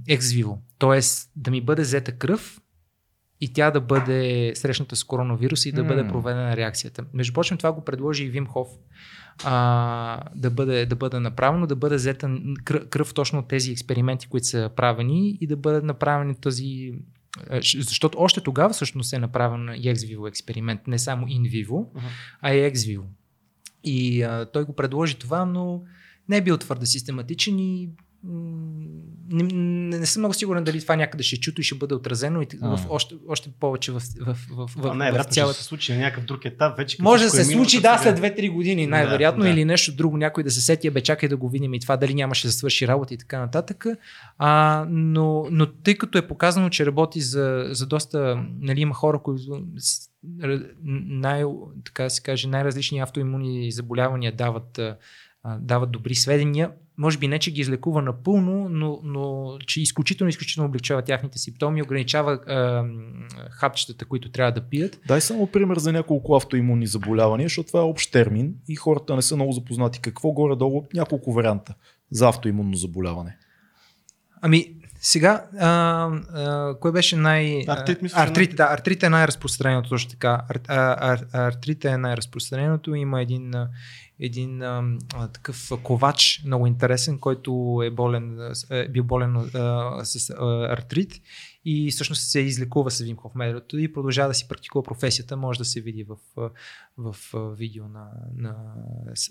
екс-виво. 0.07 0.61
Тоест 0.77 1.31
да 1.35 1.51
ми 1.51 1.61
бъде 1.61 1.81
взета 1.81 2.11
кръв 2.11 2.59
и 3.41 3.53
тя 3.53 3.71
да 3.71 3.81
бъде 3.81 4.51
срещната 4.55 4.95
с 4.95 5.03
коронавирус 5.03 5.65
и 5.65 5.71
да 5.71 5.83
М. 5.83 5.87
бъде 5.87 6.07
проведена 6.07 6.57
реакцията. 6.57 7.05
Между 7.13 7.33
прочим, 7.33 7.57
това 7.57 7.71
го 7.71 7.81
предложи 7.81 8.23
и 8.23 8.29
Вим 8.29 8.47
Хоф. 8.47 8.67
А, 9.43 10.19
да, 10.35 10.49
бъде, 10.49 10.85
да 10.85 10.95
бъде 10.95 11.19
направено, 11.19 11.67
да 11.67 11.75
бъде 11.75 11.95
взета 11.95 12.37
кръв, 12.65 13.13
точно 13.13 13.39
от 13.39 13.47
тези 13.47 13.71
експерименти, 13.71 14.27
които 14.27 14.47
са 14.47 14.71
правени 14.75 15.37
и 15.41 15.47
да 15.47 15.57
бъде 15.57 15.81
направени 15.81 16.35
този 16.35 16.93
щ- 17.49 17.79
защото 17.79 18.17
още 18.21 18.41
тогава 18.41 18.69
всъщност 18.69 19.13
е 19.13 19.19
направен 19.19 19.75
и 19.77 19.89
екс-виво 19.89 20.27
експеримент, 20.27 20.87
не 20.87 20.99
само 20.99 21.27
ин-виво, 21.27 21.87
Мгм. 21.95 22.05
а 22.41 22.53
и 22.53 22.59
екс-виво. 22.59 23.05
И 23.83 24.21
а, 24.21 24.45
той 24.45 24.63
го 24.63 24.73
предложи 24.73 25.15
това, 25.15 25.45
но 25.45 25.83
не 26.29 26.37
е 26.37 26.41
бил 26.41 26.57
твърде 26.57 26.85
систематичен 26.85 27.59
и 27.59 27.89
м, 28.23 28.31
не, 29.31 29.43
не, 29.43 29.99
не 29.99 30.05
съм 30.05 30.21
много 30.21 30.33
сигурен 30.33 30.63
дали 30.63 30.81
това 30.81 30.95
някъде 30.95 31.23
ще 31.23 31.39
чуто 31.39 31.61
и 31.61 31.63
ще 31.63 31.75
бъде 31.75 31.95
отразено 31.95 32.41
и 32.41 32.47
в, 32.61 32.63
А. 32.63 32.77
още, 32.89 33.15
още 33.27 33.49
повече 33.59 33.91
в, 33.91 33.99
в, 33.99 34.25
в, 34.25 34.67
в, 34.67 34.71
Това 34.71 34.93
в 34.93 34.95
най-вероятно 34.95 35.33
цялата 35.33 35.53
ще 35.53 35.63
се 35.63 35.67
случи 35.67 35.93
на 35.93 35.99
някакъв 35.99 36.25
друг 36.25 36.45
етап. 36.45 36.77
Вече 36.77 36.97
може 36.99 37.23
да 37.23 37.29
се 37.29 37.41
е 37.41 37.45
минало, 37.45 37.65
случи, 37.65 37.81
да, 37.81 37.97
след 37.97 38.19
2-3 38.19 38.51
години, 38.51 38.87
най-вероятно, 38.87 39.43
Да, 39.43 39.49
да. 39.49 39.53
или 39.53 39.65
нещо 39.65 39.95
друго, 39.95 40.17
някой 40.17 40.43
да 40.43 40.51
се 40.51 40.61
сети, 40.61 40.87
«Е, 40.87 40.91
бе, 40.91 41.01
чакай 41.01 41.29
да 41.29 41.37
го 41.37 41.49
видим 41.49 41.73
и 41.73 41.79
това, 41.79 41.97
дали 41.97 42.13
нямаше 42.13 42.47
да 42.47 42.53
свърши 42.53 42.87
работа 42.87 43.13
и 43.13 43.17
така 43.17 43.39
нататък. 43.39 43.85
А, 44.37 44.85
но, 44.89 45.47
но 45.51 45.65
тъй 45.65 45.95
като 45.95 46.17
е 46.17 46.27
показано, 46.27 46.69
че 46.69 46.85
работи 46.85 47.21
за, 47.21 47.65
за 47.71 47.85
доста, 47.85 48.43
нали, 48.59 48.81
има 48.81 48.93
хора, 48.93 49.19
които 49.19 49.61
най, 50.83 51.43
така 51.85 52.09
се 52.09 52.21
каже, 52.21 52.47
най-различни 52.47 52.99
автоимунни 52.99 53.71
заболявания 53.71 54.35
дават, 54.35 54.79
а, 54.79 54.95
дават 55.59 55.91
добри 55.91 56.15
сведения. 56.15 56.71
Може 56.99 57.17
би 57.17 57.27
не, 57.27 57.39
че 57.39 57.51
ги 57.51 57.61
излекува 57.61 58.01
напълно, 58.01 58.69
но, 58.69 58.99
но 59.03 59.57
че 59.67 59.81
изключително, 59.81 60.29
изключително 60.29 60.69
облегчава 60.69 61.01
тяхните 61.01 61.39
симптоми, 61.39 61.81
ограничава 61.81 62.31
а, 62.31 62.85
хапчетата, 63.51 64.05
които 64.05 64.31
трябва 64.31 64.51
да 64.51 64.61
пият. 64.61 64.99
Дай 65.07 65.21
само 65.21 65.47
пример 65.47 65.77
за 65.77 65.91
няколко 65.91 66.35
автоимунни 66.35 66.87
заболявания, 66.87 67.45
защото 67.45 67.67
това 67.67 67.79
е 67.79 67.83
общ 67.83 68.11
термин 68.11 68.53
и 68.67 68.75
хората 68.75 69.15
не 69.15 69.21
са 69.21 69.35
много 69.35 69.51
запознати. 69.51 69.99
Какво 69.99 70.31
горе-долу 70.31 70.87
няколко 70.93 71.33
варианта 71.33 71.73
за 72.11 72.27
автоимунно 72.29 72.75
заболяване. 72.75 73.37
Ами, 74.41 74.73
сега, 75.01 75.45
а, 75.59 75.69
а, 76.33 76.75
кой 76.79 76.91
беше 76.91 77.15
най... 77.15 77.63
Артрит, 77.67 78.01
мисля, 78.01 78.21
артрит, 78.21 78.55
да, 78.55 78.63
артрит 78.63 79.03
е 79.03 79.09
най-разпространеното, 79.09 79.89
точно 79.89 80.09
така. 80.09 80.41
Ар, 80.49 80.59
а, 80.67 81.11
ар, 81.13 81.25
артрит 81.33 81.85
е 81.85 81.97
най-разпространеното. 81.97 82.95
Има 82.95 83.21
един, 83.21 83.53
един 84.19 84.61
а, 84.61 84.83
а, 85.13 85.27
такъв 85.27 85.71
ковач, 85.83 86.41
много 86.45 86.67
интересен, 86.67 87.19
който 87.19 87.51
е 87.85 87.89
болен, 87.89 88.39
е 88.69 88.87
бил 88.87 89.03
болен 89.03 89.35
а, 89.37 89.49
с 90.03 90.29
а, 90.29 90.67
артрит 90.69 91.21
и 91.65 91.91
всъщност 91.91 92.21
се 92.21 92.39
излекува 92.39 92.91
с 92.91 92.99
Вим 92.99 93.17
Хоф 93.17 93.35
методото 93.35 93.77
и 93.77 93.93
продължава 93.93 94.27
да 94.29 94.33
си 94.33 94.47
практикува 94.47 94.83
професията. 94.83 95.37
Може 95.37 95.59
да 95.59 95.65
се 95.65 95.81
види 95.81 96.03
в, 96.03 96.15
в 96.97 97.15
а, 97.33 97.39
видео 97.39 97.83
на, 97.83 98.05
на, 98.35 98.55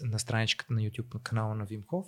на 0.02 0.18
страничката 0.18 0.72
на 0.72 0.80
YouTube 0.80 1.14
на 1.14 1.20
канала 1.20 1.54
на 1.54 1.64
Вим 1.64 1.82
Хоф. 1.86 2.06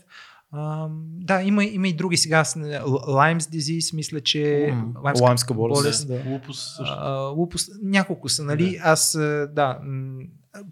А, 0.53 0.89
да, 1.01 1.43
има, 1.43 1.65
има 1.65 1.89
и 1.89 1.97
други 1.97 2.17
сега. 2.17 2.45
с- 2.45 2.59
Lyme's 2.59 3.39
disease, 3.51 3.97
мисля, 3.97 4.21
че... 4.21 4.75
Лаймска 5.21 5.55
болест. 5.55 5.83
болест, 5.83 6.09
Да. 6.09 6.23
Лупус 6.27 6.59
също. 6.77 6.95
а, 6.99 7.19
лупус, 7.19 7.67
няколко 7.83 8.29
са, 8.29 8.45
нали? 8.45 8.79
Аз, 8.83 9.15
а, 9.15 9.49
да, 9.53 9.81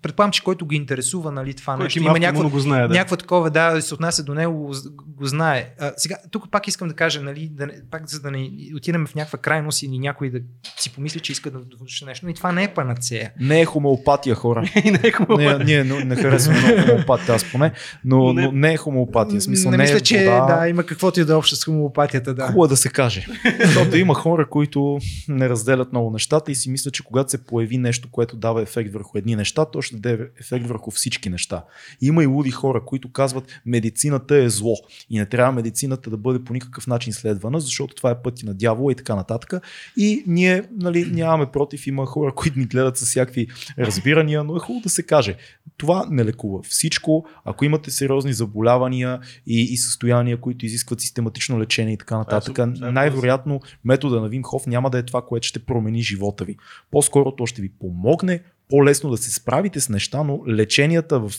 предполагам, 0.02 0.32
че 0.32 0.42
който 0.44 0.66
ги 0.66 0.76
интересува, 0.76 1.32
нали, 1.32 1.54
това 1.54 1.72
Който 1.72 1.84
нещо, 1.84 1.98
има, 1.98 2.18
някакво, 2.18 2.48
го 2.48 2.60
знае. 2.60 2.88
Да. 2.88 2.94
някакво 2.94 3.16
такова, 3.16 3.50
да, 3.50 3.80
се 3.82 3.94
отнася 3.94 4.24
до 4.24 4.34
него, 4.34 4.52
го, 4.54 4.74
го 5.06 5.26
знае. 5.26 5.70
А, 5.80 5.92
сега, 5.96 6.16
тук 6.30 6.50
пак 6.50 6.68
искам 6.68 6.88
да 6.88 6.94
кажа, 6.94 7.22
нали, 7.22 7.48
да, 7.52 7.68
пак 7.90 8.10
за 8.10 8.20
да 8.20 8.30
не 8.30 8.50
отидем 8.76 9.06
в 9.06 9.14
някаква 9.14 9.38
крайност 9.38 9.82
или 9.82 9.98
някой 9.98 10.30
да 10.30 10.40
си 10.78 10.92
помисли, 10.92 11.20
че 11.20 11.32
иска 11.32 11.50
да 11.50 11.58
довърши 11.58 12.04
нещо, 12.04 12.28
и 12.28 12.34
това 12.34 12.52
не 12.52 12.64
е 12.64 12.74
панацея. 12.74 13.32
Не 13.40 13.60
е 13.60 13.64
хомеопатия, 13.64 14.34
хора. 14.34 14.70
И 14.84 14.90
не 14.90 15.00
е 15.04 15.12
хубаво. 15.12 15.40
Не, 15.40 15.64
ние 15.64 15.84
не, 15.84 16.16
харесваме 16.16 16.82
хомеопатия, 16.82 17.34
аз 17.34 17.52
поне, 17.52 17.72
но, 18.04 18.32
не- 18.32 18.42
но 18.42 18.52
не 18.52 18.72
е 18.72 18.76
хомеопатия. 18.76 19.40
Смисъл, 19.40 19.70
не, 19.70 19.76
не, 19.76 19.82
мисля, 19.82 19.96
е 19.96 20.00
че 20.00 20.18
вода. 20.18 20.60
да, 20.60 20.68
има 20.68 20.84
каквото 20.84 21.20
и 21.20 21.24
да 21.24 21.32
е 21.32 21.36
общо 21.36 21.56
с 21.56 21.64
хомеопатията, 21.64 22.34
да. 22.34 22.46
Хубаво 22.46 22.64
е 22.64 22.68
да 22.68 22.76
се 22.76 22.88
каже. 22.88 23.26
Защото 23.64 23.96
има 23.96 24.14
хора, 24.14 24.48
които 24.48 24.98
не 25.28 25.48
разделят 25.48 25.92
много 25.92 26.10
нещата 26.10 26.52
и 26.52 26.54
си 26.54 26.70
мислят, 26.70 26.94
че 26.94 27.04
когато 27.04 27.30
се 27.30 27.44
появи 27.44 27.78
нещо, 27.78 28.08
което 28.10 28.36
дава 28.36 28.62
ефект 28.62 28.92
върху 28.92 29.18
едни 29.18 29.36
неща, 29.36 29.64
то 29.70 29.82
ще 29.82 29.96
даде 29.96 30.28
ефект 30.40 30.66
върху 30.66 30.90
всички 30.90 31.30
неща. 31.30 31.64
Има 32.00 32.22
и 32.22 32.26
луди 32.26 32.50
хора, 32.50 32.84
които 32.84 33.12
казват 33.12 33.60
медицината 33.66 34.36
е 34.36 34.48
зло 34.48 34.76
и 35.10 35.18
не 35.18 35.26
трябва 35.26 35.52
медицината 35.52 36.10
да 36.10 36.16
бъде 36.16 36.44
по 36.44 36.52
никакъв 36.52 36.86
начин 36.86 37.12
следвана, 37.12 37.60
защото 37.60 37.94
това 37.94 38.10
е 38.10 38.22
пъти 38.22 38.46
на 38.46 38.54
дявола 38.54 38.92
и 38.92 38.94
така 38.94 39.14
нататък. 39.14 39.54
И 39.96 40.24
ние 40.26 40.64
нали, 40.76 41.10
нямаме 41.12 41.50
против, 41.50 41.86
има 41.86 42.06
хора, 42.06 42.34
които 42.34 42.58
ни 42.58 42.64
гледат 42.64 42.96
с 42.96 43.04
всякакви 43.04 43.46
разбирания, 43.78 44.44
но 44.44 44.56
е 44.56 44.58
хубаво 44.58 44.82
да 44.82 44.88
се 44.88 45.02
каже. 45.02 45.36
Това 45.76 46.06
не 46.10 46.24
лекува 46.24 46.62
всичко. 46.62 47.26
Ако 47.44 47.64
имате 47.64 47.90
сериозни 47.90 48.32
заболявания 48.32 49.20
и, 49.46 49.62
и 49.62 49.76
състояния, 49.76 50.40
които 50.40 50.66
изискват 50.66 51.00
систематично 51.00 51.60
лечение 51.60 51.94
и 51.94 51.98
така 51.98 52.18
нататък, 52.18 52.58
най-вероятно 52.80 53.60
метода 53.84 54.20
на 54.20 54.28
Вимхов 54.28 54.66
няма 54.66 54.90
да 54.90 54.98
е 54.98 55.02
това, 55.02 55.22
което 55.22 55.46
ще 55.46 55.58
промени 55.58 56.02
живота 56.02 56.44
ви. 56.44 56.56
По-скоро 56.90 57.36
то 57.36 57.46
ще 57.46 57.62
ви 57.62 57.68
помогне 57.80 58.40
по-лесно 58.68 59.10
да 59.10 59.16
се 59.16 59.34
справите 59.34 59.80
с 59.80 59.88
неща, 59.88 60.22
но 60.22 60.40
леченията 60.48 61.20
в 61.20 61.32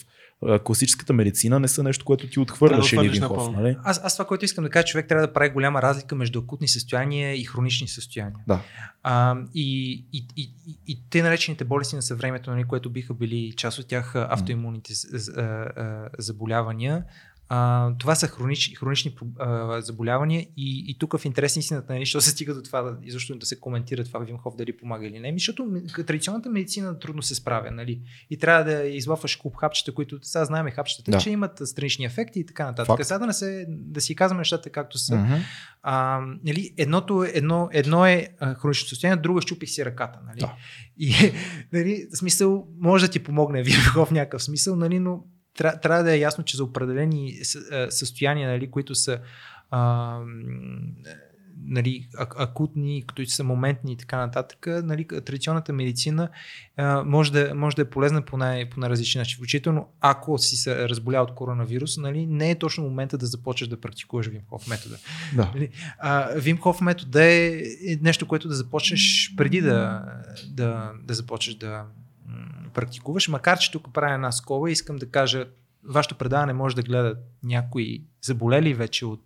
класическата 0.64 1.14
медицина 1.14 1.60
не 1.60 1.68
са 1.68 1.84
нещо, 1.84 2.06
което 2.06 2.28
ти 2.28 2.40
отхвърляш 2.40 2.94
или. 2.94 3.20
Нали? 3.20 3.78
Аз, 3.84 4.02
аз 4.04 4.16
това, 4.16 4.26
което 4.26 4.46
искам 4.46 4.64
да 4.64 4.70
кажа, 4.70 4.86
човек 4.86 5.08
трябва 5.08 5.28
да 5.28 5.34
прави 5.34 5.50
голяма 5.50 5.82
разлика 5.82 6.16
между 6.16 6.40
акутни 6.40 6.68
състояния 6.68 7.36
и 7.36 7.44
хронични 7.44 7.88
състояния. 7.88 8.36
Да. 8.48 8.62
А, 9.04 9.38
и, 9.56 9.92
и, 10.14 10.26
и, 10.38 10.52
и, 10.68 10.78
и 10.88 11.00
те 11.10 11.24
наречените 11.24 11.64
болести 11.64 11.96
на 11.96 12.02
съвремето, 12.02 12.52
нали, 12.52 12.64
което 12.64 12.90
биха 12.90 13.14
били 13.14 13.54
част 13.58 13.80
от 13.80 13.88
тях 13.88 14.16
автоимунните 14.16 14.94
заболявания, 16.18 17.04
а, 17.52 17.92
това 17.98 18.16
са 18.16 18.28
хронич, 18.28 18.74
хронични 18.78 19.16
а, 19.40 19.82
заболявания 19.82 20.42
и, 20.58 20.86
и 20.88 20.98
тук 21.00 21.18
в 21.18 21.26
интерес 21.26 21.56
на 21.56 21.60
истината, 21.60 21.94
нали, 21.94 22.06
що 22.06 22.22
се 22.22 22.30
стига 22.30 22.54
до 22.54 22.62
това, 22.62 22.82
да, 22.82 22.98
изобщо 23.04 23.36
да 23.36 23.46
се 23.46 23.60
коментира 23.60 24.04
това 24.04 24.20
Вимхов 24.20 24.56
дали 24.56 24.78
помага 24.78 25.08
или 25.08 25.20
не, 25.20 25.34
защото 25.34 25.72
традиционната 26.08 26.50
медицина 26.50 27.00
трудно 27.00 27.22
се 27.22 27.36
справя, 27.36 27.72
нали, 27.72 28.02
и 28.30 28.38
трябва 28.38 28.64
да 28.64 28.84
излъфваш 28.84 29.36
куп 29.36 29.56
хапчета, 29.56 29.94
които 29.94 30.20
сега 30.22 30.46
знаем 30.46 30.72
хапчетата, 30.72 31.12
Да. 31.12 31.18
че 31.18 31.30
имат 31.30 31.62
странични 31.66 32.06
ефекти 32.06 32.40
и 32.40 32.46
така 32.46 32.66
нататък. 32.66 32.88
Факт. 32.88 33.06
Сега 33.06 33.20
да, 33.20 33.28
не 33.28 33.34
се, 33.34 33.66
да 33.70 34.02
си 34.02 34.16
казваме 34.16 34.40
нещата 34.40 34.70
както 34.70 34.98
са. 34.98 35.42
А, 35.82 36.22
нали, 36.44 36.74
едното, 36.78 37.26
едно, 37.34 37.70
едно 37.72 38.06
е 38.06 38.28
хронично 38.62 38.88
състояние, 38.88 39.22
друго 39.22 39.40
е 39.40 39.42
щупих 39.42 39.70
си 39.70 39.86
ръката. 39.86 40.20
Нали? 40.28 40.40
Да. 40.40 40.56
И 40.98 41.14
нали, 41.74 42.08
смисъл, 42.14 42.68
може 42.80 43.06
да 43.06 43.12
ти 43.12 43.20
помогне 43.20 43.64
Вимхов 43.64 44.08
в 44.08 44.12
някакъв 44.12 44.44
смисъл, 44.44 44.76
нали, 44.76 45.00
но 45.00 45.24
тря, 45.60 45.80
трябва 45.80 46.04
да 46.04 46.14
е 46.14 46.20
ясно, 46.20 46.44
че 46.44 46.58
за 46.58 46.64
определени 46.64 47.34
а, 47.72 47.92
състояния, 47.92 48.50
нали, 48.50 48.72
които 48.72 48.96
са 48.96 49.20
а, 49.72 50.20
нали, 51.66 52.08
ак- 52.18 52.36
акутни, 52.40 53.04
които 53.16 53.32
са 53.32 53.44
моментни 53.44 53.92
и 53.92 53.98
така 53.98 54.18
нататък, 54.18 54.68
нали, 54.68 55.08
традиционната 55.08 55.74
медицина 55.74 56.30
а, 56.78 57.04
може, 57.04 57.32
да, 57.32 57.56
може 57.56 57.76
да 57.76 57.82
е 57.82 57.86
полезна 57.86 58.22
по, 58.22 58.38
най- 58.38 58.70
по 58.70 58.80
най-различни 58.80 59.20
начини. 59.20 59.36
Включително, 59.36 59.88
ако 60.02 60.38
си 60.38 60.56
се 60.56 60.90
разболял 60.90 61.24
от 61.24 61.36
коронавирус, 61.36 61.98
нали, 61.98 62.26
не 62.26 62.52
е 62.52 62.56
точно 62.60 62.84
момента 62.84 63.18
да 63.18 63.26
започнеш 63.26 63.68
да 63.68 63.82
практикуваш 63.82 64.28
Вимхов 64.28 64.68
метода. 64.68 64.98
Да. 65.36 65.52
Нали, 65.56 65.70
А, 66.00 66.30
Вимхов 66.36 66.82
метод 66.82 67.24
е, 67.24 67.48
е 67.88 68.00
нещо, 68.02 68.28
което 68.28 68.48
да 68.48 68.56
започнеш 68.56 69.34
преди 69.38 69.62
да, 69.62 70.06
да, 70.50 70.92
да 71.04 71.14
започнеш 71.14 71.56
да 71.56 71.84
практикуваш. 72.74 73.28
Макар, 73.28 73.60
че 73.60 73.72
тук 73.72 73.94
правя 73.94 74.14
една 74.14 74.32
скоба, 74.32 74.72
искам 74.72 74.96
да 74.96 75.10
кажа, 75.10 75.48
вашето 75.84 76.16
предаване 76.16 76.54
може 76.54 76.76
да 76.76 76.84
гледат 76.84 77.18
някои 77.44 78.04
заболели 78.22 78.74
вече 78.74 79.06
от, 79.06 79.26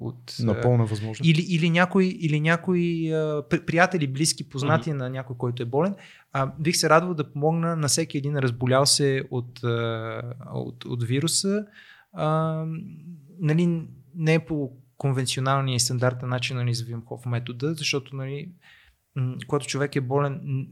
от 0.00 0.36
Напълно 0.40 0.86
възможно. 0.86 1.26
или, 1.26 1.46
или 1.48 1.70
някои, 1.70 2.06
или 2.06 2.40
някои 2.40 3.12
а, 3.12 3.42
приятели, 3.66 4.06
близки, 4.06 4.48
познати 4.48 4.92
на 4.92 5.10
някой, 5.10 5.36
който 5.36 5.62
е 5.62 5.66
болен. 5.66 5.94
А, 6.32 6.52
бих 6.58 6.76
се 6.76 6.90
радвал 6.90 7.14
да 7.14 7.32
помогна 7.32 7.76
на 7.76 7.88
всеки 7.88 8.18
един 8.18 8.36
разболял 8.36 8.86
се 8.86 9.22
от, 9.30 9.64
а, 9.64 10.22
от, 10.54 10.84
от 10.84 11.04
вируса. 11.04 11.66
А, 12.12 12.64
нали, 13.40 13.86
не 14.14 14.34
е 14.34 14.44
по 14.44 14.72
конвенционалния 14.98 15.76
и 15.76 15.80
стандартен 15.80 16.28
начин 16.28 16.56
нали, 16.56 16.74
за 16.74 16.84
Вимхов 16.84 17.26
метода, 17.26 17.74
защото 17.74 18.16
нали, 18.16 18.48
когато 19.46 19.66
човек 19.66 19.96
е 19.96 20.00
болен, 20.00 20.66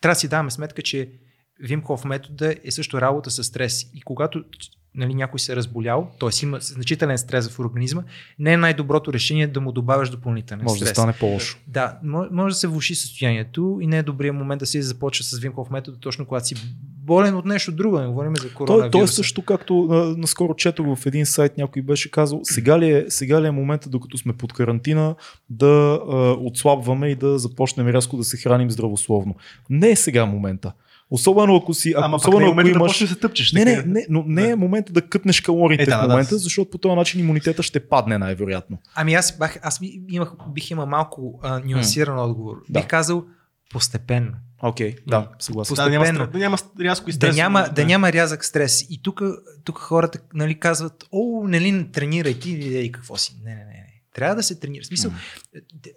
трябва 0.00 0.14
да 0.14 0.18
си 0.18 0.28
даваме 0.28 0.50
сметка, 0.50 0.82
че 0.82 1.12
Вимхов 1.60 2.04
метода 2.04 2.54
е 2.64 2.70
също 2.70 3.00
работа 3.00 3.30
с 3.30 3.44
стрес. 3.44 3.82
И 3.94 4.02
когато 4.02 4.44
нали, 4.94 5.14
някой 5.14 5.40
се 5.40 5.52
е 5.52 5.56
разболял, 5.56 6.10
т.е. 6.20 6.28
има 6.42 6.58
значителен 6.60 7.18
стрес 7.18 7.48
в 7.48 7.58
организма, 7.58 8.02
не 8.38 8.52
е 8.52 8.56
най-доброто 8.56 9.12
решение 9.12 9.46
да 9.46 9.60
му 9.60 9.72
добавяш 9.72 10.10
допълнителен 10.10 10.60
Може 10.64 10.76
стрес. 10.76 10.90
да 10.90 10.94
стане 10.94 11.12
по-лошо. 11.20 11.58
Да, 11.66 11.98
мо- 12.04 12.28
може 12.30 12.52
да 12.52 12.58
се 12.58 12.66
влуши 12.66 12.94
състоянието 12.94 13.78
и 13.82 13.86
не 13.86 13.98
е 13.98 14.02
добрият 14.02 14.36
момент 14.36 14.58
да 14.58 14.66
се 14.66 14.82
започва 14.82 15.24
с 15.24 15.38
Вимхов 15.38 15.70
метода, 15.70 15.98
точно 16.00 16.26
когато 16.26 16.46
си 16.46 16.54
болен 16.82 17.36
от 17.36 17.44
нещо 17.44 17.72
друго, 17.72 17.98
не 18.00 18.06
говорим 18.06 18.36
за 18.36 18.54
коронавируса. 18.54 18.90
то 18.90 19.02
е 19.02 19.06
също 19.06 19.42
както 19.42 19.88
а, 19.90 19.94
наскоро 20.18 20.54
четох 20.54 20.96
в 20.96 21.06
един 21.06 21.26
сайт, 21.26 21.58
някой 21.58 21.82
беше 21.82 22.10
казал, 22.10 22.40
сега 22.42 22.78
ли 22.78 22.90
е, 22.90 23.04
сега 23.08 23.42
ли 23.42 23.46
е 23.46 23.50
момента, 23.50 23.88
докато 23.88 24.18
сме 24.18 24.32
под 24.32 24.52
карантина, 24.52 25.14
да 25.50 26.00
а, 26.10 26.16
отслабваме 26.40 27.08
и 27.08 27.14
да 27.14 27.38
започнем 27.38 27.88
рязко 27.88 28.16
да 28.16 28.24
се 28.24 28.36
храним 28.36 28.70
здравословно. 28.70 29.34
Не 29.70 29.90
е 29.90 29.96
сега 29.96 30.26
момента. 30.26 30.72
Особено 31.10 31.56
ако 31.56 31.74
си, 31.74 31.92
ако, 31.96 32.04
Ама 32.04 32.16
особено 32.16 32.40
не 32.40 32.46
е 32.46 32.50
ако 32.50 32.62
да 32.62 32.68
имаш... 32.70 32.98
да 32.98 33.06
се 33.08 33.14
тъпчеш. 33.14 33.52
не, 33.52 33.64
не, 33.64 33.82
не, 33.86 34.06
но 34.10 34.24
не 34.26 34.48
е 34.50 34.56
момента 34.56 34.92
да 34.92 35.02
кътнеш 35.02 35.40
калориите 35.40 35.82
Е, 35.82 35.86
да, 35.86 35.98
в 35.98 36.00
да, 36.00 36.08
момента, 36.08 36.34
да. 36.34 36.38
защото 36.38 36.70
по 36.70 36.78
този 36.78 36.94
начин 36.96 37.20
имунитета 37.20 37.62
ще 37.62 37.80
падне 37.80 38.18
най-вероятно. 38.18 38.78
Ами 38.94 39.14
аз, 39.14 39.38
бах, 39.38 39.58
аз 39.62 39.80
ми- 39.80 40.00
имах, 40.10 40.32
бих 40.54 40.70
имал 40.70 40.86
малко 40.86 41.40
а, 41.42 41.60
нюансиран 41.64 42.18
отговор. 42.18 42.56
Да. 42.68 42.80
Бих 42.80 42.88
казал 42.88 43.24
постепенно. 43.70 44.32
Окей, 44.62 44.94
okay, 44.94 44.98
да, 45.06 45.28
съгласен. 45.38 45.74
Да, 45.74 45.84
да, 45.84 45.90
няма, 45.90 46.26
да 46.32 46.38
няма 46.38 46.56
рязко 46.80 47.10
и 47.10 47.12
Да 47.12 47.16
стрес. 47.16 47.36
няма, 47.36 47.68
да 47.74 47.84
няма 47.84 48.12
рязък 48.12 48.44
стрес. 48.44 48.86
И 48.90 49.02
тук, 49.02 49.22
тук 49.64 49.78
хората 49.78 50.18
нали, 50.34 50.54
казват, 50.54 51.04
о, 51.12 51.42
нали 51.48 51.86
тренирай 51.92 52.34
ти 52.34 52.50
и 52.50 52.92
какво 52.92 53.16
си. 53.16 53.36
Не, 53.44 53.50
не, 53.50 53.64
не. 53.64 53.87
Трябва 54.18 54.36
да 54.36 54.42
се 54.42 54.60
тренира. 54.60 54.82
В 54.82 54.86
смисъл, 54.86 55.12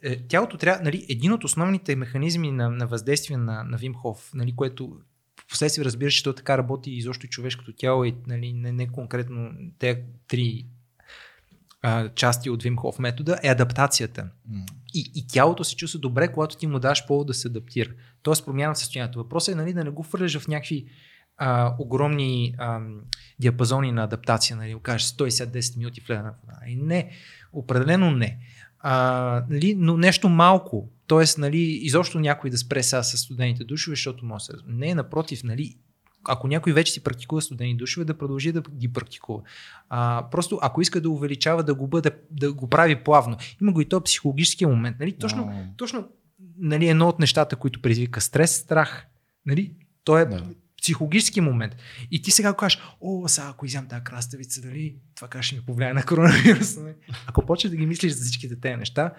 е, 0.03 0.27
тялото 0.27 0.57
трябва, 0.57 0.84
нали, 0.84 1.06
един 1.10 1.34
от 1.34 1.43
основните 1.43 1.95
механизми 1.95 2.52
на, 2.52 2.69
на 2.69 2.88
въздействие 2.88 3.38
на, 3.38 3.64
на 3.64 3.77
Вимхов, 3.77 4.31
нали, 4.34 4.56
което 4.56 4.98
последствие 5.49 5.85
разбираш, 5.85 6.14
че 6.14 6.23
то 6.23 6.34
така 6.34 6.57
работи 6.57 6.91
изобщо 6.91 7.27
човешкото 7.27 7.73
тяло 7.73 8.06
и 8.06 8.15
нали, 8.27 8.53
не, 8.53 8.72
не 8.72 8.88
конкретно 8.88 9.52
те 9.80 10.03
три 10.27 10.65
а, 11.81 12.10
части 12.10 12.49
от 12.49 12.64
Вимхов 12.64 12.99
метода, 12.99 13.39
е 13.43 13.49
адаптацията. 13.49 14.30
М. 14.49 14.65
И, 14.93 15.11
и 15.15 15.27
тялото 15.27 15.64
се 15.64 15.76
чувства 15.76 15.99
добре, 15.99 16.31
когато 16.31 16.57
ти 16.57 16.68
му 16.68 16.80
даш 16.80 17.07
повод 17.07 17.27
да 17.27 17.34
се 17.34 17.48
адаптира. 17.48 17.89
Тоест 18.22 18.45
промяна 18.45 18.73
в 18.73 18.77
състоянието. 18.77 19.19
Въпросът 19.19 19.53
е 19.53 19.56
нали, 19.56 19.73
да 19.73 19.84
не 19.84 19.89
го 19.89 20.03
фърляш 20.03 20.38
в 20.38 20.48
някакви 20.48 20.85
а, 21.38 21.76
огромни 21.80 22.56
а, 22.57 22.80
диапазони 23.39 23.91
на 23.91 24.03
адаптация. 24.03 24.57
Нали, 24.57 24.77
кажеш 24.84 25.07
110 25.07 25.77
минути 25.77 26.02
в 26.02 26.10
ледена 26.10 26.34
вода. 26.43 26.60
И 26.68 26.76
не, 26.76 27.11
определено 27.53 28.11
не. 28.11 28.38
А, 28.80 29.44
нали, 29.49 29.76
но 29.78 29.98
нещо 29.98 30.30
малко. 30.30 30.90
Тоест, 31.07 31.38
нали, 31.38 31.60
изобщо 31.61 32.19
някой 32.19 32.49
да 32.49 32.57
спре 32.57 32.84
сега 32.84 33.03
с 33.03 33.18
студените 33.18 33.64
душове, 33.64 33.95
защото 33.95 34.26
може 34.26 34.45
да 34.45 34.45
се... 34.45 34.64
Не, 34.68 34.95
напротив, 34.95 35.44
нали, 35.44 35.76
ако 36.23 36.48
някой 36.48 36.73
вече 36.73 36.94
си 36.94 37.03
практикува 37.03 37.41
студени 37.41 37.78
душове, 37.78 38.06
да 38.06 38.18
продължи 38.18 38.52
да 38.52 38.61
ги 38.61 38.94
практикува. 38.94 39.41
А, 39.90 40.28
просто 40.32 40.60
ако 40.61 40.82
иска 40.82 41.02
да 41.02 41.10
увеличава, 41.10 41.64
да 41.64 41.76
го, 41.76 41.88
бъде, 41.88 42.11
да 42.32 42.53
го 42.53 42.68
прави 42.68 42.95
плавно. 43.03 43.38
Има 43.61 43.72
го 43.72 43.82
и 43.82 43.86
то 43.86 44.02
психологическия 44.02 44.68
момент. 44.68 44.99
Нали? 44.99 45.11
Точно, 45.11 45.52
А, 45.52 45.65
точно 45.78 46.07
нали, 46.57 46.90
едно 46.90 47.07
от 47.07 47.19
нещата, 47.19 47.56
които 47.56 47.82
предизвика 47.82 48.22
стрес, 48.22 48.56
страх. 48.56 49.07
Нали? 49.45 49.73
То 50.03 50.18
е 50.18 50.26
Да. 50.26 50.44
Психологически 50.81 51.41
момент. 51.41 51.75
И 52.11 52.21
ти 52.21 52.31
сега 52.31 52.53
кажеш, 52.53 52.79
о, 53.01 53.27
сега 53.27 53.47
ако 53.49 53.65
изям 53.65 53.87
тази 53.87 54.03
краставица, 54.03 54.61
дали 54.61 54.95
това 55.15 55.27
как 55.27 55.43
ще 55.43 55.55
ми 55.55 55.61
повлияе 55.61 55.93
на 55.93 56.03
коронавирус. 56.03 56.77
нали? 56.77 56.93
Ако 57.27 57.45
почнеш 57.45 57.71
да 57.71 57.77
ги 57.77 57.85
мислиш 57.85 58.13
за 58.13 58.23
всичките 58.23 58.59
тези 58.59 58.75
неща 58.75 59.13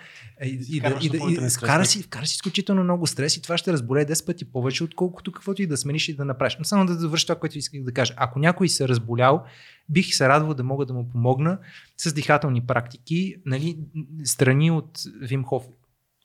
и, 0.45 0.67
и, 0.69 0.81
да, 0.81 0.99
и, 1.03 1.09
да, 1.09 1.47
и 1.47 1.51
вкара 1.51 1.85
си, 1.85 2.03
вкара 2.03 2.27
си 2.27 2.35
изключително 2.35 2.85
много 2.85 3.07
стрес 3.07 3.37
и 3.37 3.43
това 3.43 3.59
ще 3.59 3.73
разболее 3.73 4.07
10 4.07 4.27
пъти 4.27 4.45
повече, 4.45 4.85
отколкото 4.85 5.33
каквото 5.33 5.63
и 5.63 5.67
да 5.67 5.77
смениш 5.77 6.09
и 6.09 6.17
да 6.17 6.25
направиш. 6.25 6.57
Но 6.59 6.65
само 6.65 6.87
да 6.87 6.95
завърши 6.95 7.27
това, 7.27 7.39
което 7.39 7.59
исках 7.59 7.83
да 7.83 7.93
кажа. 7.93 8.15
Ако 8.17 8.39
някой 8.39 8.69
се 8.69 8.85
е 8.85 8.89
разболял, 8.89 9.45
бих 9.89 10.15
се 10.15 10.29
радвал 10.29 10.55
да 10.55 10.65
мога 10.65 10.87
да 10.87 10.95
му 10.95 11.09
помогна 11.09 11.59
с 11.97 12.13
дихателни 12.13 12.67
практики, 12.67 13.37
нали, 13.47 13.79
страни 14.25 14.71
от 14.71 15.03
Вимхов 15.21 15.65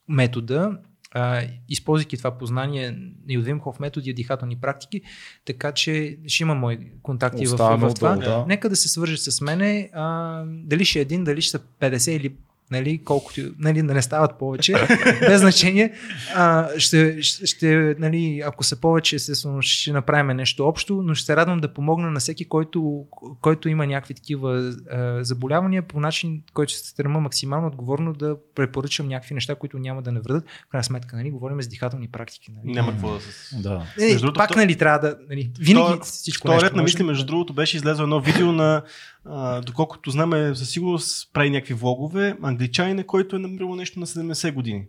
метода, 0.07 0.79
а, 1.17 1.47
използвайки 1.69 2.17
това 2.17 2.37
познание 2.37 2.97
и 3.29 3.37
от 3.37 3.45
Вимхов 3.45 3.79
методи 3.79 4.09
и 4.09 4.13
дихателни 4.13 4.55
практики, 4.55 5.01
така 5.45 5.71
че 5.71 6.17
ще 6.27 6.43
има 6.43 6.55
мои 6.55 6.79
контакти 7.03 7.45
в, 7.45 7.53
Оставаме 7.53 7.89
в 7.89 7.93
това. 7.93 8.11
отдолу, 8.11 8.25
да. 8.25 8.45
Нека 8.47 8.69
да 8.69 8.75
се 8.75 8.89
свържи 8.89 9.17
с 9.17 9.41
мене, 9.41 9.89
а, 9.93 10.43
дали 10.47 10.85
ще 10.85 10.99
е 10.99 11.01
един, 11.01 11.23
дали 11.23 11.41
ще 11.41 11.51
са 11.51 11.59
50 11.79 12.11
или 12.11 12.35
нали, 12.71 13.03
колкото, 13.03 13.41
нали, 13.59 13.81
да 13.81 13.93
не 13.93 14.01
стават 14.01 14.39
повече, 14.39 14.73
без 15.19 15.41
значение. 15.41 15.93
А, 16.35 16.69
ще, 16.77 17.21
ще, 17.21 17.95
нали, 17.99 18.41
ако 18.45 18.63
са 18.63 18.75
повече, 18.75 19.15
естествено, 19.15 19.61
ще 19.61 19.91
направим 19.91 20.37
нещо 20.37 20.67
общо, 20.67 21.01
но 21.03 21.15
ще 21.15 21.25
се 21.25 21.35
радвам 21.35 21.59
да 21.59 21.73
помогна 21.73 22.11
на 22.11 22.19
всеки, 22.19 22.45
който, 22.45 23.05
който 23.41 23.69
има 23.69 23.87
някакви 23.87 24.13
такива 24.13 24.73
а, 24.91 25.23
заболявания, 25.23 25.81
по 25.81 25.99
начин, 25.99 26.41
който 26.53 26.73
ще 26.73 26.79
се 26.79 26.89
стрема 26.89 27.19
максимално 27.19 27.67
отговорно 27.67 28.13
да 28.13 28.35
препоръчам 28.55 29.07
някакви 29.07 29.33
неща, 29.33 29.55
които 29.55 29.79
няма 29.79 30.01
да 30.01 30.11
навредят. 30.11 30.43
В 30.67 30.69
крайна 30.69 30.83
сметка, 30.83 31.15
нали, 31.15 31.31
говорим 31.31 31.61
с 31.61 31.67
дихателни 31.67 32.07
практики. 32.07 32.51
Нали. 32.51 32.73
Няма 32.73 32.91
какво 32.91 33.13
да 33.13 33.21
се... 33.21 33.55
Да. 33.55 33.85
Е, 33.99 34.05
Между 34.05 34.19
другото, 34.19 34.37
пак, 34.37 34.55
нали, 34.55 34.75
трябва 34.75 34.99
да. 34.99 35.17
Нали, 35.29 35.51
винаги 35.59 35.87
Втор- 35.87 36.03
всичко 36.03 36.47
Вторият 36.47 36.63
нещо 36.63 36.77
на 36.77 36.83
мисли, 36.83 37.03
между 37.03 37.25
другото, 37.25 37.53
беше 37.53 37.77
излезло 37.77 38.03
едно 38.03 38.19
видео 38.19 38.51
на, 38.51 38.83
а, 39.29 39.61
доколкото 39.61 40.11
знаме, 40.11 40.55
със 40.55 40.69
сигурност 40.69 41.33
прави 41.33 41.49
някакви 41.49 41.73
влогове, 41.73 42.37
англичанин, 42.43 43.03
който 43.03 43.35
е 43.35 43.39
намерил 43.39 43.75
нещо 43.75 43.99
на 43.99 44.07
70 44.07 44.53
години. 44.53 44.85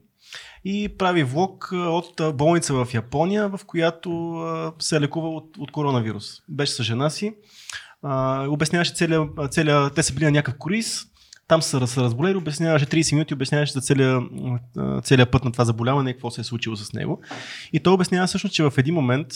И 0.65 0.89
прави 0.99 1.25
влог 1.25 1.69
от 1.73 2.37
болница 2.37 2.85
в 2.85 2.95
Япония, 2.95 3.49
в 3.49 3.61
която 3.67 4.43
се 4.79 4.97
е 4.97 5.01
лекувал 5.01 5.37
от, 5.37 5.57
от 5.59 5.73
коронавирус. 5.73 6.25
Беше 6.49 6.73
с 6.73 6.83
жена 6.83 7.11
си. 7.11 7.35
Обясняваше 8.49 8.95
целия, 8.95 9.29
целия, 9.51 9.91
те 9.91 10.03
са 10.03 10.15
били 10.15 10.25
на 10.25 10.31
някакъв 10.31 10.59
круиз, 10.59 11.05
там 11.49 11.63
са 11.63 11.87
се 11.87 12.01
разболели, 12.01 12.37
обясняваше 12.37 12.87
30 12.87 13.13
минути, 13.13 13.35
обясняваше 13.35 13.73
за 13.73 13.81
целия, 13.81 14.21
целия 15.03 15.31
път 15.31 15.45
на 15.45 15.53
това 15.53 15.65
заболяване, 15.65 16.13
какво 16.13 16.31
се 16.31 16.41
е 16.41 16.45
случило 16.45 16.77
с 16.77 16.93
него. 16.93 17.23
И 17.73 17.81
той 17.81 17.93
обяснява 17.93 18.27
всъщност, 18.27 18.55
че 18.55 18.63
в 18.63 18.73
един 18.79 18.95
момент, 18.95 19.27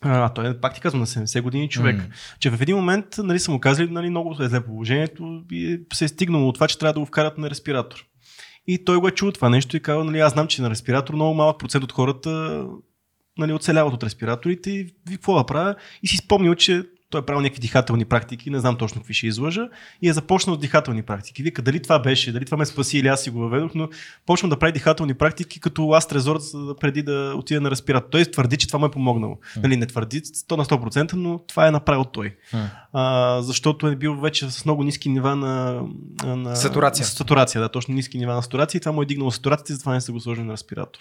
а, 0.00 0.28
той 0.28 0.50
е 0.50 0.60
пак 0.60 0.74
ти 0.74 0.80
казвам 0.80 1.00
на 1.00 1.06
70 1.06 1.42
години 1.42 1.68
човек, 1.68 1.96
М. 1.96 2.04
че 2.40 2.50
в 2.50 2.62
един 2.62 2.76
момент 2.76 3.06
нали, 3.18 3.38
са 3.38 3.50
му 3.50 3.60
казали 3.60 3.90
нали, 3.90 4.10
много 4.10 4.36
е 4.40 4.48
зле 4.48 4.64
положението 4.64 5.42
и 5.52 5.80
се 5.92 6.04
е 6.04 6.08
стигнало 6.08 6.48
от 6.48 6.54
това, 6.54 6.68
че 6.68 6.78
трябва 6.78 6.92
да 6.92 7.00
го 7.00 7.06
вкарат 7.06 7.38
на 7.38 7.50
респиратор. 7.50 8.06
И 8.66 8.84
той 8.84 8.96
го 8.96 9.08
е 9.08 9.10
чул 9.10 9.32
това 9.32 9.48
нещо 9.48 9.76
и 9.76 9.82
казва, 9.82 10.04
нали, 10.04 10.20
аз 10.20 10.32
знам, 10.32 10.46
че 10.46 10.62
на 10.62 10.70
респиратор 10.70 11.14
много 11.14 11.34
малък 11.34 11.58
процент 11.58 11.84
от 11.84 11.92
хората 11.92 12.64
нали, 13.38 13.52
оцеляват 13.52 13.94
от 13.94 14.02
респираторите 14.02 14.70
и 14.70 14.94
какво 15.10 15.34
да 15.34 15.46
правя? 15.46 15.74
И 16.02 16.08
си 16.08 16.16
спомнил, 16.16 16.54
че 16.54 16.84
той 17.10 17.20
е 17.20 17.24
правил 17.24 17.40
някакви 17.40 17.60
дихателни 17.60 18.04
практики, 18.04 18.50
не 18.50 18.60
знам 18.60 18.76
точно 18.76 19.00
какви 19.00 19.14
ще 19.14 19.26
излъжа, 19.26 19.68
и 20.02 20.08
е 20.08 20.12
започнал 20.12 20.56
с 20.56 20.60
дихателни 20.60 21.02
практики. 21.02 21.42
Вика, 21.42 21.62
дали 21.62 21.82
това 21.82 21.98
беше, 21.98 22.32
дали 22.32 22.44
това 22.44 22.56
ме 22.56 22.66
спаси 22.66 22.98
или 22.98 23.08
аз 23.08 23.22
си 23.22 23.30
го 23.30 23.38
въведох, 23.38 23.70
но 23.74 23.88
почвам 24.26 24.50
да 24.50 24.58
прави 24.58 24.72
дихателни 24.72 25.14
практики 25.14 25.60
като 25.60 25.84
ласт 25.84 26.12
резорт 26.12 26.42
за- 26.42 26.74
преди 26.80 27.02
да 27.02 27.34
отида 27.36 27.60
на 27.60 27.70
респиратор. 27.70 28.08
Той 28.10 28.24
твърди, 28.24 28.56
че 28.56 28.66
това 28.66 28.78
му 28.78 28.86
е 28.86 28.90
помогнало. 28.90 29.38
Нали, 29.58 29.76
не 29.76 29.86
твърди 29.86 30.20
100 30.20 30.56
на 30.56 30.64
100%, 30.64 31.12
но 31.14 31.38
това 31.38 31.66
е 31.66 31.70
направил 31.70 32.04
той. 32.04 32.36
А, 32.92 33.42
защото 33.42 33.86
е 33.86 33.96
бил 33.96 34.14
вече 34.14 34.50
с 34.50 34.64
много 34.64 34.84
ниски 34.84 35.08
нива 35.08 35.36
на, 35.36 35.82
на 36.26 36.56
Сатурация. 36.56 37.06
Сатурация, 37.06 37.60
да, 37.60 37.68
точно 37.68 37.94
ниски 37.94 38.18
нива 38.18 38.34
на 38.34 38.42
сатурация 38.42 38.78
и 38.78 38.80
това 38.80 38.92
му 38.92 39.02
е 39.02 39.06
дигнало 39.06 39.30
сатурацията 39.30 39.72
и 39.72 39.76
затова 39.76 39.92
не 39.92 40.00
са 40.00 40.12
го 40.12 40.20
сложили 40.20 40.44
на 40.44 40.52
респиратор. 40.52 41.00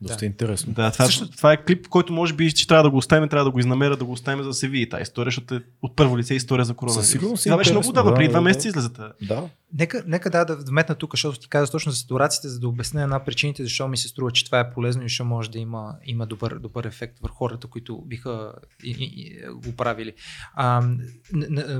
Доста 0.00 0.18
Да. 0.18 0.26
интересно. 0.26 0.72
Да, 0.72 0.90
това, 0.90 1.04
Също- 1.04 1.30
това 1.30 1.52
е 1.52 1.64
клип, 1.64 1.88
който 1.88 2.12
може 2.12 2.34
би 2.34 2.50
ще 2.50 2.66
трябва 2.66 2.82
да 2.82 2.90
го 2.90 2.96
оставим, 2.96 3.28
трябва 3.28 3.44
да 3.44 3.50
го 3.50 3.58
изнамеря, 3.58 3.96
да 3.96 4.04
го 4.04 4.12
оставим 4.12 4.42
за 4.42 4.48
да 4.48 4.54
се 4.54 4.68
види 4.68 4.88
тази 4.88 5.02
история, 5.02 5.26
защото 5.30 5.54
е 5.54 5.60
от 5.82 5.96
първо 5.96 6.18
лице 6.18 6.34
история 6.34 6.64
за 6.64 6.74
коронавирус. 6.74 7.04
Със 7.04 7.12
сигурност 7.12 7.42
Това 7.44 7.56
беше 7.56 7.70
много 7.70 7.92
да, 7.92 8.14
преди 8.14 8.28
два 8.28 8.40
месеца 8.40 8.62
да. 8.62 8.68
излезе 8.68 8.88
тази. 8.88 9.12
Да. 9.22 9.42
Нека, 9.78 10.02
нека 10.06 10.30
да, 10.30 10.44
да 10.44 10.56
вметна 10.56 10.94
тук, 10.94 11.12
защото 11.12 11.40
ти 11.40 11.48
каза 11.48 11.72
точно 11.72 11.92
за 11.92 11.98
сатурацията, 11.98 12.48
за 12.48 12.60
да 12.60 12.68
обясня 12.68 13.02
една 13.02 13.24
причините, 13.24 13.62
защо 13.62 13.88
ми 13.88 13.96
се 13.96 14.08
струва, 14.08 14.30
че 14.30 14.44
това 14.44 14.60
е 14.60 14.72
полезно 14.72 15.02
и 15.02 15.04
защо 15.04 15.24
може 15.24 15.50
да 15.50 15.58
има, 15.58 15.94
има 16.04 16.26
добър, 16.26 16.58
добър 16.58 16.84
ефект 16.84 17.18
върху 17.18 17.36
хората, 17.36 17.66
които 17.66 18.02
биха 18.06 18.52
и, 18.84 18.90
и, 18.90 19.04
и, 19.04 19.48
го 19.48 19.76
правили. 19.76 20.12
А, 20.54 20.88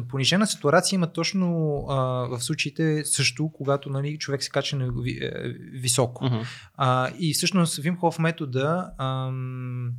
понижена 0.08 0.46
сатурация 0.46 0.96
има 0.96 1.12
точно 1.12 1.76
а, 1.88 1.94
в 2.28 2.40
случаите 2.40 3.04
също, 3.04 3.50
когато 3.54 3.90
нали, 3.90 4.18
човек 4.18 4.42
се 4.42 4.50
кача 4.50 4.76
на 4.76 4.84
е, 4.86 5.30
високо. 5.72 6.24
Мгм. 6.24 6.36
А, 6.76 7.10
и 7.18 7.34
всъщност 7.34 7.76
Вим 7.76 7.96
Хоф 7.96 8.18
метода 8.18 8.90
ам, 8.98 9.92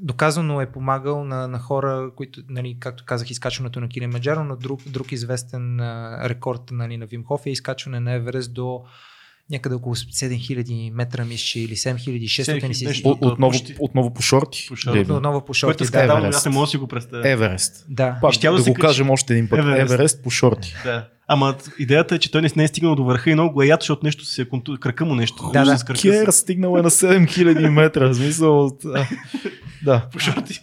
доказано 0.00 0.60
е 0.60 0.72
помагал 0.72 1.24
на, 1.24 1.48
на 1.48 1.58
хора, 1.58 2.10
които, 2.16 2.42
нали, 2.48 2.76
както 2.80 3.04
казах, 3.04 3.30
изкачването 3.30 3.80
на 3.80 3.88
Килимаджаро, 3.88 4.44
но 4.44 4.56
друг, 4.56 4.80
друг 4.86 5.12
известен 5.12 5.80
а, 5.80 6.20
рекорд 6.28 6.62
нали, 6.70 6.96
на 6.96 7.06
Вим 7.06 7.24
Хоф 7.24 7.46
е 7.46 7.50
изкачване 7.50 8.00
на 8.00 8.12
Еверест 8.12 8.54
до 8.54 8.84
някъде 9.52 9.74
около 9.74 9.94
7000 9.94 10.90
метра, 10.90 11.24
мисля, 11.24 11.44
че, 11.44 11.60
или 11.60 11.76
7600. 11.76 12.70
и 12.70 12.74
си- 12.74 12.86
Нещо. 12.86 13.08
О- 13.08 13.18
Отново, 13.22 13.52
отново 13.78 14.14
по 14.14 14.22
шорти. 14.22 14.66
По 14.68 14.76
шорти. 14.76 14.98
Е? 14.98 15.00
Отново 15.02 15.40
по 15.40 15.44
Което 15.46 15.54
шорти. 15.54 15.84
е 15.84 15.86
Да, 15.86 16.02
Еверест. 16.04 16.36
аз 16.36 16.44
не 16.46 16.52
мога 16.52 16.66
да 16.66 16.70
си 16.70 16.76
го 16.76 16.86
представя. 16.86 17.30
Еверест. 17.30 17.84
да. 17.88 18.18
Пак 18.22 18.34
да, 18.34 18.52
да 18.52 18.58
се 18.58 18.70
го 18.70 18.74
качи. 18.74 18.86
кажем 18.86 19.10
още 19.10 19.32
един 19.32 19.48
път. 19.48 19.58
Еверест. 19.58 19.80
Еверест, 19.82 20.22
по 20.22 20.30
шорти. 20.30 20.74
Да. 20.84 21.08
Ама 21.28 21.54
идеята 21.78 22.14
е, 22.14 22.18
че 22.18 22.30
той 22.30 22.42
не, 22.42 22.50
не 22.56 22.64
е 22.64 22.68
стигнал 22.68 22.94
до 22.94 23.04
върха 23.04 23.30
и 23.30 23.34
много 23.34 23.54
го 23.54 23.62
е 23.62 23.66
яд, 23.66 23.80
защото 23.80 24.06
нещо 24.06 24.24
си 24.24 24.40
е 24.40 24.44
конту... 24.44 24.76
кръка 24.78 25.04
му 25.04 25.14
нещо. 25.14 25.50
Да, 25.52 25.64
да. 25.64 25.78
Кер 25.94 26.30
стигнал 26.30 26.76
е 26.78 26.82
на 26.82 26.90
7000 26.90 27.68
метра. 27.68 28.08
В 28.08 28.14
смисъл. 28.14 28.70
Да. 29.84 30.06
По 30.12 30.18
шорти. 30.18 30.60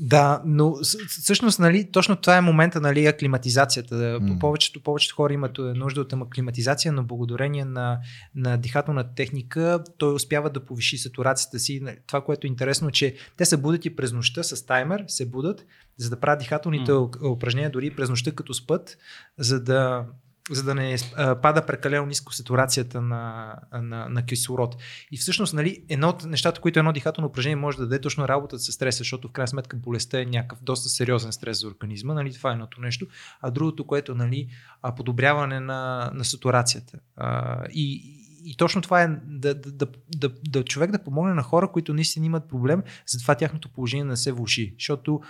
Да, 0.00 0.42
но 0.46 0.74
всъщност, 1.08 1.58
нали, 1.58 1.90
точно 1.92 2.16
това 2.16 2.36
е 2.36 2.40
момента, 2.40 2.80
нали, 2.80 3.06
аклиматизацията. 3.06 4.18
М. 4.22 4.38
Повечето, 4.38 4.82
повечето 4.82 5.16
хора 5.16 5.32
имат 5.32 5.58
е, 5.58 5.62
нужда 5.62 6.00
от 6.00 6.12
аклиматизация, 6.12 6.92
но 6.92 7.04
благодарение 7.04 7.64
на, 7.64 7.98
на 8.34 8.56
дихателна 8.56 9.14
техника 9.14 9.84
той 9.98 10.14
успява 10.14 10.50
да 10.50 10.64
повиши 10.64 10.98
сатурацията 10.98 11.58
си. 11.58 11.82
Това, 12.06 12.24
което 12.24 12.46
е 12.46 12.48
интересно, 12.48 12.90
че 12.90 13.14
те 13.36 13.44
се 13.44 13.56
будят 13.56 13.84
и 13.84 13.96
през 13.96 14.12
нощта 14.12 14.42
с 14.42 14.66
таймер, 14.66 15.04
се 15.08 15.26
будат, 15.26 15.66
за 15.96 16.10
да 16.10 16.20
правят 16.20 16.40
дихателните 16.40 16.92
mm. 16.92 17.30
упражнения 17.30 17.70
дори 17.70 17.90
през 17.90 18.08
нощта 18.08 18.32
като 18.32 18.54
спът, 18.54 18.98
за 19.38 19.62
да 19.62 20.06
за 20.50 20.62
да 20.62 20.74
не 20.74 20.96
а, 21.16 21.40
пада 21.40 21.66
прекалено 21.66 22.06
ниско 22.06 22.34
сатурацията 22.34 23.00
на, 23.00 23.54
на, 23.72 24.08
на 24.08 24.26
кислород. 24.26 24.76
И 25.12 25.16
всъщност, 25.16 25.54
нали, 25.54 25.84
едно 25.88 26.08
от 26.08 26.24
нещата, 26.24 26.60
които 26.60 26.78
едно 26.78 26.92
дихателно 26.92 27.28
упражнение 27.28 27.56
може 27.56 27.76
да 27.76 27.82
даде 27.82 28.00
точно 28.00 28.28
работата 28.28 28.62
с 28.62 28.72
стреса, 28.72 28.98
защото 28.98 29.28
в 29.28 29.32
крайна 29.32 29.48
сметка 29.48 29.76
болестта 29.76 30.20
е 30.20 30.24
някакъв 30.24 30.62
доста 30.62 30.88
сериозен 30.88 31.32
стрес 31.32 31.60
за 31.60 31.68
организма, 31.68 32.14
нали, 32.14 32.32
това 32.32 32.50
е 32.50 32.52
едното 32.52 32.80
нещо. 32.80 33.06
А 33.40 33.50
другото, 33.50 33.86
което 33.86 34.14
нали, 34.14 34.48
подобряване 34.96 35.60
на, 35.60 36.10
на 36.14 36.24
сатурацията. 36.24 36.98
А, 37.16 37.62
и, 37.70 38.14
и 38.44 38.56
точно 38.56 38.82
това 38.82 39.02
е 39.02 39.08
да, 39.26 39.54
да, 39.54 39.72
да, 39.72 39.86
да, 40.16 40.30
да 40.48 40.64
човек 40.64 40.90
да 40.90 41.04
помогне 41.04 41.34
на 41.34 41.42
хора, 41.42 41.72
които 41.72 41.94
наистина 41.94 42.26
имат 42.26 42.48
проблем, 42.48 42.82
затова 43.06 43.34
тяхното 43.34 43.68
положение 43.68 44.04
не 44.04 44.16
се 44.16 44.32
влуши. 44.32 44.74
Защото 44.78 45.20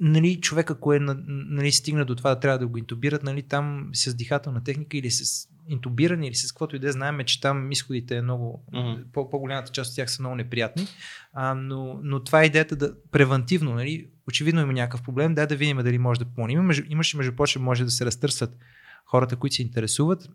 нали, 0.00 0.40
човек, 0.40 0.70
ако 0.70 0.92
е 0.92 0.98
на- 0.98 1.16
нали, 1.26 1.72
стигна 1.72 2.04
до 2.04 2.14
това 2.14 2.34
да 2.34 2.40
трябва 2.40 2.58
да 2.58 2.66
го 2.66 2.78
интубират, 2.78 3.22
нали, 3.22 3.42
там 3.42 3.90
с 3.92 4.14
дихателна 4.14 4.64
техника 4.64 4.96
или 4.96 5.10
с 5.10 5.48
интубиране 5.68 6.26
или 6.26 6.34
с 6.34 6.52
каквото 6.52 6.76
и 6.76 6.78
да 6.78 6.88
е, 6.88 6.92
знаем, 6.92 7.18
че 7.26 7.40
там 7.40 7.72
изходите 7.72 8.16
е 8.16 8.22
много, 8.22 8.64
по- 9.12 9.30
по-голямата 9.30 9.72
част 9.72 9.90
от 9.90 9.96
тях 9.96 10.10
са 10.10 10.22
много 10.22 10.36
неприятни, 10.36 10.86
а, 11.32 11.54
но, 11.54 12.00
но 12.02 12.24
това 12.24 12.42
е 12.42 12.46
идеята 12.46 12.76
да 12.76 12.94
превентивно, 13.10 13.74
нали, 13.74 14.06
очевидно 14.28 14.60
има 14.60 14.72
някакъв 14.72 15.02
проблем, 15.02 15.34
дай 15.34 15.46
да 15.46 15.56
видим 15.56 15.76
дали 15.76 15.98
може 15.98 16.20
да 16.20 16.24
помогнем. 16.26 16.58
Има, 16.58 16.74
имаше, 16.88 17.16
между 17.16 17.32
прочим, 17.36 17.62
може 17.62 17.84
да 17.84 17.90
се 17.90 18.06
разтърсят 18.06 18.58
хората, 19.06 19.36
които 19.36 19.54
се 19.56 19.62
интересуват, 19.62 20.30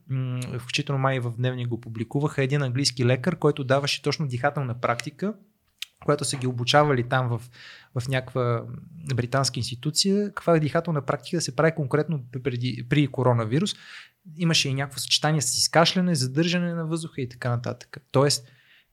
включително 0.59 1.01
май 1.01 1.19
в 1.19 1.33
дневник 1.38 1.67
го 1.67 1.81
публикуваха, 1.81 2.43
един 2.43 2.61
английски 2.61 3.05
лекар, 3.05 3.35
който 3.35 3.63
даваше 3.63 4.01
точно 4.01 4.27
дихателна 4.27 4.81
практика, 4.81 5.33
която 6.05 6.25
са 6.25 6.37
ги 6.37 6.47
обучавали 6.47 7.03
там 7.03 7.27
в, 7.29 7.41
в 7.99 8.07
някаква 8.07 8.63
британска 9.15 9.59
институция, 9.59 10.27
каква 10.27 10.55
е 10.55 10.59
дихателна 10.59 11.01
практика 11.01 11.37
да 11.37 11.41
се 11.41 11.55
прави 11.55 11.75
конкретно 11.75 12.23
преди, 12.43 12.85
при 12.89 13.07
коронавирус. 13.07 13.75
Имаше 14.37 14.69
и 14.69 14.73
някакво 14.73 14.99
съчетание 14.99 15.41
с 15.41 15.57
изкашляне, 15.57 16.15
задържане 16.15 16.73
на 16.73 16.85
въздуха 16.85 17.21
и 17.21 17.29
така 17.29 17.49
нататък. 17.49 17.97
Тоест, 18.11 18.47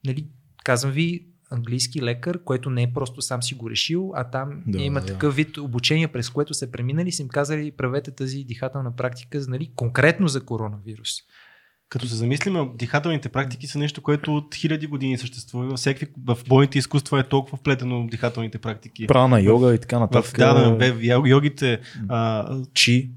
нали, 0.05 0.29
казвам 0.65 0.93
ви, 0.93 1.27
английски 1.51 2.03
лекар, 2.03 2.45
което 2.45 2.71
не 2.71 2.83
е 2.83 2.93
просто 2.93 3.23
сам 3.23 3.43
си 3.43 3.55
го 3.55 3.71
решил, 3.71 4.13
а 4.15 4.25
там 4.25 4.63
да, 4.67 4.83
има 4.83 5.01
да. 5.01 5.07
такъв 5.07 5.37
вид 5.37 5.57
обучение, 5.57 6.09
през 6.09 6.31
което 6.31 6.55
са 6.55 6.71
преминали, 6.71 7.13
са 7.13 7.23
им 7.23 7.29
казали, 7.29 7.71
правете 7.71 8.11
тази 8.11 8.45
дихателна 8.45 8.97
практика, 8.97 9.41
нали, 9.49 9.73
конкретно 9.77 10.29
за 10.29 10.45
коронавирус. 10.45 11.11
Като 11.89 12.07
се 12.07 12.15
замислим, 12.15 12.69
дихателните 12.75 13.29
практики 13.29 13.67
са 13.67 13.79
нещо, 13.79 14.03
което 14.03 14.37
от 14.37 14.55
хиляди 14.55 14.87
години 14.87 15.19
съществува. 15.19 15.77
Всякакви, 15.77 16.07
в 16.27 16.39
бойните 16.49 16.79
изкуства 16.79 17.21
е 17.21 17.23
толкова 17.23 17.59
вплетено 17.59 18.03
в 18.03 18.07
дихателните 18.07 18.59
практики. 18.59 19.07
Прана, 19.07 19.41
йога 19.41 19.75
и 19.75 19.79
така 19.79 19.97
В, 19.97 20.01
нататък. 20.01 20.39
да, 20.39 20.55
да, 20.55 20.93
в 20.95 21.01
йог- 21.01 21.29
йогите. 21.29 21.81
А, 22.09 22.47
Чи. 22.75 23.11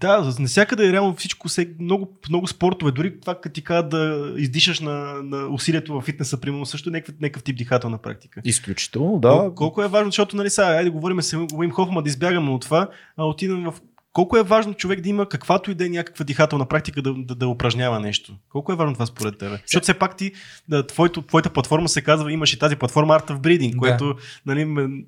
да, 0.00 0.34
навсякъде 0.38 0.88
е 0.88 0.92
реално 0.92 1.14
всичко, 1.16 1.48
се, 1.48 1.70
много, 1.80 2.18
много 2.28 2.46
спортове, 2.46 2.92
дори 2.92 3.20
това 3.20 3.34
като 3.34 3.52
ти 3.54 3.62
кажа 3.62 3.82
да 3.82 4.32
издишаш 4.36 4.80
на, 4.80 4.92
на 5.22 5.46
усилието 5.46 5.94
в 5.94 6.02
фитнеса, 6.02 6.40
примерно, 6.40 6.66
също 6.66 6.88
е 6.88 6.92
някакъв, 6.92 7.14
някакъв 7.20 7.42
тип 7.42 7.56
дихателна 7.56 7.98
практика. 7.98 8.40
Изключително, 8.44 9.18
да. 9.18 9.28
Кол- 9.28 9.54
колко 9.54 9.82
е 9.82 9.88
важно, 9.88 10.10
защото, 10.10 10.36
нали, 10.36 10.50
сега, 10.50 10.66
айде 10.68 10.90
говорим 10.90 11.22
с 11.22 11.32
Уим 11.54 11.70
Хоф, 11.70 11.88
да 11.94 12.08
избягаме 12.08 12.50
от 12.50 12.62
това, 12.62 12.88
а 13.16 13.24
отидем 13.24 13.64
в 13.64 13.74
колко 14.12 14.36
е 14.36 14.42
важно 14.42 14.74
човек 14.74 15.00
да 15.00 15.08
има 15.08 15.28
каквато 15.28 15.70
и 15.70 15.74
да 15.74 15.86
е 15.86 15.88
някаква 15.88 16.24
дихателна 16.24 16.66
практика 16.66 17.02
да, 17.02 17.14
да, 17.14 17.34
да 17.34 17.48
упражнява 17.48 18.00
нещо? 18.00 18.36
Колко 18.48 18.72
е 18.72 18.76
важно 18.76 18.94
това 18.94 19.06
според 19.06 19.38
тебе? 19.38 19.58
Защото 19.66 19.82
все 19.82 19.94
пак 19.94 20.16
ти, 20.16 20.32
да, 20.68 20.86
твоето, 20.86 21.22
твоята 21.22 21.50
платформа 21.50 21.88
се 21.88 22.02
казва, 22.02 22.32
имаш 22.32 22.52
и 22.52 22.58
тази 22.58 22.76
платформа 22.76 23.20
Art 23.20 23.30
of 23.30 23.38
Breathing, 23.38 23.72
Да. 23.72 23.76
което 23.76 24.14
нали, 24.46 24.64
ме, 24.64 25.04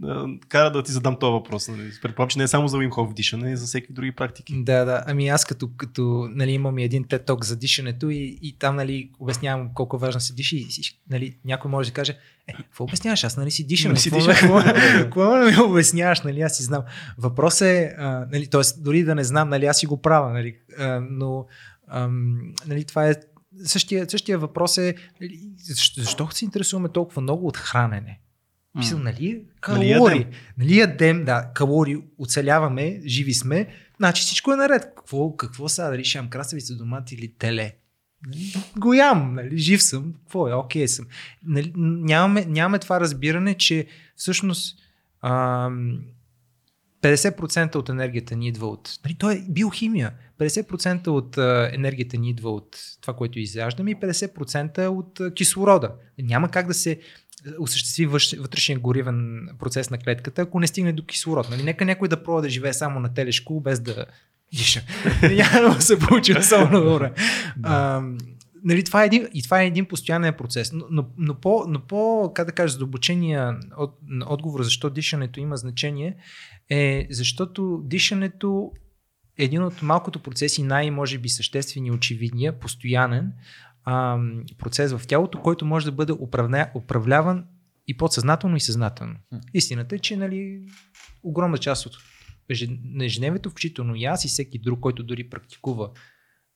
кара 0.48 0.70
да 0.70 0.82
ти 0.82 0.92
задам 0.92 1.16
този 1.18 1.32
въпрос. 1.32 1.68
Нали. 1.68 1.90
Предполагам, 2.02 2.30
че 2.30 2.38
не 2.38 2.44
е 2.44 2.48
само 2.48 2.68
за 2.68 2.76
Wim 2.76 2.90
Hof 2.90 3.14
дишане, 3.14 3.52
и 3.52 3.56
за 3.56 3.66
всеки 3.66 3.92
други 3.92 4.12
практики. 4.12 4.62
Да, 4.62 4.84
да. 4.84 5.04
Ами 5.06 5.28
аз 5.28 5.44
като, 5.44 5.70
като 5.76 6.28
нали, 6.34 6.52
имам 6.52 6.78
и 6.78 6.84
един 6.84 7.04
TED 7.04 7.26
Talk 7.26 7.44
за 7.44 7.56
дишането 7.56 8.10
и, 8.10 8.38
и 8.42 8.56
там 8.58 8.76
нали, 8.76 9.10
обяснявам 9.18 9.70
колко 9.74 9.98
важно 9.98 10.20
се 10.20 10.34
диши 10.34 10.56
и 10.56 10.68
нали, 11.10 11.36
някой 11.44 11.70
може 11.70 11.90
да 11.90 11.94
каже, 11.94 12.16
е, 12.48 12.52
какво 12.52 12.84
обясняваш? 12.84 13.24
Аз 13.24 13.36
нали 13.36 13.50
си 13.50 13.66
дишам. 13.66 13.88
Нали 13.88 14.00
си 14.00 14.10
Какво- 14.10 14.26
дишам? 14.28 14.62
Какво 15.02 15.36
ми 15.36 15.56
обясняваш? 15.60 16.20
Нали, 16.22 16.40
аз 16.40 16.56
си 16.56 16.62
знам. 16.62 16.82
Въпрос 17.18 17.60
е, 17.60 17.94
а, 17.98 18.26
нали, 18.32 18.46
т.е. 18.46 18.60
дори 18.78 19.04
да 19.04 19.14
не 19.14 19.24
знам, 19.24 19.48
нали, 19.48 19.66
аз 19.66 19.78
си 19.78 19.86
го 19.86 20.02
правя, 20.02 20.32
нали, 20.32 20.56
а, 20.78 21.00
но 21.10 21.46
ам, 21.88 22.38
нали, 22.66 22.84
това 22.84 23.08
е 23.08 23.14
същия, 23.64 24.10
същия 24.10 24.38
въпрос 24.38 24.78
е 24.78 24.94
нали, 25.20 25.40
защо, 25.58 26.00
защо 26.00 26.28
се 26.30 26.44
интересуваме 26.44 26.88
толкова 26.88 27.22
много 27.22 27.46
от 27.46 27.56
хранене? 27.56 28.20
Мисля, 28.76 28.98
нали, 28.98 29.28
Нали 29.32 29.44
калории. 29.60 29.90
ядем? 29.90 30.30
Нали 30.58 30.78
ядем, 30.78 31.24
да, 31.24 31.50
калории, 31.54 31.96
оцеляваме, 32.18 33.00
живи 33.06 33.34
сме, 33.34 33.66
значи 33.96 34.22
всичко 34.22 34.52
е 34.52 34.56
наред. 34.56 34.82
Какво, 34.96 35.36
какво 35.36 35.68
сега, 35.68 35.90
дали 35.90 36.02
ям 36.14 36.28
красавица, 36.30 36.76
домат 36.76 37.12
или 37.12 37.32
теле? 37.38 37.72
Нали, 38.26 38.54
го 38.76 38.94
ям, 38.94 39.34
нали, 39.34 39.58
жив 39.58 39.82
съм, 39.82 40.14
какво 40.22 40.48
е, 40.48 40.52
окей 40.52 40.88
съм. 40.88 41.06
Нали, 41.46 41.72
нямаме, 41.76 42.44
нямаме 42.44 42.78
това 42.78 43.00
разбиране, 43.00 43.54
че 43.54 43.86
всъщност 44.16 44.78
ам, 45.22 46.00
50% 47.02 47.76
от 47.76 47.88
енергията 47.88 48.36
ни 48.36 48.48
идва 48.48 48.66
от... 48.66 48.98
Нали, 49.04 49.14
то 49.14 49.30
е 49.30 49.44
биохимия. 49.48 50.12
50% 50.38 51.06
от 51.06 51.38
а, 51.38 51.70
енергията 51.72 52.16
ни 52.16 52.30
идва 52.30 52.50
от 52.50 52.78
това, 53.00 53.14
което 53.14 53.38
изяждаме 53.38 53.90
и 53.90 53.96
50% 53.96 54.86
от 54.86 55.20
а, 55.20 55.34
кислорода. 55.34 55.90
Няма 56.18 56.50
как 56.50 56.66
да 56.66 56.74
се 56.74 57.00
осъществи 57.58 58.06
вътрешен 58.06 58.80
горивен 58.80 59.48
процес 59.58 59.90
на 59.90 59.98
клетката, 59.98 60.42
ако 60.42 60.60
не 60.60 60.66
стигне 60.66 60.92
до 60.92 61.04
кислород. 61.04 61.50
Нали? 61.50 61.62
Нека 61.62 61.84
някой 61.84 62.08
да 62.08 62.22
пробва 62.22 62.42
да 62.42 62.48
живее 62.48 62.72
само 62.72 63.00
на 63.00 63.14
телешко, 63.14 63.60
без 63.60 63.80
да 63.80 64.06
диша. 64.56 64.82
Няма 65.22 65.74
да 65.74 65.82
се 65.82 65.98
получи 65.98 66.38
особено 66.38 66.80
добре. 66.80 67.12
Ам, 67.62 68.18
Нали, 68.66 68.84
това 68.84 69.02
е 69.02 69.06
един, 69.06 69.28
и 69.34 69.42
това 69.42 69.62
е 69.62 69.66
един 69.66 69.86
постоянен 69.86 70.34
процес. 70.34 70.72
Но, 70.72 70.84
но, 70.90 71.06
но, 71.18 71.34
по, 71.34 71.64
но 71.68 71.80
по, 71.80 72.32
как 72.34 72.46
да 72.46 72.52
кажа, 72.52 72.72
задълбочения 72.72 73.56
от, 73.76 73.98
отговор 74.26 74.62
защо 74.62 74.90
дишането 74.90 75.40
има 75.40 75.56
значение, 75.56 76.16
е 76.70 77.06
защото 77.10 77.82
дишането 77.84 78.72
е 79.38 79.44
един 79.44 79.62
от 79.62 79.82
малкото 79.82 80.18
процеси, 80.18 80.62
най-може 80.62 81.18
би 81.18 81.28
съществени, 81.28 81.90
очевидния, 81.90 82.58
постоянен 82.58 83.32
ам, 83.84 84.44
процес 84.58 84.92
в 84.92 85.06
тялото, 85.06 85.42
който 85.42 85.66
може 85.66 85.86
да 85.86 85.92
бъде 85.92 86.12
управля, 86.12 86.66
управляван 86.74 87.44
и 87.86 87.96
подсъзнателно 87.96 88.56
и 88.56 88.60
съзнателно. 88.60 89.14
Истината 89.54 89.94
е, 89.94 89.98
че 89.98 90.16
нали, 90.16 90.60
огромна 91.22 91.58
част 91.58 91.86
от 91.86 91.92
на 92.84 93.04
ежедневието, 93.04 93.50
включително 93.50 93.94
и 93.94 94.04
аз 94.04 94.24
и 94.24 94.28
всеки 94.28 94.58
друг, 94.58 94.80
който 94.80 95.02
дори 95.02 95.30
практикува 95.30 95.90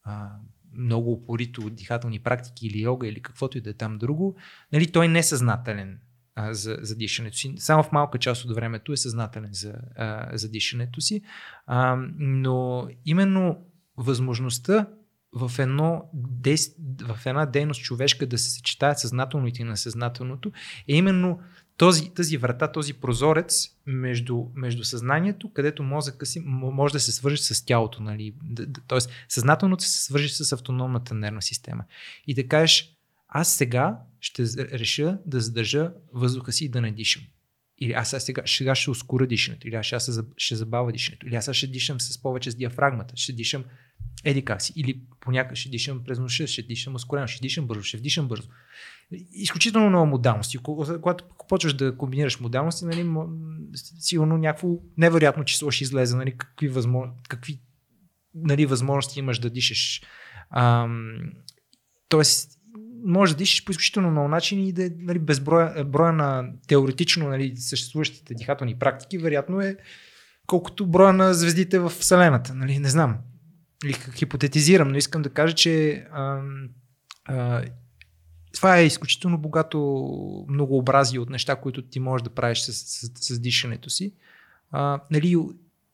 а, 0.05 0.31
много 0.74 1.12
упорито 1.12 1.70
дихателни 1.70 2.19
практики 2.20 2.66
или 2.66 2.81
йога 2.81 3.09
или 3.09 3.23
каквото 3.23 3.59
и 3.59 3.60
да 3.60 3.70
е 3.70 3.74
там 3.74 3.98
друго, 3.98 4.36
нали, 4.73 4.93
той 4.93 5.09
не 5.09 5.19
е 5.19 5.23
съзнателен 5.23 6.01
а, 6.35 6.55
за, 6.55 6.78
за 6.81 6.97
дишането 6.97 7.36
си. 7.36 7.55
Само 7.56 7.82
в 7.82 7.93
малка 7.93 8.19
част 8.19 8.44
от 8.44 8.55
времето 8.55 8.93
е 8.93 8.97
съзнателен 8.97 9.51
за, 9.52 9.74
а, 9.97 10.36
за 10.36 10.51
дишането 10.51 11.01
си. 11.01 11.23
А, 11.66 11.97
но 12.19 12.89
именно 13.05 13.66
възможността 13.97 14.86
в, 15.32 15.59
едно 15.59 16.10
в 17.02 17.27
една 17.27 17.47
дейност 17.47 17.82
човешка 17.82 18.27
да 18.27 18.39
се 18.39 18.51
съчетаят 18.51 18.98
съзнателното 18.98 19.62
и 19.62 19.65
несъзнателното 19.65 20.52
е 20.89 20.97
именно 20.97 21.40
този, 21.78 22.10
тази 22.10 22.36
врата, 22.36 22.72
този 22.72 22.94
прозорец 22.94 23.68
между, 23.86 24.44
между 24.55 24.84
съзнанието, 24.84 25.52
където 25.52 25.82
мозъка 25.82 26.26
си 26.26 26.40
може 26.44 26.92
да 26.92 27.00
се 27.00 27.12
свържи 27.12 27.42
с 27.42 27.64
тялото. 27.64 28.02
Нали? 28.02 28.34
Тоест, 28.88 29.10
съзнателното 29.28 29.84
се 29.84 30.05
свържи 30.05 30.28
с 30.28 30.52
автономната 30.52 31.14
нервна 31.14 31.42
система. 31.42 31.84
И 32.26 32.34
да 32.34 32.48
кажеш, 32.48 32.94
аз 33.28 33.55
сега 33.55 33.98
ще 34.20 34.42
реша 34.78 35.18
да 35.26 35.40
задържа 35.40 35.92
въздуха 36.12 36.52
си 36.52 36.64
и 36.64 36.68
да 36.68 36.80
не 36.80 36.92
дишам. 36.92 37.22
Или 37.80 37.92
аз 37.92 38.14
сега, 38.18 38.42
сега 38.46 38.74
ще 38.74 38.90
ускоря 38.90 39.26
дишането, 39.26 39.68
или 39.68 39.74
аз 39.74 39.86
сега 39.86 40.00
ще, 40.00 40.12
за- 40.12 40.24
ще 40.36 40.56
забавя 40.56 40.92
дишането, 40.92 41.26
или 41.26 41.34
аз 41.34 41.44
сега 41.44 41.55
ще 41.55 41.66
дишам 41.66 42.00
с 42.00 42.22
повече 42.22 42.50
с 42.50 42.55
диафрагмата, 42.55 43.16
ще 43.16 43.32
дишам 43.32 43.64
еди 44.24 44.44
как 44.44 44.62
си, 44.62 44.72
или 44.76 45.00
понякога 45.20 45.56
ще 45.56 45.68
дишам 45.68 46.05
през 46.05 46.18
ноша, 46.18 46.46
ще 46.46 46.62
дишам 46.62 46.94
ускорено, 46.94 47.26
ще 47.26 47.40
дишам 47.40 47.66
бързо, 47.66 47.82
ще 47.82 47.96
вдишам 47.96 48.28
бързо. 48.28 48.48
Изключително 49.32 49.89
много 49.89 50.06
модалности. 50.06 50.59
Кога- 50.59 50.98
Когато 50.98 51.24
почваш 51.48 51.74
да 51.74 51.97
комбинираш 51.97 52.40
модалности, 52.40 52.85
нали, 52.85 53.10
сигурно 53.98 54.39
някакво 54.39 54.68
невероятно 54.97 55.44
число 55.44 55.70
ще 55.70 55.85
излезе, 55.85 56.16
нали, 56.16 56.36
какви, 56.36 56.68
възможно, 56.68 57.14
какви 57.28 57.60
нали, 58.35 58.66
възможности 58.66 59.18
имаш 59.18 59.39
да 59.39 59.51
дишаш. 59.51 60.02
Ам, 60.51 61.12
тоест, 62.09 62.51
може 63.05 63.32
да 63.32 63.39
дишаш 63.39 63.64
по 63.64 63.70
изключително 63.70 64.10
много 64.10 64.28
начини 64.28 64.68
и 64.68 64.72
да 64.72 64.85
е 64.85 64.90
нали, 64.98 65.18
безброя 65.18 65.85
броя 65.85 66.12
на 66.12 66.52
теоретично 66.68 67.28
нали, 67.28 67.56
съществуващите 67.56 68.35
дихателни 68.35 68.78
практики, 68.78 69.18
вероятно 69.18 69.60
е 69.60 69.76
колкото 70.47 70.86
броя 70.86 71.12
на 71.12 71.35
звездите 71.35 71.78
в 71.78 71.89
Вселената. 71.89 72.55
Нали, 72.55 72.78
не 72.78 72.89
знам. 72.89 73.18
Или 73.85 73.93
хипотетизирам, 73.93 74.89
но 74.89 74.97
искам 74.97 75.22
да 75.22 75.30
кажа, 75.30 75.55
че 75.55 76.05
ам, 76.12 76.68
а, 77.24 77.64
това 78.59 78.78
е 78.78 78.86
изключително 78.86 79.39
богато 79.39 79.78
многообразие 80.48 81.20
от 81.20 81.30
неща, 81.30 81.56
които 81.56 81.82
ти 81.82 82.01
можеш 82.01 82.22
да 82.22 82.30
правиш 82.30 82.59
с, 82.60 82.72
с, 82.72 83.35
с 83.35 83.40
дишането 83.40 83.90
си. 83.90 84.14
А, 84.70 85.01
нали, 85.10 85.36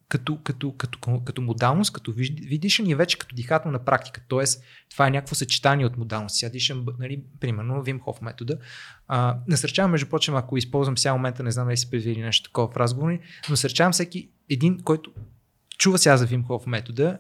като, 0.08 0.38
като, 0.44 0.72
като, 0.76 1.20
като 1.24 1.42
модалност, 1.42 1.92
като 1.92 2.12
виж- 2.12 2.48
вид 2.48 2.60
дишане 2.60 2.90
и 2.90 2.94
вече 2.94 3.18
като 3.18 3.34
дихателна 3.34 3.78
практика. 3.78 4.20
Тоест, 4.28 4.62
това 4.90 5.06
е 5.06 5.10
някакво 5.10 5.34
съчетание 5.34 5.86
от 5.86 5.96
модалности. 5.96 6.38
Сега 6.38 6.50
дишам, 6.50 6.86
нали, 6.98 7.22
примерно, 7.40 7.82
Вим 7.82 8.00
Хоф 8.00 8.20
метода. 8.20 8.58
А, 9.08 9.38
насърчавам, 9.48 9.90
между 9.90 10.06
прочим, 10.06 10.36
ако 10.36 10.56
използвам 10.56 10.98
сега 10.98 11.12
момента, 11.12 11.42
не 11.42 11.50
знам 11.50 11.66
дали 11.66 11.76
си 11.76 11.90
предвидили 11.90 12.22
нещо 12.22 12.50
такова 12.50 12.72
в 12.72 12.76
разговори, 12.76 13.20
но 13.48 13.52
насърчавам 13.52 13.92
всеки 13.92 14.30
един, 14.50 14.80
който 14.80 15.12
чува 15.78 15.98
сега 15.98 16.16
за 16.16 16.26
Вим 16.26 16.44
Хоф 16.44 16.66
метода, 16.66 17.18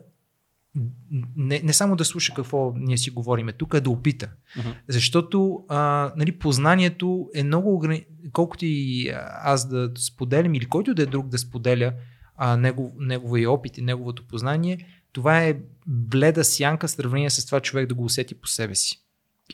не, 1.36 1.60
не 1.64 1.72
само 1.72 1.96
да 1.96 2.04
слуша 2.04 2.34
какво 2.34 2.72
ние 2.76 2.98
си 2.98 3.10
говориме 3.10 3.52
тук, 3.52 3.74
а 3.74 3.80
да 3.80 3.90
опита. 3.90 4.30
Мгм. 4.56 4.68
Защото 4.88 5.64
а, 5.68 6.12
нали, 6.16 6.38
познанието 6.38 7.28
е 7.34 7.44
много 7.44 7.74
ограни... 7.74 8.04
колкото 8.32 8.64
и 8.66 9.10
аз 9.42 9.68
да 9.68 9.90
споделям 9.96 10.54
или 10.54 10.66
който 10.66 10.94
да 10.94 11.02
е 11.02 11.06
друг 11.06 11.28
да 11.28 11.38
споделя 11.38 11.92
а, 12.36 12.56
негов, 12.56 12.92
неговия 12.98 13.50
опит 13.50 13.78
и 13.78 13.82
неговото 13.82 14.26
познание, 14.26 14.86
това 15.12 15.42
е 15.42 15.58
бледа 15.86 16.44
сянка 16.44 16.86
в 16.86 16.90
сравнение 16.90 17.30
с 17.30 17.46
това 17.46 17.60
човек 17.60 17.88
да 17.88 17.94
го 17.94 18.04
усети 18.04 18.34
по 18.34 18.48
себе 18.48 18.74
си 18.74 19.00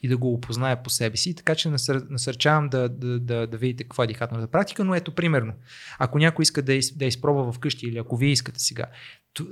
и 0.03 0.09
да 0.09 0.17
го 0.17 0.33
опознае 0.33 0.83
по 0.83 0.91
себе 0.91 1.17
си. 1.17 1.35
Така 1.35 1.55
че 1.55 1.69
насър, 1.69 2.07
насърчавам 2.11 2.69
да, 2.69 2.89
да, 2.89 3.21
да, 3.21 3.47
да 3.47 3.57
видите 3.57 3.85
каква 3.85 4.05
е 4.05 4.07
дихателната 4.07 4.51
практика, 4.51 4.85
но 4.85 4.95
ето 4.95 5.15
примерно, 5.15 5.53
ако 5.99 6.19
някой 6.19 6.43
иска 6.43 6.63
да, 6.63 6.75
из, 6.75 6.97
да 6.97 7.05
изпробва 7.05 7.53
вкъщи 7.53 7.87
или 7.87 7.99
ако 7.99 8.17
вие 8.17 8.31
искате 8.31 8.61
сега, 8.61 8.87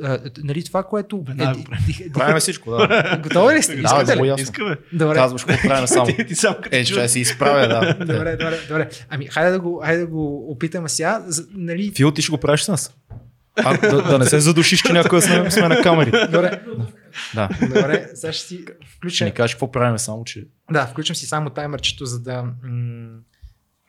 а, 0.02 0.18
нали, 0.38 0.64
това, 0.64 0.82
което... 0.82 1.22
Веднага 1.22 1.58
го 1.58 1.64
ди- 1.76 1.92
дих- 1.92 2.12
Правим 2.12 2.38
всичко, 2.38 2.70
да. 2.70 3.20
Готови 3.22 3.54
ли 3.54 3.62
сте? 3.62 3.74
Да, 3.74 3.80
Искате 3.82 4.16
ли? 4.16 4.34
Искаме. 4.38 4.76
Добре. 4.92 5.14
Казваш 5.14 5.44
какво 5.44 5.68
правим 5.68 5.86
само. 5.86 6.06
Ти, 6.06 6.26
ти 6.26 6.34
сам 6.34 6.54
Е, 6.70 6.84
че 6.84 7.08
се 7.08 7.20
изправя, 7.20 7.68
да. 7.68 7.94
Добре, 7.94 8.32
добре, 8.32 8.58
добре. 8.68 8.90
Ами, 9.08 9.26
хайде 9.26 9.50
да 9.50 9.60
го, 9.60 9.80
хайде 9.84 10.00
да 10.00 10.06
го 10.06 10.50
опитаме 10.52 10.88
сега. 10.88 11.24
Нали, 11.50 11.92
Фил, 11.96 12.10
ти 12.10 12.22
ще 12.22 12.30
го 12.30 12.38
правиш 12.38 12.62
с 12.62 12.68
нас. 12.68 12.94
А, 13.56 13.76
да, 13.80 14.02
да 14.02 14.18
не 14.18 14.26
се 14.26 14.40
задушиш, 14.40 14.82
че 14.82 14.92
някой 14.92 15.22
сме, 15.22 15.50
сме 15.50 15.68
на 15.68 15.82
камери. 15.82 16.10
добре, 16.10 16.60
Да. 17.34 17.48
добре, 17.62 18.08
сега 18.14 18.32
ще 18.32 18.46
си 18.46 18.56
Ще 18.56 18.86
включа. 18.88 19.24
ни 19.24 19.32
кажеш 19.32 19.54
какво 19.54 19.70
правим, 19.70 19.98
само 19.98 20.24
че... 20.24 20.44
Да, 20.70 20.86
включвам 20.86 21.16
си 21.16 21.26
само 21.26 21.50
таймърчето, 21.50 22.06
за 22.06 22.20
да, 22.20 22.42
м- 22.62 23.08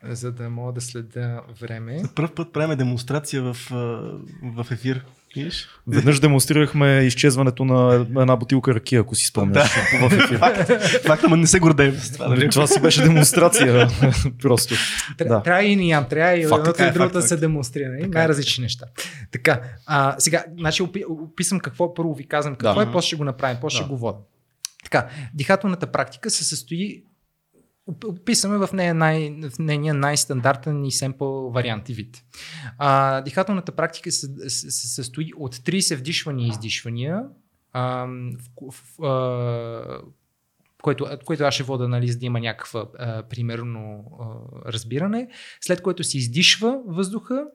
за 0.05 0.31
да 0.31 0.49
мога 0.49 0.73
да 0.73 0.81
следа 0.81 1.41
време. 1.61 1.99
За 1.99 2.07
първ 2.07 2.29
път 2.29 2.53
правим 2.53 2.77
демонстрация 2.77 3.41
в, 3.43 3.57
в 4.43 4.65
ефир. 4.71 5.05
Веднъж 5.87 6.19
демонстрирахме 6.19 6.99
изчезването 6.99 7.65
на 7.65 7.93
една 8.17 8.35
бутилка 8.35 8.75
ракия, 8.75 9.01
ако 9.01 9.15
си 9.15 9.25
спомняш. 9.25 9.69
В 10.01 10.13
ефир. 10.13 10.39
Факт, 11.05 11.23
ама 11.23 11.37
не 11.37 11.47
се 11.47 11.59
гордеем 11.59 11.95
с 11.95 12.11
това. 12.11 12.27
Нали? 12.27 12.49
Това 12.49 12.67
си 12.67 12.81
беше 12.81 13.01
демонстрация. 13.03 13.87
Просто. 14.41 14.75
Тря, 15.17 15.27
Да. 15.27 15.43
Трябва 15.43 15.63
и 15.63 15.75
не 15.75 15.85
ям, 15.85 16.05
трябва 16.09 16.33
и 16.33 16.41
едното 16.41 16.83
и 16.83 16.85
е, 16.85 16.91
другото 16.91 17.13
да 17.13 17.21
се 17.21 17.37
демонстрира. 17.37 17.89
нали? 17.89 18.07
Най-различни 18.07 18.61
неща. 18.61 18.85
Така, 19.31 19.61
а, 19.85 20.15
сега, 20.17 20.43
значи 20.59 20.83
опи, 20.83 21.03
описам 21.09 21.59
какво 21.59 21.93
първо 21.93 22.13
ви 22.13 22.27
казвам, 22.27 22.55
какво 22.55 22.75
Да. 22.75 22.89
е, 22.89 22.91
после 22.91 23.07
ще 23.07 23.15
го 23.15 23.23
направим, 23.23 23.57
после 23.61 23.77
Да. 23.77 23.83
ще 23.83 23.89
го 23.89 23.97
водим. 23.97 24.21
Така, 24.83 25.07
дихателната 25.33 25.87
практика 25.87 26.29
се 26.29 26.43
състои 26.43 27.03
Оп- 27.89 28.05
Описваме 28.05 28.57
в, 28.57 28.73
нея 28.73 28.93
най, 28.93 29.41
в 29.49 29.59
нейния 29.59 29.93
най-стандартен 29.93 30.85
и 30.85 30.91
семпъл 30.91 31.49
вариант 31.49 31.89
и 31.89 31.93
вид. 31.93 32.23
А, 32.77 33.21
дихателната 33.21 33.71
практика 33.71 34.11
се, 34.11 34.49
се, 34.49 34.71
състои 34.71 35.31
от 35.37 35.55
30 35.55 35.95
вдишвания 35.95 36.47
и 36.47 36.49
издишвания, 36.49 37.23
а, 37.73 38.07
в, 38.61 38.71
в, 38.71 39.03
а, 39.03 40.01
което, 40.81 41.07
което 41.25 41.43
аз 41.43 41.53
ще 41.53 41.63
вода, 41.63 41.87
нали, 41.87 42.11
за 42.11 42.19
да 42.19 42.25
има 42.25 42.39
някаква 42.39 42.85
а, 42.99 43.23
примерно 43.23 44.03
а, 44.19 44.25
разбиране, 44.71 45.27
след 45.61 45.81
което 45.81 46.03
се 46.03 46.17
издишва 46.17 46.79
въздуха 46.87 47.45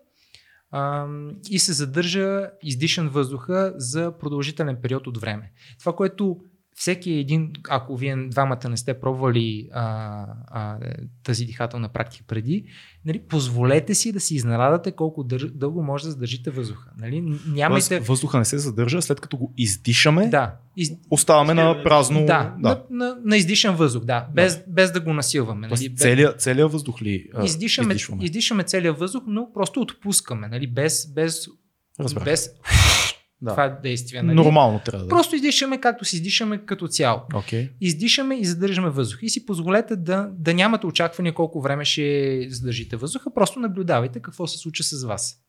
а, 0.71 1.07
и 1.51 1.59
се 1.59 1.73
задържа 1.73 2.51
издишан 2.63 3.09
въздуха 3.09 3.73
за 3.77 4.19
продължителен 4.19 4.79
период 4.83 5.07
от 5.07 5.19
време. 5.19 5.53
Това, 5.79 5.97
което 5.97 6.41
всеки 6.75 7.13
един, 7.13 7.53
ако 7.69 7.97
вие 7.97 8.17
двамата 8.17 8.69
не 8.69 8.77
сте 8.77 9.01
пробвали 9.01 9.69
а, 9.73 10.27
а, 10.47 10.79
тази 11.23 11.45
дихателна 11.45 11.89
практика 11.89 12.25
преди, 12.29 12.65
нали, 13.05 13.19
позволете 13.19 13.95
си 13.95 14.13
да 14.13 14.21
си 14.21 14.35
изненадате 14.35 14.93
колко 14.93 15.25
дър, 15.25 15.51
дълго 15.55 15.83
може 15.83 16.05
да 16.05 16.11
задържите 16.11 16.51
въздуха. 16.51 16.91
Нали? 16.99 17.39
Нямайте... 17.47 18.01
Въздуха 18.01 18.39
не 18.39 18.45
се 18.45 18.59
задържа, 18.59 19.03
след 19.03 19.21
като 19.21 19.37
го 19.37 19.53
издишаме, 19.57 20.29
Да, 20.29 20.55
из, 20.77 20.91
оставаме 21.11 21.55
на 21.55 21.83
празно. 21.83 22.21
да, 22.21 22.55
да. 22.59 22.85
На, 22.91 23.07
на, 23.07 23.17
на 23.25 23.37
издишан 23.37 23.77
въздух, 23.77 24.05
да, 24.05 24.27
без, 24.35 24.65
без 24.69 24.93
да 24.93 25.01
го 25.01 25.13
насилваме. 25.13 25.69
Нали? 25.69 25.89
Без- 25.89 26.03
целият, 26.03 26.41
целият 26.41 26.73
въздух 26.73 27.03
ли 27.03 27.27
а, 27.35 27.45
издишаме, 27.45 27.95
издишваме? 27.95 28.25
издишаме 28.25 28.63
целия 28.63 28.93
въздух, 28.93 29.23
но 29.27 29.53
просто 29.55 29.81
отпускаме, 29.81 30.49
нали? 30.49 30.67
без, 30.67 31.13
без, 31.15 31.49
Разбрах. 32.01 32.25
без 32.25 32.51
Да. 33.45 33.51
това 33.51 33.69
действие. 33.69 34.23
Нали? 34.23 34.37
Нормално 34.37 34.81
трябва 34.85 35.05
да. 35.05 35.09
Просто 35.09 35.37
издишаме 35.37 35.81
както 35.81 36.05
си 36.05 36.17
издишаме 36.17 36.59
като 36.59 36.89
цяло. 36.89 37.21
Окей. 37.35 37.71
Издишаме 37.81 38.35
и 38.35 38.45
задържаме 38.45 38.91
въздух. 38.91 39.19
И 39.23 39.29
си 39.29 39.47
позволете 39.47 39.97
да, 39.97 40.29
да 40.33 40.55
нямате 40.55 40.87
очаквания 40.87 41.35
колко 41.35 41.61
време 41.61 41.85
ще 41.85 42.47
задържите 42.51 42.97
въздуха, 42.97 43.35
просто 43.35 43.61
наблюдавайте 43.61 44.21
какво 44.21 44.47
се 44.47 44.59
случва 44.59 44.85
с 44.85 45.05
вас. 45.05 45.44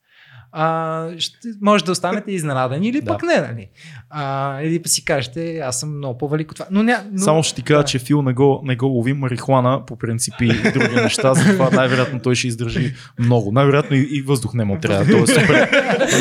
А, 0.58 1.08
ще, 1.18 1.36
може 1.60 1.84
да 1.84 1.92
останете 1.92 2.32
изненадани 2.32 2.88
или 2.88 3.00
Да. 3.00 3.06
пък 3.06 3.22
не, 3.22 3.40
нали? 3.40 3.68
А, 4.10 4.62
или 4.62 4.82
пък 4.82 4.88
си 4.92 5.04
кажете, 5.04 5.58
аз 5.58 5.80
съм 5.80 5.96
много 5.96 6.18
по-велик 6.18 6.50
от 6.50 6.56
това. 6.56 6.66
Но, 6.70 6.82
ня, 6.82 7.04
но, 7.12 7.24
Само 7.24 7.42
ще 7.42 7.54
ти 7.54 7.62
кажа, 7.62 7.80
да. 7.80 7.84
че 7.84 7.98
Фил 7.98 8.22
не 8.22 8.32
го, 8.32 8.60
не 8.64 8.76
го 8.76 8.86
лови 8.86 9.12
марихуана 9.12 9.86
по 9.86 9.96
принцип 9.98 10.34
и 10.40 10.70
други 10.72 10.94
неща, 10.94 11.34
затова 11.34 11.70
най-вероятно 11.70 12.20
той 12.20 12.34
ще 12.34 12.46
издържи 12.46 12.94
много. 13.18 13.52
Най-вероятно 13.52 13.96
и, 13.96 14.08
и 14.10 14.22
въздух 14.22 14.54
не 14.54 14.64
му 14.64 14.78
трябва. 14.78 15.12
Той 15.12 15.22
е 15.22 15.26
супер, 15.26 15.68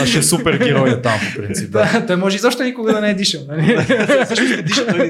ще 0.05 0.17
е 0.19 0.23
супер 0.23 0.57
герой 0.57 0.89
е 0.89 1.01
там 1.01 1.19
по 1.19 1.41
принцип. 1.41 1.71
Да. 1.71 1.85
Да, 1.95 2.05
той 2.05 2.15
може 2.15 2.35
изобщо 2.35 2.63
никога 2.63 2.93
да 2.93 3.01
не 3.01 3.09
е 3.09 3.13
дишал. 3.13 3.41
Нали? 3.47 3.77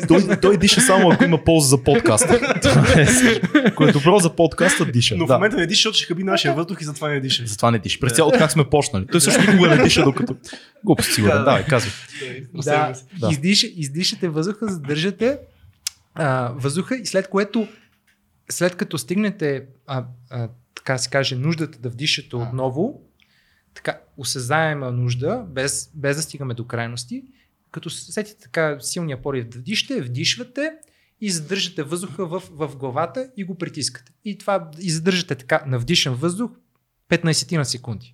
Той, 0.08 0.22
той 0.42 0.58
диша 0.58 0.82
само 0.82 1.12
ако 1.12 1.24
има 1.24 1.44
полза 1.44 1.68
за 1.68 1.84
подкаста. 1.84 2.60
Това 2.62 3.90
е 3.90 3.92
добро 3.92 4.20
за 4.20 4.30
подкаста, 4.30 4.86
диша. 4.86 5.16
Но 5.18 5.28
в 5.28 5.30
момента 5.30 5.58
не 5.58 5.66
диша, 5.66 5.78
защото 5.78 5.98
ще 5.98 6.06
хаби 6.06 6.24
нашия 6.24 6.54
въздух 6.54 6.82
и 6.82 6.84
затова 6.84 7.10
не 7.10 7.20
диша. 7.20 7.44
Затова 7.46 7.72
не 7.72 7.80
диша. 7.80 8.00
През 8.00 8.14
цялото 8.14 8.38
как 8.38 8.52
сме 8.52 8.64
почнали. 8.64 9.06
Той 9.16 9.22
също 9.22 9.52
никога 9.52 9.76
не 9.76 9.84
диша, 9.84 10.04
докато... 10.04 10.36
Глупост 10.84 11.16
да. 11.22 11.44
Давай, 11.44 11.66
казвай. 11.66 11.94
да, 12.54 12.94
Да. 13.20 13.30
Издиш, 13.32 13.64
издишате 13.64 14.30
въздуха, 14.30 14.68
задържате 14.68 15.40
а, 16.16 16.54
въздуха 16.56 16.96
и 16.96 17.06
след 17.06 17.30
което, 17.30 17.68
след 18.50 18.76
като 18.76 18.98
стигнете, 18.98 19.66
а, 19.88 20.06
а, 20.30 20.50
така 20.76 20.98
се 20.98 21.10
каже, 21.10 21.36
нуждата 21.36 21.80
да 21.80 21.90
вдишате 21.90 22.36
отново, 22.36 23.02
така, 23.74 24.00
осезаема 24.18 24.92
нужда, 24.92 25.46
без, 25.50 25.92
без 25.96 26.16
да 26.16 26.22
стигаме 26.22 26.54
до 26.54 26.68
крайности, 26.68 27.24
като 27.72 27.90
сетите 27.90 28.42
така 28.42 28.78
силния 28.80 29.22
порив 29.22 29.46
да 29.46 29.60
вдишате, 29.60 30.02
вдишвате 30.02 30.72
и 31.22 31.32
задържате 31.32 31.84
въздуха 31.84 32.26
в, 32.26 32.44
в 32.52 32.78
главата 32.78 33.30
и 33.38 33.44
го 33.44 33.58
притискате. 33.58 34.12
И 34.26 34.38
това 34.38 34.72
и 34.80 34.92
задържате 34.92 35.36
така 35.36 35.64
на 35.68 35.80
вдишен 35.80 36.14
въздух 36.14 36.52
15 37.10 37.58
на 37.58 37.66
секунди. 37.66 38.14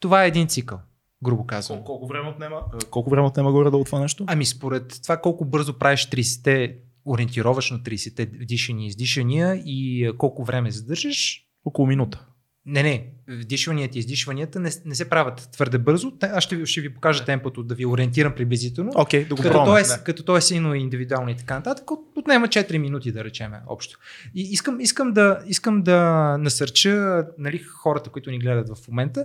Това 0.00 0.24
е 0.24 0.28
един 0.28 0.48
цикъл, 0.48 0.78
грубо 1.24 1.46
казвам. 1.46 1.84
Колко 1.84 2.06
време 2.06 2.28
отнема? 2.28 2.60
Колко 2.90 3.10
време 3.10 3.26
отнема 3.26 3.52
горе 3.52 3.70
долу 3.70 3.84
това 3.84 4.00
нещо? 4.00 4.24
Ами 4.26 4.46
според 4.46 4.98
това 5.02 5.16
колко 5.16 5.44
бързо 5.44 5.78
правиш 5.78 6.08
30-те, 6.08 6.76
ориентировъчно 7.04 7.78
30-те 7.78 8.26
вдишания 8.26 8.84
и 8.84 8.88
издишания 8.88 9.62
и 9.64 10.06
а, 10.06 10.16
колко 10.16 10.44
време 10.44 10.70
задържаш, 10.70 11.44
Около 11.64 11.88
минута. 11.88 12.26
не, 12.66 12.82
не, 12.82 13.06
вдишванията 13.28 13.98
и 13.98 14.00
издишванията 14.00 14.60
не, 14.60 14.70
не 14.84 14.94
се 14.94 15.08
правят 15.08 15.48
твърде 15.52 15.78
бързо. 15.78 16.12
Аз 16.22 16.44
ще 16.44 16.56
ви, 16.56 16.66
ще 16.66 16.80
ви 16.80 16.94
покажа 16.94 17.24
темпото, 17.24 17.62
да 17.62 17.74
ви 17.74 17.86
ориентирам 17.86 18.34
приблизително. 18.34 18.90
Окей, 18.96 19.24
да 19.24 19.34
го 19.34 19.42
като, 19.42 19.52
пробваме. 19.54 19.82
то 19.82 19.94
е, 19.94 20.04
като 20.04 20.22
то 20.24 20.36
е 20.36 20.40
силно 20.40 20.74
индивидуално 20.74 21.30
и 21.30 21.36
така 21.36 21.54
нататък, 21.54 21.90
от- 21.90 22.12
отнема 22.16 22.48
4 22.48 22.78
минути 22.78 23.12
да 23.12 23.24
речем 23.24 23.52
общо. 23.66 23.98
И 24.34 24.42
искам, 24.42 24.80
искам, 24.80 25.12
да, 25.12 25.40
искам 25.46 25.82
да 25.82 26.00
насърча 26.38 27.24
нали, 27.38 27.58
хората, 27.58 28.10
които 28.10 28.30
ни 28.30 28.38
гледат 28.38 28.68
в 28.68 28.88
момента, 28.88 29.24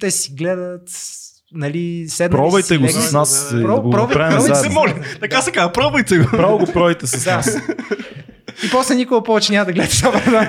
те 0.00 0.10
си 0.10 0.34
гледат 0.34 0.88
нали, 1.52 2.06
седнали 2.08 2.38
Пробвайте 2.38 2.68
си, 2.68 2.76
го 2.76 2.84
легнали 2.84 3.02
с 3.02 3.12
нас, 3.12 3.50
да, 3.50 3.58
да, 3.58 3.64
Про- 3.64 3.82
го 3.82 3.90
пробвай- 3.90 4.08
направим 4.08 4.36
пробвай 4.38 4.54
Се 4.56 4.68
моля, 4.68 4.94
така 5.20 5.42
се 5.42 5.52
казва, 5.52 5.72
пробвайте 5.72 6.18
го. 6.18 6.26
Право 6.30 6.58
го 6.58 6.66
пробвайте 6.66 7.06
с 7.06 7.24
Да. 7.24 7.36
нас. 7.36 7.56
И 8.64 8.70
после 8.70 8.94
никога 8.94 9.22
повече 9.22 9.52
няма 9.52 9.64
да 9.66 9.72
гледате 9.72 9.96
това. 9.96 10.48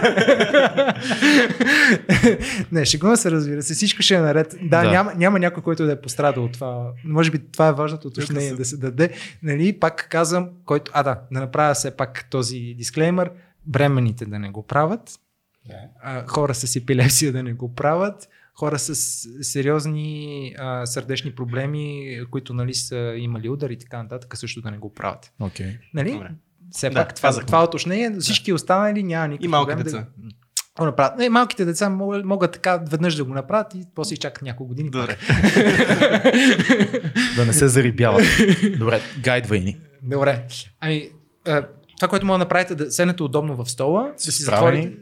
не, 2.72 2.86
шегувам 2.86 3.16
се, 3.16 3.32
разбира 3.32 3.64
се. 3.64 3.74
Всичко 3.74 4.02
ще 4.02 4.16
е 4.16 4.20
наред. 4.20 4.56
Да, 4.62 4.82
Да. 4.82 4.92
Няма, 4.92 5.14
няма 5.16 5.40
някой, 5.40 5.64
който 5.64 5.86
да 5.86 5.92
е 5.92 6.02
пострадал 6.02 6.44
от 6.44 6.54
това. 6.54 6.92
Може 7.06 7.32
би 7.32 7.40
това 7.42 7.68
е 7.68 7.74
важното 7.74 8.08
уточнение 8.08 8.54
да 8.54 8.66
се 8.66 8.78
даде. 8.78 9.10
Нали, 9.44 9.80
пак 9.80 10.08
казвам, 10.10 10.50
който... 10.66 10.92
А 10.96 11.04
да, 11.04 11.20
да 11.32 11.40
направя 11.40 11.74
все 11.74 11.92
пак 11.92 12.28
този 12.30 12.76
дисклеймър. 12.78 13.32
Бременните 13.66 14.26
да 14.26 14.40
не 14.40 14.50
го 14.50 14.64
правят. 14.64 15.12
А, 16.04 16.28
хора 16.28 16.54
с 16.56 16.76
епилепсия 16.76 17.32
да 17.32 17.44
не 17.44 17.54
го 17.54 17.76
правят. 17.76 18.28
Хора 18.60 18.80
с 18.80 18.96
сериозни 19.42 20.56
а, 20.58 20.86
сърдечни 20.86 21.36
проблеми, 21.36 22.20
които 22.32 22.54
нали, 22.54 22.74
са 22.74 23.16
имали 23.18 23.50
удар 23.50 23.70
и 23.70 23.80
така 23.80 24.04
нататък, 24.04 24.38
също 24.38 24.62
да 24.62 24.72
не 24.72 24.78
го 24.78 24.94
правят. 24.94 25.32
Окей. 25.40 25.78
Нали? 25.94 26.12
Добре. 26.12 26.30
Все 26.72 26.90
Да, 26.90 26.96
пак, 26.96 27.16
това, 27.16 27.28
казахме. 27.30 27.46
това 27.46 27.64
уточнение, 27.64 28.20
всички 28.20 28.54
останали 28.54 29.04
няма 29.04 29.28
никакъв 29.28 29.46
И 29.46 29.48
малки 29.48 29.70
проблем 29.70 29.84
деца. 29.84 30.06
Да, 30.18 30.30
го 30.80 30.86
направят. 30.86 31.18
Не, 31.18 31.30
малките 31.30 31.66
деца 31.66 31.90
могат, 31.90 32.26
могат 32.26 32.52
така 32.52 32.78
веднъж 32.78 33.16
да 33.16 33.24
го 33.24 33.34
направят 33.34 33.76
и 33.76 33.86
после 33.96 34.14
изчакат 34.14 34.42
няколко 34.42 34.68
години. 34.68 34.90
Добре. 34.90 35.18
Да 37.36 37.46
не 37.46 37.54
се 37.54 37.68
зарибяват. 37.68 38.24
Добре, 38.80 39.02
гайдвай 39.22 39.60
ни. 39.60 39.78
Добре. 40.04 40.46
Ами, 40.80 41.10
това, 42.00 42.08
което 42.10 42.26
може 42.26 42.36
да 42.36 42.38
направите, 42.38 42.74
е 42.74 42.76
да 42.76 42.92
седнете 42.92 43.24
удобно 43.24 43.56
в 43.56 43.72
стола, 43.72 44.12
да 44.26 44.32
си 44.32 44.44
затворите. 44.44 44.94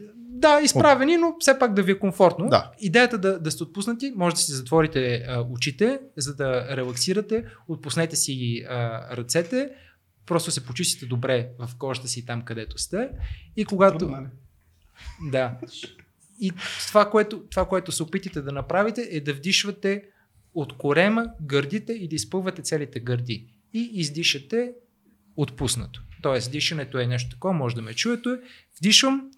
Да, 0.44 0.60
изправени, 0.60 1.16
но 1.16 1.36
все 1.40 1.58
пак 1.58 1.74
да 1.74 1.82
ви 1.82 1.92
е 1.92 1.98
комфортно. 1.98 2.48
Да. 2.48 2.70
Идеята 2.78 3.18
да, 3.18 3.38
да 3.38 3.50
сте 3.50 3.62
отпуснати, 3.62 4.12
може 4.16 4.34
да 4.34 4.40
си 4.40 4.52
затворите 4.52 5.24
а, 5.28 5.40
очите, 5.40 6.00
за 6.16 6.36
да 6.36 6.76
релаксирате, 6.76 7.44
отпуснете 7.68 8.16
си 8.16 8.64
а, 8.68 9.16
ръцете, 9.16 9.70
просто 10.26 10.50
се 10.50 10.66
почистите 10.66 11.06
добре 11.06 11.48
в 11.58 11.70
кожата 11.78 12.08
си 12.08 12.26
там, 12.26 12.42
където 12.42 12.78
сте. 12.78 13.08
И 13.56 13.64
когато... 13.64 14.08
Нали? 14.08 14.26
Да. 15.30 15.56
И 16.40 16.52
това 16.88 17.10
което, 17.10 17.42
това, 17.50 17.68
което 17.68 17.92
се 17.92 18.02
опитате 18.02 18.42
да 18.42 18.52
направите, 18.52 19.08
е 19.10 19.20
да 19.20 19.34
вдишвате 19.34 20.02
от 20.54 20.76
корема 20.76 21.26
гърдите 21.42 21.92
и 21.92 22.08
да 22.08 22.14
изпълвате 22.14 22.62
целите 22.62 23.00
гърди. 23.00 23.46
И 23.72 23.90
издишате 23.92 24.72
отпуснато. 25.36 26.02
Тоест, 26.22 26.52
дишането 26.52 26.98
е 26.98 27.06
нещо 27.06 27.30
такова, 27.30 27.54
може 27.54 27.74
да 27.74 27.82
ме 27.82 27.94
чуете. 27.94 28.30
Вдишвам. 28.78 29.30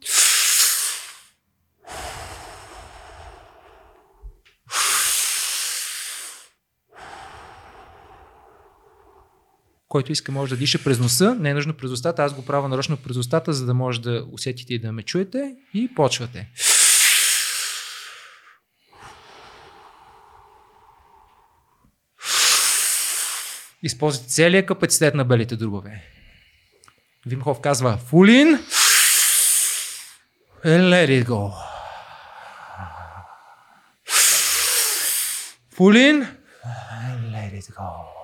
Който 9.96 10.12
иска 10.12 10.32
може 10.32 10.54
да 10.54 10.56
диша 10.56 10.84
през 10.84 10.98
носа, 10.98 11.34
не 11.34 11.50
е 11.50 11.54
нужно 11.54 11.74
през 11.74 11.90
устата, 11.90 12.24
аз 12.24 12.34
го 12.34 12.44
правя 12.44 12.68
нарочно 12.68 12.96
през 12.96 13.16
устата, 13.16 13.52
за 13.52 13.66
да 13.66 13.74
може 13.74 14.00
да 14.00 14.26
усетите 14.32 14.74
и 14.74 14.78
да 14.78 14.92
ме 14.92 15.02
чуете 15.02 15.54
и 15.74 15.94
почвате. 15.94 16.50
Използвайте 23.82 24.28
целият 24.28 24.66
капацитет 24.66 25.14
на 25.14 25.24
белите 25.24 25.56
дробове. 25.56 26.02
Вимхов 27.26 27.60
казва 27.60 27.98
in 28.12 28.58
and 30.64 30.82
let 30.92 31.08
it 31.08 31.24
go. 31.24 31.52
Full 35.76 36.26
let 37.32 37.52
it 37.60 37.68
go. 37.74 38.15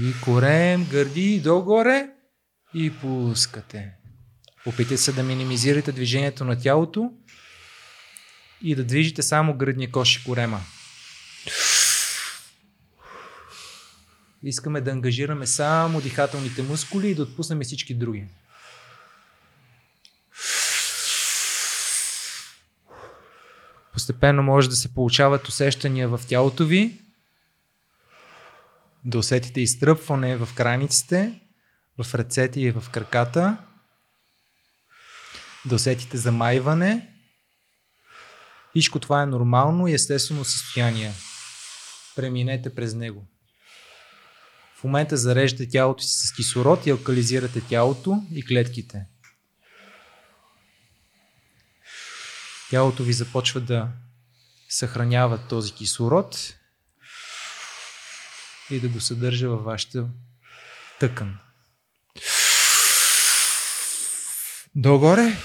И 0.00 0.12
корем, 0.24 0.86
гърди 0.90 1.40
догоре 1.40 2.08
и 2.74 2.92
пускате. 3.00 3.92
Опитайте 4.66 4.96
се 4.96 5.12
да 5.12 5.22
минимизирате 5.22 5.92
движението 5.92 6.44
на 6.44 6.58
тялото 6.58 7.10
и 8.62 8.74
да 8.74 8.84
движите 8.84 9.22
само 9.22 9.56
гръдния 9.56 9.90
кош 9.90 10.16
и 10.16 10.24
корема. 10.24 10.60
Искаме 14.42 14.80
да 14.80 14.90
ангажираме 14.90 15.46
само 15.46 16.00
дихателните 16.00 16.62
мускули 16.62 17.08
и 17.08 17.14
да 17.14 17.22
отпуснем 17.22 17.60
всички 17.60 17.94
други. 17.94 18.24
Постепенно 24.02 24.42
може 24.42 24.68
да 24.68 24.76
се 24.76 24.94
получават 24.94 25.48
усещания 25.48 26.08
в 26.08 26.20
тялото 26.28 26.66
ви, 26.66 27.00
да 29.04 29.18
усетите 29.18 29.60
изтръпване 29.60 30.36
в 30.36 30.48
краниците, 30.54 31.40
в 32.02 32.14
ръцете 32.14 32.60
и 32.60 32.70
в 32.70 32.84
краката, 32.90 33.56
да 35.64 35.74
усетите 35.74 36.16
замайване. 36.16 37.08
Всичко 38.70 38.98
това 38.98 39.22
е 39.22 39.26
нормално 39.26 39.88
и 39.88 39.92
естествено 39.92 40.44
състояние. 40.44 41.12
Преминете 42.16 42.74
през 42.74 42.94
него. 42.94 43.26
В 44.76 44.84
момента 44.84 45.16
зареждате 45.16 45.68
тялото 45.68 46.02
си 46.02 46.26
с 46.26 46.32
кислород 46.32 46.86
и 46.86 46.90
алкализирате 46.90 47.60
тялото 47.60 48.22
и 48.32 48.44
клетките. 48.46 49.06
Тялото 52.72 53.02
ви 53.02 53.12
започва 53.12 53.60
да 53.60 53.88
съхранява 54.68 55.38
този 55.48 55.72
кислород 55.72 56.54
и 58.70 58.80
да 58.80 58.88
го 58.88 59.00
съдържа 59.00 59.48
във 59.48 59.64
вашата 59.64 60.06
тъкан. 61.00 61.38
Догоре. 64.74 65.36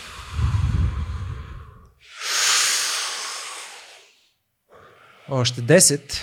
Още 5.29 5.61
10. 5.61 6.13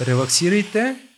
Релаксирайте. 0.00 1.09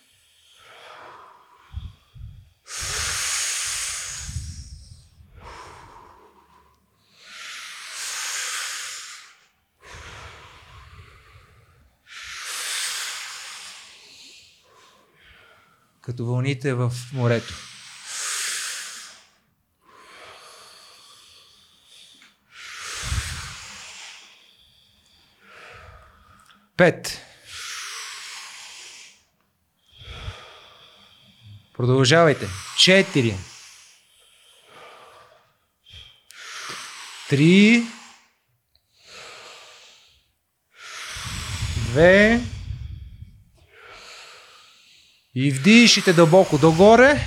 Като 16.03 16.27
вълните 16.27 16.75
в 16.75 16.93
морето. 17.13 17.55
Пет. 26.77 27.19
Продължавайте. 31.75 32.47
Четири. 32.79 33.37
Три. 37.29 37.83
Две. 41.77 42.41
И 45.35 45.51
вдишите 45.51 46.13
дълбоко 46.13 46.59
догоре 46.59 47.21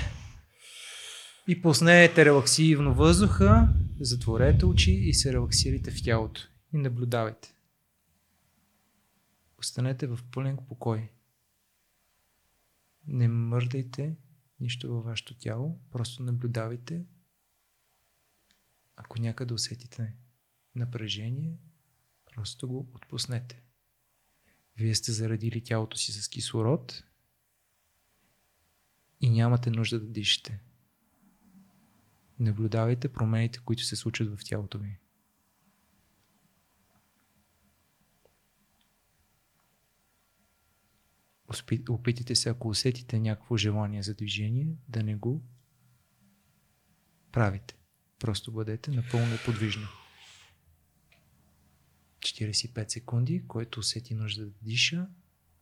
и 1.48 1.62
пуснете 1.62 2.26
релаксивно 2.26 2.94
въздуха, 2.94 3.70
затворете 4.00 4.66
очи 4.66 4.92
и 4.92 5.14
се 5.14 5.34
релаксирайте 5.34 5.92
в 5.92 6.04
тялото. 6.04 6.42
И 6.74 6.78
наблюдавайте. 6.78 7.56
Останете 9.58 10.08
в 10.08 10.20
пълен 10.32 10.58
покой. 10.68 11.10
Не 13.08 13.28
мърдайте 13.28 14.16
нищо 14.60 14.94
във 14.94 15.06
вашето 15.06 15.38
тяло, 15.38 15.80
просто 15.92 16.24
наблюдавайте. 16.24 17.06
Ако 18.96 19.22
някъде 19.22 19.54
усетите 19.54 20.14
напрежение, 20.76 21.58
просто 22.34 22.68
го 22.68 22.90
отпуснете. 22.94 23.62
Вие 24.78 24.96
сте 24.96 25.12
зарадили 25.12 25.64
тялото 25.64 25.98
си 25.98 26.12
с 26.12 26.28
кислород, 26.28 27.04
и 29.22 29.30
нямате 29.30 29.70
нужда 29.70 30.00
да 30.00 30.08
дишате. 30.08 30.60
Наблюдавайте 32.40 33.14
промените, 33.14 33.60
които 33.60 33.84
се 33.84 33.96
случват 33.96 34.40
в 34.40 34.46
тялото 34.46 34.80
ви. 34.80 34.98
Опитайте 41.90 42.36
се, 42.36 42.50
ако 42.50 42.68
усетите 42.68 43.20
някакво 43.20 43.58
желание 43.58 44.04
за 44.04 44.16
движение, 44.16 44.78
да 44.88 45.04
не 45.04 45.16
го 45.16 45.44
правите. 47.32 47.76
Просто 48.20 48.52
бъдете 48.52 48.92
напълно 48.92 49.38
подвижни. 49.46 49.86
45 52.20 52.92
секунди, 52.92 53.48
който 53.48 53.80
усети 53.80 54.16
нужда 54.16 54.46
да 54.46 54.52
диша, 54.62 55.08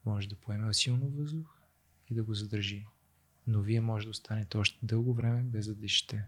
може 0.05 0.29
да 0.29 0.35
поеме 0.35 0.73
силно 0.73 1.09
въздух 1.09 1.57
и 2.09 2.15
да 2.15 2.23
го 2.23 2.33
задържи 2.33 2.85
но 3.47 3.61
вие 3.61 3.81
може 3.81 4.05
да 4.05 4.11
останете 4.11 4.57
още 4.57 4.79
дълго 4.83 5.13
време 5.13 5.43
без 5.43 5.67
да 5.67 5.75
дишате. 5.75 6.25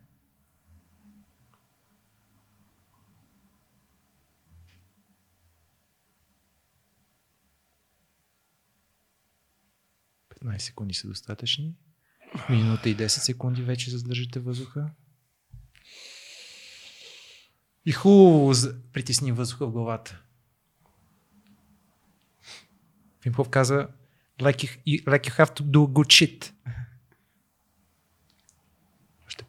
секунди 10.58 10.94
са 10.94 11.08
достатъчни. 11.08 11.76
Минута 12.50 12.90
и 12.90 12.98
10 12.98 13.08
секунди 13.08 13.62
вече 13.62 13.92
задържате 13.92 14.40
въздуха. 14.40 14.90
И 17.86 17.92
хубаво 17.92 18.54
притисни 18.94 19.32
въздуха 19.32 19.68
в 19.68 19.72
главата. 19.72 20.22
Вимхов 23.24 23.50
каза 23.50 23.88
like 24.40 24.82
you, 24.88 25.04
like 25.06 25.28
you 25.28 25.46
have 25.46 25.54
to 25.54 25.64
do 25.64 25.88
good 25.88 26.08
shit. 26.08 26.52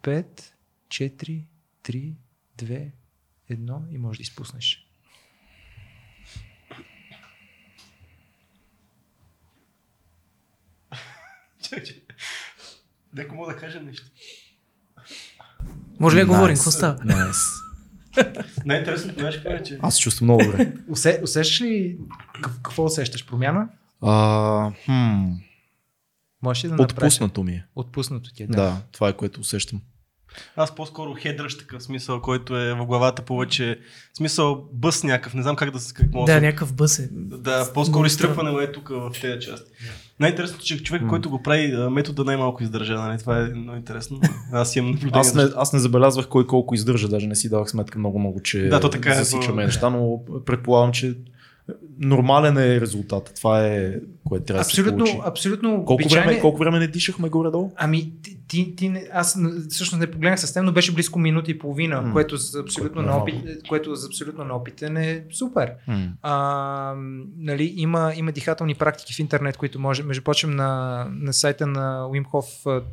Още 0.06 0.24
5, 0.24 0.52
4, 0.88 1.44
3, 1.84 2.14
2, 2.58 2.90
1 3.50 3.90
и 3.90 3.98
може 3.98 4.18
да 4.18 4.22
изпуснеш. 4.22 4.86
Деко 13.12 13.34
мога 13.34 13.52
да 13.54 13.58
кажа 13.58 13.80
нещо. 13.80 14.06
Може 16.00 16.16
ли 16.16 16.20
да 16.20 16.26
говорим? 16.26 16.56
Какво 16.56 16.70
става? 16.70 16.98
Nice. 16.98 17.62
Най-интересното 18.64 19.22
нещо 19.22 19.48
е, 19.48 19.62
че... 19.62 19.78
Аз 19.82 19.94
се 19.94 20.00
чувствам 20.00 20.26
много 20.26 20.42
добре. 20.44 20.72
Усе, 20.88 21.20
усещаш 21.22 21.60
ли 21.60 21.98
какво 22.62 22.84
усещаш? 22.84 23.26
Промяна? 23.26 23.68
А, 24.02 24.72
хм, 24.84 25.32
Можеш 26.42 26.64
ли 26.64 26.68
да 26.68 26.74
направиш? 26.76 26.92
отпуснато 27.14 27.44
ми 27.44 27.52
е. 27.52 27.66
Отпуснато 27.76 28.32
ти 28.34 28.42
е, 28.42 28.46
Да. 28.46 28.56
да. 28.56 28.82
това 28.92 29.08
е 29.08 29.16
което 29.16 29.40
усещам. 29.40 29.82
Аз 30.56 30.74
по-скоро 30.74 31.14
хедръщ 31.14 31.58
такъв 31.58 31.82
смисъл, 31.82 32.20
който 32.20 32.56
е 32.56 32.74
в 32.74 32.86
главата 32.86 33.22
повече. 33.22 33.78
Смисъл 34.16 34.64
бъс 34.72 35.04
някакъв, 35.04 35.34
не 35.34 35.42
знам 35.42 35.56
как 35.56 35.70
да 35.70 35.80
се 35.80 35.94
как 35.94 36.12
мога 36.12 36.32
Да, 36.32 36.40
да, 36.40 36.46
някакъв 36.46 36.74
бъс 36.74 36.98
е. 36.98 37.08
да 37.12 37.72
по-скоро 37.74 38.06
изтръпване 38.06 38.64
е 38.64 38.72
тук 38.72 38.88
в 38.88 39.10
тези 39.20 39.40
части. 39.40 39.70
Най-интересното, 40.20 40.64
че 40.64 40.82
човек, 40.82 41.02
който 41.08 41.30
го 41.30 41.42
прави, 41.42 41.76
метода 41.90 42.24
най-малко 42.24 42.62
издържа, 42.62 42.94
нали? 42.94 43.18
Това 43.18 43.40
е 43.40 43.44
много 43.44 43.76
интересно. 43.76 44.20
Аз 44.52 44.76
имам 44.76 44.90
наблюдение. 44.90 45.20
Аз 45.20 45.34
не, 45.34 45.42
аз 45.56 45.72
не 45.72 45.78
забелязвах 45.78 46.28
кой 46.28 46.46
колко 46.46 46.74
издържа, 46.74 47.08
даже 47.08 47.26
не 47.26 47.34
си 47.34 47.48
давах 47.48 47.70
сметка 47.70 47.98
много-много, 47.98 48.42
че 48.42 48.68
Да, 48.68 48.80
то 48.80 48.90
така 48.90 49.10
е, 49.10 49.14
засичаме 49.14 49.62
но- 49.62 49.66
неща, 49.66 49.90
но 49.90 50.20
предполагам, 50.46 50.92
че 50.92 51.14
нормален 51.98 52.58
е 52.58 52.80
резултат. 52.80 53.32
Това 53.36 53.66
е 53.66 53.94
което 54.24 54.44
трябва 54.44 54.60
да 54.60 54.64
се 54.64 54.70
Абсолютно, 54.72 54.98
получи. 54.98 55.18
абсолютно 55.24 55.70
Колко 55.76 55.92
обичайно- 55.94 56.26
време, 56.26 56.40
колко 56.40 56.58
време 56.58 56.78
не 56.78 56.86
дишахме 56.86 57.28
горе-долу? 57.28 57.72
Ами, 57.76 58.12
ти, 58.48 58.76
ти, 58.76 58.92
аз 59.12 59.38
всъщност 59.68 60.00
не 60.00 60.10
погледнах 60.10 60.40
с 60.40 60.52
теб, 60.54 60.64
но 60.64 60.72
беше 60.72 60.92
близко 60.92 61.18
минута 61.18 61.50
и 61.50 61.58
половина, 61.58 62.02
М. 62.02 62.12
което 62.12 62.36
за 62.36 62.60
абсолютно 62.60 62.94
Което 62.94 63.10
е 63.10 63.12
неопит, 63.12 63.68
което 63.68 63.94
за 63.94 64.06
абсолютно 64.06 64.44
неопитен 64.44 64.96
е 64.96 65.24
супер. 65.30 65.72
А, 66.22 66.94
нали, 67.36 67.74
има, 67.76 68.12
има 68.16 68.32
дихателни 68.32 68.74
практики 68.74 69.14
в 69.14 69.18
интернет, 69.18 69.56
които 69.56 69.80
може, 69.80 70.02
между 70.02 70.22
прочим 70.22 70.50
на, 70.50 70.68
на 71.10 71.32
сайта 71.32 71.66
на 71.66 72.08
Уимхов 72.08 72.46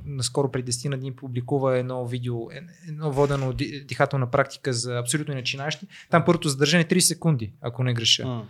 наскоро 0.05 0.51
преди 0.51 0.71
10 0.71 0.89
на 0.89 0.97
дни 0.97 1.11
публикува 1.13 1.77
едно 1.77 2.05
видео, 2.05 2.51
е- 2.51 2.59
едно 2.89 3.11
водено 3.11 3.53
ди- 3.53 3.83
дихателна 3.83 4.27
практика 4.27 4.73
за 4.73 4.97
абсолютно 4.97 5.33
начинащи. 5.33 5.87
Там 6.09 6.23
първото 6.25 6.49
задържане 6.49 6.81
е 6.81 6.87
30 6.87 6.99
секунди, 6.99 7.51
ако 7.61 7.83
не 7.83 7.93
греша. 7.93 8.25
М. 8.25 8.43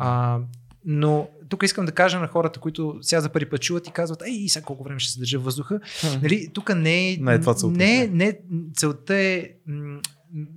А, 0.00 0.38
но 0.84 1.28
тук 1.48 1.62
искам 1.62 1.86
да 1.86 1.92
кажа 1.92 2.18
на 2.20 2.28
хората, 2.28 2.60
които 2.60 2.98
сега 3.00 3.20
за 3.20 3.28
първи 3.28 3.50
път 3.50 3.60
чуват 3.60 3.86
и 3.86 3.92
казват, 3.92 4.22
ей, 4.26 4.48
сега 4.48 4.64
колко 4.64 4.84
време 4.84 5.00
ще 5.00 5.12
се 5.12 5.18
държа 5.18 5.38
въздуха. 5.38 5.80
Нали, 6.22 6.48
тук 6.54 6.74
не 6.76 7.12
е, 7.12 7.16
Не 7.16 7.34
е 7.34 7.40
това 7.40 7.54
целта. 7.54 7.78
Не, 7.78 8.06
не, 8.06 8.38
целта 8.74 9.14
е 9.14 9.50
м, 9.66 10.00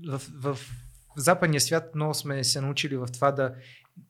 в, 0.08 0.22
в, 0.40 0.56
в 1.18 1.20
западния 1.22 1.62
свят 1.62 1.96
много 1.96 2.14
сме 2.14 2.44
се 2.44 2.62
научили 2.62 2.98
в 2.98 3.08
това 3.14 3.32
да, 3.32 3.54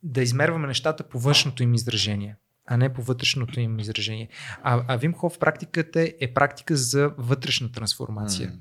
да 0.04 0.22
измерваме 0.22 0.68
нещата 0.68 1.04
по 1.04 1.20
външното 1.20 1.64
им 1.64 1.74
изражение. 1.74 2.36
а 2.68 2.78
не 2.78 2.94
по 2.94 3.02
вътрешното 3.02 3.60
им 3.60 3.80
изражение. 3.80 4.30
А, 4.64 4.84
а 4.88 4.96
Вим 4.96 5.14
Хоф 5.14 5.40
практиката 5.40 6.12
е 6.22 6.34
практика 6.34 6.76
за 6.76 7.14
вътрешна 7.18 7.72
трансформация. 7.72 8.50
М. 8.50 8.56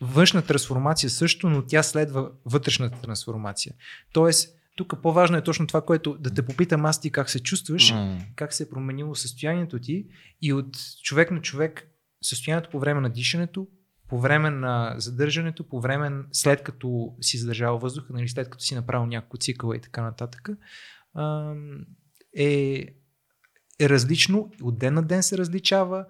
Външна 0.00 0.42
трансформация 0.42 1.10
също, 1.10 1.50
но 1.50 1.62
тя 1.62 1.82
следва 1.82 2.30
вътрешната 2.44 3.00
трансформация. 3.00 3.74
Тоест, 4.12 4.56
тук 4.76 5.02
по-важно 5.02 5.36
е 5.36 5.42
точно 5.42 5.66
това, 5.66 5.84
което 5.84 6.18
да 6.20 6.34
те 6.34 6.46
попитам 6.46 6.86
аз 6.86 7.00
ти 7.00 7.10
как 7.10 7.30
се 7.30 7.42
чувстваш, 7.42 7.92
М. 7.92 8.18
как 8.36 8.52
се 8.52 8.62
е 8.62 8.70
променило 8.70 9.14
състоянието 9.14 9.78
ти 9.78 10.06
и 10.42 10.52
от 10.52 10.76
човек 11.02 11.30
на 11.30 11.40
човек 11.42 11.88
състоянието 12.22 12.70
по 12.70 12.80
време 12.80 13.00
на 13.00 13.10
дишането, 13.10 13.68
по 14.08 14.20
време 14.20 14.50
на 14.50 14.94
задържането, 14.98 15.68
по 15.68 15.80
време 15.80 16.24
след 16.32 16.62
като 16.62 17.16
си 17.20 17.38
задържал 17.38 17.78
въздуха, 17.78 18.12
нали, 18.12 18.28
след 18.28 18.50
като 18.50 18.64
си 18.64 18.74
направил 18.74 19.06
няколко 19.06 19.36
цикъла 19.36 19.76
и 19.76 19.80
така 19.80 20.02
нататък, 20.02 20.48
е, 22.36 22.84
е 23.80 23.88
различно, 23.88 24.50
от 24.62 24.78
ден 24.78 24.94
на 24.94 25.02
ден 25.02 25.22
се 25.22 25.38
различава. 25.38 26.06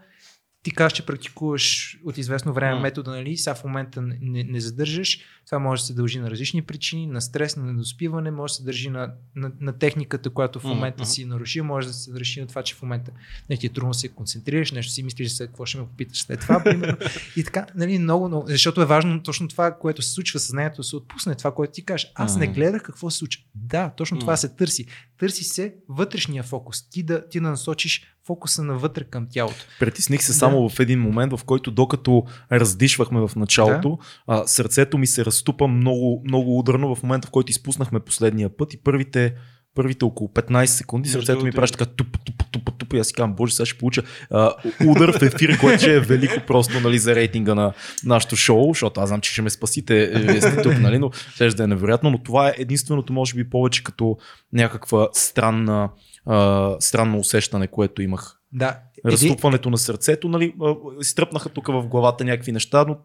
Ти 0.63 0.71
казваш, 0.71 0.93
че 0.93 1.07
практикуваш 1.07 1.99
от 2.05 2.19
известно 2.19 2.53
време 2.53 2.75
М. 2.75 2.81
метода, 2.81 3.11
нали? 3.11 3.37
Сега 3.37 3.55
в 3.55 3.65
момента 3.65 4.03
не, 4.03 4.45
не 4.45 4.61
задържаш. 4.61 5.21
Това 5.47 5.59
може 5.59 5.83
да 5.83 5.87
се 5.87 5.95
дължи 5.95 6.19
на 6.19 6.31
различни 6.31 6.63
причини, 6.63 7.07
на 7.07 7.21
стрес, 7.21 7.57
на 7.57 7.65
недоспиване, 7.65 8.31
може 8.31 8.51
да 8.51 8.55
се 8.55 8.65
държи 8.65 8.91
на, 8.91 9.13
на, 9.37 9.53
на 9.61 9.73
техниката, 9.79 10.31
която 10.31 10.61
в 10.61 10.65
момента 10.65 11.03
мгм. 11.03 11.11
си 11.11 11.25
нарушил, 11.25 11.65
може 11.65 11.87
да 11.87 11.93
се 11.93 12.13
държи 12.13 12.41
на 12.41 12.47
това, 12.47 12.63
че 12.63 12.75
в 12.75 12.83
момента 12.83 13.11
не 13.51 13.57
ти 13.57 13.67
е 13.67 13.69
трудно 13.69 13.91
да 13.91 13.99
се 13.99 14.09
концентрираш, 14.09 14.73
нещо 14.73 14.93
си 14.93 15.03
мислиш 15.03 15.33
след 15.33 15.49
какво 15.49 15.67
ще 15.67 15.79
ме 15.79 15.87
попиташ 15.87 16.23
след 16.23 16.41
това, 16.41 16.63
примерно. 16.65 16.97
И 17.37 17.45
така, 17.45 17.67
нали, 17.75 17.99
много, 17.99 18.29
много, 18.29 18.47
защото 18.49 18.83
е 18.83 18.87
важно 18.87 19.23
точно 19.23 19.49
това, 19.49 19.75
което 19.79 20.03
се 20.03 20.11
случва 20.13 20.39
съзнанието, 20.41 20.77
да 20.77 20.85
се 20.85 20.97
отпусне 20.97 21.35
това, 21.35 21.55
което 21.55 21.73
ти 21.73 21.85
кажеш. 21.85 22.13
Аз 22.15 22.37
не 22.37 22.47
Мгм. 22.47 22.55
гледах 22.55 22.83
какво 22.83 23.11
се 23.11 23.19
случва. 23.19 23.43
Да, 23.55 23.91
точно 23.97 24.19
това 24.19 24.33
Мгм. 24.33 24.37
се 24.37 24.49
търси. 24.49 24.87
Търси 25.19 25.45
се 25.45 25.75
вътрешния 25.89 26.43
фокус. 26.43 26.89
Ти 26.91 27.03
да, 27.03 27.29
ти 27.29 27.41
да 27.41 27.49
насочиш 27.49 28.03
фокуса 28.27 28.65
навътре 28.65 29.05
към 29.05 29.27
тялото. 29.31 29.65
Притесних 29.81 30.23
се 30.23 30.33
Да. 30.33 30.39
само 30.39 30.69
в 30.69 30.81
един 30.81 31.01
момент, 31.01 31.33
в 31.33 31.45
който 31.45 31.71
докато 31.71 32.25
раздишвахме 32.53 33.21
в 33.21 33.31
началото, 33.37 33.99
а, 34.27 34.47
сърцето 34.47 34.99
ми 34.99 35.07
се 35.07 35.25
разтупа 35.37 35.69
много, 35.69 36.23
много 36.25 36.59
ударно 36.59 36.95
в 36.95 37.03
момента, 37.03 37.29
в 37.29 37.31
който 37.31 37.51
изпуснахме 37.51 38.01
последния 38.01 38.57
път 38.57 38.75
и 38.75 38.83
първите 38.83 39.35
първите 39.77 40.05
около 40.05 40.29
15 40.29 40.65
секунди 40.65 41.09
сърцето 41.09 41.45
ми 41.45 41.53
прави 41.53 41.73
така 41.73 41.85
туп, 41.85 42.19
туп, 42.25 42.43
туп, 42.53 42.79
туп, 42.79 42.93
и 42.93 42.99
аз 42.99 43.07
си 43.07 43.15
казвам, 43.15 43.35
боже, 43.35 43.55
сега 43.55 43.67
ще 43.67 43.79
получа 43.79 44.03
а, 44.31 44.55
удар 44.87 45.19
в 45.19 45.23
ефир, 45.23 45.59
който 45.61 45.79
ще 45.79 45.95
е 45.95 46.01
велико 46.01 46.47
просто 46.47 46.81
нали, 46.81 46.99
за 46.99 47.15
рейтинга 47.15 47.55
на 47.55 47.73
нашото 48.05 48.37
шоу, 48.37 48.69
защото 48.69 49.01
аз 49.01 49.09
знам, 49.09 49.21
че 49.21 49.33
ще 49.33 49.43
ме 49.43 49.51
спасите, 49.51 50.03
е, 50.03 50.19
вие 50.19 50.41
сте 50.41 50.63
тук, 50.63 50.79
нали, 50.79 50.99
но 50.99 51.11
ще 51.35 51.49
да 51.49 51.65
е 51.65 51.67
невероятно, 51.67 52.11
но 52.11 52.23
това 52.23 52.49
е 52.49 52.55
единственото, 52.59 53.13
може 53.13 53.35
би, 53.35 53.51
повече 53.51 53.85
като 53.85 54.17
някаква 54.53 55.09
странна, 55.13 55.91
а, 56.27 56.71
странно 56.81 57.19
усещане, 57.19 57.67
което 57.67 58.03
имах 58.03 58.41
Да. 58.53 58.79
Разтупването 59.07 59.71
на 59.71 59.79
сърцето, 59.79 60.29
нали, 60.29 60.55
а, 60.63 60.75
изтръпнаха 61.01 61.49
тук 61.49 61.67
в 61.67 61.87
главата 61.87 62.25
някакви 62.25 62.53
неща, 62.53 62.85
но 62.89 62.97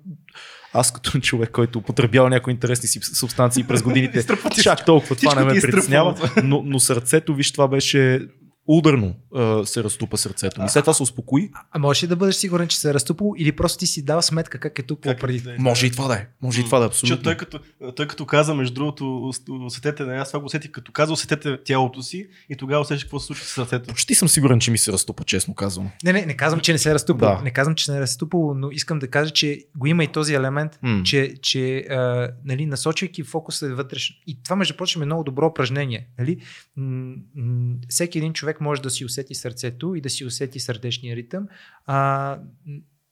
аз 0.74 0.94
като 0.94 1.20
човек, 1.20 1.50
който 1.52 1.80
употребява 1.80 2.30
някои 2.30 2.54
интересни 2.54 2.88
си 2.88 3.00
субстанции 3.02 3.64
през 3.64 3.82
годините, 3.82 4.26
чак 4.64 4.86
толкова 4.86 5.16
това 5.16 5.36
не 5.36 5.54
ме 5.54 5.62
притеснява, 5.62 6.16
но, 6.44 6.64
но 6.66 6.80
сърцето, 6.80 7.36
виж, 7.36 7.52
това 7.52 7.68
беше 7.68 8.28
ударно 8.68 9.16
а, 9.36 9.66
се 9.66 9.84
разтупа 9.84 10.18
сърцето 10.18 10.62
ми. 10.62 10.70
След 10.70 10.84
това 10.84 10.94
се 10.94 11.04
успокои. 11.04 11.50
а 11.72 11.80
можеш 11.80 12.04
ли 12.04 12.08
да 12.08 12.16
бъдеш 12.16 12.36
сигурен, 12.36 12.68
че 12.68 12.80
се 12.80 12.90
е 12.90 12.94
разтупало 12.94 13.34
или 13.38 13.52
просто 13.52 13.78
ти 13.78 13.88
си 13.88 14.06
дал 14.06 14.22
сметка 14.22 14.60
как 14.60 14.80
е 14.80 14.84
тупало 14.84 15.14
Как- 15.14 15.22
преди? 15.22 15.40
да, 15.40 15.56
Може 15.60 15.86
и 15.86 15.92
това 15.92 16.08
да 16.08 16.14
е. 16.14 16.28
Може 16.42 16.62
и 16.62 16.66
това 16.66 16.80
да 16.80 16.86
е 16.86 16.88
абсолютно. 16.88 17.24
той 17.24 17.38
като, 17.38 17.60
той 17.96 18.08
като 18.08 18.26
каза, 18.26 18.56
между 18.56 18.74
другото, 18.74 19.18
ус- 19.20 19.42
усетете, 19.62 20.04
не, 20.04 20.14
аз 20.14 20.28
това 20.28 20.40
го 20.40 20.46
усетих, 20.46 20.72
като 20.72 20.92
каза, 20.92 21.14
усетете 21.14 21.64
тялото 21.64 22.04
си 22.04 22.28
и 22.50 22.56
тогава 22.56 22.82
усетиш 22.82 23.04
какво 23.04 23.20
се 23.20 23.26
случва 23.26 23.46
с 23.46 23.50
сърцето. 23.50 23.88
Почти 23.88 24.16
съм 24.16 24.28
сигурен, 24.28 24.60
че 24.60 24.72
ми 24.72 24.78
се 24.78 24.92
разтупа, 24.92 25.24
честно 25.24 25.54
казвам. 25.56 25.90
Не, 26.04 26.14
не, 26.14 26.26
не 26.26 26.34
казвам, 26.36 26.60
че 26.60 26.72
не 26.72 26.78
се 26.78 26.92
е 26.92 26.94
разтупало. 26.94 27.36
Да. 27.36 27.42
Не 27.42 27.52
казвам, 27.52 27.76
че 27.76 27.92
не 27.92 27.98
е 27.98 28.02
разтупало, 28.02 28.54
но 28.54 28.72
искам 28.72 29.00
да 29.00 29.08
кажа, 29.08 29.32
че 29.32 29.66
го 29.78 29.88
има 29.88 30.04
и 30.04 30.08
този 30.10 30.34
елемент, 30.34 30.80
М. 30.82 31.02
че, 31.04 31.34
че 31.42 31.78
а, 31.80 32.30
нали, 32.46 32.66
насочвайки 32.66 33.24
фокуса 33.24 33.70
вътрешно. 33.70 34.16
И 34.28 34.44
това, 34.44 34.56
между 34.56 34.74
прочим, 34.74 35.02
е 35.02 35.06
много 35.06 35.24
добро 35.24 35.48
упражнение. 35.48 36.08
Нали? 36.20 36.38
М- 36.78 37.16
м- 37.36 37.76
всеки 37.90 38.18
един 38.18 38.34
човек 38.34 38.51
може 38.60 38.82
да 38.82 38.90
си 38.90 39.06
усети 39.06 39.36
сърцето 39.36 39.96
и 39.96 40.02
да 40.02 40.10
си 40.10 40.26
усети 40.26 40.60
сърдечния 40.60 41.16
ритъм. 41.16 41.48
А, 41.86 42.40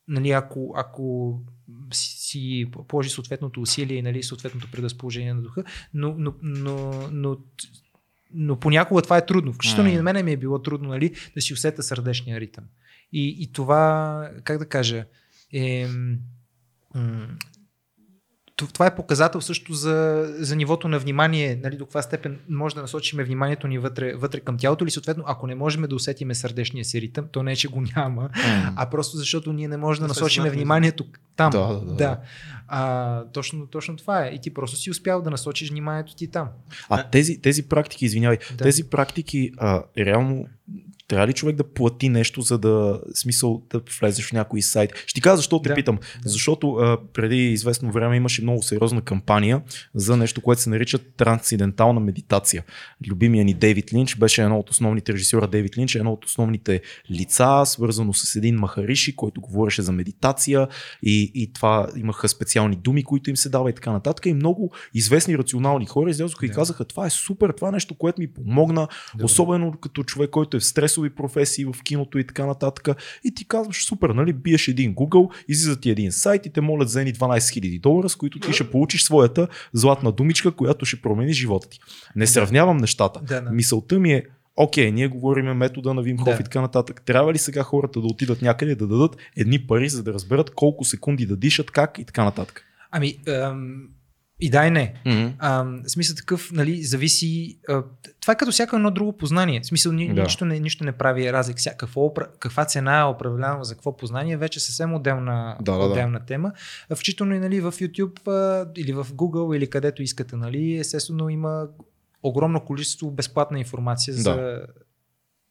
нали, 0.07 0.31
ако, 0.31 0.73
ако 0.77 1.39
си 1.93 2.65
положи 2.87 3.09
съответното 3.09 3.61
усилие 3.61 3.97
и 3.97 4.01
нали, 4.01 4.23
съответното 4.23 4.71
предразположение 4.71 5.33
на 5.33 5.41
духа, 5.41 5.63
но, 5.93 6.15
но, 6.17 6.33
но, 6.41 7.09
но, 7.11 7.37
но 8.33 8.59
понякога 8.59 9.01
това 9.01 9.17
е 9.17 9.25
трудно. 9.25 9.53
Включително 9.53 9.89
и 9.89 9.95
на 9.95 10.03
мене 10.03 10.23
ми 10.23 10.31
е 10.31 10.37
било 10.37 10.61
трудно 10.61 10.89
нали, 10.89 11.15
да 11.35 11.41
си 11.41 11.53
усета 11.53 11.83
сърдечния 11.83 12.39
ритъм. 12.39 12.63
И, 13.13 13.35
и 13.39 13.51
това, 13.51 14.31
как 14.43 14.57
да 14.57 14.65
кажа, 14.65 15.05
е, 15.53 15.87
това 18.67 18.85
е 18.85 18.95
показател 18.95 19.41
също 19.41 19.73
за, 19.73 20.27
за 20.37 20.55
нивото 20.55 20.87
на 20.87 20.99
внимание, 20.99 21.59
нали, 21.63 21.77
до 21.77 21.85
каква 21.85 22.01
степен 22.01 22.39
може 22.49 22.75
да 22.75 22.81
насочиме 22.81 23.23
вниманието 23.23 23.67
ни 23.67 23.77
вътре, 23.77 24.13
вътре 24.13 24.39
към 24.39 24.57
тялото 24.57 24.83
или 24.83 24.91
съответно, 24.91 25.23
ако 25.27 25.47
не 25.47 25.55
можем 25.55 25.81
да 25.81 25.95
усетиме 25.95 26.35
сърдечния 26.35 26.85
си 26.85 27.01
ритъм, 27.01 27.25
то 27.31 27.43
не 27.43 27.51
е, 27.51 27.55
че 27.55 27.67
го 27.67 27.83
няма, 27.95 28.21
М. 28.21 28.29
а 28.75 28.89
просто 28.89 29.17
защото 29.17 29.53
ние 29.53 29.67
не 29.67 29.77
можем 29.77 30.01
да 30.01 30.07
Да 30.07 30.13
знахме. 30.13 30.49
вниманието 30.49 31.05
там. 31.35 31.51
Да, 31.51 31.59
да, 31.59 31.79
да, 31.79 31.95
да. 31.95 32.19
А, 32.67 33.23
точно, 33.25 33.67
точно 33.67 33.97
това 33.97 34.25
е. 34.25 34.29
И 34.29 34.41
ти 34.41 34.53
просто 34.53 34.77
си 34.77 34.91
успял 34.91 35.21
да 35.21 35.29
насочиш 35.31 35.69
вниманието 35.69 36.15
ти 36.15 36.27
там. 36.27 36.47
А 36.89 37.03
тези, 37.03 37.41
тези 37.41 37.63
практики, 37.63 38.05
извинявай, 38.05 38.37
Да. 38.51 38.63
тези 38.63 38.83
практики 38.83 39.51
а, 39.57 39.83
реално 39.97 40.45
трябва 41.09 41.27
ли 41.27 41.33
човек 41.33 41.55
да 41.55 41.63
плати 41.73 42.09
нещо, 42.09 42.41
за 42.41 42.57
да 42.57 43.01
смисъл 43.13 43.63
да 43.69 43.81
влезеш 43.99 44.25
в 44.25 44.33
някой 44.33 44.61
сайт? 44.61 44.91
Ще 45.05 45.13
ти 45.13 45.21
кажа 45.21 45.37
защо 45.37 45.61
те 45.61 45.69
Да. 45.69 45.75
питам. 45.75 45.99
Защото 46.25 46.71
а, 46.71 46.97
преди 47.13 47.37
известно 47.37 47.91
време 47.91 48.15
имаше 48.15 48.41
много 48.41 48.63
сериозна 48.63 49.01
кампания 49.01 49.61
за 49.95 50.17
нещо, 50.17 50.41
което 50.41 50.61
се 50.61 50.69
нарича 50.69 50.97
трансцендентална 50.99 51.99
медитация. 51.99 52.63
Любимия 53.09 53.45
ни 53.45 53.53
Дейвид 53.53 53.93
Линч 53.93 54.15
беше 54.15 54.43
едно 54.43 54.59
от 54.59 54.69
основните 54.69 55.13
режисьора 55.13 55.47
Дейвид 55.47 55.77
Линч, 55.77 55.95
е 55.95 55.97
едно 55.97 56.11
от 56.13 56.25
основните 56.25 56.81
лица, 57.11 57.63
свързано 57.65 58.13
с 58.13 58.35
един 58.35 58.55
махариши, 58.55 59.15
който 59.15 59.41
говореше 59.41 59.81
за 59.81 59.91
медитация 59.91 60.67
и, 61.03 61.31
и 61.35 61.53
това 61.53 61.87
имаха 61.97 62.29
специални 62.29 62.75
думи, 62.75 63.03
които 63.03 63.29
им 63.29 63.37
се 63.37 63.49
дава 63.49 63.69
и 63.69 63.73
така 63.73 63.91
нататък. 63.91 64.25
И 64.25 64.33
много 64.33 64.71
известни 64.93 65.37
рационални 65.37 65.85
хора 65.85 66.09
излязоха 66.09 66.45
и 66.45 66.49
Да. 66.49 66.55
казаха, 66.55 66.85
това 66.85 67.05
е 67.05 67.09
супер, 67.09 67.49
това 67.49 67.67
е 67.67 67.71
нещо, 67.71 67.95
което 67.95 68.21
ми 68.21 68.27
помогна, 68.27 68.87
Добре. 69.13 69.25
Особено 69.25 69.71
като 69.71 70.03
човек, 70.03 70.29
който 70.29 70.57
е 70.57 70.59
в 70.59 70.65
стресови 70.99 71.09
професии, 71.09 71.65
в 71.65 71.75
киното 71.83 72.19
и 72.19 72.27
така 72.27 72.45
нататък. 72.45 72.89
И 73.23 73.33
ти 73.33 73.47
казваш, 73.47 73.85
супер, 73.85 74.09
нали, 74.09 74.33
биеш 74.33 74.67
един 74.67 74.95
Google, 74.95 75.29
излиза 75.47 75.79
ти 75.79 75.89
един 75.89 76.11
сайт 76.11 76.45
и 76.45 76.49
те 76.49 76.61
молят 76.61 76.89
за 76.89 77.01
едни 77.01 77.13
12 77.13 77.37
000 77.37 77.81
долара, 77.81 78.09
с 78.09 78.15
които 78.15 78.39
ти 78.39 78.53
ще 78.53 78.71
получиш 78.71 79.03
своята 79.03 79.47
златна 79.73 80.11
думичка, 80.11 80.51
която 80.51 80.85
ще 80.85 81.01
промени 81.01 81.33
живота 81.33 81.69
ти. 81.69 81.79
Не 82.15 82.27
сравнявам 82.27 82.77
нещата. 82.77 83.19
Да, 83.23 83.41
да. 83.41 83.51
Мисълта 83.51 83.99
ми 83.99 84.13
е, 84.13 84.23
окей, 84.55 84.91
ние 84.91 85.07
говорим 85.07 85.45
метода 85.45 85.93
на 85.93 86.01
Вим 86.01 86.17
Хоф 86.17 86.35
Да. 86.35 86.41
и 86.41 86.43
така 86.43 86.61
нататък. 86.61 87.01
Трябва 87.05 87.33
ли 87.33 87.37
сега 87.37 87.63
хората 87.63 88.01
да 88.01 88.07
отидат 88.07 88.41
някъде 88.41 88.75
да 88.75 88.87
дадат 88.87 89.17
едни 89.37 89.59
пари, 89.59 89.89
за 89.89 90.03
да 90.03 90.13
разберат 90.13 90.49
колко 90.49 90.83
секунди 90.83 91.25
да 91.25 91.35
дишат, 91.35 91.71
как 91.71 91.97
и 91.99 92.05
така 92.05 92.23
нататък? 92.23 92.65
Ами, 92.91 93.17
ам, 93.27 93.87
и 94.39 94.49
да 94.49 94.67
и 94.67 94.71
не. 94.71 94.93
Mm-hmm. 95.05 95.33
А, 95.39 95.65
смисъл 95.87 96.15
такъв, 96.15 96.51
нали, 96.51 96.83
зависи. 96.83 97.57
А, 97.69 97.83
това 98.21 98.33
е 98.33 98.37
като 98.37 98.51
всяко 98.51 98.75
едно 98.75 98.91
друго 98.91 99.13
познание. 99.13 99.61
В 99.61 99.65
смисъл, 99.65 99.91
ни, 99.91 100.13
Да. 100.13 100.23
нищо, 100.23 100.45
не, 100.45 100.59
нищо 100.59 100.83
не 100.83 100.91
прави 100.91 101.33
разлика. 101.33 101.59
Ся- 101.59 101.77
Какво, 101.77 102.13
каква 102.13 102.65
цена 102.65 102.99
е 102.99 103.05
управлявана 103.05 103.63
за 103.63 103.75
какво 103.75 103.97
познание, 103.97 104.37
вече 104.37 104.57
е 104.57 104.61
съвсем 104.61 104.93
отделна, 104.93 105.57
Да, 105.61 105.71
да, 105.71 105.77
да. 105.77 105.85
отделна 105.85 106.19
тема. 106.19 106.51
А, 106.89 106.95
Включително 106.95 107.35
и 107.35 107.39
нали, 107.39 107.61
в 107.61 107.71
YouTube 107.71 108.27
а, 108.27 108.71
или 108.77 108.93
в 108.93 109.05
Google 109.05 109.57
или 109.57 109.67
където 109.67 110.03
искате. 110.03 110.35
Нали, 110.35 110.75
естествено 110.75 111.29
има 111.29 111.67
огромно 112.23 112.61
количество 112.61 113.11
безплатна 113.11 113.59
информация 113.59 114.13
Да. 114.13 114.21
за, 114.21 114.61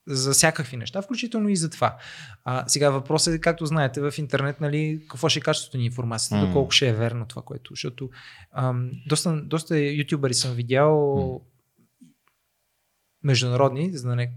за 0.09 0.31
всякакви 0.31 0.77
неща, 0.77 1.01
включително 1.01 1.49
и 1.49 1.55
за 1.55 1.69
това. 1.69 1.97
А, 2.43 2.63
сега 2.67 2.89
въпросът 2.89 3.33
е, 3.33 3.39
както 3.39 3.65
знаете, 3.65 4.01
в 4.01 4.13
интернет, 4.17 4.61
нали, 4.61 5.01
какво 5.09 5.29
ще 5.29 5.39
е 5.39 5.41
качеството 5.41 5.77
ни 5.77 5.85
информацията, 5.85 6.35
М. 6.35 6.47
доколко 6.47 6.71
ще 6.71 6.89
е 6.89 6.93
верно 6.93 7.25
това, 7.25 7.41
което. 7.41 7.73
Защото 7.73 8.09
ам, 8.51 8.91
доста, 9.07 9.41
доста 9.41 9.79
ютубъри 9.79 10.33
съм 10.33 10.53
видял 10.53 11.41
международни, 13.23 13.97
за 13.97 14.09
да 14.09 14.15
не 14.15 14.31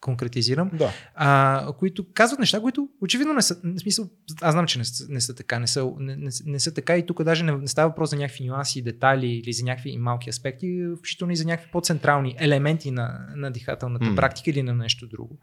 конкретизирам, 0.00 0.70
Да. 0.74 0.90
а, 1.14 1.72
които 1.78 2.06
казват 2.14 2.40
неща, 2.40 2.60
които 2.60 2.88
очевидно 3.00 3.32
не 3.32 3.42
са, 3.42 3.54
в 3.64 3.78
смисъл, 3.80 4.10
аз 4.40 4.52
знам, 4.54 4.66
че 4.66 4.78
не 4.78 4.84
са, 4.84 5.06
не 5.08 5.20
са 5.20 5.34
така, 5.34 5.58
не 5.58 5.66
са, 5.66 5.92
не, 5.98 6.16
не, 6.16 6.30
не 6.46 6.60
са 6.60 6.74
така 6.74 6.96
и 6.96 7.06
тук 7.06 7.22
даже 7.22 7.44
не, 7.44 7.52
не 7.52 7.68
става 7.68 7.88
въпрос 7.88 8.10
за 8.10 8.16
някакви 8.16 8.44
нюанси, 8.44 8.82
детайли 8.82 9.26
или 9.26 9.52
за 9.52 9.64
някакви 9.64 9.98
малки 9.98 10.30
аспекти, 10.30 10.86
включително 10.98 11.32
и 11.32 11.36
за 11.36 11.44
някакви 11.44 11.70
по-централни 11.70 12.36
елементи 12.38 12.90
на, 12.90 13.26
на 13.36 13.50
дихателната 13.50 14.04
М. 14.04 14.16
практика 14.16 14.50
или 14.50 14.62
на 14.62 14.74
нещо 14.74 15.06
друго. 15.06 15.38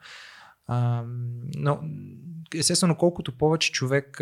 А, 0.68 1.04
но, 1.56 1.80
естествено, 2.56 2.98
колкото 2.98 3.38
повече 3.38 3.72
човек 3.72 4.22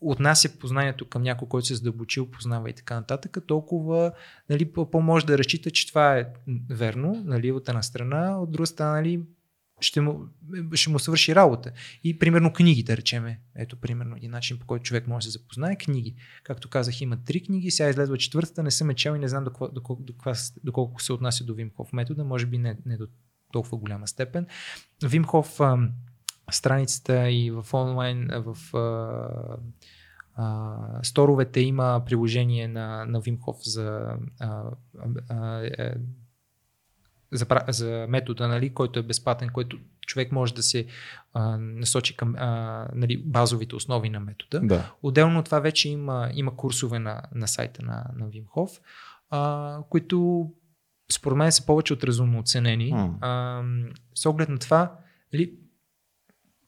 отнася 0.00 0.58
познанието 0.58 1.08
към 1.08 1.22
някой, 1.22 1.48
който 1.48 1.66
се 1.66 1.72
е 1.72 1.76
задълбочил, 1.76 2.30
познава 2.30 2.70
и 2.70 2.72
така 2.72 2.94
нататък, 2.94 3.36
толкова 3.46 4.12
нали, 4.50 4.72
по- 4.72 4.90
по-може 4.90 5.26
да 5.26 5.38
разчита, 5.38 5.70
че 5.70 5.88
това 5.88 6.18
е 6.18 6.26
верно, 6.70 7.22
нали, 7.26 7.52
от 7.52 7.68
една 7.68 7.82
страна, 7.82 8.40
от 8.40 8.50
друга 8.50 8.66
страна, 8.66 8.92
нали, 8.92 9.22
ще 9.80 10.00
му, 10.00 10.20
ще 10.74 10.90
му 10.90 10.98
свърши 10.98 11.34
работа. 11.34 11.72
И 12.04 12.18
примерно 12.18 12.52
книги, 12.52 12.82
да 12.82 12.96
речеме. 12.96 13.40
Ето, 13.56 13.76
примерно, 13.76 14.16
един 14.16 14.30
начин 14.30 14.58
по 14.58 14.66
който 14.66 14.84
човек 14.84 15.06
може 15.06 15.26
да 15.26 15.32
се 15.32 15.38
запознае. 15.38 15.76
Книги. 15.76 16.16
Както 16.44 16.70
казах, 16.70 17.00
има 17.00 17.24
три 17.24 17.42
книги, 17.42 17.70
сега 17.70 17.90
излезва 17.90 18.18
четвъртата, 18.18 18.62
не 18.62 18.70
съм 18.70 18.90
е 18.90 18.94
чел 18.94 19.16
и 19.16 19.18
не 19.18 19.28
знам 19.28 19.44
доколко, 20.64 21.02
се 21.02 21.12
отнася 21.12 21.44
до 21.44 21.54
Вимхов 21.54 21.92
метода, 21.92 22.24
може 22.24 22.46
би 22.46 22.58
не, 22.58 22.76
не 22.86 22.96
до 22.96 23.06
толкова 23.52 23.78
голяма 23.78 24.08
степен. 24.08 24.46
Вимхов 25.04 25.60
страницата 26.50 27.30
и 27.30 27.50
в 27.50 27.66
онлайн, 27.74 28.28
в 28.34 28.76
а, 28.76 29.56
а, 30.34 30.76
сторовете 31.02 31.60
има 31.60 32.02
приложение 32.06 32.68
на, 32.68 33.04
на 33.04 33.20
Вимхов 33.20 33.56
за, 33.64 34.16
а, 34.40 34.62
а, 35.28 35.60
е, 35.64 35.94
за, 37.34 37.46
за 37.68 38.06
метода, 38.08 38.48
нали, 38.48 38.74
който 38.74 38.98
е 38.98 39.02
безплатен, 39.02 39.48
който 39.48 39.78
човек 40.06 40.32
може 40.32 40.54
да 40.54 40.62
се 40.62 40.86
а, 41.32 41.56
насочи 41.58 42.16
към 42.16 42.34
а, 42.38 42.88
нали, 42.94 43.22
базовите 43.26 43.76
основи 43.76 44.10
на 44.10 44.20
метода. 44.20 44.60
Да. 44.60 44.92
Отделно 45.02 45.38
от 45.38 45.44
това 45.44 45.60
вече 45.60 45.88
има, 45.88 46.30
има 46.34 46.56
курсове 46.56 46.98
на, 46.98 47.22
на 47.34 47.48
сайта 47.48 47.82
на, 47.82 48.04
на 48.16 48.26
Вимхов, 48.26 48.80
а, 49.30 49.78
които 49.90 50.48
според 51.12 51.38
мен 51.38 51.52
са 51.52 51.66
повече 51.66 51.92
от 51.92 52.04
разумно 52.04 52.38
оценени. 52.38 52.92
Mm. 52.92 53.14
А, 53.20 53.62
с 54.14 54.26
оглед 54.26 54.48
на 54.48 54.58
това, 54.58 54.92
нали, 55.32 55.54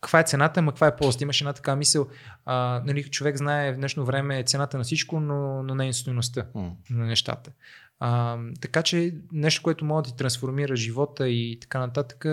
каква 0.00 0.20
е 0.20 0.24
цената, 0.24 0.60
ама 0.60 0.72
каква 0.72 0.86
е 0.86 0.96
ползата. 0.96 1.24
Имаш 1.24 1.40
една 1.40 1.52
така 1.52 1.76
мисъл, 1.76 2.06
а, 2.44 2.82
нали, 2.84 3.04
човек 3.04 3.36
знае 3.36 3.72
в 3.72 3.76
днешно 3.76 4.04
време 4.04 4.42
цената 4.42 4.78
на 4.78 4.84
всичко, 4.84 5.20
но, 5.20 5.62
но 5.62 5.74
не 5.74 5.88
е 5.88 5.92
стоеността 5.92 6.46
Mm. 6.54 6.72
на 6.90 7.06
нещата. 7.06 7.50
А, 7.98 8.38
така 8.60 8.82
че 8.82 9.14
нещо, 9.32 9.62
което 9.62 9.84
може 9.84 10.04
да 10.04 10.10
ти 10.10 10.16
трансформира 10.16 10.76
живота 10.76 11.28
и 11.28 11.58
така 11.60 11.78
нататък, 11.78 12.24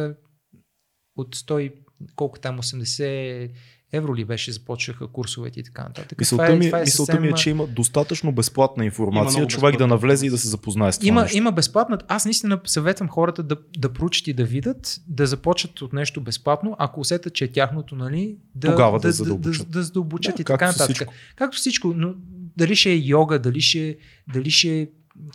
от 1.15 1.35
100 1.35 1.59
и 1.59 1.71
колко 2.15 2.39
там 2.39 2.59
80 2.59 3.51
евро 3.93 4.15
ли 4.15 4.25
беше 4.25 4.51
започнаха 4.51 5.07
курсовете 5.07 5.59
и 5.59 5.63
така 5.63 5.83
нататък. 5.83 6.19
Мисълта, 6.19 6.45
това 6.45 6.55
е, 6.55 6.57
ми, 6.57 6.65
това 6.65 6.77
е 6.77 6.81
мисълта 6.81 7.11
съвсем, 7.11 7.21
ми 7.21 7.29
е, 7.29 7.33
че 7.33 7.49
има 7.49 7.67
достатъчно 7.67 8.31
безплатна 8.31 8.85
информация, 8.85 9.47
човек 9.47 9.61
да 9.61 9.71
безплатна 9.71 9.87
навлезе 9.87 10.25
и 10.25 10.29
да 10.29 10.37
се 10.37 10.47
запознае 10.47 10.91
с 10.91 10.97
това 10.97 11.07
има, 11.07 11.21
нещо. 11.21 11.37
има 11.37 11.51
безплатно. 11.51 11.97
Аз 12.07 12.25
наистина 12.25 12.59
съветвам 12.65 13.09
хората 13.09 13.43
да, 13.43 13.57
да 13.77 13.93
проучат 13.93 14.27
и 14.27 14.33
да 14.33 14.43
видят, 14.43 15.01
да 15.07 15.27
започнат 15.27 15.81
от 15.81 15.93
нещо 15.93 16.21
безплатно, 16.21 16.75
ако 16.79 16.99
усетят, 16.99 17.33
че 17.33 17.45
е 17.45 17.51
тяхното, 17.51 17.95
нали, 17.95 18.37
да, 18.55 18.71
Тогава 18.71 18.99
да 18.99 19.07
да, 19.07 19.11
задълбочат. 19.11 19.67
да, 19.69 19.79
да 19.79 19.83
задълбочат 19.83 20.35
Да, 20.35 20.41
и 20.41 20.45
така 20.45 20.65
нататък. 20.65 20.95
всичко. 20.95 21.13
Както 21.35 21.57
всичко, 21.57 21.93
но 21.95 22.13
дали 22.57 22.75
ще 22.75 22.89
е 22.91 22.97
йога, 23.03 23.39
дали 23.39 23.61
ще, 23.61 23.97
дали 24.33 24.51
ще 24.51 24.79
е 24.81 24.87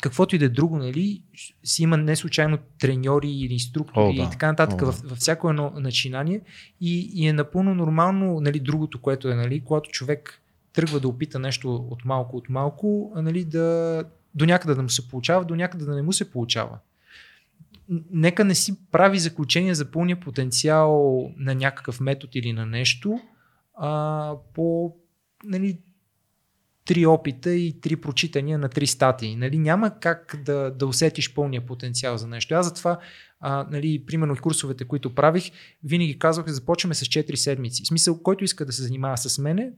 каквото 0.02 0.36
и 0.36 0.38
да 0.38 0.44
е 0.44 0.48
друго, 0.48 0.78
нали, 0.78 1.22
си 1.64 1.82
има 1.82 1.96
не 1.96 2.16
случайно 2.16 2.58
треньори 2.78 3.30
или 3.30 3.52
инструктори 3.52 4.04
О, 4.04 4.12
да. 4.12 4.22
и 4.22 4.30
така 4.30 4.46
нататък 4.46 4.82
О, 4.82 4.84
да. 4.84 4.86
във, 4.86 5.00
във 5.00 5.18
всяко 5.18 5.50
едно 5.50 5.72
начинание 5.76 6.40
и, 6.80 7.10
и 7.14 7.28
е 7.28 7.32
напълно 7.32 7.74
нормално, 7.74 8.40
нали, 8.40 8.60
другото, 8.60 9.00
което 9.00 9.28
е, 9.28 9.34
нали, 9.34 9.60
когато 9.60 9.90
човек 9.90 10.40
тръгва 10.72 11.00
да 11.00 11.08
опита 11.08 11.38
нещо 11.38 11.74
от 11.74 12.04
малко 12.04 12.36
от 12.36 12.48
малко, 12.48 13.12
нали, 13.16 13.44
да, 13.44 14.04
до 14.34 14.46
някъде 14.46 14.74
да 14.74 14.82
му 14.82 14.88
се 14.88 15.08
получава, 15.08 15.44
до 15.44 15.56
някъде 15.56 15.84
да 15.84 15.94
не 15.94 16.02
му 16.02 16.12
се 16.12 16.30
получава. 16.30 16.78
Нека 18.10 18.44
не 18.44 18.54
си 18.54 18.76
прави 18.92 19.18
заключение 19.18 19.74
за 19.74 19.90
пълния 19.90 20.20
потенциал 20.20 21.22
на 21.36 21.54
някакъв 21.54 22.00
метод 22.00 22.30
или 22.34 22.52
на 22.52 22.66
нещо 22.66 23.20
а, 23.74 24.34
по 24.54 24.96
нали, 25.44 25.78
три 26.88 27.06
опита 27.06 27.50
и 27.54 27.80
три 27.80 27.96
прочитания 27.96 28.58
на 28.58 28.68
три 28.68 28.86
статии. 28.86 29.36
Нали, 29.36 29.58
няма 29.58 30.00
как 30.00 30.42
да, 30.44 30.70
да 30.70 30.86
усетиш 30.86 31.34
пълния 31.34 31.66
потенциал 31.66 32.16
за 32.16 32.28
нещо. 32.28 32.54
Аз 32.54 32.66
затова, 32.66 32.98
а, 33.40 33.66
нали, 33.70 34.04
примерно 34.06 34.36
курсовете, 34.36 34.84
които 34.84 35.14
правих, 35.14 35.50
винаги 35.84 36.18
казвах, 36.18 36.46
започваме 36.46 36.94
с 36.94 37.04
4 37.04 37.34
седмици. 37.34 37.82
В 37.84 37.86
смисъл, 37.86 38.22
който 38.22 38.44
иска 38.44 38.66
да 38.66 38.72
се 38.72 38.82
занимава 38.82 39.16
с 39.16 39.38
мене, 39.38 39.70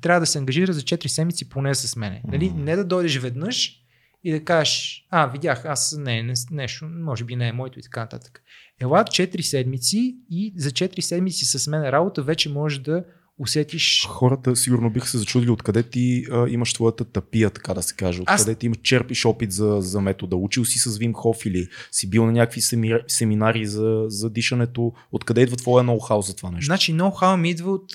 трябва 0.00 0.20
да 0.20 0.26
се 0.26 0.38
ангажира 0.38 0.72
за 0.72 0.80
4 0.80 1.06
седмици 1.06 1.48
поне 1.48 1.74
с 1.74 1.96
мене. 1.96 2.22
Нали? 2.28 2.50
Не 2.50 2.76
да 2.76 2.84
дойдеш 2.84 3.18
веднъж 3.18 3.78
и 4.24 4.32
да 4.32 4.44
кажеш, 4.44 5.06
а, 5.10 5.26
видях, 5.26 5.64
аз 5.64 5.96
не, 5.98 6.22
не, 6.22 6.34
нещо, 6.50 6.84
може 6.84 7.24
би 7.24 7.36
не 7.36 7.48
е 7.48 7.52
моето 7.52 7.78
и 7.78 7.82
така 7.82 8.00
нататък. 8.00 8.42
Ела 8.80 9.04
4 9.04 9.40
седмици 9.40 10.16
и 10.30 10.54
за 10.56 10.70
4 10.70 11.00
седмици 11.00 11.44
с 11.44 11.66
мен 11.66 11.82
работа 11.82 12.22
вече 12.22 12.48
можеш 12.48 12.78
да 12.78 13.04
усетиш 13.38 14.06
Хората 14.08 14.56
сигурно 14.56 14.90
биха 14.90 15.08
се 15.08 15.18
зачудили 15.18 15.50
откъде 15.50 15.82
ти 15.82 16.24
а, 16.32 16.48
имаш 16.48 16.72
твоята 16.72 17.04
тапия, 17.04 17.50
така 17.50 17.74
да 17.74 17.82
се 17.82 17.94
каже. 17.94 18.22
Аз- 18.26 18.40
Откъде 18.40 18.58
ти 18.58 18.66
имаш, 18.66 18.78
черпиш 18.82 19.24
опит 19.24 19.52
за, 19.52 19.76
за 19.80 20.00
метода. 20.00 20.36
Учил 20.36 20.64
си 20.64 20.78
с 20.78 20.98
Вим 20.98 21.12
Хоф 21.12 21.46
или 21.46 21.68
си 21.92 22.10
бил 22.10 22.26
на 22.26 22.32
някакви 22.32 22.60
семи, 22.60 22.94
семинари 23.08 23.66
за, 23.66 24.04
за 24.06 24.30
дишането. 24.30 24.92
Откъде 25.12 25.40
идва 25.42 25.56
твоя 25.56 25.84
ноу-хау 25.84 26.20
за 26.20 26.36
това 26.36 26.50
нещо? 26.50 26.66
Значи 26.66 26.94
ноу-хау 26.94 27.36
ми 27.36 27.50
идва 27.50 27.70
от 27.72 27.92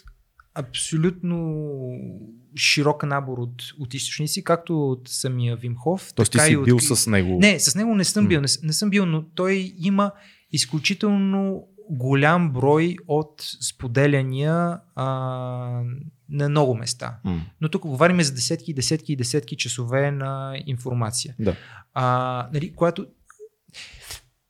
абсолютно 0.55 1.67
широк 2.55 3.03
набор 3.03 3.37
от, 3.37 3.63
от 3.79 3.93
източници, 3.93 4.43
както 4.43 4.91
от 4.91 5.01
самия 5.05 5.55
Вимхов. 5.55 6.13
Тоест 6.15 6.31
ти 6.31 6.39
си 6.39 6.51
и 6.51 6.57
от... 6.57 6.65
бил 6.65 6.79
с 6.79 7.07
него. 7.09 7.39
Не, 7.41 7.59
с 7.59 7.75
него 7.75 7.95
не 7.95 8.03
съм 8.03 8.27
бил, 8.27 8.41
не, 8.41 8.47
не 8.63 8.73
съм 8.73 8.89
бил, 8.89 9.05
но 9.05 9.23
той 9.23 9.73
има 9.77 10.11
изключително 10.51 11.63
голям 11.89 12.51
брой 12.51 12.95
от 13.07 13.43
споделяния 13.69 14.79
а, 14.95 15.05
на 16.29 16.49
много 16.49 16.75
места. 16.75 17.19
М. 17.23 17.41
Но 17.61 17.69
тук 17.69 17.81
говорим 17.81 18.21
за 18.21 18.33
десетки, 18.33 18.73
десетки 18.73 19.13
и 19.13 19.15
десетки 19.15 19.57
часове 19.57 20.11
на 20.11 20.61
информация. 20.65 21.35
Да. 21.39 21.55
А, 21.93 22.49
нали, 22.53 22.73
която 22.73 23.05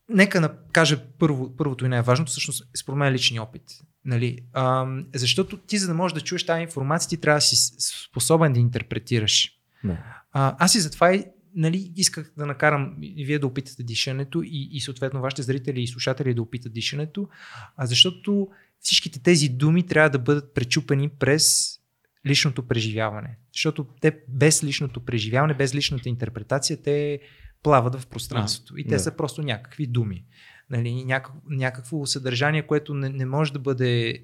Нека 0.09 0.41
да 0.41 0.57
кажа 0.71 1.03
първо, 1.19 1.55
първото 1.57 1.85
и 1.85 1.89
най-важното, 1.89 2.31
всъщност 2.31 2.63
според 2.77 2.97
мен 2.97 3.07
е 3.07 3.11
личния 3.11 3.43
опит. 3.43 3.63
Нали? 4.05 4.39
А, 4.53 4.87
защото 5.15 5.57
ти, 5.57 5.77
за 5.77 5.87
да 5.87 5.93
можеш 5.93 6.13
да 6.13 6.21
чуеш 6.21 6.45
тази 6.45 6.61
информация, 6.61 7.09
ти 7.09 7.17
трябва 7.17 7.37
да 7.37 7.41
си 7.41 7.75
способен 8.09 8.53
да 8.53 8.59
интерпретираш. 8.59 9.51
Да. 9.83 9.97
А, 10.31 10.55
аз 10.59 10.75
и 10.75 10.79
затова 10.79 11.13
и, 11.13 11.25
нали, 11.57 11.91
исках 11.95 12.31
да 12.37 12.45
накарам 12.45 12.97
и 13.01 13.25
вие 13.25 13.39
да 13.39 13.47
опитате 13.47 13.83
дишането 13.83 14.41
и, 14.43 14.69
и 14.71 14.81
съответно 14.81 15.21
вашите 15.21 15.41
зрители 15.41 15.81
и 15.81 15.87
слушатели 15.87 16.33
да 16.33 16.41
опитат 16.41 16.73
дишането, 16.73 17.29
а 17.77 17.85
защото 17.85 18.47
всичките 18.79 19.23
тези 19.23 19.49
думи 19.49 19.85
трябва 19.85 20.09
да 20.09 20.19
бъдат 20.19 20.53
пречупени 20.53 21.09
през 21.09 21.77
личното 22.25 22.67
преживяване. 22.67 23.37
Защото 23.53 23.87
те 24.01 24.19
без 24.27 24.63
личното 24.63 25.05
преживяване, 25.05 25.53
без 25.53 25.75
личната 25.75 26.09
интерпретация, 26.09 26.81
те 26.81 27.19
плават 27.63 27.95
в 27.95 28.07
пространството. 28.07 28.77
И 28.77 28.83
те 28.83 28.95
Да. 28.95 28.99
са 28.99 29.15
просто 29.15 29.41
някакви 29.41 29.87
думи. 29.87 30.25
Нали, 30.69 31.05
някак, 31.05 31.33
някакво 31.49 32.05
съдържание, 32.05 32.67
което 32.67 32.93
не, 32.93 33.09
не 33.09 33.25
може 33.25 33.53
да 33.53 33.59
бъде 33.59 34.23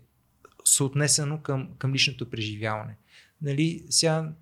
съотнесено 0.65 1.41
към, 1.41 1.69
към 1.77 1.93
личното 1.93 2.29
преживяване. 2.29 2.97
Нали, 3.41 3.85
сега, 3.89 4.33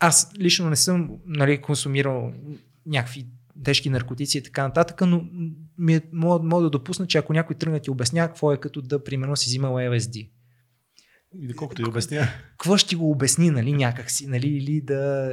аз 0.00 0.30
лично 0.38 0.70
не 0.70 0.76
съм 0.76 1.10
нали, 1.26 1.58
консумирал 1.58 2.32
някакви 2.86 3.26
тежки 3.64 3.90
наркотици 3.90 4.38
и 4.38 4.42
така 4.42 4.62
нататък, 4.62 5.00
но 5.00 5.24
ми 5.78 5.94
е, 5.94 6.00
мога, 6.12 6.44
мога 6.44 6.62
да 6.62 6.70
допусна, 6.70 7.06
че 7.06 7.18
ако 7.18 7.32
някой 7.32 7.56
тръгне 7.56 7.80
ти 7.80 7.90
обясня 7.90 8.26
какво 8.28 8.52
е 8.52 8.56
като 8.56 8.82
да, 8.82 9.04
примерно, 9.04 9.36
си 9.36 9.48
взимал 9.48 9.72
LSD. 9.74 10.30
И 11.40 11.46
доколкото 11.46 11.82
ти 11.82 11.88
обясня. 11.88 12.28
Какво 12.50 12.76
ще 12.76 12.96
го 12.96 13.10
обясни, 13.10 13.50
нали, 13.50 13.72
някакси, 13.72 14.26
нали, 14.26 14.48
или 14.48 14.80
да... 14.80 15.30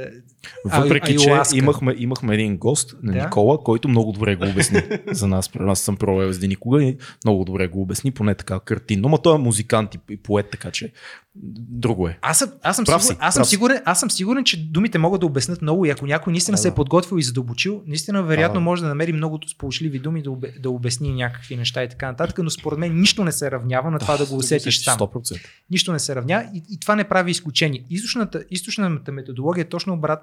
Въпреки, 0.64 1.14
А- 1.14 1.44
че 1.44 1.56
имахме, 1.56 1.94
имахме 1.98 2.34
един 2.34 2.56
гост, 2.56 2.94
на 3.02 3.12
Да. 3.12 3.24
Никола, 3.24 3.58
който 3.58 3.88
много 3.88 4.12
добре 4.12 4.36
го 4.36 4.48
обясни 4.48 4.82
за 5.10 5.28
нас. 5.28 5.50
Аз 5.60 5.80
съм 5.80 5.96
пробвал 5.96 6.28
LSD 6.28 6.46
никога 6.48 6.84
и 6.84 6.96
много 7.24 7.44
добре 7.44 7.68
го 7.68 7.82
обясни, 7.82 8.10
поне 8.12 8.34
така 8.34 8.60
картинно. 8.60 9.08
Но 9.08 9.18
той 9.18 9.34
е 9.34 9.38
музикант 9.38 9.94
и- 9.94 9.98
и 10.10 10.16
поет, 10.16 10.50
така 10.50 10.70
че 10.70 10.92
друго 11.42 12.08
е. 12.08 12.18
Аз 12.22 12.38
съм, 12.38 12.50
аз 12.62 12.76
съм, 12.76 12.84
Прав 12.84 13.02
сигурен, 13.02 13.16
си, 13.16 13.20
аз, 13.20 13.34
съм 13.34 13.40
прав 13.40 13.46
си. 13.46 13.50
сигурен, 13.50 13.82
аз 13.84 14.00
съм 14.00 14.10
сигурен, 14.10 14.44
че 14.44 14.66
думите 14.70 14.98
могат 14.98 15.20
да 15.20 15.26
обяснат 15.26 15.62
много 15.62 15.86
и 15.86 15.90
ако 15.90 16.06
някой 16.06 16.30
наистина 16.32 16.54
А, 16.54 16.58
се 16.58 16.68
е 16.68 16.70
да. 16.70 16.74
подготвил 16.74 17.18
и 17.18 17.22
задълбочил, 17.22 17.82
наистина 17.86 18.22
вероятно 18.22 18.60
да. 18.60 18.64
може 18.64 18.82
да 18.82 18.88
намери 18.88 19.12
много 19.12 19.40
сполучливи 19.48 19.98
думи 19.98 20.22
да, 20.22 20.30
обе, 20.30 20.52
да 20.62 20.70
обясни 20.70 21.12
някакви 21.14 21.56
неща 21.56 21.84
и 21.84 21.88
така 21.88 22.06
нататък, 22.06 22.38
но 22.42 22.50
според 22.50 22.78
мен 22.78 23.00
нищо 23.00 23.24
не 23.24 23.32
се 23.32 23.50
равнява 23.50 23.90
на 23.90 23.98
това 23.98 24.16
да 24.16 24.26
го 24.26 24.36
усетиш 24.36 24.84
сам. 24.84 24.98
100%. 24.98 25.46
Нищо 25.70 25.92
не 25.92 25.98
се 25.98 26.14
равня 26.16 26.50
и, 26.54 26.62
и 26.70 26.80
това 26.80 26.96
не 26.96 27.08
прави 27.08 27.30
изключение. 27.30 27.84
Източната, 27.90 28.44
източната 28.50 29.12
методология 29.12 29.62
е 29.62 29.68
точно 29.68 29.92
обрат. 29.94 30.20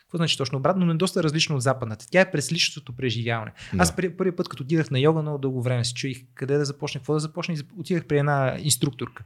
Какво 0.00 0.16
значи 0.16 0.38
точно 0.38 0.58
обратно, 0.58 0.86
но 0.86 0.92
е 0.92 0.96
доста 0.96 1.22
различно 1.22 1.56
от 1.56 1.62
западната. 1.62 2.06
Тя 2.10 2.20
е 2.20 2.30
през 2.30 2.52
личното 2.52 2.92
преживяване. 2.96 3.52
Да. 3.74 3.82
Аз 3.82 3.96
при, 3.96 4.16
първи 4.16 4.36
път, 4.36 4.48
като 4.48 4.62
отидах 4.62 4.90
на 4.90 4.98
йога, 5.00 5.22
много 5.22 5.38
дълго 5.38 5.62
време 5.62 5.84
се 5.84 5.94
чуих 5.94 6.18
къде 6.34 6.56
да 6.56 6.64
започна, 6.64 7.00
какво 7.00 7.14
да 7.14 7.20
започна. 7.20 7.54
и 7.54 7.58
Отидах 7.78 8.04
при 8.06 8.18
една 8.18 8.56
инструкторка, 8.58 9.24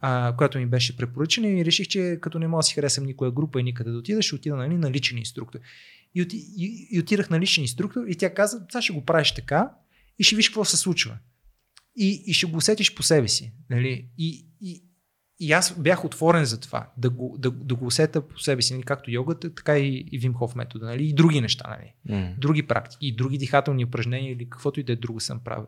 а, 0.00 0.36
която 0.36 0.58
ми 0.58 0.66
беше 0.66 0.96
препоръчена 0.96 1.48
и 1.48 1.64
реших, 1.64 1.88
че 1.88 2.18
като 2.20 2.38
не 2.38 2.48
мога 2.48 2.58
да 2.58 2.62
си 2.62 2.74
харесам 2.74 3.04
никоя 3.04 3.30
група 3.30 3.60
и 3.60 3.62
никъде 3.62 3.90
да 3.90 3.98
отида, 3.98 4.22
ще 4.22 4.34
отида 4.34 4.56
нали, 4.56 4.76
на 4.76 4.90
личен 4.90 5.18
инструктор. 5.18 5.60
И, 6.14 6.22
оти, 6.22 6.36
и, 6.36 6.88
и 6.90 7.00
отидах 7.00 7.30
на 7.30 7.40
личен 7.40 7.64
инструктор 7.64 8.06
и 8.08 8.16
тя 8.16 8.34
каза, 8.34 8.66
сега 8.70 8.82
ще 8.82 8.92
го 8.92 9.04
правиш 9.04 9.32
така 9.32 9.70
и 10.18 10.24
ще 10.24 10.36
виж 10.36 10.48
какво 10.48 10.64
се 10.64 10.76
случва. 10.76 11.18
И, 11.96 12.22
и 12.26 12.32
ще 12.32 12.46
го 12.46 12.56
усетиш 12.56 12.94
по 12.94 13.02
себе 13.02 13.28
си. 13.28 13.52
Нали? 13.70 14.08
И, 14.18 14.46
и, 14.60 14.82
и 15.40 15.52
аз 15.52 15.78
бях 15.78 16.04
отворен 16.04 16.44
за 16.44 16.60
това, 16.60 16.90
да 16.96 17.10
го, 17.10 17.36
да, 17.38 17.50
да 17.50 17.74
го 17.74 17.86
усета 17.86 18.28
по 18.28 18.38
себе 18.38 18.62
си, 18.62 18.74
нали, 18.74 18.82
както 18.82 19.10
йогата, 19.10 19.54
така 19.54 19.78
и, 19.78 20.08
и 20.12 20.18
Вимхов 20.18 20.54
метода, 20.54 20.86
нали, 20.86 21.08
и 21.08 21.12
други 21.12 21.40
неща, 21.40 21.64
нали, 21.68 21.94
М. 22.08 22.34
други 22.38 22.62
практики, 22.62 23.06
и 23.06 23.16
други 23.16 23.38
дихателни 23.38 23.84
упражнения 23.84 24.32
или 24.32 24.50
каквото 24.50 24.80
и 24.80 24.82
да 24.82 24.92
е 24.92 24.96
друго 24.96 25.20
съм 25.20 25.40
правил. 25.44 25.66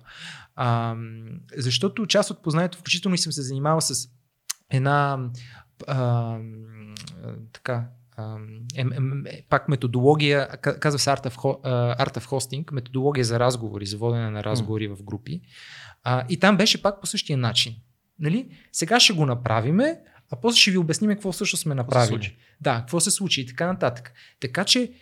А, 0.55 0.97
защото 1.57 2.07
част 2.07 2.31
от 2.31 2.43
познанието, 2.43 2.78
включително 2.78 3.15
и 3.15 3.19
съм 3.19 3.32
се 3.32 3.43
занимавал 3.43 3.81
с 3.81 4.09
една 4.70 5.18
а, 5.86 6.38
така, 7.52 7.88
а, 8.16 8.36
е, 8.76 8.80
е, 9.26 9.42
пак 9.48 9.68
методология, 9.68 10.48
ка- 10.48 10.80
казва 10.80 10.98
се 10.98 11.10
Art 11.10 11.26
of, 11.26 11.36
Art 11.98 12.18
of 12.18 12.24
Hosting, 12.24 12.72
методология 12.72 13.24
за 13.24 13.40
разговори, 13.40 13.86
за 13.86 13.97
водене 13.97 14.30
на 14.30 14.44
разговори 14.44 14.88
в 14.88 15.02
групи. 15.02 15.40
А, 16.05 16.24
и 16.28 16.38
там 16.38 16.56
беше 16.56 16.82
пак 16.82 17.01
по 17.01 17.06
същия 17.06 17.38
начин. 17.38 17.74
Нали? 18.18 18.48
Сега 18.72 19.01
ще 19.01 19.12
го 19.12 19.26
направиме, 19.26 20.01
а 20.30 20.40
после 20.40 20.59
ще 20.59 20.70
ви 20.70 20.78
обясним 20.78 21.10
какво 21.10 21.32
всъщност 21.32 21.62
сме 21.62 21.74
направили. 21.74 22.09
случи? 22.09 22.36
Да, 22.60 22.78
какво 22.78 23.01
се 23.01 23.10
случи 23.10 23.40
и 23.40 23.47
така 23.47 23.66
нататък. 23.66 24.12
Така 24.40 24.64
че 24.64 24.92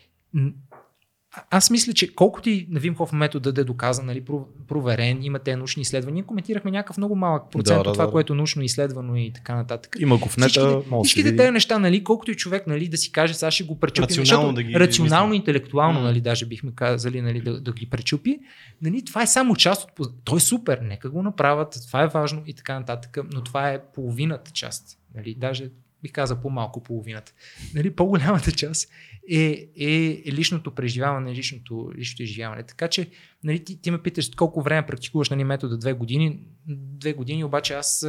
аз 1.50 1.70
мисля, 1.70 1.92
че 1.92 2.14
колкото 2.14 2.50
и 2.50 2.66
на 2.70 2.80
Вимхов 2.80 3.10
да 3.34 3.60
е 3.60 3.64
доказан, 3.64 4.06
нали, 4.06 4.22
про- 4.22 4.44
проверен, 4.68 5.24
има 5.24 5.38
те 5.38 5.56
научни 5.56 5.80
изследвания, 5.82 6.24
коментирахме 6.24 6.70
някакъв 6.70 6.96
много 6.96 7.16
малък 7.16 7.50
процент 7.50 7.76
Да, 7.76 7.80
от 7.80 7.84
да, 7.84 7.92
това, 7.92 8.06
да. 8.06 8.12
което 8.12 8.32
е 8.32 8.36
научно 8.36 8.62
изследвано 8.62 9.16
и 9.16 9.32
така 9.32 9.54
нататък. 9.54 9.96
Има 9.98 10.16
го 10.16 10.28
в 10.28 10.36
нета, 10.36 10.82
Всичките, 11.04 11.36
тези 11.36 11.50
неща, 11.50 11.78
нали, 11.78 12.04
колкото 12.04 12.30
и 12.30 12.34
човек 12.34 12.66
нали, 12.66 12.88
да 12.88 12.96
си 12.96 13.12
каже, 13.12 13.34
сега 13.34 13.50
ще 13.50 13.64
го 13.64 13.80
пречупим. 13.80 14.04
Рационално 14.04 14.48
защото 14.48 14.54
да 14.54 14.62
ги 14.62 14.74
рационално, 14.74 15.34
интелектуално, 15.34 16.00
нали, 16.00 16.20
даже 16.20 16.46
бихме 16.46 16.72
казали, 16.74 17.22
нали, 17.22 17.40
да, 17.40 17.60
да 17.60 17.72
ги 17.72 17.86
пречупи. 17.86 18.38
Нали, 18.82 19.04
това 19.04 19.22
е 19.22 19.26
само 19.26 19.56
част 19.56 19.90
от... 19.98 20.24
Той 20.24 20.36
е 20.36 20.40
супер, 20.40 20.78
нека 20.82 21.10
го 21.10 21.22
направят, 21.22 21.78
това 21.86 22.02
е 22.02 22.08
важно 22.08 22.42
и 22.46 22.54
така 22.54 22.78
нататък, 22.78 23.18
но 23.32 23.44
това 23.44 23.70
е 23.70 23.82
половината 23.94 24.50
част. 24.50 24.98
Нали, 25.14 25.34
даже 25.38 25.70
бих 26.02 26.12
казал 26.12 26.40
по-малко 26.40 26.82
половината. 26.82 27.32
Нали, 27.74 27.90
по-голямата 27.90 28.52
част 28.52 28.90
е, 29.30 29.68
е, 29.76 30.22
е 30.26 30.32
личното 30.32 30.74
преживяване, 30.74 31.34
личното, 31.34 31.90
личното 31.96 32.22
изживяване. 32.22 32.62
Така 32.62 32.88
че 32.88 33.10
нали, 33.44 33.64
ти, 33.64 33.80
ти 33.80 33.90
ме 33.90 34.02
питаш 34.02 34.30
колко 34.36 34.62
време 34.62 34.86
практикуваш 34.86 35.30
нали, 35.30 35.44
метода 35.44 35.78
две 35.78 35.92
години. 35.92 36.40
Две 36.68 37.12
години 37.12 37.44
обаче 37.44 37.74
аз 37.74 38.06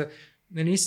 нали, 0.52 0.78